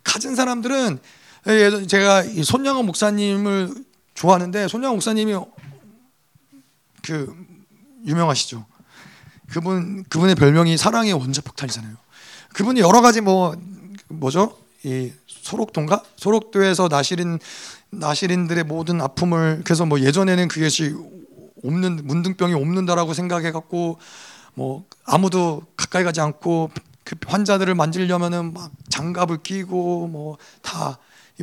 가진 0.04 0.36
사람들은 0.36 1.00
제가 1.88 2.24
손양원 2.44 2.86
목사님을 2.86 3.74
좋아하는데 4.14 4.68
손양원 4.68 4.98
목사님이 4.98 5.34
그 7.04 7.36
유명하시죠. 8.06 8.66
그분 9.50 10.04
그분의 10.06 10.36
별명이 10.36 10.78
사랑의 10.78 11.14
원자 11.14 11.42
폭탄이잖아요. 11.42 11.96
그분이 12.54 12.80
여러 12.80 13.02
가지 13.02 13.22
뭐 13.22 13.56
뭐죠? 14.08 14.58
이 14.84 15.12
소록도인가? 15.28 16.04
소록도에서 16.16 16.88
나시린 16.88 17.40
나시린들의 17.90 18.64
모든 18.64 19.02
아픔을 19.02 19.62
그래서 19.64 19.86
뭐 19.86 20.00
예전에는 20.00 20.48
그것이 20.48 20.96
없는 21.64 22.02
문둥병이 22.06 22.54
없는다라고 22.54 23.14
생각해 23.14 23.52
갖고 23.52 24.00
뭐 24.54 24.86
아무도 25.06 25.64
가까이 25.76 26.04
가지 26.04 26.22
않고 26.22 26.72
그 27.04 27.16
환자들을 27.26 27.74
만지려면은 27.76 28.54
막 28.54 28.72
장갑을 28.90 29.44
끼고 29.44 30.08
뭐 30.08 30.38
다 30.62 30.98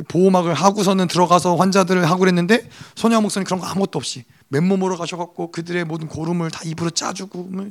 보호막을 0.07 0.53
하고서는 0.53 1.07
들어가서 1.07 1.55
환자들을 1.55 2.09
하고 2.09 2.19
그랬는데 2.19 2.69
소녀 2.95 3.19
목사님 3.21 3.45
그런 3.45 3.59
거 3.59 3.67
아무것도 3.67 3.97
없이 3.97 4.23
맨몸으로 4.49 4.97
가셔갖고 4.97 5.51
그들의 5.51 5.85
모든 5.85 6.07
고름을 6.07 6.51
다 6.51 6.61
입으로 6.65 6.89
짜주고 6.89 7.43
뭐 7.43 7.69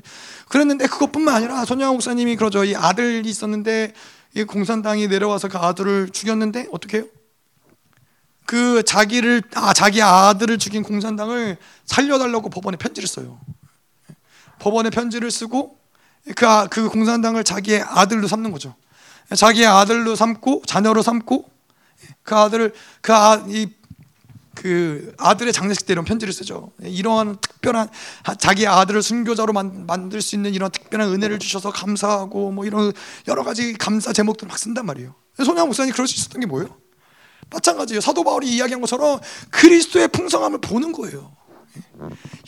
그랬는데 0.48 0.86
그것뿐만 0.86 1.34
아니라 1.34 1.64
손양 1.64 1.92
목사님이 1.92 2.36
그러죠. 2.36 2.64
이 2.64 2.74
아들이 2.74 3.28
있었는데 3.28 3.92
이 4.34 4.44
공산당이 4.44 5.08
내려와서 5.08 5.48
그 5.48 5.58
아들을 5.58 6.10
죽였는데 6.10 6.68
어떻게 6.72 6.98
해요? 6.98 7.06
그 8.46 8.82
자기를 8.82 9.42
아 9.54 9.72
자기 9.72 10.00
아들을 10.00 10.58
죽인 10.58 10.82
공산당을 10.82 11.58
살려달라고 11.84 12.48
법원에 12.48 12.76
편지를 12.76 13.08
써요. 13.08 13.38
법원에 14.58 14.90
편지를 14.90 15.30
쓰고 15.30 15.76
그, 16.34 16.46
아, 16.46 16.66
그 16.66 16.88
공산당을 16.88 17.44
자기의 17.44 17.82
아들로 17.82 18.26
삼는 18.26 18.50
거죠. 18.52 18.74
자기의 19.34 19.66
아들로 19.66 20.16
삼고 20.16 20.62
자녀로 20.66 21.02
삼고 21.02 21.48
그 22.22 22.34
아들을 22.34 22.74
그이 23.00 23.77
그 24.60 25.14
아들의 25.18 25.52
장례식 25.52 25.86
때 25.86 25.92
이런 25.92 26.04
편지를 26.04 26.34
쓰죠. 26.34 26.72
이러한 26.82 27.36
특별한 27.40 27.88
자기 28.38 28.66
아들을 28.66 29.02
순교자로 29.02 29.52
만, 29.52 30.08
들 30.08 30.20
수 30.20 30.34
있는 30.34 30.52
이런 30.52 30.68
특별한 30.72 31.10
은혜를 31.10 31.38
주셔서 31.38 31.70
감사하고 31.70 32.50
뭐 32.50 32.66
이런 32.66 32.92
여러 33.28 33.44
가지 33.44 33.74
감사 33.74 34.12
제목들을 34.12 34.48
막 34.48 34.58
쓴단 34.58 34.84
말이에요. 34.84 35.14
손양 35.44 35.66
목사님 35.66 35.92
그럴 35.92 36.08
수 36.08 36.16
있었던 36.16 36.40
게 36.40 36.46
뭐예요? 36.46 36.76
마찬가지예요. 37.50 38.00
사도 38.00 38.24
바울이 38.24 38.48
이야기한 38.48 38.80
것처럼 38.80 39.20
그리스도의 39.50 40.08
풍성함을 40.08 40.60
보는 40.60 40.90
거예요. 40.90 41.30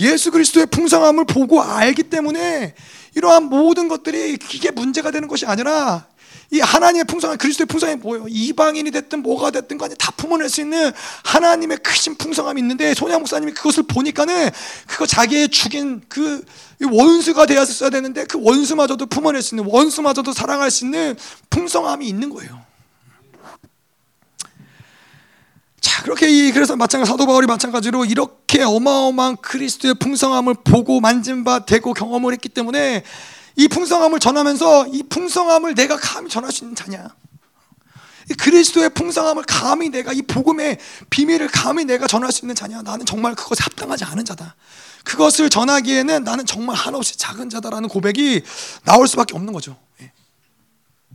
예수 0.01 0.33
그리스도의 0.33 0.67
풍성함을 0.67 1.27
보고 1.27 1.63
알기 1.63 2.05
때문에 2.05 2.75
이러한 3.15 3.45
모든 3.45 3.87
것들이 3.87 4.37
이게 4.53 4.73
문제가 4.73 5.13
되는 5.13 5.29
것이 5.29 5.47
아니라 5.47 6.09
이 6.51 6.61
하나님의 6.61 7.05
풍성한 7.05 7.39
그리스도의 7.39 7.67
풍성함이 7.67 8.01
뭐예요? 8.01 8.27
이방인이 8.29 8.91
됐든 8.91 9.23
뭐가 9.23 9.51
됐든 9.53 9.79
간에 9.79 9.95
다 9.95 10.11
품어낼 10.17 10.49
수 10.49 10.61
있는 10.61 10.91
하나님의 11.25 11.79
크신 11.79 12.17
풍성함이 12.17 12.61
있는데 12.61 12.93
소냐 12.95 13.19
목사님이 13.19 13.53
그것을 13.53 13.85
보니까는 13.85 14.51
그거 14.87 15.07
자기의 15.07 15.49
죽인 15.49 16.03
그 16.09 16.45
원수가 16.83 17.47
되었어야 17.47 17.91
되는데 17.91 18.25
그 18.25 18.39
원수마저도 18.43 19.07
품어낼 19.07 19.43
수 19.43 19.55
있는 19.55 19.71
원수마저도 19.71 20.33
사랑할 20.33 20.71
수 20.71 20.85
있는 20.85 21.17
풍성함이 21.51 22.09
있는 22.09 22.31
거예요. 22.31 22.71
자, 25.81 26.03
그렇게 26.03 26.51
그래서 26.53 26.77
마찬가지 26.77 27.11
사도 27.11 27.27
바울이 27.27 27.47
마찬가지로 27.47 28.05
이렇게 28.05 28.63
어마어마한 28.63 29.37
그리스도의 29.37 29.95
풍성함을 29.95 30.55
보고 30.65 31.01
만진 31.01 31.45
바 31.45 31.65
되고 31.65 31.95
경험을 31.95 32.33
했기 32.33 32.49
때문에 32.49 33.03
이 33.61 33.69
풍성함을 33.69 34.21
전하면서 34.21 34.87
이 34.87 35.03
풍성함을 35.03 35.75
내가 35.75 35.99
감히 35.99 36.31
전할 36.31 36.51
수 36.51 36.65
있는 36.65 36.75
자냐? 36.75 37.15
그리스도의 38.39 38.89
풍성함을 38.89 39.43
감히 39.43 39.91
내가 39.91 40.15
이 40.15 40.23
복음의 40.23 40.79
비밀을 41.11 41.49
감히 41.49 41.85
내가 41.85 42.07
전할 42.07 42.33
수 42.33 42.43
있는 42.43 42.55
자냐? 42.55 42.81
나는 42.81 43.05
정말 43.05 43.35
그것에 43.35 43.63
합당하지 43.63 44.05
않은 44.05 44.25
자다. 44.25 44.57
그것을 45.05 45.51
전하기에는 45.51 46.25
나는 46.25 46.47
정말 46.47 46.75
한없이 46.75 47.19
작은 47.19 47.51
자다라는 47.51 47.91
고백이 47.91 48.41
나올 48.85 49.07
수밖에 49.07 49.37
없는 49.37 49.53
거죠. 49.53 49.77
예. 50.01 50.11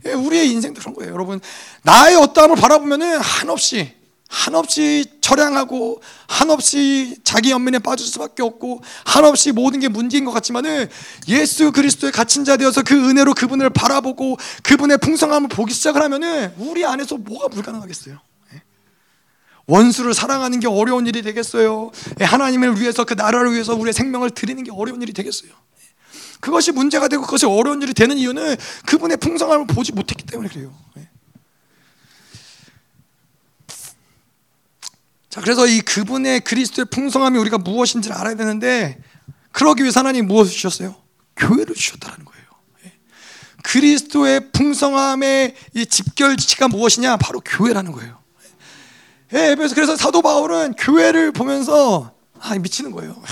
예, 0.04 0.12
우리의 0.12 0.48
인생도 0.52 0.80
그런 0.80 0.94
거예요, 0.94 1.12
여러분. 1.12 1.40
나의 1.82 2.14
어떠함을 2.14 2.54
바라보면은 2.54 3.18
한없이 3.18 3.95
한없이 4.28 5.04
처량하고 5.20 6.00
한없이 6.26 7.16
자기 7.22 7.50
연민에 7.50 7.78
빠질 7.78 8.06
수밖에 8.06 8.42
없고 8.42 8.82
한없이 9.04 9.52
모든 9.52 9.80
게 9.80 9.88
문제인 9.88 10.24
것 10.24 10.32
같지만은 10.32 10.88
예수 11.28 11.70
그리스도의 11.72 12.12
갇힌 12.12 12.44
자 12.44 12.56
되어서 12.56 12.82
그 12.82 12.94
은혜로 13.08 13.34
그분을 13.34 13.70
바라보고 13.70 14.36
그분의 14.62 14.98
풍성함을 14.98 15.48
보기 15.48 15.72
시작을 15.72 16.02
하면은 16.02 16.52
우리 16.58 16.84
안에서 16.84 17.16
뭐가 17.16 17.48
불가능하겠어요? 17.48 18.18
예? 18.54 18.62
원수를 19.66 20.12
사랑하는 20.12 20.60
게 20.60 20.66
어려운 20.66 21.06
일이 21.06 21.22
되겠어요. 21.22 21.90
예, 22.20 22.24
하나님을 22.24 22.80
위해서 22.80 23.04
그 23.04 23.14
나라를 23.14 23.52
위해서 23.52 23.74
우리의 23.74 23.92
생명을 23.92 24.30
드리는 24.30 24.62
게 24.64 24.72
어려운 24.72 25.02
일이 25.02 25.12
되겠어요. 25.12 25.50
예? 25.50 25.84
그것이 26.40 26.72
문제가 26.72 27.06
되고 27.08 27.22
그것이 27.22 27.46
어려운 27.46 27.80
일이 27.80 27.94
되는 27.94 28.18
이유는 28.18 28.56
그분의 28.86 29.18
풍성함을 29.18 29.66
보지 29.68 29.92
못했기 29.92 30.24
때문에 30.26 30.48
그래요. 30.48 30.72
자, 35.36 35.42
그래서 35.42 35.66
이 35.66 35.82
그분의 35.82 36.40
그리스도의 36.40 36.86
풍성함이 36.86 37.38
우리가 37.38 37.58
무엇인지를 37.58 38.16
알아야 38.16 38.36
되는데 38.36 38.98
그러기 39.52 39.82
위해서 39.82 40.00
하나님 40.00 40.26
무엇을 40.28 40.50
주셨어요? 40.50 40.96
교회를 41.36 41.74
주셨다는 41.74 42.24
거예요. 42.24 42.46
예. 42.86 42.92
그리스도의 43.62 44.50
풍성함의 44.52 45.54
이 45.74 45.84
집결지가 45.84 46.68
무엇이냐? 46.68 47.18
바로 47.18 47.42
교회라는 47.44 47.92
거예요. 47.92 48.18
예, 49.34 49.54
그래서 49.74 49.94
사도 49.94 50.22
바울은 50.22 50.72
교회를 50.78 51.32
보면서 51.32 52.14
아, 52.40 52.54
미치는 52.54 52.92
거예요. 52.92 53.22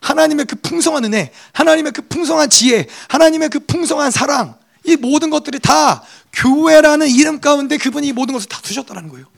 하나님의 0.00 0.44
그 0.44 0.54
풍성한 0.54 1.06
은혜, 1.06 1.32
하나님의 1.54 1.90
그 1.90 2.02
풍성한 2.02 2.50
지혜, 2.50 2.86
하나님의 3.08 3.48
그 3.48 3.58
풍성한 3.58 4.12
사랑, 4.12 4.58
이 4.84 4.94
모든 4.94 5.30
것들이 5.30 5.58
다 5.58 6.04
교회라는 6.32 7.08
이름 7.08 7.40
가운데 7.40 7.78
그분이 7.78 8.12
모든 8.12 8.34
것을 8.34 8.48
다 8.48 8.60
두셨다는 8.62 9.08
거예요. 9.08 9.33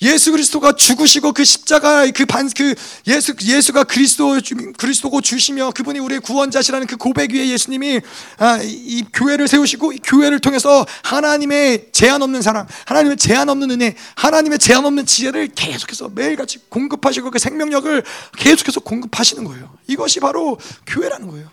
예수 0.00 0.30
그리스도가 0.30 0.72
죽으시고 0.72 1.32
그 1.32 1.44
십자가 1.44 2.08
그반 2.10 2.48
그 2.56 2.74
예수 3.06 3.34
예수가 3.42 3.84
그리스도 3.84 4.38
그리스도고 4.76 5.20
주시며 5.20 5.72
그분이 5.72 5.98
우리의 5.98 6.20
구원자시라는 6.20 6.86
그 6.86 6.96
고백 6.96 7.32
위에 7.32 7.48
예수님이 7.48 8.00
아, 8.38 8.60
이 8.62 9.04
교회를 9.12 9.48
세우시고 9.48 9.92
이 9.92 9.98
교회를 9.98 10.38
통해서 10.38 10.86
하나님의 11.02 11.88
제한 11.92 12.22
없는 12.22 12.42
사랑, 12.42 12.68
하나님의 12.86 13.16
제한 13.16 13.48
없는 13.48 13.72
은혜, 13.72 13.96
하나님의 14.14 14.58
제한 14.58 14.84
없는 14.84 15.04
지혜를 15.04 15.48
계속해서 15.48 16.10
매일같이 16.14 16.58
공급하시고 16.68 17.32
그 17.32 17.38
생명력을 17.38 18.04
계속해서 18.36 18.80
공급하시는 18.80 19.42
거예요. 19.42 19.76
이것이 19.88 20.20
바로 20.20 20.58
교회라는 20.86 21.26
거예요. 21.28 21.50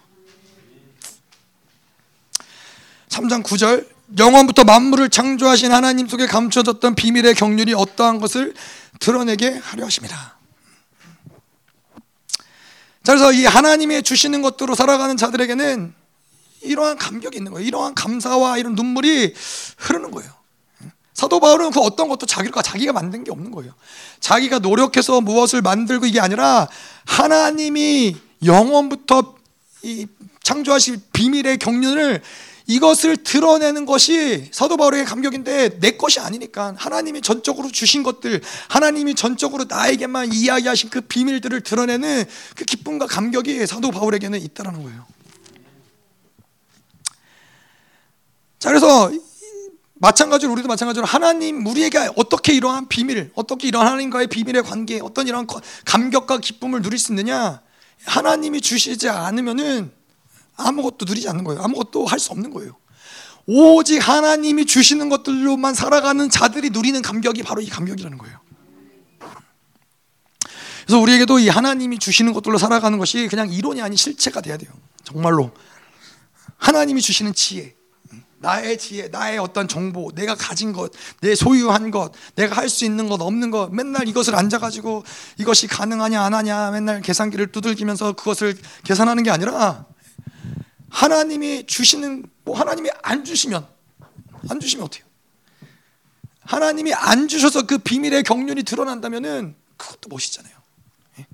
3장 3.10 3.44
9절 3.44 3.95
영원부터 4.18 4.64
만물을 4.64 5.10
창조하신 5.10 5.72
하나님 5.72 6.08
속에 6.08 6.28
감춰졌던 6.28 6.96
비밀의 6.96 7.34
경륜이 7.36 7.74
어떠한 7.74 8.20
것을 8.20 8.54
드러내게 9.00 9.60
하려 9.64 9.86
하십니다. 9.86 10.38
자, 13.04 13.14
그래서 13.14 13.32
이 13.32 13.46
하나님의 13.46 14.04
주시는 14.04 14.42
것들로 14.42 14.76
살아가는 14.76 15.16
자들에게는 15.18 15.94
이러한 16.62 16.98
감격이 16.98 17.38
있는 17.38 17.52
거예요. 17.52 17.68
이러한 17.68 17.94
감사와 17.94 18.58
이런 18.58 18.76
눈물이 18.76 19.34
흐르는 19.78 20.12
거예요. 20.12 20.32
사도 21.14 21.40
바울은 21.40 21.72
그 21.72 21.80
어떤 21.80 22.10
것도 22.10 22.26
자기가 22.26 22.62
자기가 22.62 22.94
만든 22.94 23.24
게 23.24 23.32
없는 23.32 23.52
거예요. 23.52 23.74
자기가 24.20 24.60
노력해서 24.60 25.22
무엇을 25.22 25.62
만들고 25.62 26.08
이게 26.08 26.20
아니라 26.20 26.68
하나님이 27.06 28.18
영원부터 28.44 29.36
이 29.84 30.08
창조하실 30.44 31.00
비밀의 31.14 31.58
경륜을 31.58 32.22
이것을 32.68 33.18
드러내는 33.18 33.86
것이 33.86 34.50
사도 34.52 34.76
바울의 34.78 35.06
감격인데 35.06 35.80
내 35.80 35.92
것이 35.92 36.20
아니니까 36.20 36.74
하나님이 36.78 37.22
전적으로 37.22 37.72
주신 37.72 38.02
것들, 38.02 38.42
하나님이 38.70 39.14
전적으로 39.16 39.66
나에게만 39.68 40.34
이야기하신 40.34 40.90
그 40.90 41.02
비밀들을 41.02 41.62
드러내는 41.62 42.26
그 42.56 42.66
기쁨과 42.66 43.06
감격이 43.08 43.68
사도 43.68 43.92
바울에게는 43.92 44.42
있다라는 44.42 44.84
거예요. 44.84 45.06
자, 48.58 48.70
그래서 48.70 49.12
마찬가지로 49.94 50.52
우리도 50.54 50.68
마찬가지로 50.68 51.06
하나님 51.06 51.66
우리에게 51.68 52.10
어떻게 52.16 52.54
이러한 52.54 52.88
비밀, 52.88 53.32
어떻게 53.36 53.68
이러한 53.68 53.88
하나님과의 53.88 54.28
비밀의 54.28 54.64
관계, 54.64 55.00
어떤 55.02 55.28
이러한 55.28 55.46
감격과 55.86 56.40
기쁨을 56.40 56.82
누릴 56.82 56.98
수 56.98 57.12
있느냐? 57.12 57.62
하나님이 58.06 58.62
주시지 58.62 59.08
않으면은 59.08 59.92
아무것도 60.58 61.06
누리지 61.06 61.28
않는 61.30 61.44
거예요. 61.44 61.62
아무것도 61.62 62.06
할 62.06 62.20
수 62.20 62.32
없는 62.32 62.52
거예요. 62.52 62.78
오직 63.48 64.00
하나님이 64.00 64.66
주시는 64.66 65.10
것들로만 65.10 65.76
살아가는 65.76 66.30
자들이 66.30 66.72
누리는 66.72 67.02
감격이 67.02 67.44
바로 67.44 67.62
이 67.62 67.70
감격이라는 67.70 68.18
거예요. 68.18 68.40
그래서 70.86 71.00
우리에게도 71.00 71.40
이 71.40 71.50
하나님이 71.50 72.00
주시는 72.00 72.34
것들로 72.34 72.58
살아가는 72.58 72.98
것이 72.98 73.28
그냥 73.28 73.52
이론이 73.52 73.82
아닌 73.82 73.98
실체가 73.98 74.42
돼야 74.42 74.58
돼요. 74.58 74.72
정말로 75.04 75.52
하나님이 76.58 77.02
주시는 77.02 77.34
지혜, 77.34 77.76
나의 78.40 78.78
지혜, 78.78 79.08
나의 79.08 79.40
어떤 79.40 79.68
정보, 79.68 80.12
내가 80.14 80.36
가진 80.36 80.74
것, 80.74 80.92
내 81.22 81.34
소유한 81.36 81.90
것, 81.90 82.12
내가 82.36 82.56
할 82.56 82.70
수 82.70 82.86
있는 82.86 83.10
것, 83.10 83.20
없는 83.22 83.50
것, 83.50 83.70
맨날 83.72 84.08
이것을 84.08 84.36
앉아가지고 84.36 85.04
이것이 85.38 85.68
가능하냐 85.68 86.22
안 86.22 86.34
하냐 86.34 86.72
맨날 86.72 87.02
계산기를 87.02 87.52
두들기면서 87.52 88.14
그것을 88.14 88.56
계산하는 88.84 89.24
게 89.24 89.32
아니라 89.32 89.86
하나님이 90.96 91.68
주시는 91.68 92.26
뭐 92.46 92.58
하나님이 92.58 92.90
안 93.04 93.26
주시면 93.26 93.68
안 94.50 94.60
주시면 94.62 94.86
어때요? 94.86 95.04
하나님이 96.46 96.94
안 96.94 97.28
주셔서 97.28 97.64
그 97.64 97.80
비밀의 97.80 98.24
경륜이 98.24 98.64
드러난다면은 98.64 99.56
그것도 99.76 100.08
멋있잖아요. 100.10 100.54
예? 101.20 101.26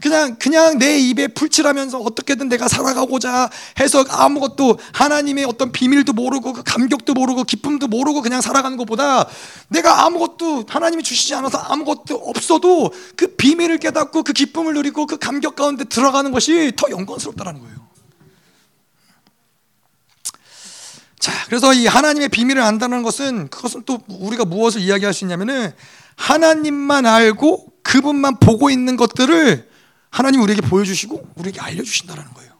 그냥 0.00 0.36
그냥 0.38 0.78
내 0.78 1.00
입에 1.00 1.26
풀칠하면서 1.28 1.98
어떻게든 1.98 2.48
내가 2.48 2.68
살아가고자 2.68 3.50
해서 3.80 4.04
아무것도 4.08 4.78
하나님의 4.92 5.46
어떤 5.46 5.72
비밀도 5.72 6.12
모르고 6.12 6.52
그 6.52 6.62
감격도 6.62 7.12
모르고 7.14 7.42
기쁨도 7.42 7.88
모르고 7.88 8.22
그냥 8.22 8.40
살아가는 8.40 8.76
것보다 8.76 9.26
내가 9.66 10.04
아무것도 10.04 10.66
하나님이 10.68 11.02
주시지 11.02 11.34
않아서 11.34 11.58
아무것도 11.58 12.14
없어도 12.14 12.92
그 13.16 13.34
비밀을 13.34 13.78
깨닫고 13.78 14.22
그 14.22 14.32
기쁨을 14.32 14.74
누리고 14.74 15.06
그 15.06 15.18
감격 15.18 15.56
가운데 15.56 15.82
들어가는 15.82 16.30
것이 16.30 16.72
더 16.76 16.88
영광스럽다라는 16.88 17.60
거예요. 17.62 17.85
자, 21.18 21.32
그래서 21.46 21.72
이 21.72 21.86
하나님의 21.86 22.28
비밀을 22.28 22.62
안다는 22.62 23.02
것은 23.02 23.48
그것은 23.48 23.82
또 23.84 24.00
우리가 24.08 24.44
무엇을 24.44 24.80
이야기할 24.80 25.14
수 25.14 25.24
있냐면은 25.24 25.72
하나님만 26.16 27.06
알고 27.06 27.72
그분만 27.82 28.38
보고 28.38 28.70
있는 28.70 28.96
것들을 28.96 29.68
하나님 30.10 30.40
우리에게 30.42 30.62
보여주시고 30.62 31.32
우리에게 31.36 31.60
알려주신다라는 31.60 32.32
거예요. 32.34 32.52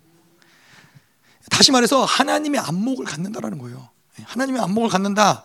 다시 1.51 1.73
말해서 1.73 2.05
하나님의 2.05 2.61
안목을 2.61 3.05
갖는다라는 3.05 3.59
거예요. 3.59 3.89
하나님의 4.25 4.63
안목을 4.63 4.89
갖는다. 4.89 5.43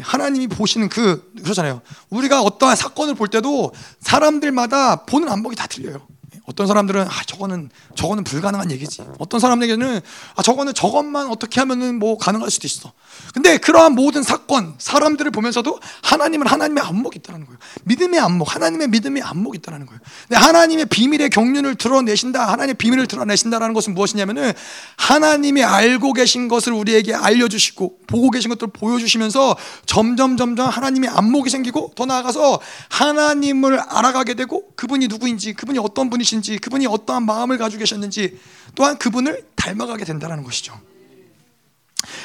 하나님이 0.00 0.46
보시는 0.48 0.88
그 0.88 1.32
그렇잖아요. 1.42 1.82
우리가 2.10 2.42
어떠한 2.42 2.76
사건을 2.76 3.14
볼 3.14 3.28
때도 3.28 3.72
사람들마다 4.00 5.04
보는 5.04 5.28
안목이 5.28 5.56
다 5.56 5.66
틀려요. 5.66 6.06
어떤 6.44 6.66
사람들은 6.66 7.02
아 7.02 7.22
저거는 7.26 7.70
저거는 7.94 8.24
불가능한 8.24 8.70
얘기지. 8.72 9.02
어떤 9.18 9.38
사람에게는 9.38 10.00
아 10.34 10.42
저거는 10.42 10.74
저것만 10.74 11.28
어떻게 11.28 11.60
하면은 11.60 11.98
뭐 11.98 12.18
가능할 12.18 12.50
수도 12.50 12.66
있어. 12.66 12.92
근데 13.32 13.58
그러한 13.58 13.94
모든 13.94 14.22
사건, 14.22 14.74
사람들을 14.78 15.30
보면서도 15.30 15.78
하나님은 16.02 16.46
하나님의 16.46 16.82
안목이 16.82 17.18
있다는 17.18 17.46
거예요. 17.46 17.58
믿음의 17.84 18.18
안목, 18.20 18.54
하나님의 18.54 18.88
믿음의 18.88 19.22
안목이 19.22 19.58
있다는 19.58 19.86
거예요. 19.86 20.00
근데 20.28 20.36
하나님의 20.36 20.86
비밀의 20.86 21.30
경륜을 21.30 21.76
드러내신다, 21.76 22.48
하나님의 22.48 22.74
비밀을 22.74 23.06
드러내신다라는 23.06 23.74
것은 23.74 23.94
무엇이냐면은 23.94 24.52
하나님이 24.96 25.62
알고 25.62 26.12
계신 26.12 26.48
것을 26.48 26.72
우리에게 26.72 27.14
알려 27.14 27.48
주시고 27.48 27.98
보고 28.06 28.30
계신 28.30 28.50
것들을 28.50 28.72
보여 28.72 28.98
주시면서 28.98 29.56
점점 29.86 30.36
점점 30.36 30.68
하나님의 30.68 31.08
안목이 31.10 31.50
생기고 31.50 31.92
더 31.94 32.06
나아가서 32.06 32.60
하나님을 32.88 33.78
알아가게 33.78 34.34
되고 34.34 34.74
그분이 34.74 35.08
누구인지, 35.08 35.54
그분이 35.54 35.78
어떤 35.78 36.10
분이신지, 36.10 36.31
그분이 36.40 36.86
어떠한 36.86 37.24
마음을 37.24 37.58
가지고 37.58 37.80
계셨는지 37.80 38.38
또한 38.74 38.96
그분을 38.98 39.46
닮아가게 39.56 40.04
된다는 40.04 40.42
것이죠. 40.42 40.78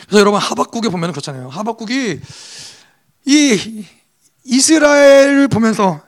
그래서 0.05 0.19
여러분 0.19 0.39
하박국에 0.39 0.89
보면 0.89 1.11
그렇잖아요. 1.11 1.49
하박국이 1.49 2.19
이 3.25 3.85
이스라엘을 4.43 5.47
보면서 5.49 6.01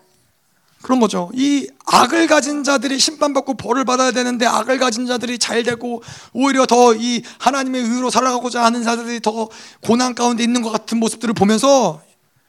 그런 0.82 1.00
거죠. 1.02 1.30
이 1.34 1.68
악을 1.86 2.28
가진 2.28 2.64
자들이 2.64 3.00
심판받고 3.00 3.56
벌을 3.56 3.84
받아야 3.84 4.12
되는데 4.12 4.46
악을 4.46 4.80
가진 4.80 5.06
자들이 5.06 5.38
잘 5.38 5.64
되고 5.64 6.02
오히려 6.32 6.66
더 6.66 6.94
이 6.94 7.22
하나님의 7.40 7.84
의로 7.84 8.10
살아가고자 8.10 8.64
하는 8.64 8.84
자들이 8.84 9.20
더 9.20 9.50
고난 9.82 10.16
가운데 10.16 10.42
있는 10.44 10.62
것 10.62 10.70
같은 10.70 10.98
모습들을 11.00 11.34
보면서 11.34 12.02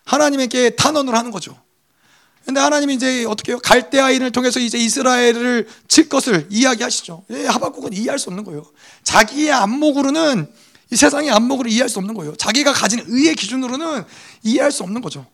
하나님에게 0.05 0.71
탄원을 0.71 1.15
하는 1.15 1.31
거죠. 1.31 1.57
근데 2.45 2.61
하나님이 2.61 2.95
이제 2.95 3.25
어떻게 3.27 3.53
해요? 3.53 3.61
갈대아인을 3.62 4.33
통해서 4.33 4.59
이제 4.59 4.79
이스라엘을 4.79 5.69
칠 5.89 6.09
것을 6.09 6.47
이야기하시죠. 6.51 7.25
예, 7.31 7.47
하박국은 7.47 7.93
이해할 7.93 8.19
수 8.19 8.31
없는 8.31 8.45
거예요. 8.45 8.65
자기의 9.05 9.53
안목으로는 9.53 10.49
이 10.91 10.97
세상의 10.97 11.31
안목으로 11.31 11.69
이해할 11.69 11.89
수 11.89 11.99
없는 11.99 12.15
거예요. 12.15 12.35
자기가 12.37 12.73
가진 12.73 13.05
의의 13.07 13.37
기준으로는 13.37 14.05
이해할 14.43 14.73
수 14.73 14.83
없는 14.83 15.01
거죠. 15.01 15.27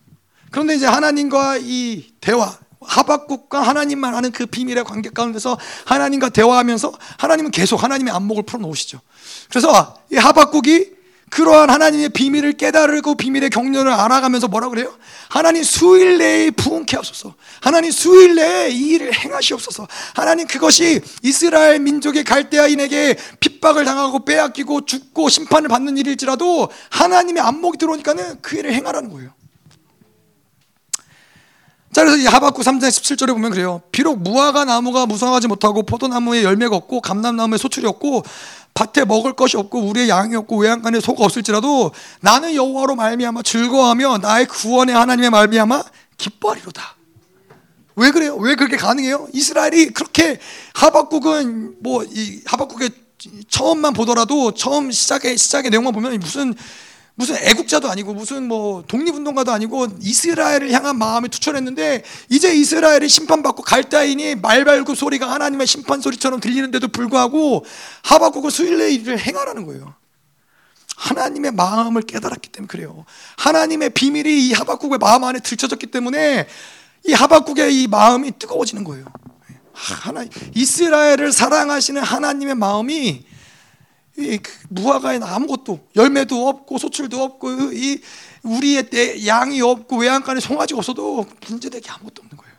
그런데 0.51 0.75
이제 0.75 0.85
하나님과 0.85 1.57
이 1.61 2.05
대화, 2.21 2.57
하박국과 2.81 3.61
하나님만 3.61 4.13
하는 4.13 4.31
그 4.31 4.45
비밀의 4.45 4.83
관계 4.83 5.09
가운데서 5.09 5.57
하나님과 5.85 6.29
대화하면서 6.29 6.93
하나님은 7.17 7.51
계속 7.51 7.83
하나님의 7.83 8.13
안목을 8.13 8.43
풀어놓으시죠. 8.43 9.01
그래서 9.49 9.97
이 10.11 10.15
하박국이 10.15 10.96
그러한 11.29 11.69
하나님의 11.69 12.09
비밀을 12.09 12.53
깨달고 12.53 13.15
비밀의 13.15 13.49
경륜을 13.49 13.91
알아가면서 13.91 14.47
뭐라 14.47 14.69
그래요? 14.69 14.95
하나님 15.29 15.63
수일 15.63 16.17
내에 16.17 16.51
부흥케 16.51 16.95
하소서. 16.95 17.35
하나님 17.61 17.91
수일 17.91 18.35
내에 18.35 18.69
이 18.69 18.89
일을 18.91 19.13
행하시옵소서. 19.13 19.87
하나님 20.15 20.47
그것이 20.47 21.01
이스라엘 21.23 21.79
민족의 21.79 22.23
갈대아인에게 22.23 23.17
핍박을 23.39 23.83
당하고 23.85 24.23
빼앗기고 24.23 24.85
죽고 24.85 25.29
심판을 25.29 25.67
받는 25.67 25.97
일일지라도 25.97 26.69
하나님의 26.91 27.43
안목이 27.43 27.77
들어오니까는 27.77 28.41
그 28.41 28.57
일을 28.57 28.73
행하라는 28.73 29.11
거예요. 29.11 29.36
자 31.97 32.05
그래서 32.05 32.17
이 32.21 32.27
하박국 32.27 32.63
3장 32.63 32.89
17절에 32.89 33.29
보면 33.29 33.49
그래요. 33.49 33.81
비록 33.91 34.21
무화과 34.21 34.65
나무가 34.65 35.07
무성하지 35.07 35.47
못하고 35.47 35.81
포도나무에 35.81 36.43
열매가 36.43 36.75
없고 36.75 37.01
감람나무에 37.01 37.57
소출이 37.57 37.87
없고 37.87 38.23
밭에 38.75 39.03
먹을 39.05 39.33
것이 39.33 39.57
없고 39.57 39.79
우리의 39.79 40.07
양이 40.07 40.35
없고 40.35 40.59
외양간에 40.59 40.99
소가 40.99 41.25
없을지라도 41.25 41.89
나는 42.21 42.53
여호와로 42.53 42.93
말미암아 42.97 43.41
즐거워하며 43.41 44.19
나의 44.19 44.45
구원의 44.45 44.93
하나님의 44.93 45.31
말미암아 45.31 45.83
기뻐하리로다. 46.19 46.97
왜 47.95 48.11
그래요? 48.11 48.35
왜 48.35 48.53
그렇게 48.53 48.77
가능해요? 48.77 49.29
이스라엘이 49.33 49.87
그렇게 49.87 50.37
하박국은 50.75 51.77
뭐 51.81 52.03
이 52.03 52.41
하박국의 52.45 52.91
처음만 53.49 53.93
보더라도 53.93 54.51
처음 54.51 54.91
시작의 54.91 55.35
시작의 55.35 55.71
내용만 55.71 55.93
보면 55.93 56.19
무슨 56.19 56.53
무슨 57.19 57.35
애국자도 57.35 57.89
아니고 57.89 58.13
무슨 58.13 58.47
뭐 58.47 58.83
독립운동가도 58.87 59.51
아니고 59.51 59.87
이스라엘을 59.99 60.71
향한 60.71 60.99
마음이 60.99 61.29
투철했는데 61.29 62.03
이제 62.29 62.53
이스라엘이 62.53 63.09
심판받고 63.09 63.63
갈다인이 63.63 64.35
말발굽 64.35 64.95
소리가 64.95 65.27
하나님의 65.31 65.65
심판 65.65 65.99
소리처럼 65.99 66.39
들리는데도 66.39 66.89
불구하고 66.89 67.65
하박국은 68.03 68.51
수일레 68.51 68.91
일을 68.91 69.17
행하라는 69.17 69.65
거예요. 69.65 69.95
하나님의 70.95 71.53
마음을 71.53 72.03
깨달았기 72.03 72.49
때문에 72.49 72.67
그래요. 72.67 73.03
하나님의 73.37 73.89
비밀이 73.91 74.49
이 74.49 74.53
하박국의 74.53 74.99
마음 74.99 75.23
안에 75.23 75.39
들춰졌기 75.39 75.87
때문에 75.87 76.47
이 77.07 77.13
하박국의 77.13 77.81
이 77.81 77.87
마음이 77.87 78.33
뜨거워지는 78.37 78.83
거예요. 78.83 79.05
하나 79.73 80.23
이스라엘을 80.53 81.31
사랑하시는 81.31 81.99
하나님의 81.99 82.53
마음이 82.53 83.25
이그 84.17 84.51
무화과에 84.69 85.19
아무것도 85.21 85.87
열매도 85.95 86.47
없고 86.47 86.79
소출도 86.79 87.21
없고 87.21 87.71
이 87.73 88.01
우리의 88.41 88.89
때 88.89 89.27
양이 89.27 89.61
없고 89.61 89.97
외양간에 89.97 90.39
송아지가 90.39 90.79
없어도 90.79 91.25
문제되게 91.47 91.89
아무것도 91.89 92.23
없는 92.23 92.37
거예요. 92.37 92.57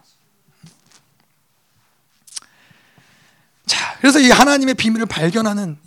자, 3.66 3.96
그래서 4.00 4.20
이 4.20 4.30
하나님의 4.30 4.74
비밀을 4.74 5.06
발견하는 5.06 5.78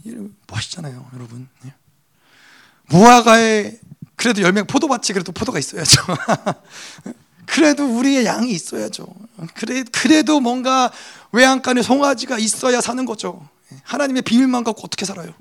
멋있잖아요, 0.48 1.10
여러분. 1.14 1.48
예. 1.65 1.73
무화과에 2.88 3.80
그래도 4.18 4.41
열매 4.41 4.64
포도밭이 4.64 5.14
그래도 5.14 5.31
포도가 5.31 5.57
있어야죠. 5.57 6.02
그래도 7.48 7.85
우리의 7.85 8.26
양이 8.26 8.52
있어야죠. 8.52 9.07
그래 9.56 9.84
그래도 9.91 10.39
뭔가 10.39 10.91
외양간에 11.31 11.81
송아지가 11.81 12.38
있어야 12.38 12.81
사는 12.81 13.03
거죠. 13.06 13.48
예. 13.72 13.77
하나님의 13.84 14.23
비밀만 14.23 14.64
갖고 14.65 14.81
어떻게 14.84 15.06
살아요? 15.06 15.34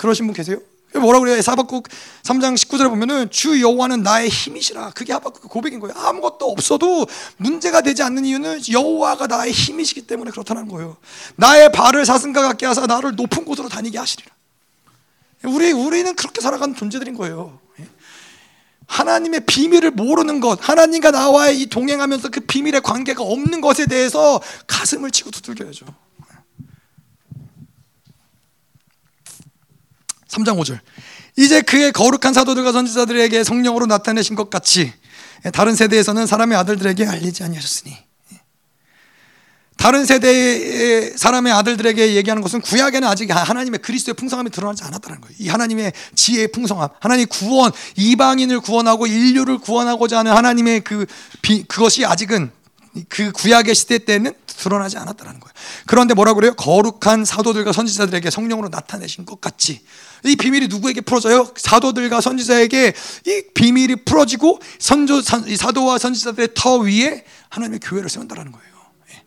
그러신 0.00 0.26
분 0.26 0.34
계세요? 0.34 0.56
뭐라 0.94 1.20
그래요? 1.20 1.40
사박국 1.42 1.86
3장 2.22 2.56
19절에 2.56 2.88
보면은 2.88 3.30
주 3.30 3.60
여호와는 3.60 4.02
나의 4.02 4.30
힘이시라. 4.30 4.92
그게 4.94 5.12
하박국 5.12 5.50
고백인 5.50 5.78
거예요. 5.78 5.94
아무것도 5.94 6.50
없어도 6.50 7.06
문제가 7.36 7.82
되지 7.82 8.02
않는 8.02 8.24
이유는 8.24 8.60
여호와가 8.72 9.26
나의 9.26 9.52
힘이시기 9.52 10.06
때문에 10.06 10.30
그렇다는 10.30 10.68
거예요. 10.68 10.96
나의 11.36 11.70
발을 11.70 12.06
사슴과 12.06 12.40
같게 12.40 12.64
하사 12.64 12.86
나를 12.86 13.14
높은 13.14 13.44
곳으로 13.44 13.68
다니게 13.68 13.98
하시리라. 13.98 14.30
우리 15.44 15.70
우리는 15.70 16.16
그렇게 16.16 16.40
살아가는 16.40 16.74
존재들인 16.74 17.14
거예요. 17.14 17.60
하나님의 18.86 19.40
비밀을 19.40 19.90
모르는 19.90 20.40
것, 20.40 20.66
하나님과 20.66 21.10
나와의 21.10 21.60
이 21.60 21.66
동행하면서 21.66 22.30
그 22.30 22.40
비밀의 22.40 22.80
관계가 22.80 23.22
없는 23.22 23.60
것에 23.60 23.84
대해서 23.84 24.40
가슴을 24.66 25.10
치고 25.10 25.30
두들겨야죠. 25.30 25.84
3장 30.30 30.58
5절. 30.58 30.78
이제 31.36 31.60
그의 31.60 31.92
거룩한 31.92 32.32
사도들과 32.32 32.72
선지자들에게 32.72 33.44
성령으로 33.44 33.86
나타내신 33.86 34.36
것 34.36 34.50
같이 34.50 34.92
다른 35.52 35.74
세대에서는 35.74 36.26
사람의 36.26 36.56
아들들에게 36.58 37.06
알리지 37.06 37.44
아니하셨으니 37.44 37.96
다른 39.76 40.04
세대의 40.04 41.14
사람의 41.16 41.52
아들들에게 41.54 42.14
얘기하는 42.16 42.42
것은 42.42 42.60
구약에는 42.60 43.08
아직 43.08 43.30
하나님의 43.34 43.80
그리스도의 43.80 44.14
풍성함이 44.14 44.50
드러나지 44.50 44.84
않았다는 44.84 45.22
거예요. 45.22 45.34
이 45.38 45.48
하나님의 45.48 45.94
지혜의 46.14 46.48
풍성함, 46.52 46.90
하나님 47.00 47.26
구원, 47.26 47.72
이방인을 47.96 48.60
구원하고 48.60 49.06
인류를 49.06 49.56
구원하고자 49.56 50.18
하는 50.18 50.32
하나님의 50.32 50.82
그 50.82 51.06
비, 51.40 51.62
그것이 51.62 52.04
아직은 52.04 52.52
그 53.08 53.30
구약의 53.32 53.74
시대 53.74 53.98
때는 53.98 54.32
드러나지 54.46 54.98
않았다는 54.98 55.40
거예요. 55.40 55.52
그런데 55.86 56.14
뭐라 56.14 56.34
그래요? 56.34 56.54
거룩한 56.54 57.24
사도들과 57.24 57.72
선지자들에게 57.72 58.30
성령으로 58.30 58.68
나타내신 58.68 59.24
것 59.24 59.40
같이 59.40 59.80
이 60.24 60.36
비밀이 60.36 60.68
누구에게 60.68 61.00
풀어져요? 61.00 61.52
사도들과 61.56 62.20
선지자에게 62.20 62.92
이 63.26 63.42
비밀이 63.54 64.04
풀어지고 64.04 64.60
선조 64.78 65.22
사도와 65.22 65.98
선지자들의 65.98 66.48
터 66.54 66.78
위에 66.78 67.24
하나님의 67.48 67.80
교회를 67.80 68.10
세운다라는 68.10 68.52
거예요. 68.52 68.74
예. 69.12 69.22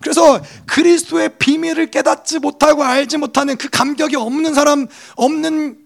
그래서 0.00 0.42
그리스도의 0.66 1.38
비밀을 1.38 1.90
깨닫지 1.90 2.38
못하고 2.38 2.82
알지 2.82 3.18
못하는 3.18 3.56
그 3.56 3.68
감격이 3.68 4.16
없는 4.16 4.54
사람 4.54 4.88
없는 5.16 5.78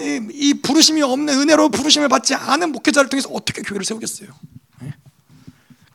이, 0.00 0.28
이 0.32 0.54
부르심이 0.62 1.00
없는 1.00 1.32
은혜로 1.40 1.68
부르심을 1.68 2.08
받지 2.08 2.34
않은 2.34 2.72
목회자를 2.72 3.08
통해서 3.08 3.28
어떻게 3.32 3.62
교회를 3.62 3.84
세우겠어요? 3.84 4.28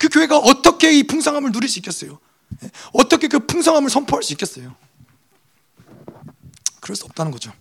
예. 0.02 0.08
그 0.08 0.10
교회가 0.10 0.38
어떻게 0.38 0.98
이 0.98 1.04
풍성함을 1.04 1.52
누릴 1.52 1.70
수 1.70 1.80
있겠어요? 1.80 2.20
예. 2.64 2.70
어떻게 2.94 3.28
그 3.28 3.46
풍성함을 3.46 3.90
선포할 3.90 4.24
수 4.24 4.34
있겠어요? 4.34 4.76
그럴 6.80 6.96
수 6.96 7.06
없다는 7.06 7.32
거죠. 7.32 7.52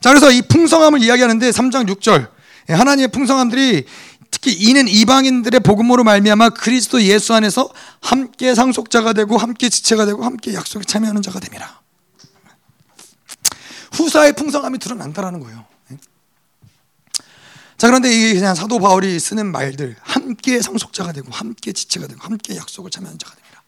자, 0.00 0.10
그래서 0.10 0.30
이 0.30 0.42
풍성함을 0.42 1.02
이야기하는데 1.02 1.50
3장 1.50 1.88
6절. 1.88 2.30
예, 2.68 2.72
하나님의 2.72 3.08
풍성함들이 3.08 3.84
특히 4.30 4.52
이는 4.52 4.88
이방인들의 4.88 5.60
복음으로 5.60 6.04
말미암아 6.04 6.50
그리스도 6.50 7.00
예수 7.02 7.32
안에서 7.32 7.70
함께 8.00 8.54
상속자가 8.54 9.12
되고 9.12 9.38
함께 9.38 9.68
지체가 9.68 10.04
되고 10.04 10.24
함께 10.24 10.52
약속에 10.54 10.84
참여하는 10.84 11.22
자가 11.22 11.40
됩니다. 11.40 11.82
후사의 13.92 14.34
풍성함이 14.34 14.78
드러난다라는 14.78 15.40
거예요. 15.40 15.64
예. 17.76 17.78
자 17.78 17.86
그런데 17.88 18.10
이게 18.10 18.34
그냥 18.34 18.54
사도 18.54 18.78
바울이 18.78 19.18
쓰는 19.20 19.52
말들 19.52 19.96
함께 20.00 20.62
상속자가 20.62 21.12
되고 21.12 21.30
함께 21.30 21.72
지체가 21.72 22.06
되고 22.06 22.20
함께 22.20 22.56
약속을 22.56 22.90
참여하는 22.90 23.18
자가 23.18 23.34
됩니다. 23.34 23.62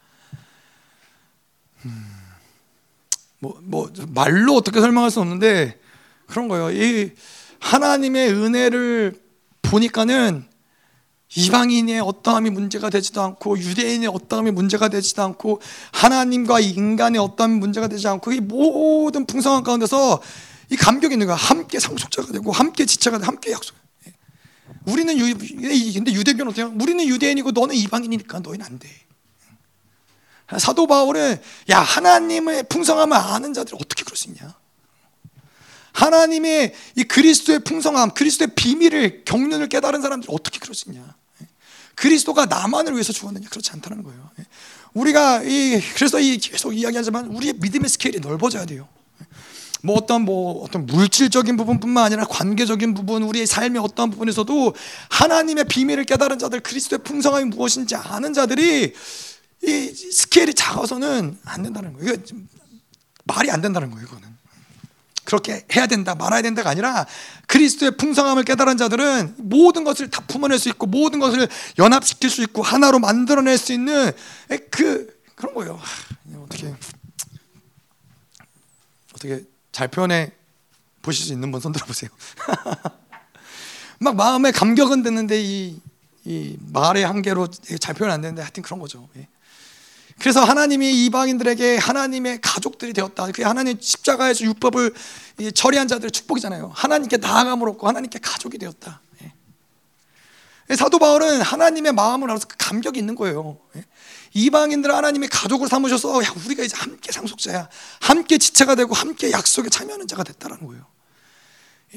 음, 1.84 2.06
뭐, 3.38 3.60
뭐 3.62 3.92
말로 4.08 4.54
어떻게 4.54 4.80
설명할 4.80 5.10
수 5.10 5.20
없는데 5.20 5.78
그런 6.26 6.48
거예요. 6.48 6.70
이 6.70 7.12
하나님의 7.60 8.32
은혜를 8.32 9.20
보니까는 9.62 10.46
이방인의 11.36 12.00
어떠함이 12.00 12.48
문제가 12.50 12.88
되지도 12.88 13.20
않고 13.20 13.58
유대인의 13.58 14.08
어떠함이 14.08 14.50
문제가 14.50 14.88
되지도 14.88 15.22
않고 15.22 15.60
하나님과 15.92 16.60
인간의 16.60 17.20
어떠함이 17.20 17.58
문제가 17.58 17.88
되지 17.88 18.08
않고 18.08 18.32
이 18.32 18.40
모든 18.40 19.26
풍성한 19.26 19.62
가운데서 19.62 20.22
이 20.70 20.76
감격이 20.76 21.14
있는 21.14 21.26
거야. 21.26 21.36
함께 21.36 21.78
상속자가 21.78 22.32
되고 22.32 22.50
함께 22.52 22.86
지체가 22.86 23.18
되고 23.18 23.26
함께 23.26 23.52
약속. 23.52 23.77
우리는 24.88 25.18
유, 25.18 25.34
근데 25.36 26.12
유대교는 26.12 26.52
어때요? 26.52 26.72
우리는 26.78 27.06
유대인이고 27.06 27.50
너는 27.52 27.74
이방인이니까 27.74 28.40
너희는 28.40 28.64
안 28.64 28.78
돼. 28.78 28.88
사도 30.58 30.86
바울은 30.86 31.36
야 31.70 31.80
하나님의 31.80 32.64
풍성함을 32.68 33.16
아는 33.16 33.52
자들 33.52 33.74
어떻게 33.74 34.02
그럴 34.02 34.16
수 34.16 34.28
있냐? 34.28 34.54
하나님의 35.92 36.74
이 36.96 37.04
그리스도의 37.04 37.60
풍성함, 37.60 38.12
그리스도의 38.12 38.54
비밀을 38.54 39.24
경륜을 39.24 39.68
깨달은 39.68 40.00
사람들 40.00 40.28
어떻게 40.32 40.58
그럴 40.58 40.74
수 40.74 40.88
있냐? 40.88 41.16
그리스도가 41.96 42.46
나만을 42.46 42.92
위해서 42.92 43.12
죽었느냐? 43.12 43.48
그렇지 43.48 43.72
않다는 43.72 44.04
거예요. 44.04 44.30
우리가 44.94 45.42
이 45.42 45.80
그래서 45.96 46.20
이 46.20 46.38
계속 46.38 46.72
이야기하지만 46.72 47.26
우리의 47.26 47.54
믿음의 47.54 47.90
스케일이 47.90 48.20
넓어져야 48.20 48.64
돼요. 48.64 48.88
뭐 49.82 49.96
어떤 49.96 50.22
뭐 50.22 50.62
어떤 50.64 50.86
물질적인 50.86 51.56
부분뿐만 51.56 52.04
아니라 52.04 52.24
관계적인 52.24 52.94
부분, 52.94 53.22
우리의 53.22 53.46
삶의 53.46 53.80
어떤 53.82 54.10
부분에서도 54.10 54.74
하나님의 55.10 55.64
비밀을 55.64 56.04
깨달은 56.04 56.38
자들, 56.38 56.60
그리스도의 56.60 57.00
풍성함이 57.04 57.46
무엇인지 57.46 57.94
아는 57.94 58.32
자들이 58.34 58.92
이 59.64 59.92
스케일이 60.12 60.54
작아서는 60.54 61.38
안 61.44 61.62
된다는 61.62 61.92
거예요. 61.92 62.12
이거 62.12 62.36
말이 63.24 63.50
안 63.50 63.60
된다는 63.60 63.90
거예요. 63.90 64.06
이거는 64.06 64.38
그렇게 65.24 65.66
해야 65.76 65.86
된다, 65.86 66.14
말아야 66.14 66.40
된다가 66.40 66.70
아니라 66.70 67.06
그리스도의 67.48 67.98
풍성함을 67.98 68.44
깨달은 68.44 68.78
자들은 68.78 69.34
모든 69.36 69.84
것을 69.84 70.08
다 70.08 70.22
품어낼 70.26 70.58
수 70.58 70.70
있고 70.70 70.86
모든 70.86 71.18
것을 71.18 71.48
연합시킬 71.78 72.30
수 72.30 72.42
있고 72.42 72.62
하나로 72.62 72.98
만들어낼 72.98 73.58
수 73.58 73.74
있는 73.74 74.10
그 74.70 75.18
그런 75.34 75.54
거예요. 75.54 75.78
어떻게 76.44 76.74
어떻게 79.12 79.44
잘 79.78 79.86
표현해 79.86 80.32
보실 81.02 81.24
수 81.24 81.32
있는 81.32 81.52
분 81.52 81.60
손들어 81.60 81.86
보세요. 81.86 82.10
막 84.00 84.16
마음에 84.16 84.50
감격은 84.50 85.04
됐는데 85.04 85.40
이, 85.40 85.80
이 86.24 86.56
말의 86.72 87.06
한계로 87.06 87.46
잘 87.78 87.94
표현 87.94 88.10
안 88.10 88.20
되는데 88.20 88.42
하여튼 88.42 88.64
그런 88.64 88.80
거죠. 88.80 89.08
예. 89.16 89.28
그래서 90.18 90.42
하나님이 90.42 91.04
이방인들에게 91.04 91.76
하나님의 91.76 92.40
가족들이 92.40 92.92
되었다. 92.92 93.30
그 93.30 93.42
하나님 93.42 93.78
십자가에서 93.80 94.46
율법을 94.46 94.94
처리한 95.54 95.86
자들의 95.86 96.10
축복이잖아요. 96.10 96.72
하나님께 96.74 97.18
나아감을 97.18 97.68
얻고 97.68 97.86
하나님께 97.86 98.18
가족이 98.18 98.58
되었다. 98.58 99.00
예. 99.22 100.74
사도 100.74 100.98
바울은 100.98 101.40
하나님의 101.40 101.92
마음을 101.92 102.28
알아서 102.28 102.48
그 102.48 102.56
감격이 102.58 102.98
있는 102.98 103.14
거예요. 103.14 103.60
예. 104.36 104.40
이방인들 104.40 104.94
하나님이 104.94 105.28
가족을 105.28 105.68
삼으셔서 105.68 106.22
야, 106.24 106.34
우리가 106.44 106.62
이제 106.64 106.76
함께 106.76 107.12
상속자야. 107.12 107.68
함께 108.00 108.38
지체가 108.38 108.74
되고 108.74 108.94
함께 108.94 109.30
약속에 109.32 109.68
참여하는 109.68 110.06
자가 110.06 110.24
됐다는 110.24 110.66
거예요. 110.66 110.84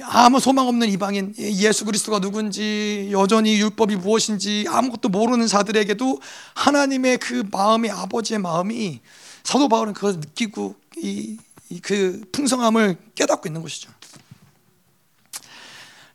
아무 0.03 0.39
소망 0.39 0.67
없는 0.67 0.89
이방인 0.89 1.35
예수 1.37 1.83
그리스도가 1.83 2.19
누군지 2.19 3.09
여전히 3.11 3.59
율법이 3.59 3.97
무엇인지 3.97 4.65
아무것도 4.69 5.09
모르는 5.09 5.47
자들에게도 5.47 6.21
하나님의 6.53 7.17
그 7.17 7.43
마음이 7.51 7.89
아버지의 7.89 8.39
마음이 8.39 9.01
사도 9.43 9.67
바울은 9.67 9.93
그걸 9.93 10.13
느끼고 10.13 10.75
이, 10.97 11.37
그 11.81 12.21
풍성함을 12.31 12.97
깨닫고 13.15 13.49
있는 13.49 13.61
것이죠. 13.61 13.91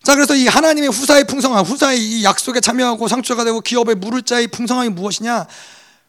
자 0.03 0.15
그래서 0.15 0.35
이 0.35 0.47
하나님의 0.47 0.89
후사의 0.91 1.27
풍성함, 1.27 1.65
후사의 1.65 2.01
이 2.01 2.25
약속에 2.25 2.61
참여하고 2.61 3.09
상처가 3.09 3.45
되고 3.45 3.61
기업의 3.61 3.97
물을 3.97 4.23
자의 4.23 4.47
풍성함이 4.47 4.91
무엇이냐? 4.91 5.47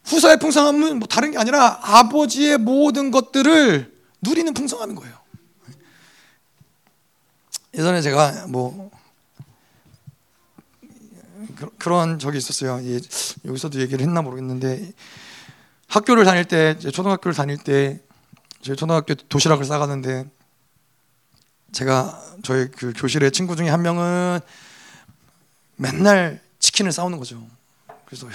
후사의 0.07 0.39
풍성함은 0.39 0.99
뭐 0.99 1.07
다른 1.07 1.31
게 1.31 1.37
아니라 1.37 1.79
아버지의 1.81 2.57
모든 2.57 3.11
것들을 3.11 3.93
누리는 4.21 4.53
풍성함인 4.53 4.95
거예요. 4.95 5.15
예전에 7.73 8.01
제가 8.01 8.47
뭐 8.47 8.89
그런 11.77 12.19
적이 12.19 12.37
있었어요. 12.37 12.79
여기서도 13.45 13.79
얘기를 13.81 14.01
했나 14.01 14.21
모르겠는데 14.21 14.91
학교를 15.87 16.25
다닐 16.25 16.45
때 16.45 16.77
초등학교를 16.79 17.35
다닐 17.35 17.57
때제 17.57 18.75
초등학교 18.75 19.13
도시락을 19.13 19.65
싸가는데 19.65 20.25
제가 21.73 22.21
저희 22.43 22.69
그 22.71 22.93
교실의 22.95 23.31
친구 23.31 23.55
중에 23.55 23.69
한 23.69 23.81
명은 23.81 24.39
맨날 25.75 26.41
치킨을 26.59 26.91
싸우는 26.91 27.17
거죠. 27.17 27.45
그래서 28.05 28.27
야, 28.27 28.31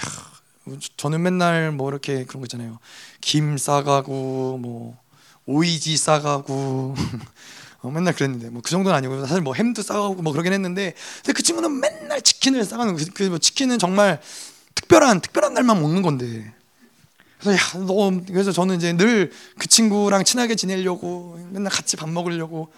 저는 0.97 1.21
맨날 1.21 1.71
뭐 1.71 1.89
이렇게 1.89 2.23
그런 2.25 2.41
거 2.41 2.45
있잖아요. 2.45 2.79
김 3.21 3.57
싸가고 3.57 4.57
뭐 4.61 4.97
오이지 5.45 5.97
싸가고 5.97 6.95
어, 7.81 7.91
맨날 7.91 8.13
그랬는데 8.15 8.49
뭐 8.49 8.61
그 8.61 8.71
정도는 8.71 8.95
아니고 8.95 9.25
사실 9.25 9.41
뭐 9.41 9.53
햄도 9.53 9.81
싸가고 9.81 10.21
뭐 10.21 10.31
그러긴 10.31 10.53
했는데 10.53 10.93
근데 11.17 11.33
그 11.33 11.43
친구는 11.43 11.79
맨날 11.81 12.21
치킨을 12.21 12.63
싸가는 12.63 12.95
그, 12.95 13.05
그 13.07 13.23
뭐 13.29 13.37
치킨은 13.39 13.77
정말 13.77 14.21
특별한 14.75 15.19
특별한 15.21 15.53
날만 15.53 15.81
먹는 15.81 16.01
건데 16.01 16.53
그래서 17.39 17.57
야 17.81 17.85
너 17.85 18.11
그래서 18.27 18.51
저는 18.53 18.77
이제 18.77 18.93
늘 18.93 19.31
그 19.59 19.67
친구랑 19.67 20.23
친하게 20.23 20.55
지내려고 20.55 21.37
맨날 21.51 21.71
같이 21.71 21.97
밥 21.97 22.09
먹으려고 22.09 22.71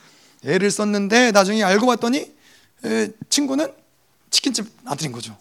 애를 0.43 0.71
썼는데 0.71 1.31
나중에 1.31 1.63
알고 1.63 1.85
봤더니 1.85 2.33
에, 2.85 3.09
친구는 3.29 3.71
치킨집 4.31 4.67
아들인 4.85 5.11
거죠. 5.11 5.37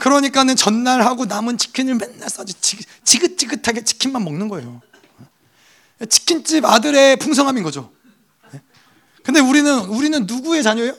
그러니까는 0.00 0.56
전날 0.56 1.02
하고 1.02 1.26
남은 1.26 1.58
치킨을 1.58 1.94
맨날 1.94 2.28
싸지 2.28 2.54
지긋지긋하게 3.04 3.84
치킨만 3.84 4.24
먹는 4.24 4.48
거예요. 4.48 4.80
치킨집 6.08 6.64
아들의 6.64 7.18
풍성함인 7.18 7.62
거죠. 7.62 7.92
근데 9.22 9.40
우리는 9.40 9.78
우리는 9.80 10.26
누구의 10.26 10.62
자녀예요? 10.62 10.94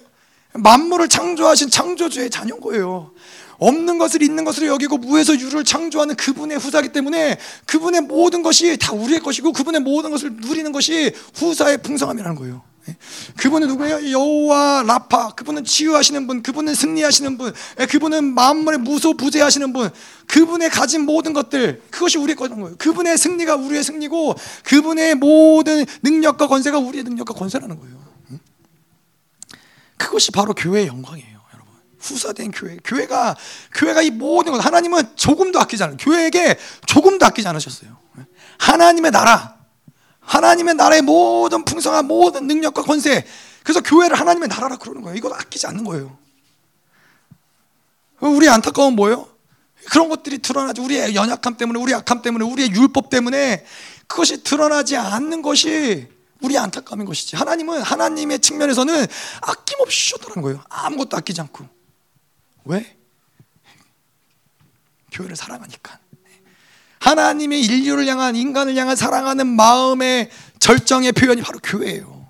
만물을 0.54 1.10
창조하신 1.10 1.70
창조주의 1.70 2.30
자녀인 2.30 2.62
거예요. 2.62 3.12
없는 3.58 3.98
것을 3.98 4.24
있는 4.24 4.44
것으로 4.44 4.68
여기고 4.68 4.98
무에서 4.98 5.38
유를 5.40 5.64
창조하는 5.64 6.16
그분의 6.16 6.58
후사기 6.58 6.90
때문에 6.90 7.38
그분의 7.66 8.02
모든 8.02 8.42
것이 8.42 8.78
다 8.78 8.94
우리의 8.94 9.20
것이고 9.20 9.54
그분의 9.54 9.82
모든 9.82 10.12
것을 10.12 10.34
누리는 10.34 10.72
것이 10.72 11.14
후사의 11.36 11.82
풍성함이라는 11.82 12.36
거예요. 12.38 12.64
예. 12.88 12.96
그분은 13.38 13.68
누구예요? 13.68 14.12
여호와 14.12 14.84
라파. 14.88 15.36
그분은 15.36 15.64
치유하시는 15.64 16.26
분, 16.28 16.42
그분은 16.42 16.74
승리하시는 16.74 17.38
분, 17.38 17.54
예, 17.80 17.86
그분은 17.86 18.34
만물의 18.34 18.80
무소 18.80 19.16
부재하시는 19.16 19.72
분. 19.74 19.90
그분의 20.28 20.70
가진 20.70 21.06
모든 21.06 21.34
것들 21.34 21.82
그것이 21.92 22.18
우리의 22.18 22.36
거예요. 22.36 22.76
그분의 22.78 23.18
승리가 23.18 23.56
우리의 23.56 23.84
승리고 23.84 24.36
그분의 24.64 25.16
모든 25.16 25.86
능력과 26.02 26.48
권세가 26.48 26.78
우리의 26.80 27.04
능력과 27.04 27.34
권세라는 27.34 27.80
거예요. 27.80 28.02
그것이 29.98 30.32
바로 30.32 30.54
교회의 30.54 30.88
영광이에요, 30.88 31.42
여러분. 31.54 31.74
후사된 32.00 32.52
교회. 32.52 32.78
교회가 32.84 33.36
교회가 33.76 34.02
이 34.02 34.10
모든 34.10 34.54
것 34.54 34.66
하나님은 34.66 35.16
조금도 35.16 35.60
아끼지 35.60 35.84
않아요. 35.84 35.98
교회에게 35.98 36.58
조금도 36.88 37.26
아끼지 37.26 37.48
않으셨어요. 37.48 37.96
예. 38.18 38.26
하나님의 38.58 39.12
나라 39.12 39.61
하나님의 40.32 40.76
나라의 40.76 41.02
모든 41.02 41.66
풍성한 41.66 42.06
모든 42.06 42.48
능력과 42.48 42.84
권세. 42.84 43.26
그래서 43.64 43.82
교회를 43.82 44.18
하나님의 44.18 44.48
나라라 44.48 44.78
그러는 44.78 45.02
거예요. 45.02 45.18
이거 45.18 45.34
아끼지 45.34 45.68
않는 45.68 45.84
거예요. 45.84 46.18
우리 48.22 48.48
안타까운 48.48 48.96
뭐예요? 48.96 49.28
그런 49.90 50.08
것들이 50.08 50.38
드러나지. 50.38 50.80
우리의 50.80 51.16
연약함 51.16 51.58
때문에, 51.58 51.80
우리 51.80 51.92
약함 51.92 52.22
때문에, 52.22 52.46
우리의 52.46 52.72
율법 52.72 53.10
때문에 53.10 53.66
그것이 54.08 54.42
드러나지 54.44 54.96
않는 54.96 55.42
것이 55.42 56.08
우리 56.40 56.58
안타까운 56.58 57.04
것이지. 57.04 57.36
하나님은 57.36 57.82
하나님의 57.82 58.40
측면에서는 58.40 59.06
아낌없이 59.42 60.12
주셨다는 60.12 60.42
거예요. 60.44 60.64
아무것도 60.70 61.18
아끼지 61.18 61.42
않고. 61.42 61.68
왜? 62.66 62.98
교회를 65.12 65.36
사랑하니까. 65.36 66.01
하나님의 67.02 67.62
인류를 67.62 68.06
향한 68.08 68.36
인간을 68.36 68.76
향한 68.78 68.96
사랑하는 68.96 69.48
마음의 69.48 70.30
절정의 70.60 71.12
표현이 71.14 71.42
바로 71.42 71.60
교회예요. 71.62 72.30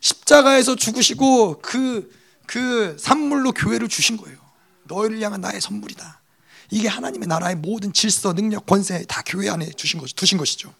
십자가에서 0.00 0.76
죽으시고 0.76 1.60
그, 1.62 2.10
그 2.46 2.96
산물로 3.00 3.52
교회를 3.52 3.88
주신 3.88 4.18
거예요. 4.18 4.36
너희를 4.84 5.22
향한 5.22 5.40
나의 5.40 5.60
선물이다. 5.60 6.20
이게 6.70 6.88
하나님의 6.88 7.28
나라의 7.28 7.56
모든 7.56 7.92
질서, 7.94 8.34
능력, 8.34 8.66
권세 8.66 9.04
다 9.06 9.22
교회 9.24 9.48
안에 9.48 9.70
주신 9.70 9.98
것, 9.98 10.14
두신 10.14 10.36
것이죠. 10.36 10.72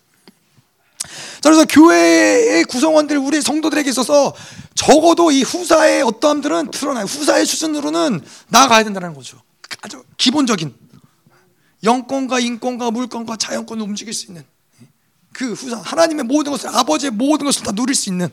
자, 1.41 1.51
그래서 1.51 1.65
교회의 1.65 2.65
구성원들, 2.65 3.17
우리 3.17 3.41
성도들에게 3.41 3.89
있어서 3.89 4.35
적어도 4.75 5.31
이 5.31 5.43
후사의 5.43 6.03
어떠함들은 6.03 6.71
드러나요. 6.73 7.05
후사의 7.07 7.47
수준으로는 7.47 8.21
나아가야 8.49 8.85
된다는 8.85 9.15
거죠. 9.15 9.41
아주 9.81 10.05
기본적인 10.19 10.83
영권과 11.83 12.41
인권과 12.41 12.91
물권과 12.91 13.37
자연권을 13.37 13.83
움직일 13.85 14.15
수 14.15 14.27
있는 14.27 14.45
그 15.33 15.53
후사 15.53 15.79
하나님의 15.79 16.25
모든 16.25 16.53
것을 16.53 16.69
아버지의 16.69 17.11
모든 17.11 17.47
것을 17.47 17.63
다 17.63 17.73
누릴 17.73 17.95
수 17.95 18.09
있는 18.09 18.29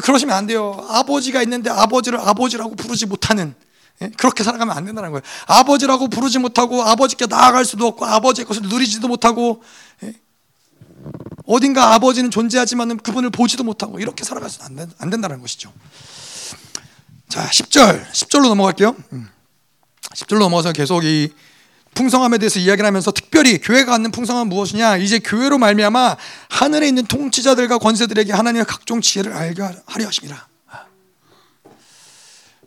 그러시면 0.00 0.36
안 0.36 0.46
돼요. 0.46 0.84
아버지가 0.88 1.42
있는데 1.42 1.70
아버지를 1.70 2.18
아버지라고 2.18 2.74
부르지 2.74 3.06
못하는 3.06 3.54
예? 4.02 4.08
그렇게 4.16 4.42
살아가면 4.42 4.76
안 4.76 4.84
된다는 4.84 5.10
거예요. 5.10 5.22
아버지라고 5.46 6.08
부르지 6.08 6.38
못하고 6.38 6.82
아버지께 6.82 7.26
나아갈 7.26 7.64
수도 7.64 7.86
없고 7.86 8.04
아버지의 8.04 8.44
것을 8.46 8.62
누리지도 8.62 9.06
못하고 9.06 9.62
예? 10.02 10.14
어딘가 11.46 11.94
아버지는 11.94 12.30
존재하지만 12.30 12.96
그분을 12.98 13.30
보지도 13.30 13.62
못하고 13.62 14.00
이렇게 14.00 14.24
살아가서는 14.24 14.90
안, 14.98 15.10
된다는 15.10 15.40
것이죠. 15.40 15.72
자, 17.28 17.46
10절. 17.48 18.10
10절로 18.10 18.48
넘어갈게요. 18.48 18.96
10절로 20.14 20.36
음. 20.36 20.38
넘어가서 20.38 20.72
계속 20.72 21.04
이 21.04 21.32
풍성함에 21.94 22.38
대해서 22.38 22.58
이야기를 22.58 22.86
하면서 22.86 23.10
특별히 23.10 23.58
교회가 23.58 23.92
갖는 23.92 24.10
풍성함은 24.10 24.48
무엇이냐? 24.48 24.98
이제 24.98 25.18
교회로 25.18 25.58
말미암아 25.58 26.16
하늘에 26.50 26.88
있는 26.88 27.06
통치자들과 27.06 27.78
권세들에게 27.78 28.32
하나님의 28.32 28.66
각종 28.66 29.00
지혜를 29.00 29.32
알게 29.32 29.62
하려 29.86 30.06
하심이라. 30.06 30.48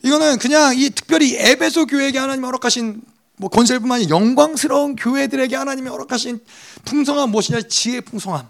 이거는 0.03 0.37
그냥 0.37 0.77
이 0.77 0.89
특별히 0.89 1.35
에베소 1.35 1.87
교회에게 1.87 2.17
하나님 2.17 2.45
허락하신 2.45 3.01
뭐 3.37 3.49
권세뿐만 3.49 3.97
아니라 3.97 4.09
영광스러운 4.09 4.95
교회들에게 4.95 5.55
하나님이 5.55 5.89
허락하신 5.89 6.39
풍성함 6.85 7.29
무엇이냐? 7.31 7.61
지혜 7.69 8.01
풍성함. 8.01 8.49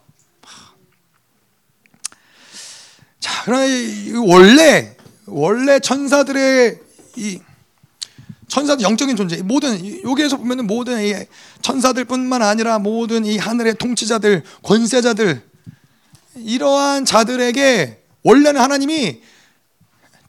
자, 3.19 3.41
그러나 3.43 3.65
원래 4.25 4.95
원래 5.25 5.79
천사들의 5.79 6.79
이 7.17 7.39
천사도 8.47 8.81
영적인 8.81 9.15
존재. 9.15 9.41
모든 9.41 10.03
여기에서 10.03 10.37
보면은 10.37 10.67
모든 10.67 11.03
이 11.03 11.13
천사들뿐만 11.61 12.41
아니라 12.41 12.79
모든 12.79 13.25
이 13.25 13.37
하늘의 13.37 13.75
통치자들, 13.75 14.43
권세자들 14.63 15.41
이러한 16.35 17.05
자들에게 17.05 18.03
원래는 18.23 18.61
하나님이 18.61 19.21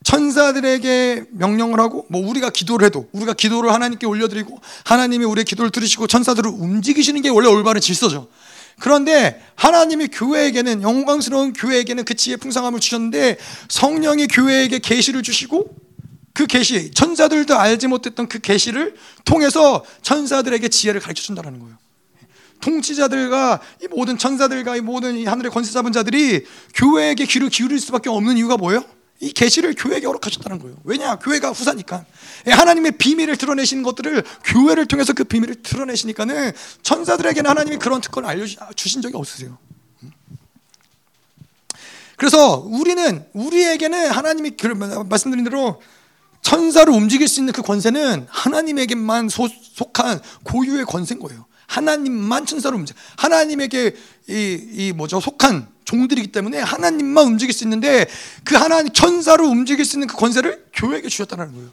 천사들에게 0.05 1.27
명령을 1.33 1.81
하고 1.81 2.07
뭐 2.09 2.27
우리가 2.27 2.51
기도를 2.51 2.87
해도 2.87 3.09
우리가 3.13 3.35
기도를 3.35 3.73
하나님께 3.73 4.07
올려드리고 4.07 4.59
하나님이 4.85 5.25
우리의 5.25 5.45
기도를 5.45 5.71
들으시고 5.71 6.07
천사들을 6.07 6.51
움직이시는 6.51 7.21
게 7.23 7.29
원래 7.29 7.49
올바른 7.49 7.81
질서죠. 7.81 8.29
그런데 8.81 9.43
하나님이 9.57 10.09
교회에게는 10.09 10.83
영광스러운 10.83 11.53
교회에게는 11.53 12.05
그 12.05 12.15
지혜 12.15 12.37
풍성함을 12.37 12.81
주셨는데 12.81 13.37
성령이 13.69 14.29
교회에게 14.29 14.79
계시를 14.79 15.23
주시고 15.23 15.88
그 16.33 16.47
계시 16.47 16.91
천사들도 16.93 17.57
알지 17.57 17.89
못했던 17.89 18.29
그 18.29 18.39
계시를 18.39 18.97
통해서 19.25 19.85
천사들에게 20.03 20.69
지혜를 20.69 21.01
가르쳐 21.01 21.23
준다는 21.23 21.59
거예요. 21.59 21.77
통치자들과 22.61 23.61
이 23.83 23.87
모든 23.89 24.19
천사들과 24.19 24.77
이 24.77 24.81
모든 24.81 25.17
이 25.17 25.25
하늘의 25.25 25.51
권세 25.51 25.73
잡은 25.73 25.93
자들이 25.93 26.45
교회에게 26.75 27.25
귀를 27.27 27.49
기울일 27.49 27.79
수밖에 27.81 28.09
없는 28.09 28.37
이유가 28.37 28.57
뭐예요? 28.57 28.85
이 29.21 29.33
계시를 29.33 29.75
교회에게 29.75 30.07
허락하셨다는 30.07 30.61
거예요. 30.61 30.77
왜냐? 30.85 31.17
교회가 31.17 31.51
후사니까. 31.51 32.05
예, 32.47 32.53
하나님의 32.53 32.93
비밀을 32.93 33.37
드러내시는 33.37 33.83
것들을 33.83 34.23
교회를 34.45 34.87
통해서 34.87 35.13
그 35.13 35.25
비밀을 35.25 35.63
드러내시니까는 35.63 36.53
천사들에게는 36.83 37.51
하나님이 37.51 37.79
그런 37.79 38.01
특권을 38.01 38.29
알려 38.29 38.47
주신 38.77 39.03
적이 39.03 39.17
없으세요. 39.17 39.59
그래서 42.17 42.59
우리는 42.59 43.25
우리에게는 43.33 44.11
하나님이 44.11 44.53
말씀드린 45.09 45.45
대로 45.45 45.81
천사를 46.43 46.93
움직일 46.93 47.29
수 47.29 47.41
있는 47.41 47.53
그 47.53 47.63
권세는 47.63 48.27
하나님에게만 48.31 49.29
소, 49.29 49.49
속한 49.49 50.21
고유의 50.45 50.85
권세인 50.85 51.21
거예요. 51.21 51.47
하나님만 51.67 52.47
천사를 52.47 52.77
움직. 52.77 52.97
하나님에게 53.17 53.95
이, 54.29 54.69
이 54.73 54.93
뭐죠 54.93 55.21
속한 55.21 55.69
종들이기 55.85 56.33
때문에 56.33 56.59
하나님만 56.59 57.27
움직일 57.27 57.55
수 57.55 57.65
있는데 57.65 58.07
그 58.45 58.57
하나님 58.57 58.93
천사를 58.93 59.43
움직일 59.45 59.85
수 59.85 59.97
있는 59.97 60.07
그 60.07 60.17
권세를 60.17 60.67
교회에게 60.75 61.09
주셨다는 61.09 61.53
거예요. 61.53 61.71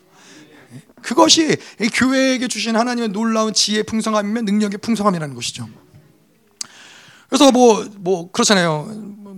그것이 1.01 1.57
교회에게 1.93 2.47
주신 2.47 2.75
하나님의 2.75 3.09
놀라운 3.09 3.53
지혜 3.53 3.83
풍성함이며 3.83 4.41
능력의 4.41 4.79
풍성함이라는 4.79 5.35
것이죠. 5.35 5.69
그래서 7.29 7.51
뭐뭐 7.51 7.85
뭐 7.97 8.31
그렇잖아요. 8.31 8.85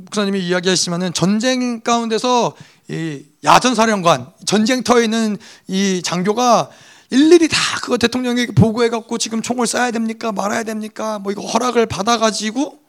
목사님이 0.07 0.39
이야기하시지만은 0.39 1.13
전쟁 1.13 1.81
가운데서 1.81 2.55
이 2.89 3.23
야전사령관 3.47 4.33
전쟁터에 4.45 5.05
있는 5.05 5.37
이 5.67 6.01
장교가 6.03 6.69
일일이 7.09 7.47
다 7.47 7.57
그거 7.81 7.97
대통령에게 7.97 8.51
보고해 8.51 8.89
갖고 8.89 9.17
지금 9.17 9.41
총을 9.41 9.65
쏴야 9.65 9.93
됩니까 9.93 10.33
말아야 10.33 10.63
됩니까 10.63 11.19
뭐 11.19 11.31
이거 11.31 11.41
허락을 11.41 11.85
받아 11.85 12.17
가지고 12.17 12.79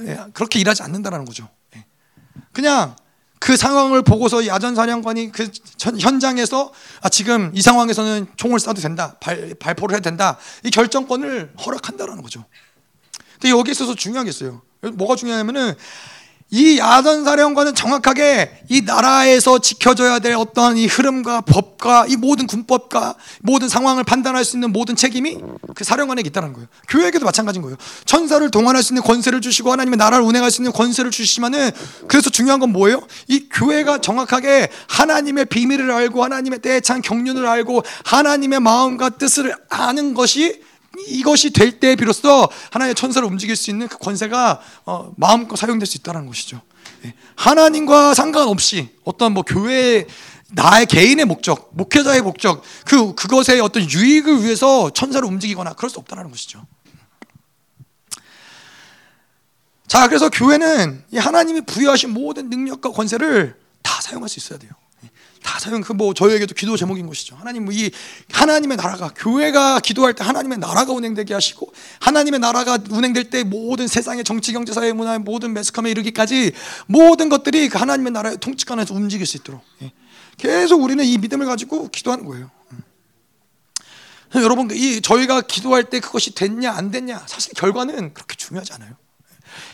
예, 0.00 0.18
그렇게 0.34 0.58
일하지 0.58 0.82
않는다라는 0.82 1.24
거죠. 1.24 1.48
예. 1.74 1.86
그냥 2.52 2.94
그 3.38 3.56
상황을 3.56 4.02
보고서 4.02 4.46
야전사령관이 4.46 5.32
그 5.32 5.50
현장에서 5.98 6.72
아 7.00 7.08
지금 7.08 7.50
이 7.54 7.62
상황에서는 7.62 8.26
총을 8.36 8.58
쏴도 8.58 8.82
된다 8.82 9.16
발, 9.20 9.54
발포를 9.58 9.96
해도 9.96 10.02
된다 10.02 10.38
이 10.64 10.70
결정권을 10.70 11.54
허락한다라는 11.64 12.22
거죠. 12.22 12.44
근데 13.40 13.50
여기 13.50 13.70
있어서 13.70 13.94
있어요. 14.28 14.60
뭐가 14.94 15.16
중요하냐면은 15.16 15.74
이 16.54 16.78
야전 16.78 17.24
사령관은 17.24 17.74
정확하게 17.74 18.64
이 18.68 18.82
나라에서 18.82 19.58
지켜져야 19.58 20.18
될 20.18 20.34
어떠한 20.34 20.76
이 20.76 20.86
흐름과 20.86 21.40
법과 21.40 22.04
이 22.08 22.16
모든 22.16 22.46
군법과 22.46 23.14
모든 23.40 23.70
상황을 23.70 24.04
판단할 24.04 24.44
수 24.44 24.56
있는 24.56 24.70
모든 24.70 24.94
책임이 24.94 25.38
그 25.74 25.82
사령관에게 25.82 26.28
있다는 26.28 26.52
거예요. 26.52 26.68
교회에게도 26.90 27.24
마찬가지인 27.24 27.62
거예요. 27.62 27.78
천사를 28.04 28.48
동원할 28.50 28.82
수 28.82 28.92
있는 28.92 29.02
권세를 29.02 29.40
주시고 29.40 29.72
하나님의 29.72 29.96
나라를 29.96 30.26
운행할 30.26 30.50
수 30.50 30.60
있는 30.60 30.72
권세를 30.72 31.10
주시지만은 31.10 31.70
그래서 32.06 32.28
중요한 32.28 32.60
건 32.60 32.70
뭐예요? 32.70 33.00
이 33.28 33.48
교회가 33.50 34.02
정확하게 34.02 34.68
하나님의 34.88 35.46
비밀을 35.46 35.90
알고 35.90 36.22
하나님의 36.22 36.58
때찬 36.58 37.00
경륜을 37.00 37.46
알고 37.46 37.82
하나님의 38.04 38.60
마음과 38.60 39.08
뜻을 39.10 39.54
아는 39.70 40.12
것이 40.12 40.60
이것이 41.08 41.50
될 41.50 41.80
때 41.80 41.96
비로소 41.96 42.48
하나님의 42.70 42.94
천사를 42.94 43.26
움직일 43.26 43.56
수 43.56 43.70
있는 43.70 43.88
그 43.88 43.98
권세가 43.98 44.60
어, 44.86 45.12
마음껏 45.16 45.56
사용될 45.56 45.86
수 45.86 45.96
있다는 45.98 46.26
것이죠. 46.26 46.60
예. 47.04 47.14
하나님과 47.34 48.14
상관없이 48.14 48.90
어떤 49.04 49.32
뭐 49.32 49.42
교회 49.42 50.06
나의 50.50 50.86
개인의 50.86 51.24
목적, 51.24 51.70
목회자의 51.72 52.20
목적, 52.20 52.62
그 52.84 53.14
그것의 53.14 53.60
어떤 53.60 53.88
유익을 53.90 54.44
위해서 54.44 54.90
천사를 54.90 55.26
움직이거나 55.26 55.72
그럴 55.72 55.90
수 55.90 55.98
없다는 55.98 56.30
것이죠. 56.30 56.64
자, 59.88 60.08
그래서 60.08 60.28
교회는 60.30 61.04
하나님이 61.16 61.62
부여하신 61.62 62.10
모든 62.10 62.48
능력과 62.48 62.92
권세를 62.92 63.58
다 63.82 64.00
사용할 64.00 64.28
수 64.28 64.38
있어야 64.38 64.58
돼요. 64.58 64.72
다 65.42 65.58
사용 65.58 65.80
그뭐 65.80 66.14
저희에게도 66.14 66.54
기도 66.54 66.76
제목인 66.76 67.06
것이죠. 67.06 67.36
하나님 67.36 67.70
이 67.72 67.90
하나님의 68.32 68.76
나라가 68.76 69.10
교회가 69.14 69.80
기도할 69.80 70.14
때 70.14 70.24
하나님의 70.24 70.58
나라가 70.58 70.92
운행되게 70.92 71.34
하시고 71.34 71.72
하나님의 72.00 72.40
나라가 72.40 72.78
운행될 72.90 73.30
때 73.30 73.42
모든 73.44 73.88
세상의 73.88 74.24
정치 74.24 74.52
경제 74.52 74.72
사회 74.72 74.92
문화 74.92 75.18
모든 75.18 75.52
매스컴에 75.52 75.90
이르기까지 75.90 76.52
모든 76.86 77.28
것들이 77.28 77.68
그 77.68 77.78
하나님의 77.78 78.12
나라의 78.12 78.38
통치 78.38 78.64
안에서 78.68 78.94
움직일 78.94 79.26
수 79.26 79.36
있도록 79.38 79.62
예. 79.82 79.92
계속 80.36 80.82
우리는 80.82 81.04
이 81.04 81.18
믿음을 81.18 81.44
가지고 81.46 81.88
기도하는 81.88 82.24
거예요. 82.24 82.50
음. 82.72 82.82
여러분 84.36 84.70
이 84.72 85.00
저희가 85.00 85.42
기도할 85.42 85.84
때 85.84 86.00
그것이 86.00 86.34
됐냐 86.34 86.72
안 86.72 86.90
됐냐 86.90 87.24
사실 87.26 87.52
결과는 87.54 88.14
그렇게 88.14 88.36
중요하지 88.36 88.72
않아요. 88.74 88.96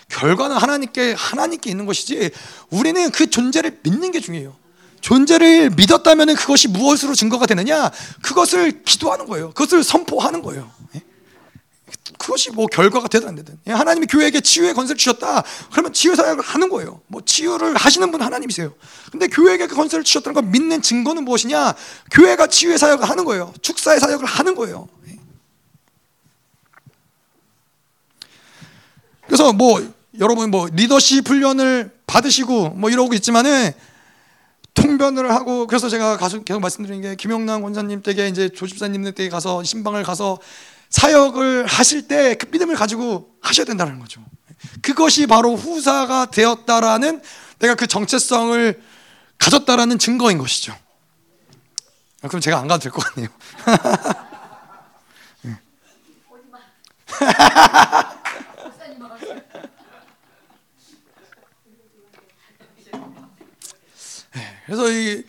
결과는 0.09 0.57
하나님께 0.57 1.12
하나님께 1.12 1.70
있는 1.70 1.86
것이지 1.86 2.31
우리는 2.70 3.11
그 3.11 3.31
존재를 3.31 3.81
믿는 3.82 4.11
게 4.11 4.20
중요해요. 4.20 4.57
존재를 5.00 5.70
믿었다면 5.70 6.34
그것이 6.34 6.68
무엇으로 6.68 7.14
증거가 7.14 7.46
되느냐? 7.46 7.90
그것을 8.22 8.82
기도하는 8.82 9.26
거예요. 9.26 9.48
그것을 9.50 9.84
선포하는 9.84 10.42
거예요. 10.42 10.70
예? 10.94 11.02
그것이 12.18 12.50
뭐 12.50 12.66
결과가 12.66 13.08
되든 13.08 13.28
안 13.28 13.34
되든 13.36 13.58
예, 13.68 13.72
하나님이 13.72 14.06
교회에게 14.06 14.40
치유의 14.40 14.74
권세를 14.74 14.98
주셨다 14.98 15.44
그러면 15.70 15.92
치유 15.92 16.14
사역을 16.14 16.42
하는 16.42 16.68
거예요 16.68 17.00
뭐 17.06 17.22
치유를 17.24 17.76
하시는 17.76 18.10
분 18.10 18.20
하나님이세요 18.20 18.74
근데 19.10 19.28
교회에게 19.28 19.66
그 19.66 19.76
권세를 19.76 20.04
주셨다는 20.04 20.34
걸 20.34 20.50
믿는 20.50 20.82
증거는 20.82 21.24
무엇이냐 21.24 21.74
교회가 22.10 22.48
치유의 22.48 22.78
사역을 22.78 23.08
하는 23.08 23.24
거예요 23.24 23.54
축사의 23.62 24.00
사역을 24.00 24.26
하는 24.26 24.54
거예요 24.54 24.88
예. 25.08 25.16
그래서 29.26 29.52
뭐 29.52 29.86
여러분 30.18 30.50
뭐 30.50 30.68
리더십 30.72 31.28
훈련을 31.28 31.92
받으시고 32.06 32.70
뭐 32.70 32.90
이러고 32.90 33.14
있지만은 33.14 33.72
통변을 34.82 35.34
하고 35.34 35.66
그래서 35.66 35.88
제가 35.88 36.16
계속 36.16 36.60
말씀드리는 36.60 37.02
게 37.02 37.14
김영남 37.16 37.62
원사님 37.62 38.02
댁에 38.02 38.28
이제 38.28 38.48
조집사님 38.48 39.12
댁에 39.14 39.28
가서 39.28 39.62
신방을 39.62 40.02
가서 40.02 40.38
사역을 40.90 41.66
하실 41.66 42.09
때 42.09 42.34
그 42.36 42.46
믿음을 42.50 42.74
가지고 42.76 43.34
하셔야 43.40 43.66
된다는 43.66 43.98
거죠. 43.98 44.22
그것이 44.82 45.26
바로 45.26 45.55
후사가 45.56 46.30
되었다라는 46.30 47.22
내가 47.59 47.74
그 47.74 47.86
정체성을 47.86 48.82
가졌다라는 49.38 49.98
증거인 49.98 50.38
것이죠. 50.38 50.74
아, 52.22 52.28
그럼 52.28 52.40
제가 52.40 52.59
안 52.59 52.68
가도 52.68 52.82
될 52.82 52.92
것 52.92 53.05
같네요. 53.05 53.28
네, 64.34 64.57
그래서 64.69 64.93
이 64.93 65.23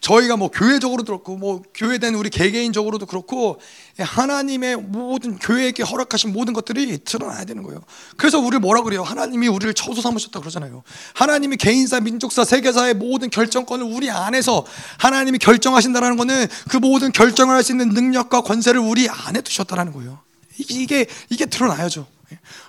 저희가 0.00 0.36
뭐 0.36 0.48
교회적으로도 0.48 1.04
그렇고 1.04 1.36
뭐 1.36 1.62
교회된 1.74 2.14
우리 2.14 2.28
개개인적으로도 2.28 3.06
그렇고 3.06 3.60
하나님의 3.98 4.76
모든 4.76 5.38
교회에게 5.38 5.82
허락하신 5.84 6.32
모든 6.32 6.54
것들이 6.54 6.98
드러나야 6.98 7.44
되는 7.44 7.62
거예요. 7.62 7.82
그래서 8.16 8.38
우리를 8.38 8.58
뭐라 8.58 8.82
그래요? 8.82 9.02
하나님이 9.02 9.48
우리를 9.48 9.72
처소 9.74 10.00
삼으셨다 10.00 10.40
그러잖아요. 10.40 10.82
하나님이 11.14 11.56
개인사, 11.56 12.00
민족사, 12.00 12.44
세계사의 12.44 12.94
모든 12.94 13.30
결정권을 13.30 13.84
우리 13.86 14.10
안에서 14.10 14.66
하나님이 14.98 15.38
결정하신다라는 15.38 16.16
것은 16.16 16.46
그 16.68 16.78
모든 16.78 17.12
결정을 17.12 17.54
할 17.54 17.62
수 17.62 17.72
있는 17.72 17.90
능력과 17.90 18.40
권세를 18.42 18.80
우리 18.80 19.08
안에 19.08 19.40
두셨다라는 19.40 19.92
거예요. 19.92 20.20
이게 20.58 21.06
이게 21.28 21.46
드러나야죠. 21.46 22.06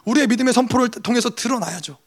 우리의 0.05 0.27
믿음의 0.27 0.53
선포를 0.53 0.89
통해서 0.89 1.29
드러나야죠. 1.29 1.97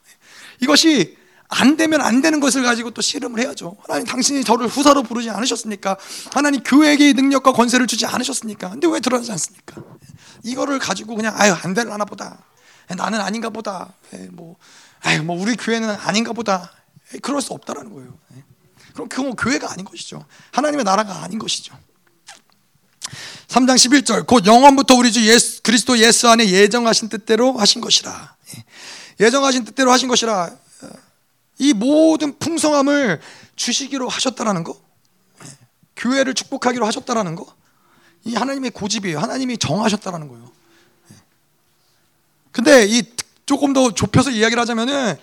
이것이 0.60 1.16
안 1.54 1.76
되면 1.76 2.00
안 2.00 2.22
되는 2.22 2.40
것을 2.40 2.62
가지고 2.62 2.92
또 2.92 3.02
씨름을 3.02 3.40
해야죠. 3.40 3.76
하나님 3.86 4.06
당신이 4.06 4.42
저를 4.42 4.68
후사로 4.68 5.02
부르지 5.02 5.28
않으셨습니까? 5.28 5.98
하나님 6.32 6.62
교회에게 6.62 7.12
능력과 7.12 7.52
권세를 7.52 7.86
주지 7.86 8.06
않으셨습니까? 8.06 8.70
근데 8.70 8.86
왜 8.88 9.00
드러나지 9.00 9.30
않습니까? 9.32 9.82
이거를 10.42 10.78
가지고 10.78 11.14
그냥 11.14 11.34
아유 11.36 11.54
안 11.62 11.74
될라나 11.74 12.06
보다. 12.06 12.38
나는 12.88 13.20
아닌가 13.20 13.50
보다. 13.50 13.92
뭐 14.30 14.56
아유 15.02 15.22
뭐 15.22 15.40
우리 15.40 15.54
교회는 15.56 15.90
아닌가 15.90 16.32
보다. 16.32 16.72
그럴 17.20 17.42
수 17.42 17.52
없다라는 17.52 17.92
거예요. 17.92 18.16
그럼 18.94 19.08
그건 19.08 19.36
교회가 19.36 19.70
아닌 19.70 19.84
것이죠. 19.84 20.24
하나님의 20.52 20.84
나라가 20.84 21.22
아닌 21.22 21.38
것이죠. 21.38 21.74
3장 23.48 23.74
11절 23.74 24.26
곧 24.26 24.46
영원부터 24.46 24.94
우리 24.94 25.12
주 25.12 25.26
예수, 25.26 25.62
그리스도 25.62 25.98
예수 25.98 26.30
안에 26.30 26.48
예정하신 26.48 27.10
뜻대로 27.10 27.52
하신 27.58 27.82
것이라. 27.82 28.36
예정하신 29.20 29.66
뜻대로 29.66 29.92
하신 29.92 30.08
것이라. 30.08 30.62
이 31.62 31.72
모든 31.72 32.36
풍성함을 32.40 33.20
주시기로 33.54 34.08
하셨다라는 34.08 34.64
거, 34.64 34.76
교회를 35.94 36.34
축복하기로 36.34 36.84
하셨다라는 36.84 37.36
거, 37.36 37.46
이 38.24 38.34
하나님의 38.34 38.72
고집이에요. 38.72 39.20
하나님이 39.20 39.58
정하셨다라는 39.58 40.26
거예요. 40.26 40.50
근데 42.50 42.84
이 42.84 43.04
조금 43.46 43.72
더 43.72 43.94
좁혀서 43.94 44.30
이야기를 44.30 44.60
하자면은 44.60 45.16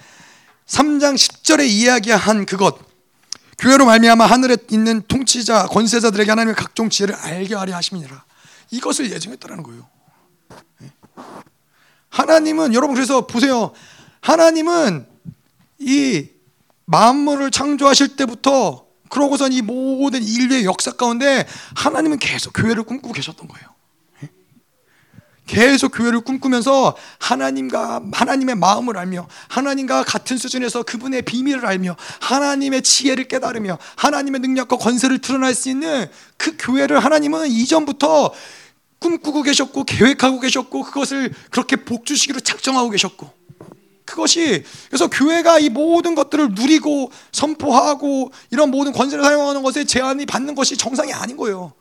3장 0.66 1.16
10절에 1.16 1.68
이야기한 1.68 2.46
그것, 2.46 2.80
교회로 3.58 3.86
말미암아 3.86 4.26
하늘에 4.26 4.56
있는 4.72 5.02
통치자, 5.10 5.68
권세자들에게 5.68 6.32
하나님의 6.32 6.56
각종 6.56 6.90
지혜를 6.90 7.16
알게 7.16 7.56
하려 7.56 7.76
하심이니라. 7.76 8.24
이것을 8.72 9.12
예정했다라는 9.12 9.64
거예요. 9.64 9.90
하나님은 12.08 12.74
여러분 12.74 12.96
그래서 12.96 13.28
보세요. 13.28 13.74
하나님은 14.22 15.09
이 15.80 16.28
만물을 16.86 17.52
창조하실 17.52 18.16
때부터 18.16 18.86
그러고선 19.10 19.54
이 19.54 19.62
모든 19.62 20.24
인류의 20.24 20.66
역사 20.66 20.92
가운데 20.92 21.48
하나님은 21.76 22.20
계속 22.20 22.52
교회를 22.54 22.84
꿈꾸고 22.84 23.14
계셨던 23.14 23.48
거예요. 23.48 23.70
계속 25.50 25.90
교회를 25.90 26.22
꿈꾸면서 26.22 26.96
하나님과 27.18 28.04
하나님의 28.12 28.54
마음을 28.56 28.98
알며 28.98 29.28
하나님과 29.48 30.04
같은 30.04 30.38
수준에서 30.38 30.84
그분의 30.84 31.24
비밀을 31.24 31.66
알며 31.66 31.96
하나님의 32.22 32.84
지혜를 32.84 33.28
깨달으며 33.28 33.80
하나님의 33.96 34.42
능력과 34.42 34.78
권세를 34.78 35.18
드러낼 35.18 35.56
수 35.56 35.70
있는 35.70 36.06
그 36.38 36.56
교회를 36.60 37.00
하나님은 37.00 37.48
이전부터 37.48 38.32
꿈꾸고 39.00 39.42
계셨고 39.42 39.86
계획하고 39.86 40.40
계셨고 40.40 40.84
그것을 40.84 41.34
그렇게 41.50 41.78
복주시기로 41.78 42.42
작정하고 42.42 42.92
계셨고 42.92 43.34
그것이 44.10 44.64
그래서 44.88 45.08
교회가 45.08 45.60
이 45.60 45.70
모든 45.70 46.16
것들을 46.16 46.50
누리고 46.54 47.12
선포하고 47.32 48.32
이런 48.50 48.72
모든 48.72 48.92
권세를 48.92 49.24
사용하는 49.24 49.62
것에 49.62 49.86
제한이 49.86 50.26
받는 50.26 50.56
것이 50.56 50.78
정상이 50.78 51.14
아닌 51.14 51.38
거예요. 51.38 51.74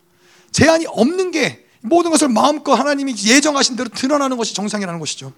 제한이 0.52 0.86
없는 0.86 1.30
게 1.30 1.64
모든 1.80 2.10
것을 2.10 2.28
마음껏 2.28 2.74
하나님이 2.74 3.14
예정하신 3.24 3.76
대로 3.76 3.88
드러나는 3.88 4.36
것이 4.36 4.54
정상이라는 4.54 5.00
것이죠. 5.00 5.32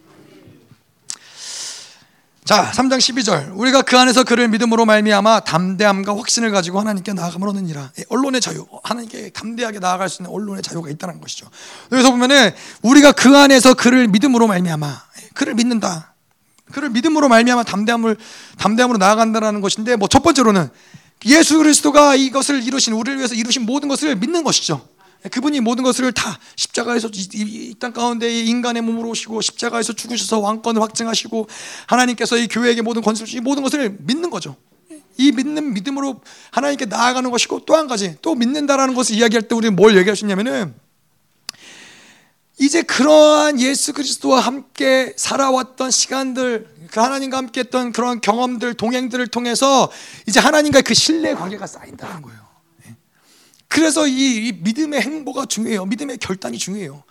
자, 2.45 2.73
3장 2.73 2.99
12절. 2.99 3.57
우리가 3.57 3.83
그 3.83 3.97
안에서 3.97 4.25
그를 4.25 4.49
믿음으로 4.49 4.85
말미암아 4.85 5.41
담대함과 5.41 6.17
확신을 6.17 6.51
가지고 6.51 6.81
하나님께 6.81 7.13
나아감을 7.13 7.49
얻느니라. 7.49 7.93
예, 8.01 8.05
언론의 8.09 8.41
자유. 8.41 8.67
하나님께 8.83 9.31
담대하게 9.31 9.79
나아갈 9.79 10.09
수 10.09 10.23
있는 10.23 10.35
언론의 10.35 10.63
자유가 10.63 10.91
있다는 10.91 11.21
것이죠. 11.21 11.47
여기서 11.93 12.11
보면은 12.11 12.51
우리가 12.83 13.13
그 13.13 13.37
안에서 13.37 13.75
그를 13.75 14.09
믿음으로 14.09 14.49
말미암아 14.49 15.03
예, 15.23 15.29
그를 15.35 15.55
믿는다. 15.55 16.11
그를 16.73 16.91
믿음으로 16.91 17.29
말미암아 17.29 17.65
담대함을 17.65 18.17
담대함으로 18.59 18.99
나아간다는 18.99 19.61
것인데 19.61 19.97
뭐 19.97 20.09
첫 20.09 20.23
번째로는 20.23 20.69
예수 21.27 21.59
그리스도가 21.59 22.15
이것을 22.15 22.63
이루신 22.63 22.95
우리를 22.95 23.19
위해서 23.19 23.35
이루신 23.35 23.67
모든 23.67 23.89
것을 23.89 24.17
믿는 24.17 24.43
것이죠. 24.43 24.89
그분이 25.31 25.61
모든 25.61 25.85
것을 25.85 26.13
다 26.13 26.39
십자가에서 26.57 27.11
이 27.35 27.75
땅 27.79 27.93
가운데 27.93 28.31
인간의 28.45 28.81
몸으로 28.83 29.11
오시고 29.11 29.43
십자가에서 29.43 29.93
죽으셔서 29.93 30.39
왕권을 30.39 30.81
확증하시고 30.81 31.47
하나님께서 31.87 32.39
이 32.39 32.49
교회에게 32.49 32.81
모든 32.83 33.03
권세를 33.03 33.27
주신 33.27 33.45
모든 33.45 33.63
것을 33.63 33.97
믿는 34.01 34.31
거죠. 34.31 34.57
이 35.19 35.33
믿는 35.33 35.75
믿음으로 35.75 36.23
하나님께 36.53 36.87
나아가는 36.87 37.31
것이고 37.31 37.67
또 37.67 37.77
한 37.77 37.87
가지 37.87 38.17
또 38.23 38.35
믿는다라는 38.35 38.95
것을 38.95 39.15
이야기할 39.17 39.47
때 39.47 39.55
우리는 39.55 39.77
뭘 39.77 39.95
얘기하셨냐면은 39.99 40.75
이제 42.61 42.83
그러한 42.83 43.59
예수 43.59 43.95
그리스도와 43.95 44.41
함께 44.41 45.15
살아왔던 45.17 45.91
시간들, 45.91 46.69
그 46.91 47.01
하나님과 47.01 47.39
함께 47.39 47.61
했던 47.61 47.91
그런 47.91 48.21
경험들, 48.21 48.75
동행들을 48.75 49.27
통해서 49.29 49.91
이제 50.27 50.41
하나님과 50.41 50.83
그 50.83 50.93
신뢰 50.93 51.33
관계가 51.33 51.67
쌓인다는 51.67 52.21
거예요. 52.21 52.39
예. 52.87 52.97
그래서 53.67 54.07
이, 54.07 54.49
이 54.49 54.53
믿음의 54.61 55.01
행보가 55.01 55.47
중요해요. 55.47 55.87
믿음의 55.87 56.19
결단이 56.19 56.59
중요해요. 56.59 57.03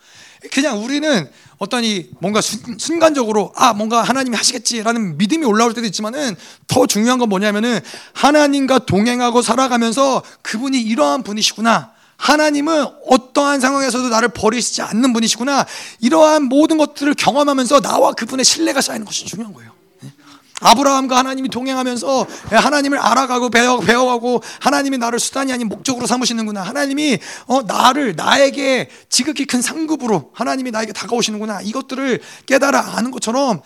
그냥 0.52 0.84
우리는 0.84 1.28
어떤 1.58 1.82
이 1.82 2.10
뭔가 2.20 2.40
순, 2.40 3.00
간적으로아 3.00 3.72
뭔가 3.72 4.02
하나님이 4.02 4.36
하시겠지라는 4.36 5.18
믿음이 5.18 5.44
올라올 5.44 5.74
때도 5.74 5.84
있지만은 5.88 6.36
더 6.68 6.86
중요한 6.86 7.18
건 7.18 7.28
뭐냐면은 7.28 7.80
하나님과 8.14 8.86
동행하고 8.86 9.42
살아가면서 9.42 10.22
그분이 10.42 10.80
이러한 10.80 11.24
분이시구나. 11.24 11.98
하나님은 12.20 12.86
어떠한 13.06 13.60
상황에서도 13.60 14.10
나를 14.10 14.28
버리시지 14.28 14.82
않는 14.82 15.14
분이시구나. 15.14 15.64
이러한 16.00 16.44
모든 16.44 16.76
것들을 16.76 17.14
경험하면서 17.14 17.80
나와 17.80 18.12
그분의 18.12 18.44
신뢰가 18.44 18.82
쌓이는 18.82 19.06
것이 19.06 19.24
중요한 19.24 19.54
거예요. 19.54 19.72
예. 20.04 20.12
아브라함과 20.60 21.16
하나님이 21.16 21.48
동행하면서 21.48 22.26
하나님을 22.50 22.98
알아가고 22.98 23.48
배워, 23.48 23.80
배워가고 23.80 24.42
하나님이 24.60 24.98
나를 24.98 25.18
수단이 25.18 25.50
아닌 25.50 25.68
목적으로 25.68 26.06
삼으시는구나. 26.06 26.60
하나님이 26.60 27.18
어, 27.46 27.62
나를 27.62 28.14
나에게 28.16 28.90
지극히 29.08 29.46
큰 29.46 29.62
상급으로 29.62 30.30
하나님이 30.34 30.72
나에게 30.72 30.92
다가오시는구나. 30.92 31.62
이것들을 31.62 32.20
깨달아 32.44 32.98
아는 32.98 33.10
것처럼 33.12 33.62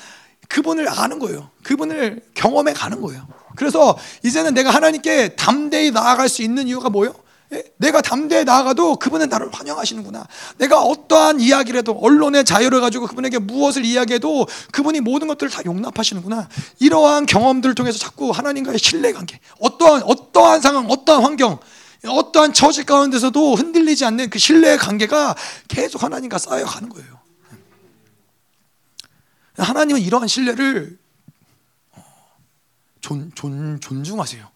그분을 0.49 0.89
아는 0.89 1.19
거예요. 1.19 1.51
그분을 1.65 2.23
경험해 2.35 2.73
가는 2.73 3.01
거예요. 3.01 3.27
그래서 3.57 3.99
이제는 4.23 4.55
내가 4.55 4.71
하나님께 4.71 5.35
담대히 5.35 5.91
나아갈 5.91 6.29
수 6.29 6.43
있는 6.43 6.69
이유가 6.69 6.89
뭐예요? 6.89 7.24
예? 7.53 7.63
내가 7.77 8.01
담대에 8.01 8.45
나아가도 8.45 8.97
그분은 8.97 9.29
나를 9.29 9.49
환영하시는구나. 9.53 10.27
내가 10.59 10.83
어떠한 10.83 11.41
이야기를 11.41 11.79
해도 11.79 11.93
언론의 11.93 12.45
자유를 12.45 12.81
가지고 12.81 13.07
그분에게 13.07 13.39
무엇을 13.39 13.85
이야기해도 13.85 14.47
그분이 14.73 15.01
모든 15.01 15.29
것들을 15.29 15.51
다 15.51 15.63
용납하시는구나. 15.65 16.49
이러한 16.81 17.27
경험들을 17.27 17.75
통해서 17.75 17.99
자꾸 17.99 18.31
하나님과의 18.31 18.79
신뢰 18.79 19.13
관계, 19.13 19.41
어떠한 19.61 20.05
어떠한 20.05 20.61
상황, 20.61 20.87
어떠한 20.91 21.23
환경, 21.23 21.59
어떠한 22.07 22.53
처지 22.53 22.85
가운데서도 22.85 23.55
흔들리지 23.55 24.05
않는 24.05 24.31
그 24.31 24.39
신뢰의 24.39 24.79
관계가 24.79 25.35
계속 25.69 26.03
하나님과 26.03 26.39
쌓여가는 26.39 26.89
거예요. 26.89 27.21
하나님은 29.57 30.01
이러한 30.01 30.27
신뢰를 30.27 30.99
존, 33.01 33.31
존, 33.35 33.79
존중하세요. 33.81 34.54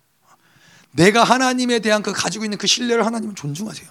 내가 0.93 1.25
하나님에 1.25 1.81
대한 1.81 2.03
그 2.03 2.13
가지고 2.13 2.45
있는 2.45 2.59
그 2.59 2.67
신뢰를 2.67 3.05
하나님은 3.07 3.35
존중하세요. 3.35 3.89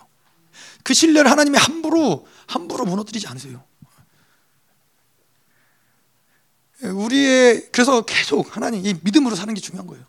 그 0.83 0.93
신뢰를 0.93 1.29
하나님이 1.29 1.57
함부로 1.57 2.27
함부로 2.47 2.85
무너뜨리지 2.85 3.27
않으세요. 3.27 3.63
우리의 6.81 7.69
그래서 7.71 8.01
계속 8.01 8.55
하나님 8.55 8.85
이 8.85 8.95
믿음으로 9.01 9.35
사는 9.35 9.53
게 9.53 9.59
중요한 9.59 9.87
거예요. 9.87 10.05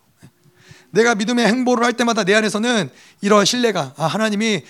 내가 0.91 1.15
믿음의 1.15 1.47
행보를 1.47 1.83
할 1.83 1.93
때마다 1.93 2.23
내 2.23 2.33
안에서는 2.33 2.89
이러한 3.21 3.45
신뢰가 3.45 3.93
아, 3.97 4.05
하나님이 4.05 4.63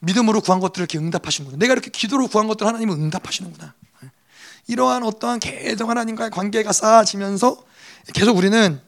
믿음으로 0.00 0.40
구한 0.40 0.60
것들을 0.60 0.82
이렇게 0.82 0.98
응답하시는구나. 0.98 1.58
내가 1.58 1.72
이렇게 1.72 1.90
기도로 1.90 2.28
구한 2.28 2.46
것들 2.46 2.66
하나님은 2.66 2.94
응답하시는구나. 2.94 3.74
이러한 4.68 5.02
어떠한 5.04 5.40
계속 5.40 5.88
하나님과의 5.88 6.30
관계가 6.30 6.72
쌓아지면서 6.72 7.64
계속 8.12 8.36
우리는 8.36 8.80
예, 8.80 8.85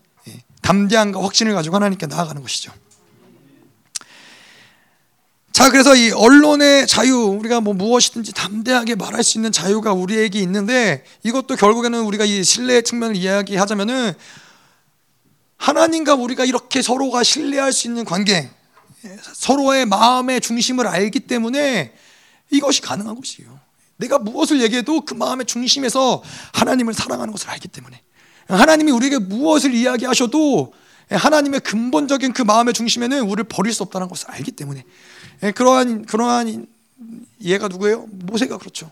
담대함과 0.62 1.22
확신을 1.22 1.54
가지고 1.54 1.76
하나님께 1.76 2.06
나아가는 2.06 2.40
것이죠. 2.42 2.72
자, 5.52 5.70
그래서 5.70 5.96
이 5.96 6.12
언론의 6.12 6.86
자유, 6.86 7.16
우리가 7.16 7.60
뭐 7.60 7.74
무엇이든지 7.74 8.32
담대하게 8.32 8.94
말할 8.94 9.24
수 9.24 9.38
있는 9.38 9.50
자유가 9.50 9.92
우리에게 9.92 10.38
있는데 10.40 11.04
이것도 11.24 11.56
결국에는 11.56 12.00
우리가 12.02 12.24
이 12.24 12.44
신뢰의 12.44 12.84
측면을 12.84 13.16
이야기하자면은 13.16 14.12
하나님과 15.56 16.14
우리가 16.14 16.44
이렇게 16.44 16.80
서로가 16.80 17.24
신뢰할 17.24 17.72
수 17.72 17.88
있는 17.88 18.04
관계, 18.04 18.48
서로의 19.34 19.86
마음의 19.86 20.40
중심을 20.40 20.86
알기 20.86 21.20
때문에 21.20 21.92
이것이 22.50 22.80
가능한 22.80 23.16
것이에요. 23.16 23.58
내가 23.96 24.18
무엇을 24.18 24.62
얘기해도 24.62 25.04
그 25.04 25.14
마음의 25.14 25.46
중심에서 25.46 26.22
하나님을 26.52 26.94
사랑하는 26.94 27.32
것을 27.32 27.50
알기 27.50 27.66
때문에 27.66 28.00
하나님이 28.48 28.90
우리에게 28.92 29.18
무엇을 29.18 29.74
이야기하셔도 29.74 30.72
하나님의 31.10 31.60
근본적인 31.60 32.32
그 32.32 32.42
마음의 32.42 32.74
중심에는 32.74 33.22
우리를 33.22 33.44
버릴 33.44 33.72
수 33.72 33.82
없다는 33.82 34.08
것을 34.08 34.30
알기 34.30 34.52
때문에 34.52 34.84
그러한 35.54 36.04
그러한 36.06 36.66
얘가 37.42 37.68
누구예요? 37.68 38.06
모세가 38.10 38.58
그렇죠. 38.58 38.90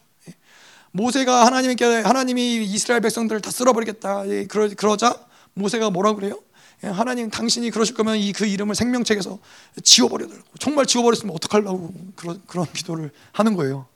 모세가 0.92 1.44
하나님께 1.44 1.84
하나님이 1.84 2.64
이스라엘 2.64 3.00
백성들을 3.02 3.40
다 3.42 3.50
쓸어버리겠다. 3.50 4.24
그러, 4.48 4.68
그러자 4.74 5.18
모세가 5.54 5.90
뭐라 5.90 6.14
그래요? 6.14 6.40
하나님 6.82 7.30
당신이 7.30 7.70
그러실 7.70 7.94
거면 7.94 8.16
이 8.18 8.32
그 8.32 8.46
이름을 8.46 8.74
생명책에서 8.74 9.38
지워버려달라고 9.82 10.46
정말 10.58 10.86
지워버렸으면 10.86 11.34
어떡하려고 11.34 11.92
그런 12.14 12.40
그런 12.46 12.66
기도를 12.72 13.10
하는 13.32 13.56
거예요. 13.56 13.86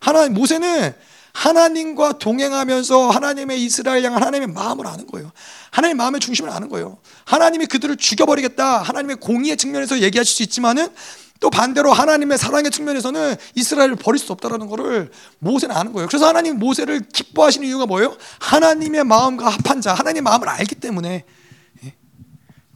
하나님 0.00 0.34
모세는 0.34 0.94
하나님과 1.32 2.18
동행하면서 2.18 3.10
하나님의 3.10 3.62
이스라엘 3.64 4.04
양 4.04 4.16
하나님의 4.16 4.48
마음을 4.48 4.86
아는 4.86 5.06
거예요. 5.06 5.32
하나님의 5.70 5.96
마음의 5.96 6.20
중심을 6.20 6.50
아는 6.50 6.68
거예요. 6.68 6.98
하나님이 7.24 7.66
그들을 7.66 7.96
죽여버리겠다. 7.96 8.82
하나님의 8.82 9.16
공의의 9.16 9.56
측면에서 9.56 10.00
얘기하실 10.00 10.34
수 10.34 10.42
있지만은 10.42 10.88
또 11.40 11.48
반대로 11.48 11.92
하나님의 11.92 12.36
사랑의 12.36 12.70
측면에서는 12.70 13.34
이스라엘을 13.54 13.96
버릴 13.96 14.18
수 14.18 14.30
없다라는 14.32 14.66
것을 14.68 15.10
모세는 15.38 15.74
아는 15.74 15.92
거예요. 15.94 16.06
그래서 16.06 16.28
하나님 16.28 16.58
모세를 16.58 17.00
기뻐하시는 17.12 17.66
이유가 17.66 17.86
뭐예요? 17.86 18.16
하나님의 18.40 19.04
마음과 19.04 19.48
합한 19.48 19.80
자, 19.80 19.94
하나님의 19.94 20.20
마음을 20.20 20.48
알기 20.50 20.74
때문에. 20.74 21.24
예. 21.84 21.94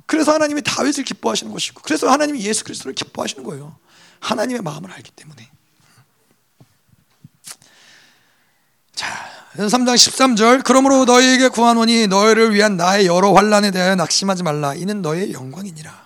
그래서 0.06 0.32
하나님이 0.32 0.62
다윗을 0.62 1.05
기뻐하시는 1.05 1.52
것이고, 1.52 1.82
그래서 1.85 2.10
하나님이 2.10 2.40
예수 2.40 2.64
그리스도를 2.64 2.94
기뻐하시는 2.94 3.44
거예요. 3.44 3.76
하나님의 4.20 4.62
마음을 4.62 4.90
알기 4.90 5.10
때문에. 5.10 5.53
자, 8.95 9.07
3장 9.57 9.95
13절 9.95 10.62
그러므로 10.65 11.05
너희에게 11.05 11.49
구하노니 11.49 12.07
너희를 12.09 12.55
위한 12.55 12.77
나의 12.77 13.07
여러 13.07 13.33
환란에 13.33 13.71
대하여 13.71 13.95
낙심하지 13.95 14.43
말라 14.43 14.75
이는 14.75 15.03
너의 15.03 15.33
영광이니라. 15.33 16.05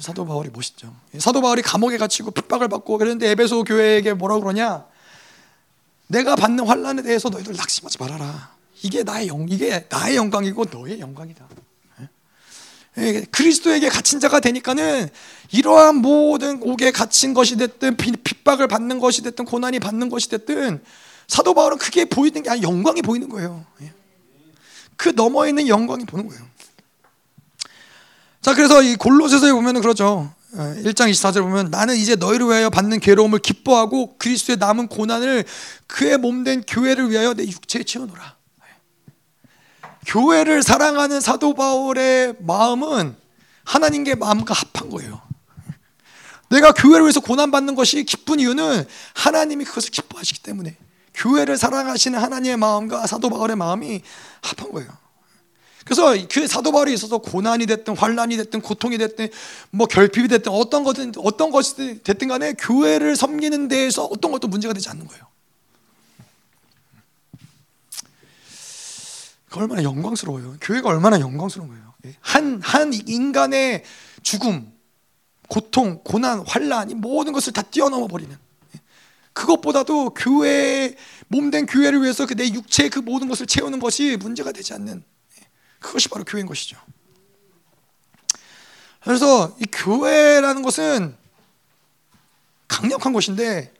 사도 0.00 0.24
바울이 0.24 0.50
멋있죠. 0.52 0.94
사도 1.18 1.40
바울이 1.40 1.62
감옥에 1.62 1.96
갇히고 1.98 2.30
핍박을 2.30 2.68
받고 2.68 2.98
그런데 2.98 3.28
에베소 3.30 3.64
교회에게 3.64 4.14
뭐라 4.14 4.38
그러냐? 4.38 4.86
내가 6.06 6.34
받는 6.36 6.66
환란에 6.66 7.02
대해서 7.02 7.28
너희들 7.28 7.54
낙심하지 7.54 7.98
말아라. 7.98 8.56
이게 8.82 9.02
나의 9.02 9.28
영 9.28 9.46
이게 9.48 9.86
나의 9.90 10.16
영광이고 10.16 10.66
너의 10.70 11.00
영광이다. 11.00 11.46
예, 12.98 13.22
그리스도에게 13.30 13.88
갇힌 13.88 14.20
자가 14.20 14.40
되니까는 14.40 15.08
이러한 15.52 15.96
모든 15.96 16.62
옥에 16.62 16.90
갇힌 16.90 17.34
것이 17.34 17.56
됐든 17.56 17.96
핍박을 17.96 18.68
받는 18.68 18.98
것이 18.98 19.22
됐든 19.22 19.44
고난이 19.44 19.78
받는 19.78 20.08
것이 20.08 20.28
됐든 20.28 20.82
사도 21.26 21.54
바울은 21.54 21.78
그게 21.78 22.04
보이는 22.04 22.42
게 22.42 22.50
아니라 22.50 22.68
영광이 22.68 23.02
보이는 23.02 23.28
거예요. 23.28 23.64
예. 23.82 23.92
그 24.96 25.10
너머 25.14 25.46
있는 25.46 25.68
영광이 25.68 26.04
보는 26.06 26.26
거예요. 26.28 26.42
자, 28.40 28.54
그래서 28.54 28.82
이 28.82 28.96
골로새서에 28.96 29.52
보면은 29.52 29.80
그러죠. 29.80 30.32
1장 30.54 31.02
어, 31.02 31.10
24절 31.10 31.42
보면 31.42 31.70
나는 31.70 31.94
이제 31.96 32.16
너희를 32.16 32.46
위하여 32.46 32.70
받는 32.70 33.00
괴로움을 33.00 33.40
기뻐하고 33.40 34.16
그리스도의 34.16 34.56
남은 34.56 34.88
고난을 34.88 35.44
그의 35.86 36.16
몸된 36.16 36.62
교회를 36.66 37.10
위하여 37.10 37.34
내 37.34 37.44
육체에 37.44 37.82
채워놓라. 37.82 38.37
교회를 40.08 40.62
사랑하는 40.62 41.20
사도 41.20 41.54
바울의 41.54 42.36
마음은 42.40 43.14
하나님께 43.64 44.14
마음과 44.14 44.54
합한 44.54 44.90
거예요. 44.90 45.20
내가 46.48 46.72
교회를 46.72 47.02
위해서 47.02 47.20
고난받는 47.20 47.74
것이 47.74 48.04
기쁜 48.04 48.40
이유는 48.40 48.84
하나님이 49.14 49.66
그것을 49.66 49.90
기뻐하시기 49.90 50.42
때문에 50.42 50.76
교회를 51.12 51.58
사랑하시는 51.58 52.18
하나님의 52.18 52.56
마음과 52.56 53.06
사도 53.06 53.28
바울의 53.28 53.56
마음이 53.56 54.00
합한 54.40 54.72
거예요. 54.72 54.88
그래서 55.84 56.14
그 56.30 56.46
사도 56.46 56.72
바울이 56.72 56.92
있어서 56.94 57.18
고난이 57.18 57.66
됐든 57.66 57.96
환란이 57.96 58.36
됐든 58.38 58.62
고통이 58.62 58.96
됐든 58.96 59.28
뭐 59.70 59.86
결핍이 59.86 60.28
됐든 60.28 60.52
어떤 60.52 60.84
것든 60.84 61.12
어떤 61.18 61.50
것이 61.50 62.02
됐든 62.02 62.28
간에 62.28 62.54
교회를 62.54 63.14
섬기는 63.14 63.68
데에서 63.68 64.04
어떤 64.04 64.32
것도 64.32 64.48
문제가 64.48 64.72
되지 64.72 64.88
않는 64.88 65.06
거예요. 65.06 65.24
얼마나 69.54 69.82
영광스러워요. 69.82 70.56
교회가 70.60 70.88
얼마나 70.88 71.20
영광스러운 71.20 71.68
거예요. 71.70 71.94
예. 72.06 72.14
한, 72.20 72.60
한 72.62 72.92
인간의 72.92 73.84
죽음, 74.22 74.72
고통, 75.48 76.02
고난, 76.04 76.44
환란, 76.46 76.90
이 76.90 76.94
모든 76.94 77.32
것을 77.32 77.52
다 77.52 77.62
뛰어넘어 77.62 78.06
버리는. 78.06 78.36
예. 78.74 78.80
그것보다도 79.32 80.10
교회, 80.10 80.94
몸된 81.28 81.66
교회를 81.66 82.02
위해서 82.02 82.26
그 82.26 82.34
내 82.34 82.48
육체의 82.48 82.90
그 82.90 82.98
모든 82.98 83.28
것을 83.28 83.46
채우는 83.46 83.80
것이 83.80 84.16
문제가 84.16 84.52
되지 84.52 84.74
않는. 84.74 85.02
예. 85.40 85.46
그것이 85.78 86.08
바로 86.08 86.24
교회인 86.24 86.46
것이죠. 86.46 86.76
그래서 89.02 89.56
이 89.60 89.64
교회라는 89.72 90.62
것은 90.62 91.16
강력한 92.66 93.12
것인데 93.14 93.72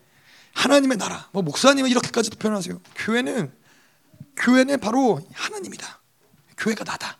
하나님의 0.54 0.96
나라. 0.96 1.28
뭐 1.32 1.42
목사님은 1.42 1.90
이렇게까지도 1.90 2.38
표현하세요. 2.38 2.80
교회는 2.96 3.52
교회는 4.38 4.80
바로 4.80 5.20
하나님이다. 5.32 6.00
교회가 6.56 6.84
나다. 6.84 7.18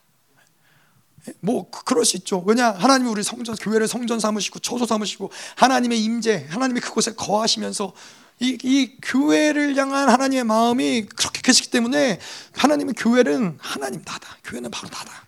뭐 1.40 1.70
그럴 1.70 2.05
수 2.05 2.16
있죠. 2.16 2.43
왜냐 2.47 2.70
하나님이 2.70 3.11
우리 3.11 3.23
성전 3.23 3.55
교회를 3.57 3.86
성전 3.86 4.19
삼으시고 4.19 4.61
처소 4.61 4.86
삼으시고 4.86 5.31
하나님의 5.57 6.03
임재, 6.03 6.47
하나님이 6.49 6.81
그곳에 6.81 7.15
거하시면서 7.15 7.93
이, 8.40 8.57
이 8.62 8.97
교회를 9.03 9.77
향한 9.77 10.09
하나님의 10.09 10.45
마음이 10.45 11.07
그렇게 11.07 11.43
계시기 11.43 11.70
때문에 11.70 12.20
하나님의 12.57 12.95
교회는 12.97 13.59
하나님 13.61 14.03
나다. 14.05 14.36
교회는 14.45 14.70
바로 14.70 14.89
나다. 14.89 15.27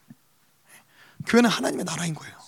교회는 1.27 1.51
하나님의 1.51 1.85
나라인 1.85 2.15
거예요. 2.15 2.40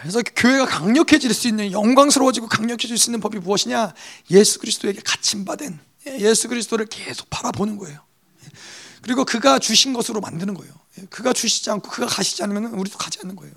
그래서 0.00 0.22
교회가 0.22 0.66
강력해질 0.66 1.32
수 1.34 1.48
있는 1.48 1.72
영광스러워지고 1.72 2.48
강력해질 2.48 2.96
수 2.96 3.10
있는 3.10 3.20
법이 3.20 3.38
무엇이냐? 3.38 3.92
예수 4.30 4.58
그리스도에게 4.58 5.00
갇힌 5.04 5.44
바된 5.44 5.78
예수 6.06 6.48
그리스도를 6.48 6.86
계속 6.86 7.28
바라보는 7.28 7.76
거예요. 7.76 8.00
그리고 9.02 9.24
그가 9.24 9.58
주신 9.58 9.92
것으로 9.92 10.20
만드는 10.20 10.54
거예요. 10.54 10.72
그가 11.10 11.32
주시지 11.32 11.70
않고 11.70 11.90
그가 11.90 12.06
가시지 12.06 12.42
않으면 12.42 12.72
우리도 12.74 12.98
가지 12.98 13.18
않는 13.22 13.36
거예요. 13.36 13.54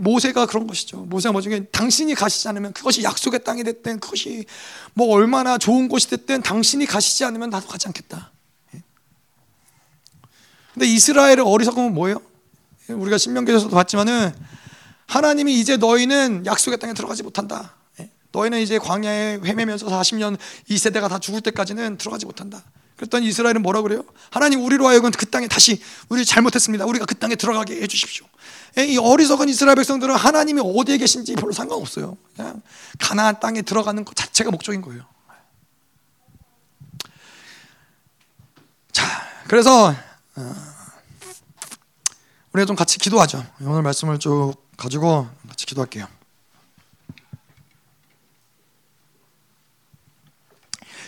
모세가 0.00 0.46
그런 0.46 0.66
것이죠. 0.66 0.98
모세가 0.98 1.32
뭐죠? 1.32 1.50
당신이 1.66 2.14
가시지 2.14 2.48
않으면 2.48 2.72
그것이 2.72 3.02
약속의 3.02 3.44
땅이 3.44 3.64
됐든 3.64 4.00
그것이 4.00 4.46
뭐 4.94 5.08
얼마나 5.14 5.58
좋은 5.58 5.88
곳이 5.88 6.08
됐든 6.08 6.42
당신이 6.42 6.86
가시지 6.86 7.24
않으면 7.24 7.50
나도 7.50 7.66
가지 7.66 7.88
않겠다. 7.88 8.30
근데 10.72 10.86
이스라엘의 10.86 11.40
어리석음은 11.40 11.92
뭐예요? 11.92 12.22
우리가 12.88 13.18
신명기에서도 13.18 13.74
봤지만은 13.74 14.34
하나님이 15.12 15.60
이제 15.60 15.76
너희는 15.76 16.46
약속의 16.46 16.78
땅에 16.78 16.94
들어가지 16.94 17.22
못한다. 17.22 17.74
예. 18.00 18.08
너희는 18.32 18.60
이제 18.60 18.78
광야에 18.78 19.40
헤매면서 19.44 19.86
40년 19.86 20.38
이 20.68 20.78
세대가 20.78 21.08
다 21.08 21.18
죽을 21.18 21.42
때까지는 21.42 21.98
들어가지 21.98 22.24
못한다. 22.24 22.62
그랬더니 22.96 23.26
이스라엘은 23.26 23.60
뭐라 23.60 23.82
그래요? 23.82 24.04
하나님 24.30 24.64
우리로 24.64 24.86
하여금 24.86 25.10
그 25.10 25.26
땅에 25.26 25.48
다시 25.48 25.82
우리 26.08 26.24
잘못했습니다. 26.24 26.86
우리가 26.86 27.04
그 27.04 27.14
땅에 27.14 27.34
들어가게 27.34 27.82
해주십시오. 27.82 28.24
예, 28.78 28.86
이 28.86 28.96
어리석은 28.96 29.50
이스라엘 29.50 29.76
백성들은 29.76 30.14
하나님이 30.14 30.62
어디에 30.64 30.96
계신지 30.96 31.34
별로 31.34 31.52
상관없어요. 31.52 32.16
그냥 32.34 32.62
가나안 32.98 33.38
땅에 33.38 33.60
들어가는 33.60 34.02
것 34.06 34.16
자체가 34.16 34.50
목적인 34.50 34.80
거예요. 34.80 35.04
자, 38.92 39.06
그래서 39.46 39.94
어, 40.36 40.54
우리가 42.54 42.64
좀 42.64 42.76
같이 42.76 42.98
기도하죠. 42.98 43.44
오늘 43.60 43.82
말씀을 43.82 44.18
쭉 44.18 44.54
가지고 44.76 45.28
같이 45.48 45.66
기도할게요. 45.66 46.06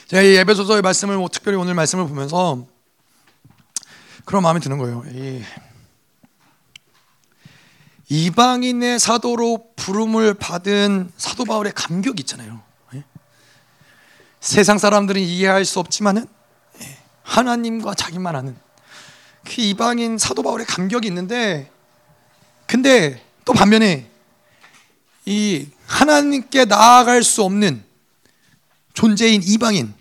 제가 0.06 0.22
이 0.22 0.36
에베소서의 0.36 0.82
말씀을 0.82 1.16
뭐 1.16 1.28
특별히 1.28 1.56
오늘 1.56 1.74
말씀을 1.74 2.06
보면서 2.06 2.66
그런 4.24 4.42
마음이 4.42 4.60
드는 4.60 4.78
거예요. 4.78 5.02
이, 5.10 5.42
이방인의 8.08 8.98
사도로 8.98 9.70
부름을 9.76 10.34
받은 10.34 11.10
사도 11.16 11.44
바울의 11.44 11.72
감격이 11.72 12.20
있잖아요. 12.20 12.62
예? 12.94 13.04
세상 14.40 14.78
사람들은 14.78 15.20
이해할 15.20 15.64
수 15.64 15.80
없지만은 15.80 16.26
예, 16.82 16.98
하나님과 17.22 17.94
자기만 17.94 18.36
아는 18.36 18.56
그 19.42 19.62
이방인 19.62 20.18
사도 20.18 20.42
바울의 20.42 20.66
감격이 20.66 21.08
있는데 21.08 21.70
근데 22.66 23.23
또 23.44 23.52
반면에 23.52 24.10
이 25.26 25.68
하나님께 25.86 26.64
나아갈 26.66 27.22
수 27.22 27.42
없는 27.42 27.84
존재인 28.92 29.42
이방인 29.42 29.94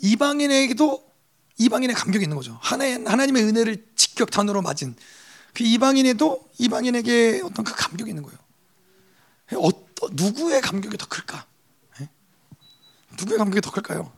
이방인에게도 0.00 1.06
이방인의 1.58 1.96
감격이 1.96 2.24
있는 2.24 2.36
거죠. 2.36 2.58
하나님의 2.62 3.44
은혜를 3.44 3.86
직격탄으로 3.96 4.62
맞은 4.62 4.94
그 5.54 5.64
이방인에도 5.64 6.48
이방인에게 6.58 7.40
어떤 7.44 7.64
그 7.64 7.74
감격이 7.74 8.10
있는 8.10 8.22
거예요. 8.22 8.38
어떤 9.56 10.10
누구의 10.12 10.60
감격이 10.60 10.98
더 10.98 11.06
클까? 11.06 11.46
네? 11.98 12.08
누구의 13.18 13.38
감격이 13.38 13.62
더 13.62 13.70
클까요? 13.70 14.12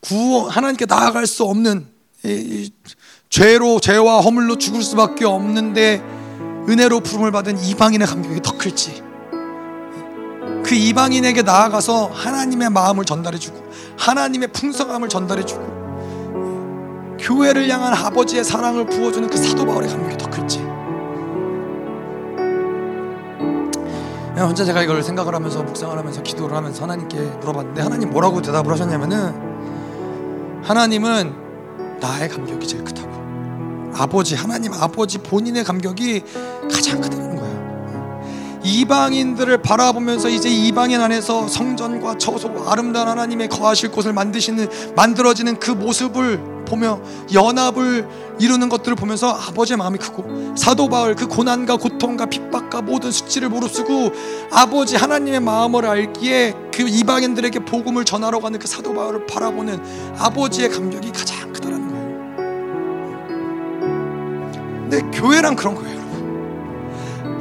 구 0.00 0.48
하나님께 0.48 0.86
나아갈 0.86 1.26
수 1.26 1.42
없는 1.44 1.97
이, 2.28 2.64
이, 2.64 2.70
죄로 3.30 3.80
죄와 3.80 4.20
허물로 4.20 4.58
죽을 4.58 4.82
수밖에 4.82 5.24
없는데 5.24 6.02
은혜로 6.68 7.00
부름을 7.00 7.32
받은 7.32 7.58
이방인의 7.58 8.06
감격이 8.06 8.42
더 8.42 8.56
클지. 8.56 9.02
그 10.64 10.74
이방인에게 10.74 11.42
나아가서 11.42 12.10
하나님의 12.12 12.70
마음을 12.70 13.04
전달해주고 13.04 13.70
하나님의 13.98 14.48
풍성함을 14.52 15.08
전달해주고 15.08 15.78
교회를 17.18 17.68
향한 17.68 17.94
아버지의 17.94 18.44
사랑을 18.44 18.86
부어주는 18.86 19.28
그 19.30 19.36
사도 19.36 19.64
바울의 19.66 19.88
감격이 19.88 20.18
더 20.18 20.30
클지. 20.30 20.58
혼자 24.38 24.64
제가 24.64 24.82
이걸 24.82 25.02
생각을 25.02 25.34
하면서 25.34 25.62
묵상을 25.62 25.98
하면서 25.98 26.22
기도를 26.22 26.56
하면서 26.56 26.82
하나님께 26.84 27.18
물어봤는데 27.18 27.82
하나님 27.82 28.10
뭐라고 28.10 28.40
대답을 28.40 28.72
하셨냐면은 28.72 30.62
하나님은 30.62 31.47
나의 32.00 32.28
감격이 32.28 32.66
제일 32.66 32.84
크다고. 32.84 33.08
아버지 33.94 34.34
하나님 34.34 34.72
아버지 34.72 35.18
본인의 35.18 35.64
감격이 35.64 36.22
가장 36.70 37.00
크다는 37.00 37.36
거야. 37.36 37.48
이방인들을 38.62 39.62
바라보면서 39.62 40.28
이제 40.28 40.48
이방인 40.48 41.00
안에서 41.00 41.48
성전과 41.48 42.18
처소 42.18 42.64
아름다운 42.66 43.08
하나님의 43.08 43.48
거하실 43.48 43.90
곳을 43.90 44.12
만드시는 44.12 44.68
만들어지는 44.94 45.58
그 45.58 45.70
모습을 45.70 46.64
보며 46.66 47.00
연합을 47.32 48.06
이루는 48.38 48.68
것들을 48.68 48.94
보면서 48.94 49.30
아버지의 49.30 49.78
마음이 49.78 49.98
크고 49.98 50.54
사도 50.54 50.88
바울 50.88 51.14
그 51.14 51.26
고난과 51.26 51.76
고통과 51.78 52.26
핍박과 52.26 52.82
모든 52.82 53.10
수치를 53.10 53.48
무릅쓰고 53.48 54.12
아버지 54.50 54.96
하나님의 54.96 55.40
마음을 55.40 55.86
알기에 55.86 56.54
그 56.72 56.82
이방인들에게 56.82 57.60
복음을 57.60 58.04
전하러 58.04 58.38
가는 58.40 58.58
그 58.58 58.68
사도 58.68 58.94
바울을 58.94 59.26
바라보는 59.26 59.80
아버지의 60.18 60.68
감격이 60.68 61.10
가장 61.12 61.47
근데 64.88 65.02
교회랑 65.18 65.54
그런 65.54 65.74
거예요. 65.74 65.98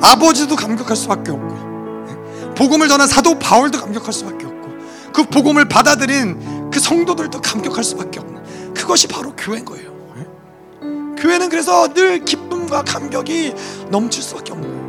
아버지도 0.01 0.55
감격할 0.55 0.95
수밖에 0.97 1.31
없고 1.31 2.53
복음을 2.55 2.87
전한 2.87 3.07
사도 3.07 3.39
바울도 3.39 3.79
감격할 3.79 4.11
수밖에 4.11 4.45
없고 4.45 4.67
그 5.13 5.23
복음을 5.23 5.67
받아들인 5.69 6.69
그 6.69 6.79
성도들도 6.79 7.41
감격할 7.41 7.83
수밖에 7.83 8.19
없는 8.19 8.73
그것이 8.73 9.07
바로 9.07 9.33
교회인 9.35 9.63
거예요. 9.65 9.87
교회는 11.17 11.49
그래서 11.49 11.91
늘 11.93 12.23
기쁨과 12.25 12.83
감격이 12.83 13.55
넘칠 13.89 14.21
수밖에 14.21 14.51
없는 14.51 14.69
거예요. 14.69 14.87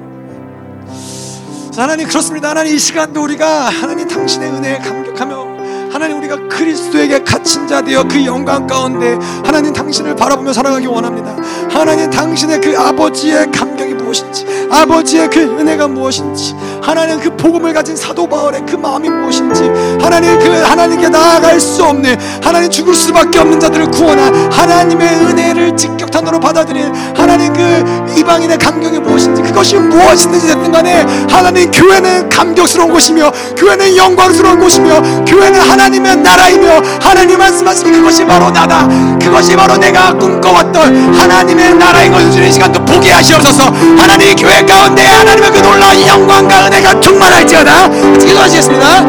하나님 1.77 2.09
그렇습니다. 2.09 2.51
하나님 2.51 2.75
이 2.75 2.79
시간도 2.79 3.23
우리가 3.23 3.69
하나님 3.69 4.09
당신의 4.09 4.51
은혜에 4.51 4.79
감격하며 4.79 5.48
하나님 5.91 6.19
우리가 6.19 6.49
그리스도에게 6.49 7.23
갇힌 7.25 7.67
자 7.67 7.83
되어 7.83 8.05
그 8.05 8.25
영광 8.25 8.67
가운데 8.67 9.19
하나님 9.45 9.73
당신을 9.73 10.17
바라보며 10.17 10.53
살아가기 10.53 10.87
원합니다. 10.87 11.37
하나님 11.71 12.11
당신의 12.11 12.61
그 12.61 12.77
아버지의 12.79 13.51
감격이 13.51 13.88
무엇인지 14.09 14.47
아버지의 14.71 15.29
그 15.29 15.41
은혜가 15.41 15.89
무엇인지 15.89 16.55
하나님 16.83 17.21
그 17.21 17.35
복음을 17.37 17.73
가진 17.75 17.95
사도 17.95 18.27
바울의 18.27 18.65
그 18.67 18.77
마음이 18.77 19.09
무엇인지 19.09 19.71
하나님 20.01 20.39
그 20.39 20.51
하나님께 20.51 21.09
나아갈 21.09 21.61
수 21.61 21.85
없는 21.85 22.17
하나님 22.43 22.71
죽을 22.71 22.95
수밖에 22.95 23.39
없는 23.39 23.61
자들을 23.61 23.91
구원한 23.91 24.35
하나님의 24.51 25.09
은혜를 25.09 25.77
직격탄으로 25.77 26.41
받아들인 26.41 26.93
하나님 27.15 27.53
그 27.53 28.15
이방인의 28.19 28.59
감격이 28.59 28.99
무엇인지 29.01 29.43
그것이 29.43 29.77
무엇이든지 29.77 30.47
됐든 30.47 30.73
간에 30.73 31.05
하나님 31.31 31.71
교회는 31.71 32.29
감격스러운 32.31 32.91
곳이며 32.91 33.31
교회는 33.57 33.97
영광스러운 33.97 34.59
곳이며 34.59 35.25
교회는 35.27 35.61
하나님의 35.61 36.17
나라이며 36.17 36.83
하나님 37.01 37.39
말씀하시니 37.39 37.93
그것이 37.93 38.25
바로 38.25 38.51
나다. 38.51 38.89
그것이 39.19 39.55
바로 39.57 39.77
내가 39.77 40.13
꿈꿔왔던 40.15 41.15
하나님의 41.15 41.75
나라인 41.75 42.13
것을 42.13 42.31
주는 42.31 42.51
시간도 42.51 42.85
보게 42.85 43.11
하시옵소서 43.11 43.65
하나님의 43.99 44.37
교회 44.37 44.63
가운데 44.63 45.03
하나님의 45.05 45.51
그 45.51 45.59
놀라운 45.59 46.07
영광과 46.07 46.67
은혜가 46.67 47.01
충만할지어다. 47.01 47.89
기도하시겠습니다 48.19 49.05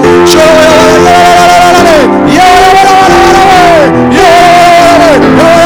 예 4.13 5.58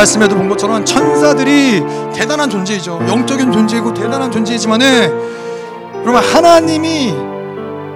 말씀에도 0.00 0.34
본 0.36 0.48
것처럼 0.48 0.84
천사들이 0.84 1.82
대단한 2.14 2.48
존재이죠. 2.48 3.00
영적인 3.06 3.52
존재이고 3.52 3.92
대단한 3.92 4.30
존재이지만은 4.30 5.12
여러분 6.02 6.14
하나님이 6.14 7.14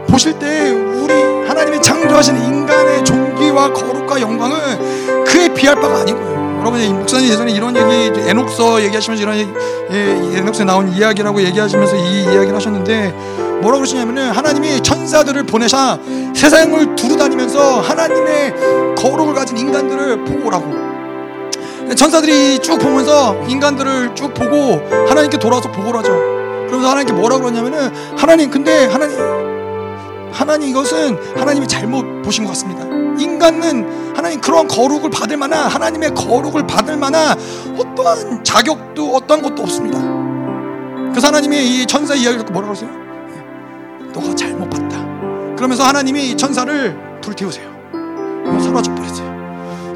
보실 0.08 0.38
때 0.38 0.70
우리 0.70 1.14
하나님이 1.48 1.80
창조하신 1.80 2.36
인간의 2.36 3.04
존귀와 3.04 3.72
거룩과 3.72 4.20
영광은 4.20 5.24
그에 5.24 5.48
비할 5.54 5.76
바가 5.76 6.04
거예요. 6.04 6.58
여러분 6.60 6.98
목사님 6.98 7.30
예전에 7.30 7.52
이런 7.52 7.74
얘기 7.74 8.20
에녹서 8.28 8.82
얘기하시면서 8.82 9.22
이런 9.22 9.54
예, 9.90 10.38
에녹서에 10.38 10.64
나온 10.64 10.88
이야기라고 10.88 11.42
얘기하시면서 11.42 11.96
이 11.96 12.22
이야기를 12.24 12.54
하셨는데 12.54 13.08
뭐라고 13.62 13.78
그러시냐면은 13.78 14.30
하나님이 14.30 14.82
천사들을 14.82 15.44
보내사 15.44 15.98
세상을 16.34 16.96
두루다니면서 16.96 17.80
하나님의 17.80 18.94
거룩을 18.96 19.34
가진 19.34 19.56
인간들을 19.56 20.24
보고 20.24 20.48
오라고 20.48 20.93
천사들이 21.94 22.58
쭉 22.60 22.78
보면서 22.78 23.36
인간들을 23.46 24.14
쭉 24.14 24.32
보고 24.32 24.80
하나님께 25.08 25.38
돌아와서 25.38 25.70
보고를 25.70 26.00
하죠. 26.00 26.12
그러면서 26.66 26.88
하나님께 26.88 27.12
뭐라고 27.12 27.42
그러냐면은 27.42 27.92
하나님 28.16 28.50
근데 28.50 28.86
하나님 28.86 29.18
하나님 30.32 30.68
이것은 30.70 31.16
하나님이 31.36 31.68
잘못 31.68 32.22
보신 32.22 32.44
것 32.44 32.50
같습니다. 32.50 32.84
인간은 33.22 34.14
하나님 34.16 34.40
그런 34.40 34.66
거룩을 34.66 35.10
받을 35.10 35.36
만한 35.36 35.68
하나님의 35.68 36.14
거룩을 36.14 36.66
받을 36.66 36.96
만한 36.96 37.38
어떠한 37.78 38.42
자격도 38.42 39.14
어떠한 39.14 39.42
것도 39.42 39.62
없습니다. 39.62 39.98
그래서 41.10 41.28
하나님이 41.28 41.82
이 41.82 41.86
천사 41.86 42.14
이야기를 42.14 42.38
듣고 42.38 42.52
뭐라고 42.52 42.72
하세요? 42.72 42.90
너가 44.12 44.34
잘못 44.34 44.68
봤다. 44.70 44.98
그러면서 45.54 45.84
하나님이 45.84 46.30
이 46.30 46.36
천사를 46.36 46.96
불태우세요. 47.20 47.72
사라져 48.60 48.94
버리세요. 48.94 49.33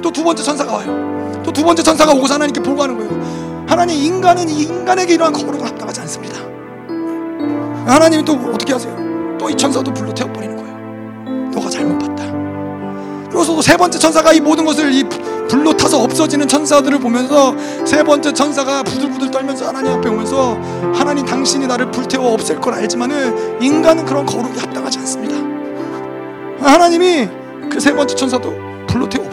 또 0.02 0.10
두 0.10 0.22
번째 0.24 0.42
천사가 0.42 0.72
와요. 0.72 1.42
또 1.44 1.52
두 1.52 1.62
번째 1.64 1.82
천사가 1.82 2.12
오고서 2.12 2.34
하나님께 2.34 2.60
보고하는 2.60 2.96
거예요. 2.98 3.64
하나님 3.66 4.02
인간은 4.02 4.48
인간에게 4.48 5.14
이러한 5.14 5.32
거룩을 5.32 5.66
합당하지 5.66 6.00
않습니다. 6.02 6.38
하나님이 7.86 8.24
또 8.24 8.32
어떻게 8.52 8.72
하세요? 8.72 8.94
또 9.38 9.48
이 9.50 9.56
천사도 9.56 9.92
불러 9.94 10.12
태워버리는 10.12 10.56
거예요. 10.56 11.50
너가 11.54 11.70
잘못 11.70 11.98
봤다. 11.98 12.24
그래서 13.30 13.60
세 13.62 13.76
번째 13.76 13.98
천사가 13.98 14.32
이 14.32 14.40
모든 14.40 14.64
것을 14.64 14.92
이 14.92 15.04
불로 15.48 15.72
타서 15.76 16.02
없어지는 16.02 16.48
천사들을 16.48 16.98
보면서 16.98 17.54
세 17.86 18.02
번째 18.02 18.32
천사가 18.32 18.82
부들부들 18.82 19.30
떨면서 19.30 19.68
하나님 19.68 19.92
앞에 19.92 20.08
오면서 20.08 20.58
하나님 20.94 21.24
당신이 21.24 21.66
나를 21.66 21.90
불태워 21.90 22.32
없앨 22.34 22.60
걸 22.60 22.74
알지만은 22.74 23.62
인간은 23.62 24.04
그런 24.04 24.26
거룩이 24.26 24.58
합당하지 24.58 24.98
않습니다. 24.98 25.36
하나님이 26.60 27.28
그 27.70 27.78
세 27.80 27.94
번째 27.94 28.14
천사도 28.14 28.52
불로 28.88 29.08
태워. 29.08 29.27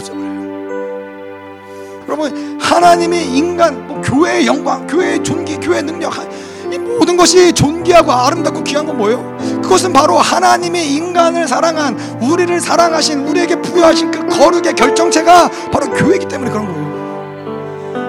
여러분 2.17 2.57
하나님이 2.61 3.37
인간 3.37 3.87
뭐 3.87 3.99
교회의 4.01 4.47
영광, 4.47 4.87
교회의 4.87 5.21
존귀, 5.21 5.57
교회의 5.57 5.83
능력 5.83 6.13
이 6.71 6.77
모든 6.77 7.17
것이 7.17 7.51
존귀하고 7.51 8.11
아름답고 8.11 8.63
귀한 8.63 8.85
건 8.85 8.97
뭐예요? 8.97 9.37
그것은 9.61 9.91
바로 9.91 10.17
하나님이 10.17 10.95
인간을 10.95 11.47
사랑한 11.47 11.97
우리를 12.21 12.59
사랑하신 12.61 13.27
우리에게 13.27 13.61
부여하신 13.61 14.11
그 14.11 14.27
거룩의 14.29 14.73
결정체가 14.73 15.49
바로 15.71 15.91
교회이기 15.91 16.27
때문에 16.27 16.51
그런 16.51 16.65
거예요. 16.65 16.84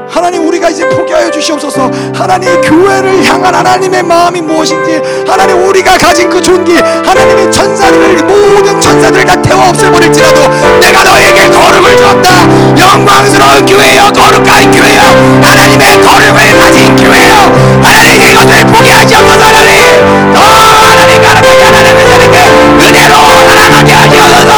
하나님 0.08 0.46
우리가 0.46 0.70
이제 0.70 0.88
포기하여 0.88 1.30
주시옵소서. 1.30 1.90
하나님 2.14 2.60
교회를 2.60 3.24
향한 3.24 3.54
하나님의 3.54 4.02
마음이 4.02 4.40
무엇인지 4.40 5.00
하나님 5.26 5.66
우리가 5.66 5.98
가진 5.98 6.30
그 6.30 6.40
존귀 6.40 6.76
하나님의 6.76 7.50
천사들을 7.50 8.22
모든 8.24 8.80
천사들을 8.80 9.24
다 9.24 9.40
태워 9.42 9.68
없애버릴지라도 9.68 10.40
내가 10.80 11.02
너에게 11.04 11.48
거룩을 11.48 11.96
줬다. 11.96 12.30
영광스러운 12.78 13.66
교회여 13.66 14.12
거룩한 14.12 14.70
교회여 14.70 15.02
하나님의 15.42 16.00
거룩을 16.02 16.58
가진 16.58 16.96
교회여 16.96 17.34
하나님 17.82 18.22
이것을 18.22 18.66
포기하지 18.66 19.14
없소서 19.16 19.44
하나님. 19.46 20.34
더 20.34 20.40
하나님 20.40 21.22
가라가게 21.22 21.64
하나님의 21.64 22.08
자리게 22.08 22.38
은혜로 22.80 23.14
살아가게 23.46 23.92
하시옵소서. 23.92 24.52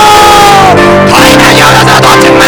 더 1.08 1.24
이상이 1.24 1.62
없어서 1.62 2.00
더 2.00 2.20
정말 2.20 2.47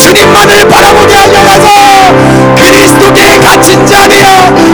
주님만을 0.00 0.68
바라보게 0.68 1.14
하셔서. 1.14 1.68
그리스도께 2.56 3.38
갇힌 3.38 3.84
자되어 3.86 4.28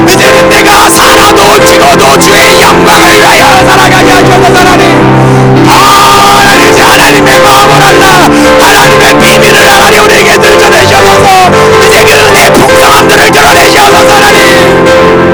이제는 0.08 0.48
내가 0.48 0.88
살아도 0.90 1.60
죽어도 1.60 2.18
주의 2.18 2.60
영광을 2.60 3.18
위하여 3.20 3.64
살아가게 3.64 4.10
하셔서 4.10 4.46
하나님. 4.54 5.66
아 5.68 6.52
이제 6.68 6.80
하나님의 6.80 7.40
마음을 7.40 7.82
알라. 7.82 8.28
하나님의 8.60 9.18
비밀을 9.18 9.70
하나님 9.70 10.04
우리에게 10.04 10.38
들춰내셔서. 10.38 11.50
이제 11.86 12.04
그 12.04 12.14
은혜의 12.14 12.52
풍성함들을 12.52 13.30
드러내셔서 13.32 13.96
하나님 14.14 15.33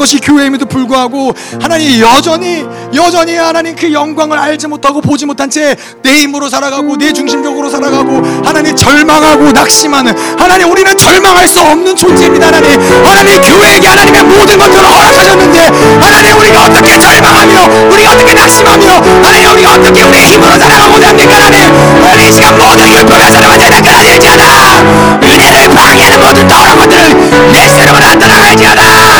것이 0.00 0.18
교회임에도 0.18 0.64
불구하고 0.64 1.32
하나님 1.60 2.00
여전히 2.00 2.64
여전히 2.94 3.36
하나님 3.36 3.76
그 3.76 3.92
영광을 3.92 4.38
알지 4.38 4.66
못하고 4.66 5.00
보지 5.02 5.26
못한 5.26 5.50
채 5.50 5.76
내 6.02 6.22
힘으로 6.22 6.48
살아가고 6.48 6.96
내 6.96 7.12
중심적으로 7.12 7.68
살아가고 7.68 8.22
하나님 8.44 8.74
절망하고 8.74 9.52
낙심하는 9.52 10.14
하나님 10.38 10.70
우리는 10.70 10.96
절망할 10.96 11.46
수 11.46 11.60
없는 11.60 11.94
존재입니다 11.94 12.46
하나님. 12.48 12.80
하나님 13.04 13.42
교회에게 13.42 13.86
하나님의 13.86 14.22
모든 14.24 14.58
것들을 14.58 14.82
허락하셨는데 14.82 15.58
하나님 16.00 16.38
우리가 16.38 16.64
어떻게 16.64 16.98
절망하며 16.98 17.88
우리가 17.92 18.12
어떻게 18.12 18.32
낙심하며 18.34 18.86
하나님 19.22 19.50
우리가 19.52 19.72
어떻게 19.74 20.02
우리의 20.02 20.32
힘으로 20.32 20.58
살아가고자 20.58 21.08
합니까 21.08 21.36
하나님? 21.36 21.74
이 22.26 22.32
시간 22.32 22.56
모든 22.56 22.88
율법의 22.90 23.32
사람은 23.32 23.58
대답 23.58 23.82
그러지않아 23.82 25.18
은혜를 25.22 25.68
방해하는 25.74 26.20
모든 26.20 26.46
더러운 26.46 26.78
것들을 26.78 27.04
예수 27.54 27.80
이름으로 27.82 28.18
떠나갈지어다 28.18 28.82
허락하 28.82 29.19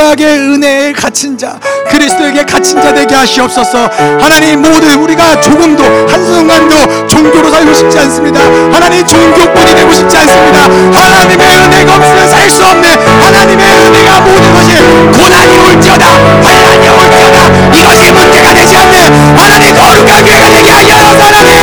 철저하게 0.00 0.24
은혜에 0.24 0.92
갇힌 0.92 1.36
자 1.36 1.58
그리스도에게 1.90 2.44
갇힌 2.44 2.80
자 2.80 2.94
되게 2.94 3.14
하시옵소서. 3.14 3.90
하나님 4.20 4.62
모두 4.62 4.88
우리가 4.98 5.38
조금도 5.40 5.84
한순간도 6.08 7.06
종교로 7.06 7.50
살고 7.50 7.74
싶지 7.74 7.98
않습니다. 7.98 8.40
하나님 8.72 9.06
종교꾼이 9.06 9.74
되고 9.74 9.92
싶지 9.92 10.16
않습니다. 10.16 10.62
하나님의 10.64 11.46
은혜가 11.46 11.96
없으면 11.96 12.28
살 12.28 12.50
수 12.50 12.64
없는 12.64 12.88
하나님의 13.22 13.64
은혜가 13.64 14.20
모든 14.22 14.52
것이 14.54 14.72
고난이 15.16 15.56
올지어다 15.58 16.06
환란이 16.42 16.88
올지어다. 16.88 17.46
이것이 17.76 18.10
문제가 18.12 18.52
되지 18.54 18.76
않는 18.76 19.38
하나님 19.38 19.76
거룩한 19.76 20.24
교회가 20.24 20.50
되게 20.50 20.70
하여 20.70 20.94
하나님. 21.20 21.54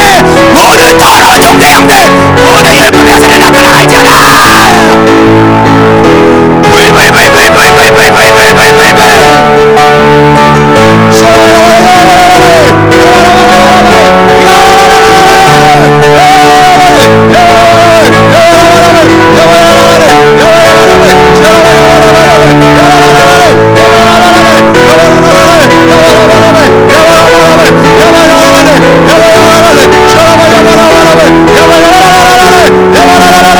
모든 0.53 0.97
더러운 0.97 1.41
종대형들 1.41 1.95
모든 2.35 2.75
일꾼의 2.75 3.13
하늘에 3.13 3.37
나타나지어 3.39 5.56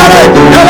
다 0.07 0.66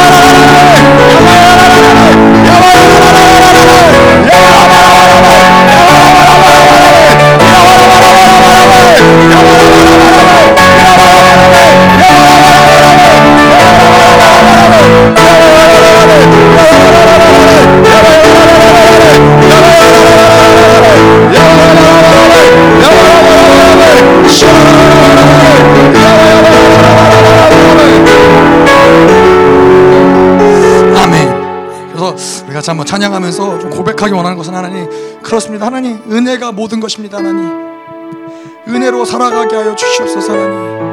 같이 32.68 32.72
한번 32.72 32.86
찬양하면서 32.86 33.60
좀 33.60 33.70
고백하기 33.70 34.12
원하는 34.14 34.36
것은 34.36 34.54
하나님 34.54 34.90
그렇습니다. 35.22 35.66
하나님 35.68 36.02
은혜가 36.12 36.52
모든 36.52 36.82
것입니다 36.82 37.18
하나님. 37.18 37.50
은혜로 38.68 39.06
살아가게 39.06 39.56
하여 39.56 39.74
주시옵소서 39.74 40.34
하나님. 40.34 40.88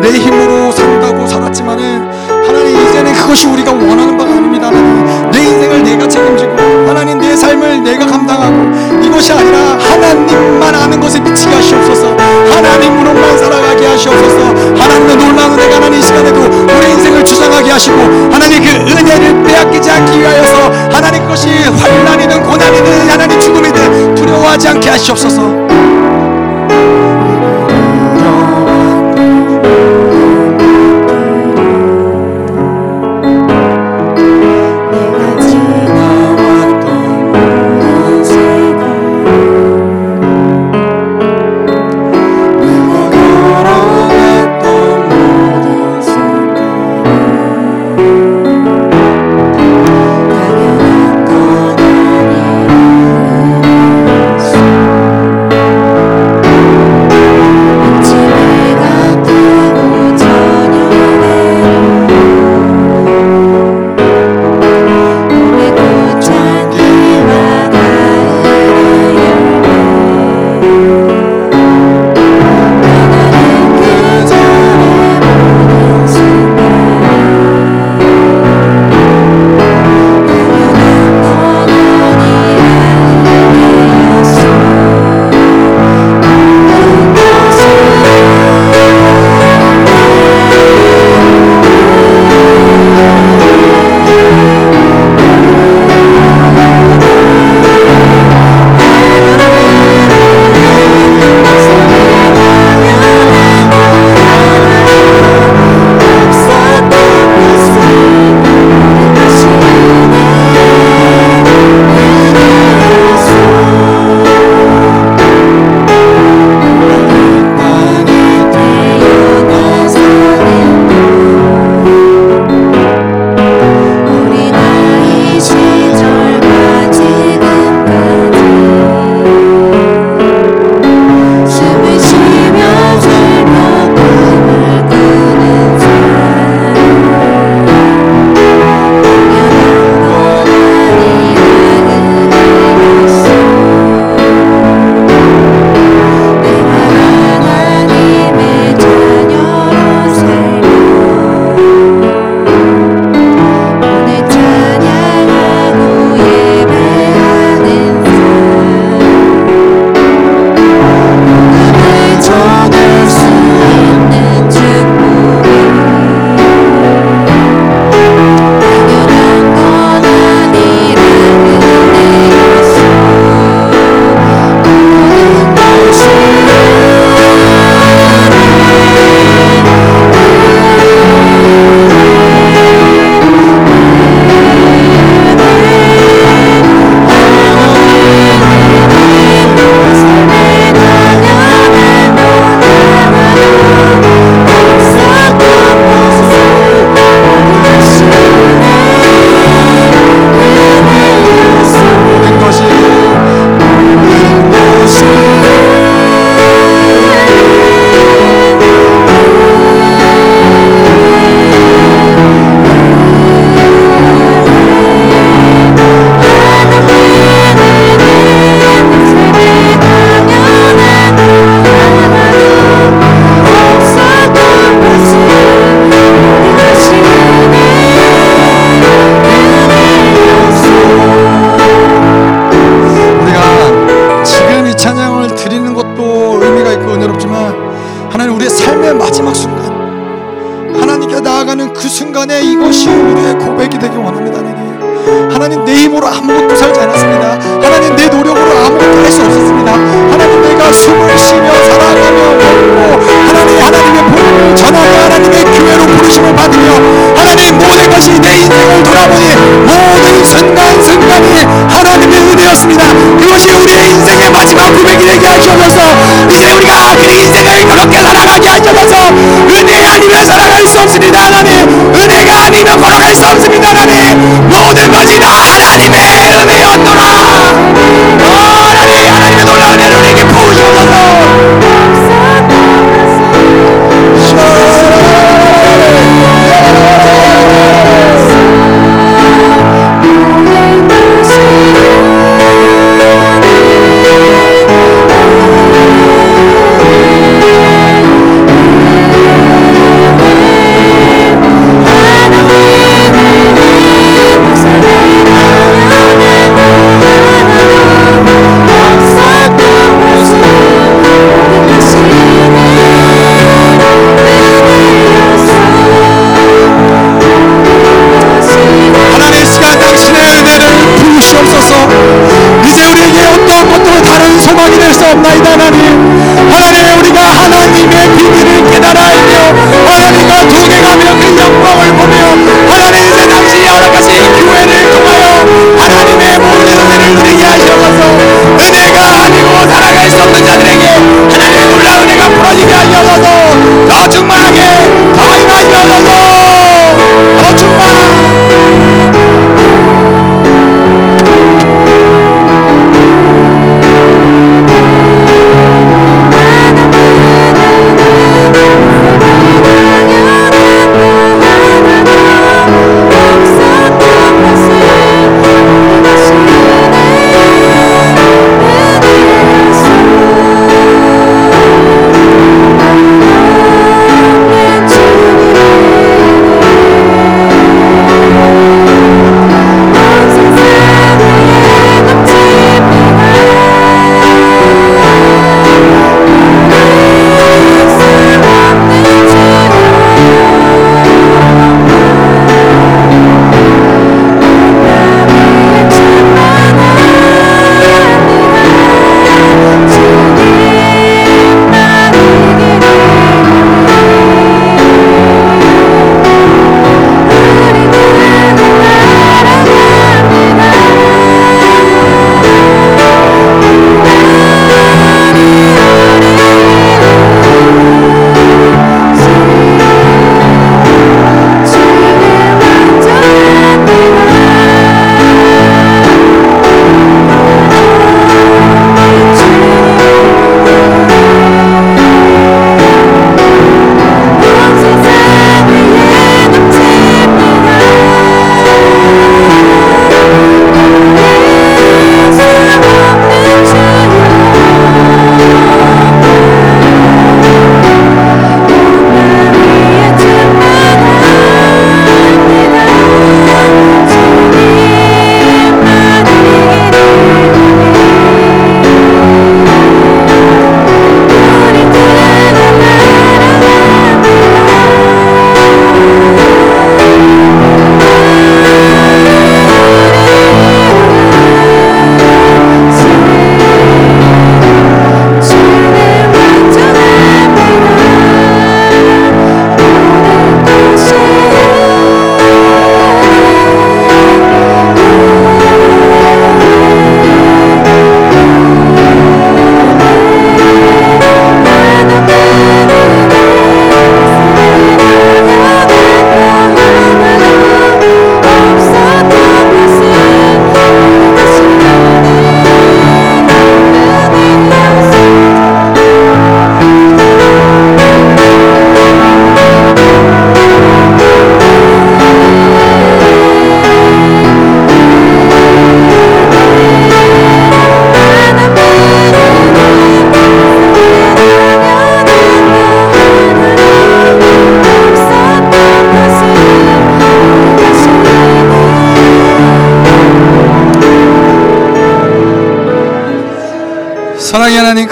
내 0.00 0.12
힘으로 0.12 0.70
산다고 0.70 1.26
살았지만은 1.50 2.10
하나님 2.46 2.88
이제는 2.88 3.12
그것이 3.12 3.46
우리가 3.46 3.72
원하는 3.72 4.16
바가 4.16 4.32
아닙니다. 4.32 4.68
하나님 4.68 5.30
내 5.30 5.38
인생을 5.44 5.82
내가 5.82 6.08
책임지고 6.08 6.56
하나님 6.88 7.18
내 7.18 7.36
삶을 7.36 7.82
내가 7.82 8.06
감당하고 8.06 9.02
이것이 9.02 9.32
아니라 9.32 9.76
하나님만 9.78 10.74
아는 10.74 11.00
것에 11.00 11.20
미치게 11.20 11.54
하시옵소서. 11.54 12.16
하나님으로만 12.16 13.38
살아가게 13.38 13.86
하시옵소서. 13.86 14.40
하나님의 14.78 15.16
놀라운 15.16 15.52
은혜가 15.52 15.76
하나님 15.76 15.98
이 15.98 16.02
시간에도 16.02 16.40
우리 16.40 16.90
인생을 16.92 17.24
주장하게 17.24 17.70
하시고 17.70 17.96
하나님 18.32 18.62
그 18.62 18.70
은혜를 18.70 19.42
빼앗기지 19.42 19.90
않기 19.90 20.20
위하여서 20.20 20.72
하나님 20.92 21.22
그것이 21.22 21.48
환난이든 21.48 22.42
고난이든 22.42 23.10
하나님 23.10 23.40
죽음이든 23.40 24.14
두려워하지 24.14 24.68
않게 24.68 24.90
하시옵소서 24.90 25.99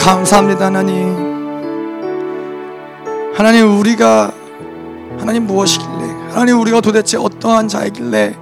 감사합니다 0.09 0.65
하나님. 0.65 1.15
하나님 3.35 3.79
우리가 3.79 4.33
하나님 5.19 5.47
무엇이길래 5.47 6.31
하나님 6.31 6.59
우리가 6.61 6.81
도대체 6.81 7.19
어떠한 7.19 7.69
자이길래 7.69 8.35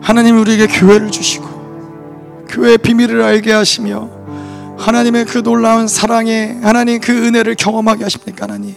하나님 0.00 0.40
우리에게 0.40 0.66
교회를 0.66 1.10
주시고 1.10 2.46
교회의 2.48 2.78
비밀을 2.78 3.20
알게 3.20 3.52
하시며 3.52 4.08
하나님의 4.78 5.26
그 5.26 5.42
놀라운 5.42 5.88
사랑에 5.88 6.56
하나님 6.62 7.02
그 7.02 7.12
은혜를 7.12 7.54
경험하게 7.56 8.04
하십니까 8.04 8.44
하나님? 8.44 8.74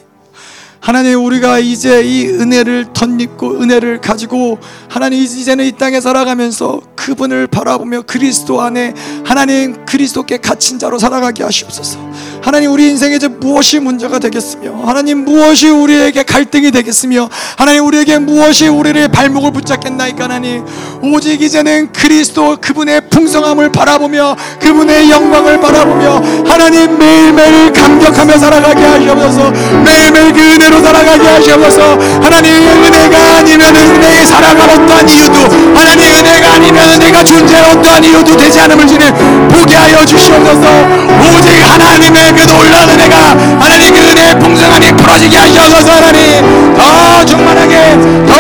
하나님 0.81 1.23
우리가 1.23 1.59
이제 1.59 2.01
이 2.01 2.27
은혜를 2.27 2.87
덧입고 2.91 3.61
은혜를 3.61 4.01
가지고 4.01 4.57
하나님 4.89 5.19
이제는 5.19 5.63
이 5.63 5.71
땅에 5.73 6.01
살아가면서 6.01 6.81
그분을 6.95 7.45
바라보며 7.45 8.01
그리스도 8.01 8.61
안에 8.61 8.95
하나님 9.31 9.85
그리스도께 9.85 10.39
갇힌 10.39 10.77
자로 10.77 10.99
살아가게 10.99 11.41
하시옵소서. 11.45 11.97
하나님 12.41 12.69
우리 12.73 12.89
인생에 12.89 13.15
이제 13.15 13.29
무엇이 13.29 13.79
문제가 13.79 14.19
되겠으며 14.19 14.85
하나님 14.85 15.23
무엇이 15.23 15.69
우리에게 15.69 16.23
갈등이 16.23 16.71
되겠으며 16.71 17.29
하나님 17.55 17.85
우리에게 17.85 18.17
무엇이 18.17 18.67
우리를 18.67 19.07
발목을 19.07 19.51
붙잡겠나이까 19.53 20.25
하나님 20.25 20.65
오직 21.01 21.41
이제는 21.41 21.91
그리스도 21.91 22.57
그분의 22.61 23.01
풍성함을 23.09 23.71
바라보며 23.71 24.35
그분의 24.59 25.09
영광을 25.09 25.59
바라보며 25.59 26.21
하나님 26.47 26.97
매일매일 26.97 27.73
감격하며 27.73 28.37
살아가게 28.37 28.85
하시옵소서. 28.85 29.51
매일매일 29.83 30.33
그 30.33 30.39
은혜로 30.39 30.79
살아가게 30.79 31.27
하시옵소서. 31.27 31.97
하나님 32.21 32.67
은혜가 32.67 33.37
아니면 33.37 33.75
은혜에 33.75 34.25
살아갈 34.25 34.69
어떠한 34.69 35.09
이유도 35.09 35.39
하나님 35.75 36.11
은혜가 36.13 36.53
아니면 36.53 36.99
내가 36.99 37.23
존재할 37.23 37.77
어떠한 37.77 38.03
이유도 38.03 38.37
되지 38.37 38.59
않음을 38.61 38.85
주님 38.85 39.47
보게 39.49 39.75
하여 39.75 40.05
주시옵소서. 40.05 41.01
오직 41.19 41.61
하나님의 41.61 42.33
그 42.33 42.45
놀라운 42.47 42.89
은혜가 42.91 43.17
하나님 43.59 43.93
그 43.93 44.01
은혜의 44.01 44.39
풍성함이 44.39 44.91
풀어지게 44.97 45.35
하시옵소서 45.37 45.91
하나님. 45.93 46.75
더 46.77 47.25
충만하게 47.25 47.97
더 48.27 48.33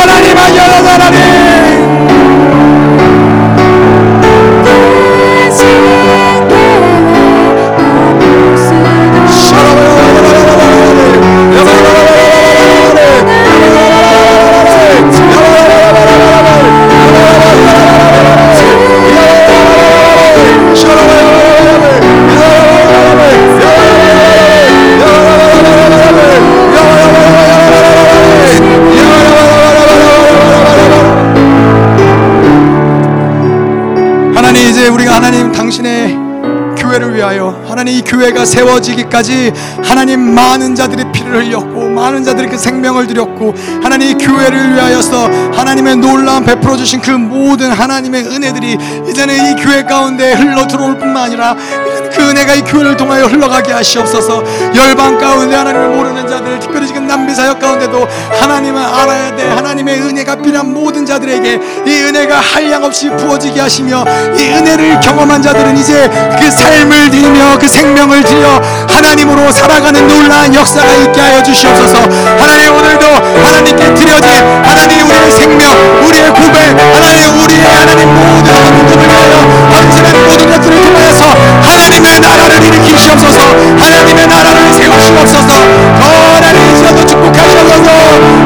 하나님 0.00 0.36
하시옵소서 0.36 0.90
하나님 0.90 2.01
교회가 38.22 38.44
세워지기까지 38.44 39.52
하나님 39.82 40.20
많은 40.32 40.76
자들이 40.76 41.10
피를 41.10 41.44
흘렸고 41.44 41.88
많은 41.88 42.22
자들이 42.22 42.48
그 42.48 42.56
생명을 42.56 43.08
드렸고 43.08 43.52
하나님 43.82 44.10
이 44.10 44.14
교회를 44.14 44.74
위하여서 44.74 45.28
하나님의 45.52 45.96
놀라운 45.96 46.44
베풀어 46.44 46.76
주신 46.76 47.00
그 47.00 47.10
모든 47.10 47.72
하나님의 47.72 48.24
은혜들이 48.26 48.78
이제는 49.08 49.34
이 49.34 49.62
교회 49.62 49.82
가운데 49.82 50.34
흘러 50.34 50.68
들어올 50.68 50.96
뿐만 50.98 51.24
아니라 51.24 51.56
그 52.14 52.28
은혜가 52.28 52.54
이 52.54 52.62
교회를 52.62 52.96
통하여 52.96 53.24
흘러가게 53.24 53.72
하시옵소서. 53.72 54.42
열방 54.74 55.18
가운데 55.18 55.56
하나님을 55.56 55.88
모르는 55.88 56.26
자들 56.26 56.58
특별히 56.60 56.86
지금 56.86 57.06
남비 57.06 57.34
사역 57.34 57.58
가운데도 57.58 58.06
하나님을 58.40 58.80
알아야 58.82 59.34
돼. 59.36 59.48
하나님의 59.48 60.00
은혜가 60.00 60.36
필요한 60.36 60.72
모든 60.72 61.04
자들에게 61.06 61.60
이 61.86 61.90
은혜가 62.02 62.40
한량없이 62.40 63.10
부어지게 63.10 63.60
하시며 63.60 64.04
이 64.36 64.48
은혜를 64.52 65.00
경험한 65.00 65.42
자들은 65.42 65.76
이제 65.76 66.08
그 66.38 66.50
삶을 66.50 67.10
드리며 67.10 67.58
그 67.58 67.68
생명을 67.68 68.22
드려 68.24 68.60
하나님으로 68.88 69.50
살아가는 69.52 70.06
놀라운 70.06 70.54
역사가 70.54 70.94
있게 70.96 71.20
하여 71.20 71.42
주시옵소서. 71.42 71.98
하나님 72.38 72.74
오늘도 72.74 73.06
하나님께 73.06 73.94
드려진 73.94 74.30
하나님 74.64 75.08
우리의 75.08 75.30
생명 75.32 75.70
우리의 76.06 76.30
고백 76.30 76.76
하나님 76.94 77.40
우리의 77.40 77.64
하나님 77.66 78.14
모든 78.14 78.86
것들을 78.86 79.31
헌신한 79.42 80.26
모든 80.26 80.50
것들을 80.50 80.80
통하여서 80.82 81.24
하나님의 81.62 82.20
나라를 82.20 82.62
일으키시옵소서. 82.64 83.38
하나님의 83.78 84.26
나라를 84.26 84.72
세우시옵소서. 84.72 85.48
더 86.00 86.34
하나님 86.34 86.72
이시라도 86.72 87.06
축복하시옵소서. 87.06 87.90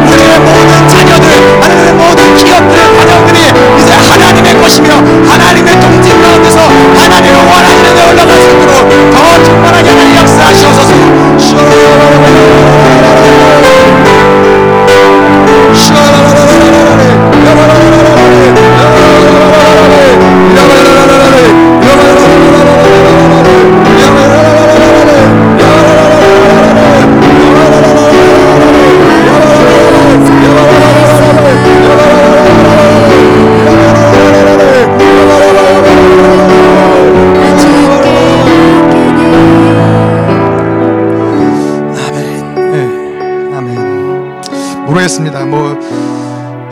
우리의 0.06 0.38
모든 0.40 0.88
자녀들 0.88 1.26
하나님의 1.62 1.92
모든 1.94 2.34
기업들 2.34 2.96
가정들이 2.96 3.52
이제 3.78 3.94
하나님의 3.94 4.60
것이며 4.60 4.94
하나님의 5.28 5.80
통치 5.80 6.10
가운데서 6.20 6.60
하나님을 6.96 7.36
원하시는 7.46 7.94
데 7.94 8.02
올라갈 8.02 8.38
수 8.38 8.50
있도록 8.50 8.88
더 9.12 9.42
충만하게 9.42 9.90
하나님 9.90 10.16
역사하시옵소서 10.16 10.90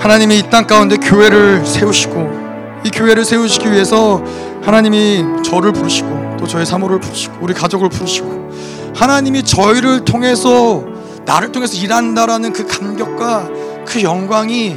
하나님이 0.05 0.39
이 0.39 0.43
땅 0.51 0.67
가운데 0.67 0.99
교회를 0.99 1.65
세우시고 1.65 2.83
이 2.85 2.91
교회를 2.91 3.25
세우시기 3.25 3.73
위해서 3.73 4.23
하나님이 4.63 5.25
저를 5.43 5.73
부르시고 5.73 6.37
또 6.39 6.47
저의 6.47 6.67
사모를 6.67 7.01
부르시고 7.01 7.39
우리 7.41 7.55
가족을 7.55 7.89
부르시고 7.89 8.93
하나님이 8.95 9.43
저희를 9.45 10.05
통해서 10.05 10.85
나를 11.25 11.53
통해서 11.53 11.75
일한다라는 11.79 12.53
그 12.53 12.67
감격과 12.67 13.49
그 13.87 14.03
영광이 14.03 14.77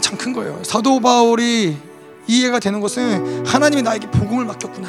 참 0.00 0.16
큰 0.16 0.32
거예요. 0.32 0.60
사도 0.62 1.00
바울이 1.00 1.76
이해가 2.28 2.60
되는 2.60 2.78
것은 2.80 3.44
하나님이 3.44 3.82
나에게 3.82 4.08
복음을 4.12 4.44
맡겼구나. 4.44 4.88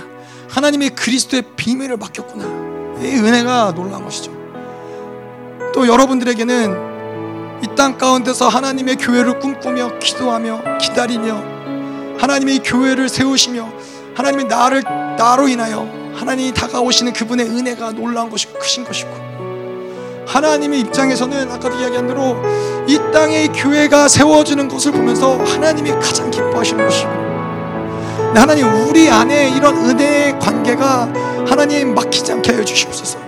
하나님이 0.49 0.89
그리스도의 0.89 1.41
비밀을 1.55 1.97
맡겼구나. 1.97 2.45
이 3.01 3.07
은혜가 3.15 3.73
놀라운 3.75 4.03
것이죠. 4.03 4.31
또 5.73 5.87
여러분들에게는 5.87 6.93
이 6.93 6.94
땅 7.75 7.97
가운데서 7.97 8.47
하나님의 8.47 8.95
교회를 8.95 9.39
꿈꾸며 9.39 9.99
기도하며 9.99 10.77
기다리며 10.79 11.43
하나님의 12.17 12.55
이 12.55 12.59
교회를 12.59 13.09
세우시며 13.09 13.69
하나님이 14.15 14.45
나를 14.45 14.81
나로 15.17 15.47
인하여 15.47 15.87
하나님이 16.15 16.53
다가오시는 16.53 17.13
그분의 17.13 17.47
은혜가 17.47 17.91
놀라운 17.91 18.29
것이고 18.29 18.57
크신 18.59 18.85
것이고 18.85 19.09
하나님의 20.25 20.79
입장에서는 20.79 21.51
아까도 21.51 21.77
이야기한 21.77 22.07
대로 22.07 22.37
이이 22.87 23.47
교회가 23.49 24.07
세워지는 24.07 24.67
것을 24.69 24.91
보면서 24.93 25.37
하나님이 25.37 25.91
가장 25.91 26.31
기뻐하시는 26.31 26.83
것이고 26.83 27.09
하나님 28.35 28.67
우리 28.87 29.09
안에 29.09 29.49
이런 29.49 29.77
은혜의 29.77 30.39
관계가 30.39 31.13
하나님 31.47 31.93
막히지 31.93 32.31
않게 32.33 32.53
하여 32.53 32.63
주시옵소서. 32.63 33.19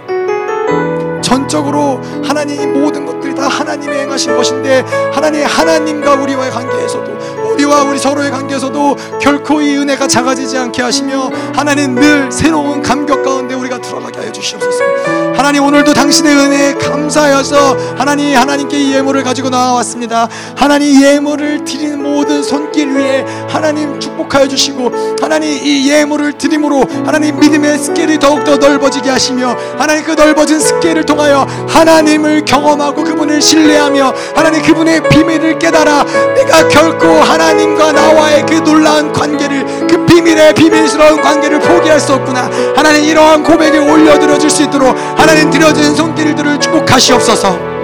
전적으로 1.22 2.02
하나님 2.24 2.62
이 2.62 2.66
모든 2.66 3.06
것들이 3.06 3.17
다 3.38 3.48
하나님의 3.48 4.00
행하신 4.00 4.36
것인데 4.36 4.84
하나님 5.14 5.46
하나님과 5.46 6.16
우리와의 6.16 6.52
관계에서도 6.52 7.18
우리와 7.54 7.84
우리 7.84 8.00
서로의 8.00 8.32
관계에서도 8.32 8.96
결코 9.22 9.62
이 9.62 9.78
은혜가 9.78 10.08
작아지지 10.08 10.58
않게 10.58 10.82
하시며 10.82 11.30
하나님 11.56 11.96
늘 11.96 12.32
새로운 12.32 12.82
감격 12.82 13.24
가운데 13.24 13.56
우리가 13.56 13.80
들어가게 13.80 14.20
하여 14.20 14.32
주시옵소서. 14.32 14.84
하나님 15.36 15.64
오늘도 15.64 15.94
당신의 16.08 16.36
은혜에 16.38 16.74
감사하여서 16.76 17.76
하나님 17.98 18.34
하나님께 18.38 18.80
이 18.80 18.94
예물을 18.94 19.24
가지고 19.24 19.50
나와왔습니다. 19.50 20.30
하나님 20.56 21.04
예물을 21.04 21.66
드리는 21.66 22.02
모든 22.02 22.42
손길 22.42 22.96
위에 22.96 23.26
하나님 23.50 24.00
축복하여 24.00 24.48
주시고 24.48 25.18
하나님 25.22 25.50
이 25.50 25.90
예물을 25.90 26.38
드림으로 26.38 26.86
하나님 27.06 27.38
믿음의 27.38 27.78
스케일이 27.80 28.18
더욱더 28.18 28.56
넓어지게 28.56 29.10
하시며 29.10 29.54
하나님 29.78 30.06
그 30.06 30.12
넓어진 30.12 30.62
스케일을 30.62 31.04
통하여 31.04 31.46
하나님을 31.68 32.46
경험하고 32.46 33.04
그분을 33.04 33.42
신뢰하며 33.42 34.14
하나님 34.34 34.62
그분의 34.62 35.10
비밀을 35.10 35.60
깨달아 35.60 36.06
내가 36.36 36.70
결코 36.70 37.06
하나님과 37.08 37.92
나와의 37.92 38.46
그 38.48 38.54
놀라운 38.64 39.12
관계를 39.12 39.88
그 39.90 40.06
비밀의 40.06 40.54
비밀스러운 40.54 41.22
관계를 41.22 41.60
포기할 41.60 42.00
수 42.00 42.14
없구나. 42.14 42.50
하나님 42.76 43.04
이러한 43.04 43.44
고백을 43.44 43.82
올려드려 43.82 44.38
줄 44.38 44.48
수 44.48 44.64
있도록 44.64 44.96
하나님 45.18 45.50
드려진 45.50 45.94
손길들을 45.98 46.60
축복하시옵소서 46.60 47.78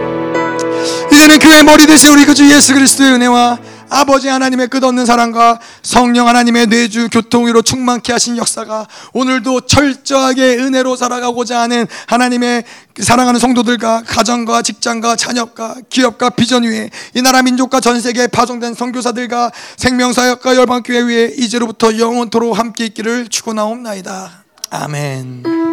이제는 1.11 1.39
교회 1.39 1.63
머리 1.63 1.85
되신 1.85 2.11
우리 2.11 2.25
그 2.25 2.33
주 2.33 2.49
예수 2.51 2.73
그리스도의 2.73 3.13
은혜와 3.13 3.59
아버지 3.89 4.27
하나님의 4.27 4.69
끝없는 4.69 5.05
사랑과 5.05 5.59
성령 5.83 6.27
하나님의 6.27 6.65
내주 6.65 7.09
교통위로 7.09 7.61
충만케 7.61 8.11
하신 8.11 8.37
역사가 8.37 8.87
오늘도 9.13 9.61
철저하게 9.61 10.57
은혜로 10.57 10.95
살아가고자 10.95 11.61
하는 11.61 11.85
하나님의 12.07 12.63
사랑하는 12.99 13.39
성도들과 13.39 14.03
가정과 14.07 14.63
직장과 14.63 15.15
자녀과 15.15 15.75
기업과 15.89 16.31
비전 16.31 16.63
위에 16.63 16.89
이 17.13 17.21
나라 17.21 17.43
민족과 17.43 17.81
전 17.81 18.01
세계에 18.01 18.27
파송된 18.27 18.73
선교사들과 18.73 19.51
생명사역과 19.77 20.55
열방교회 20.55 21.01
위에 21.01 21.33
이제로부터 21.37 21.97
영원토록 21.99 22.57
함께 22.57 22.85
있기를 22.85 23.27
축원하옵나이다. 23.27 24.43
아멘. 24.71 25.72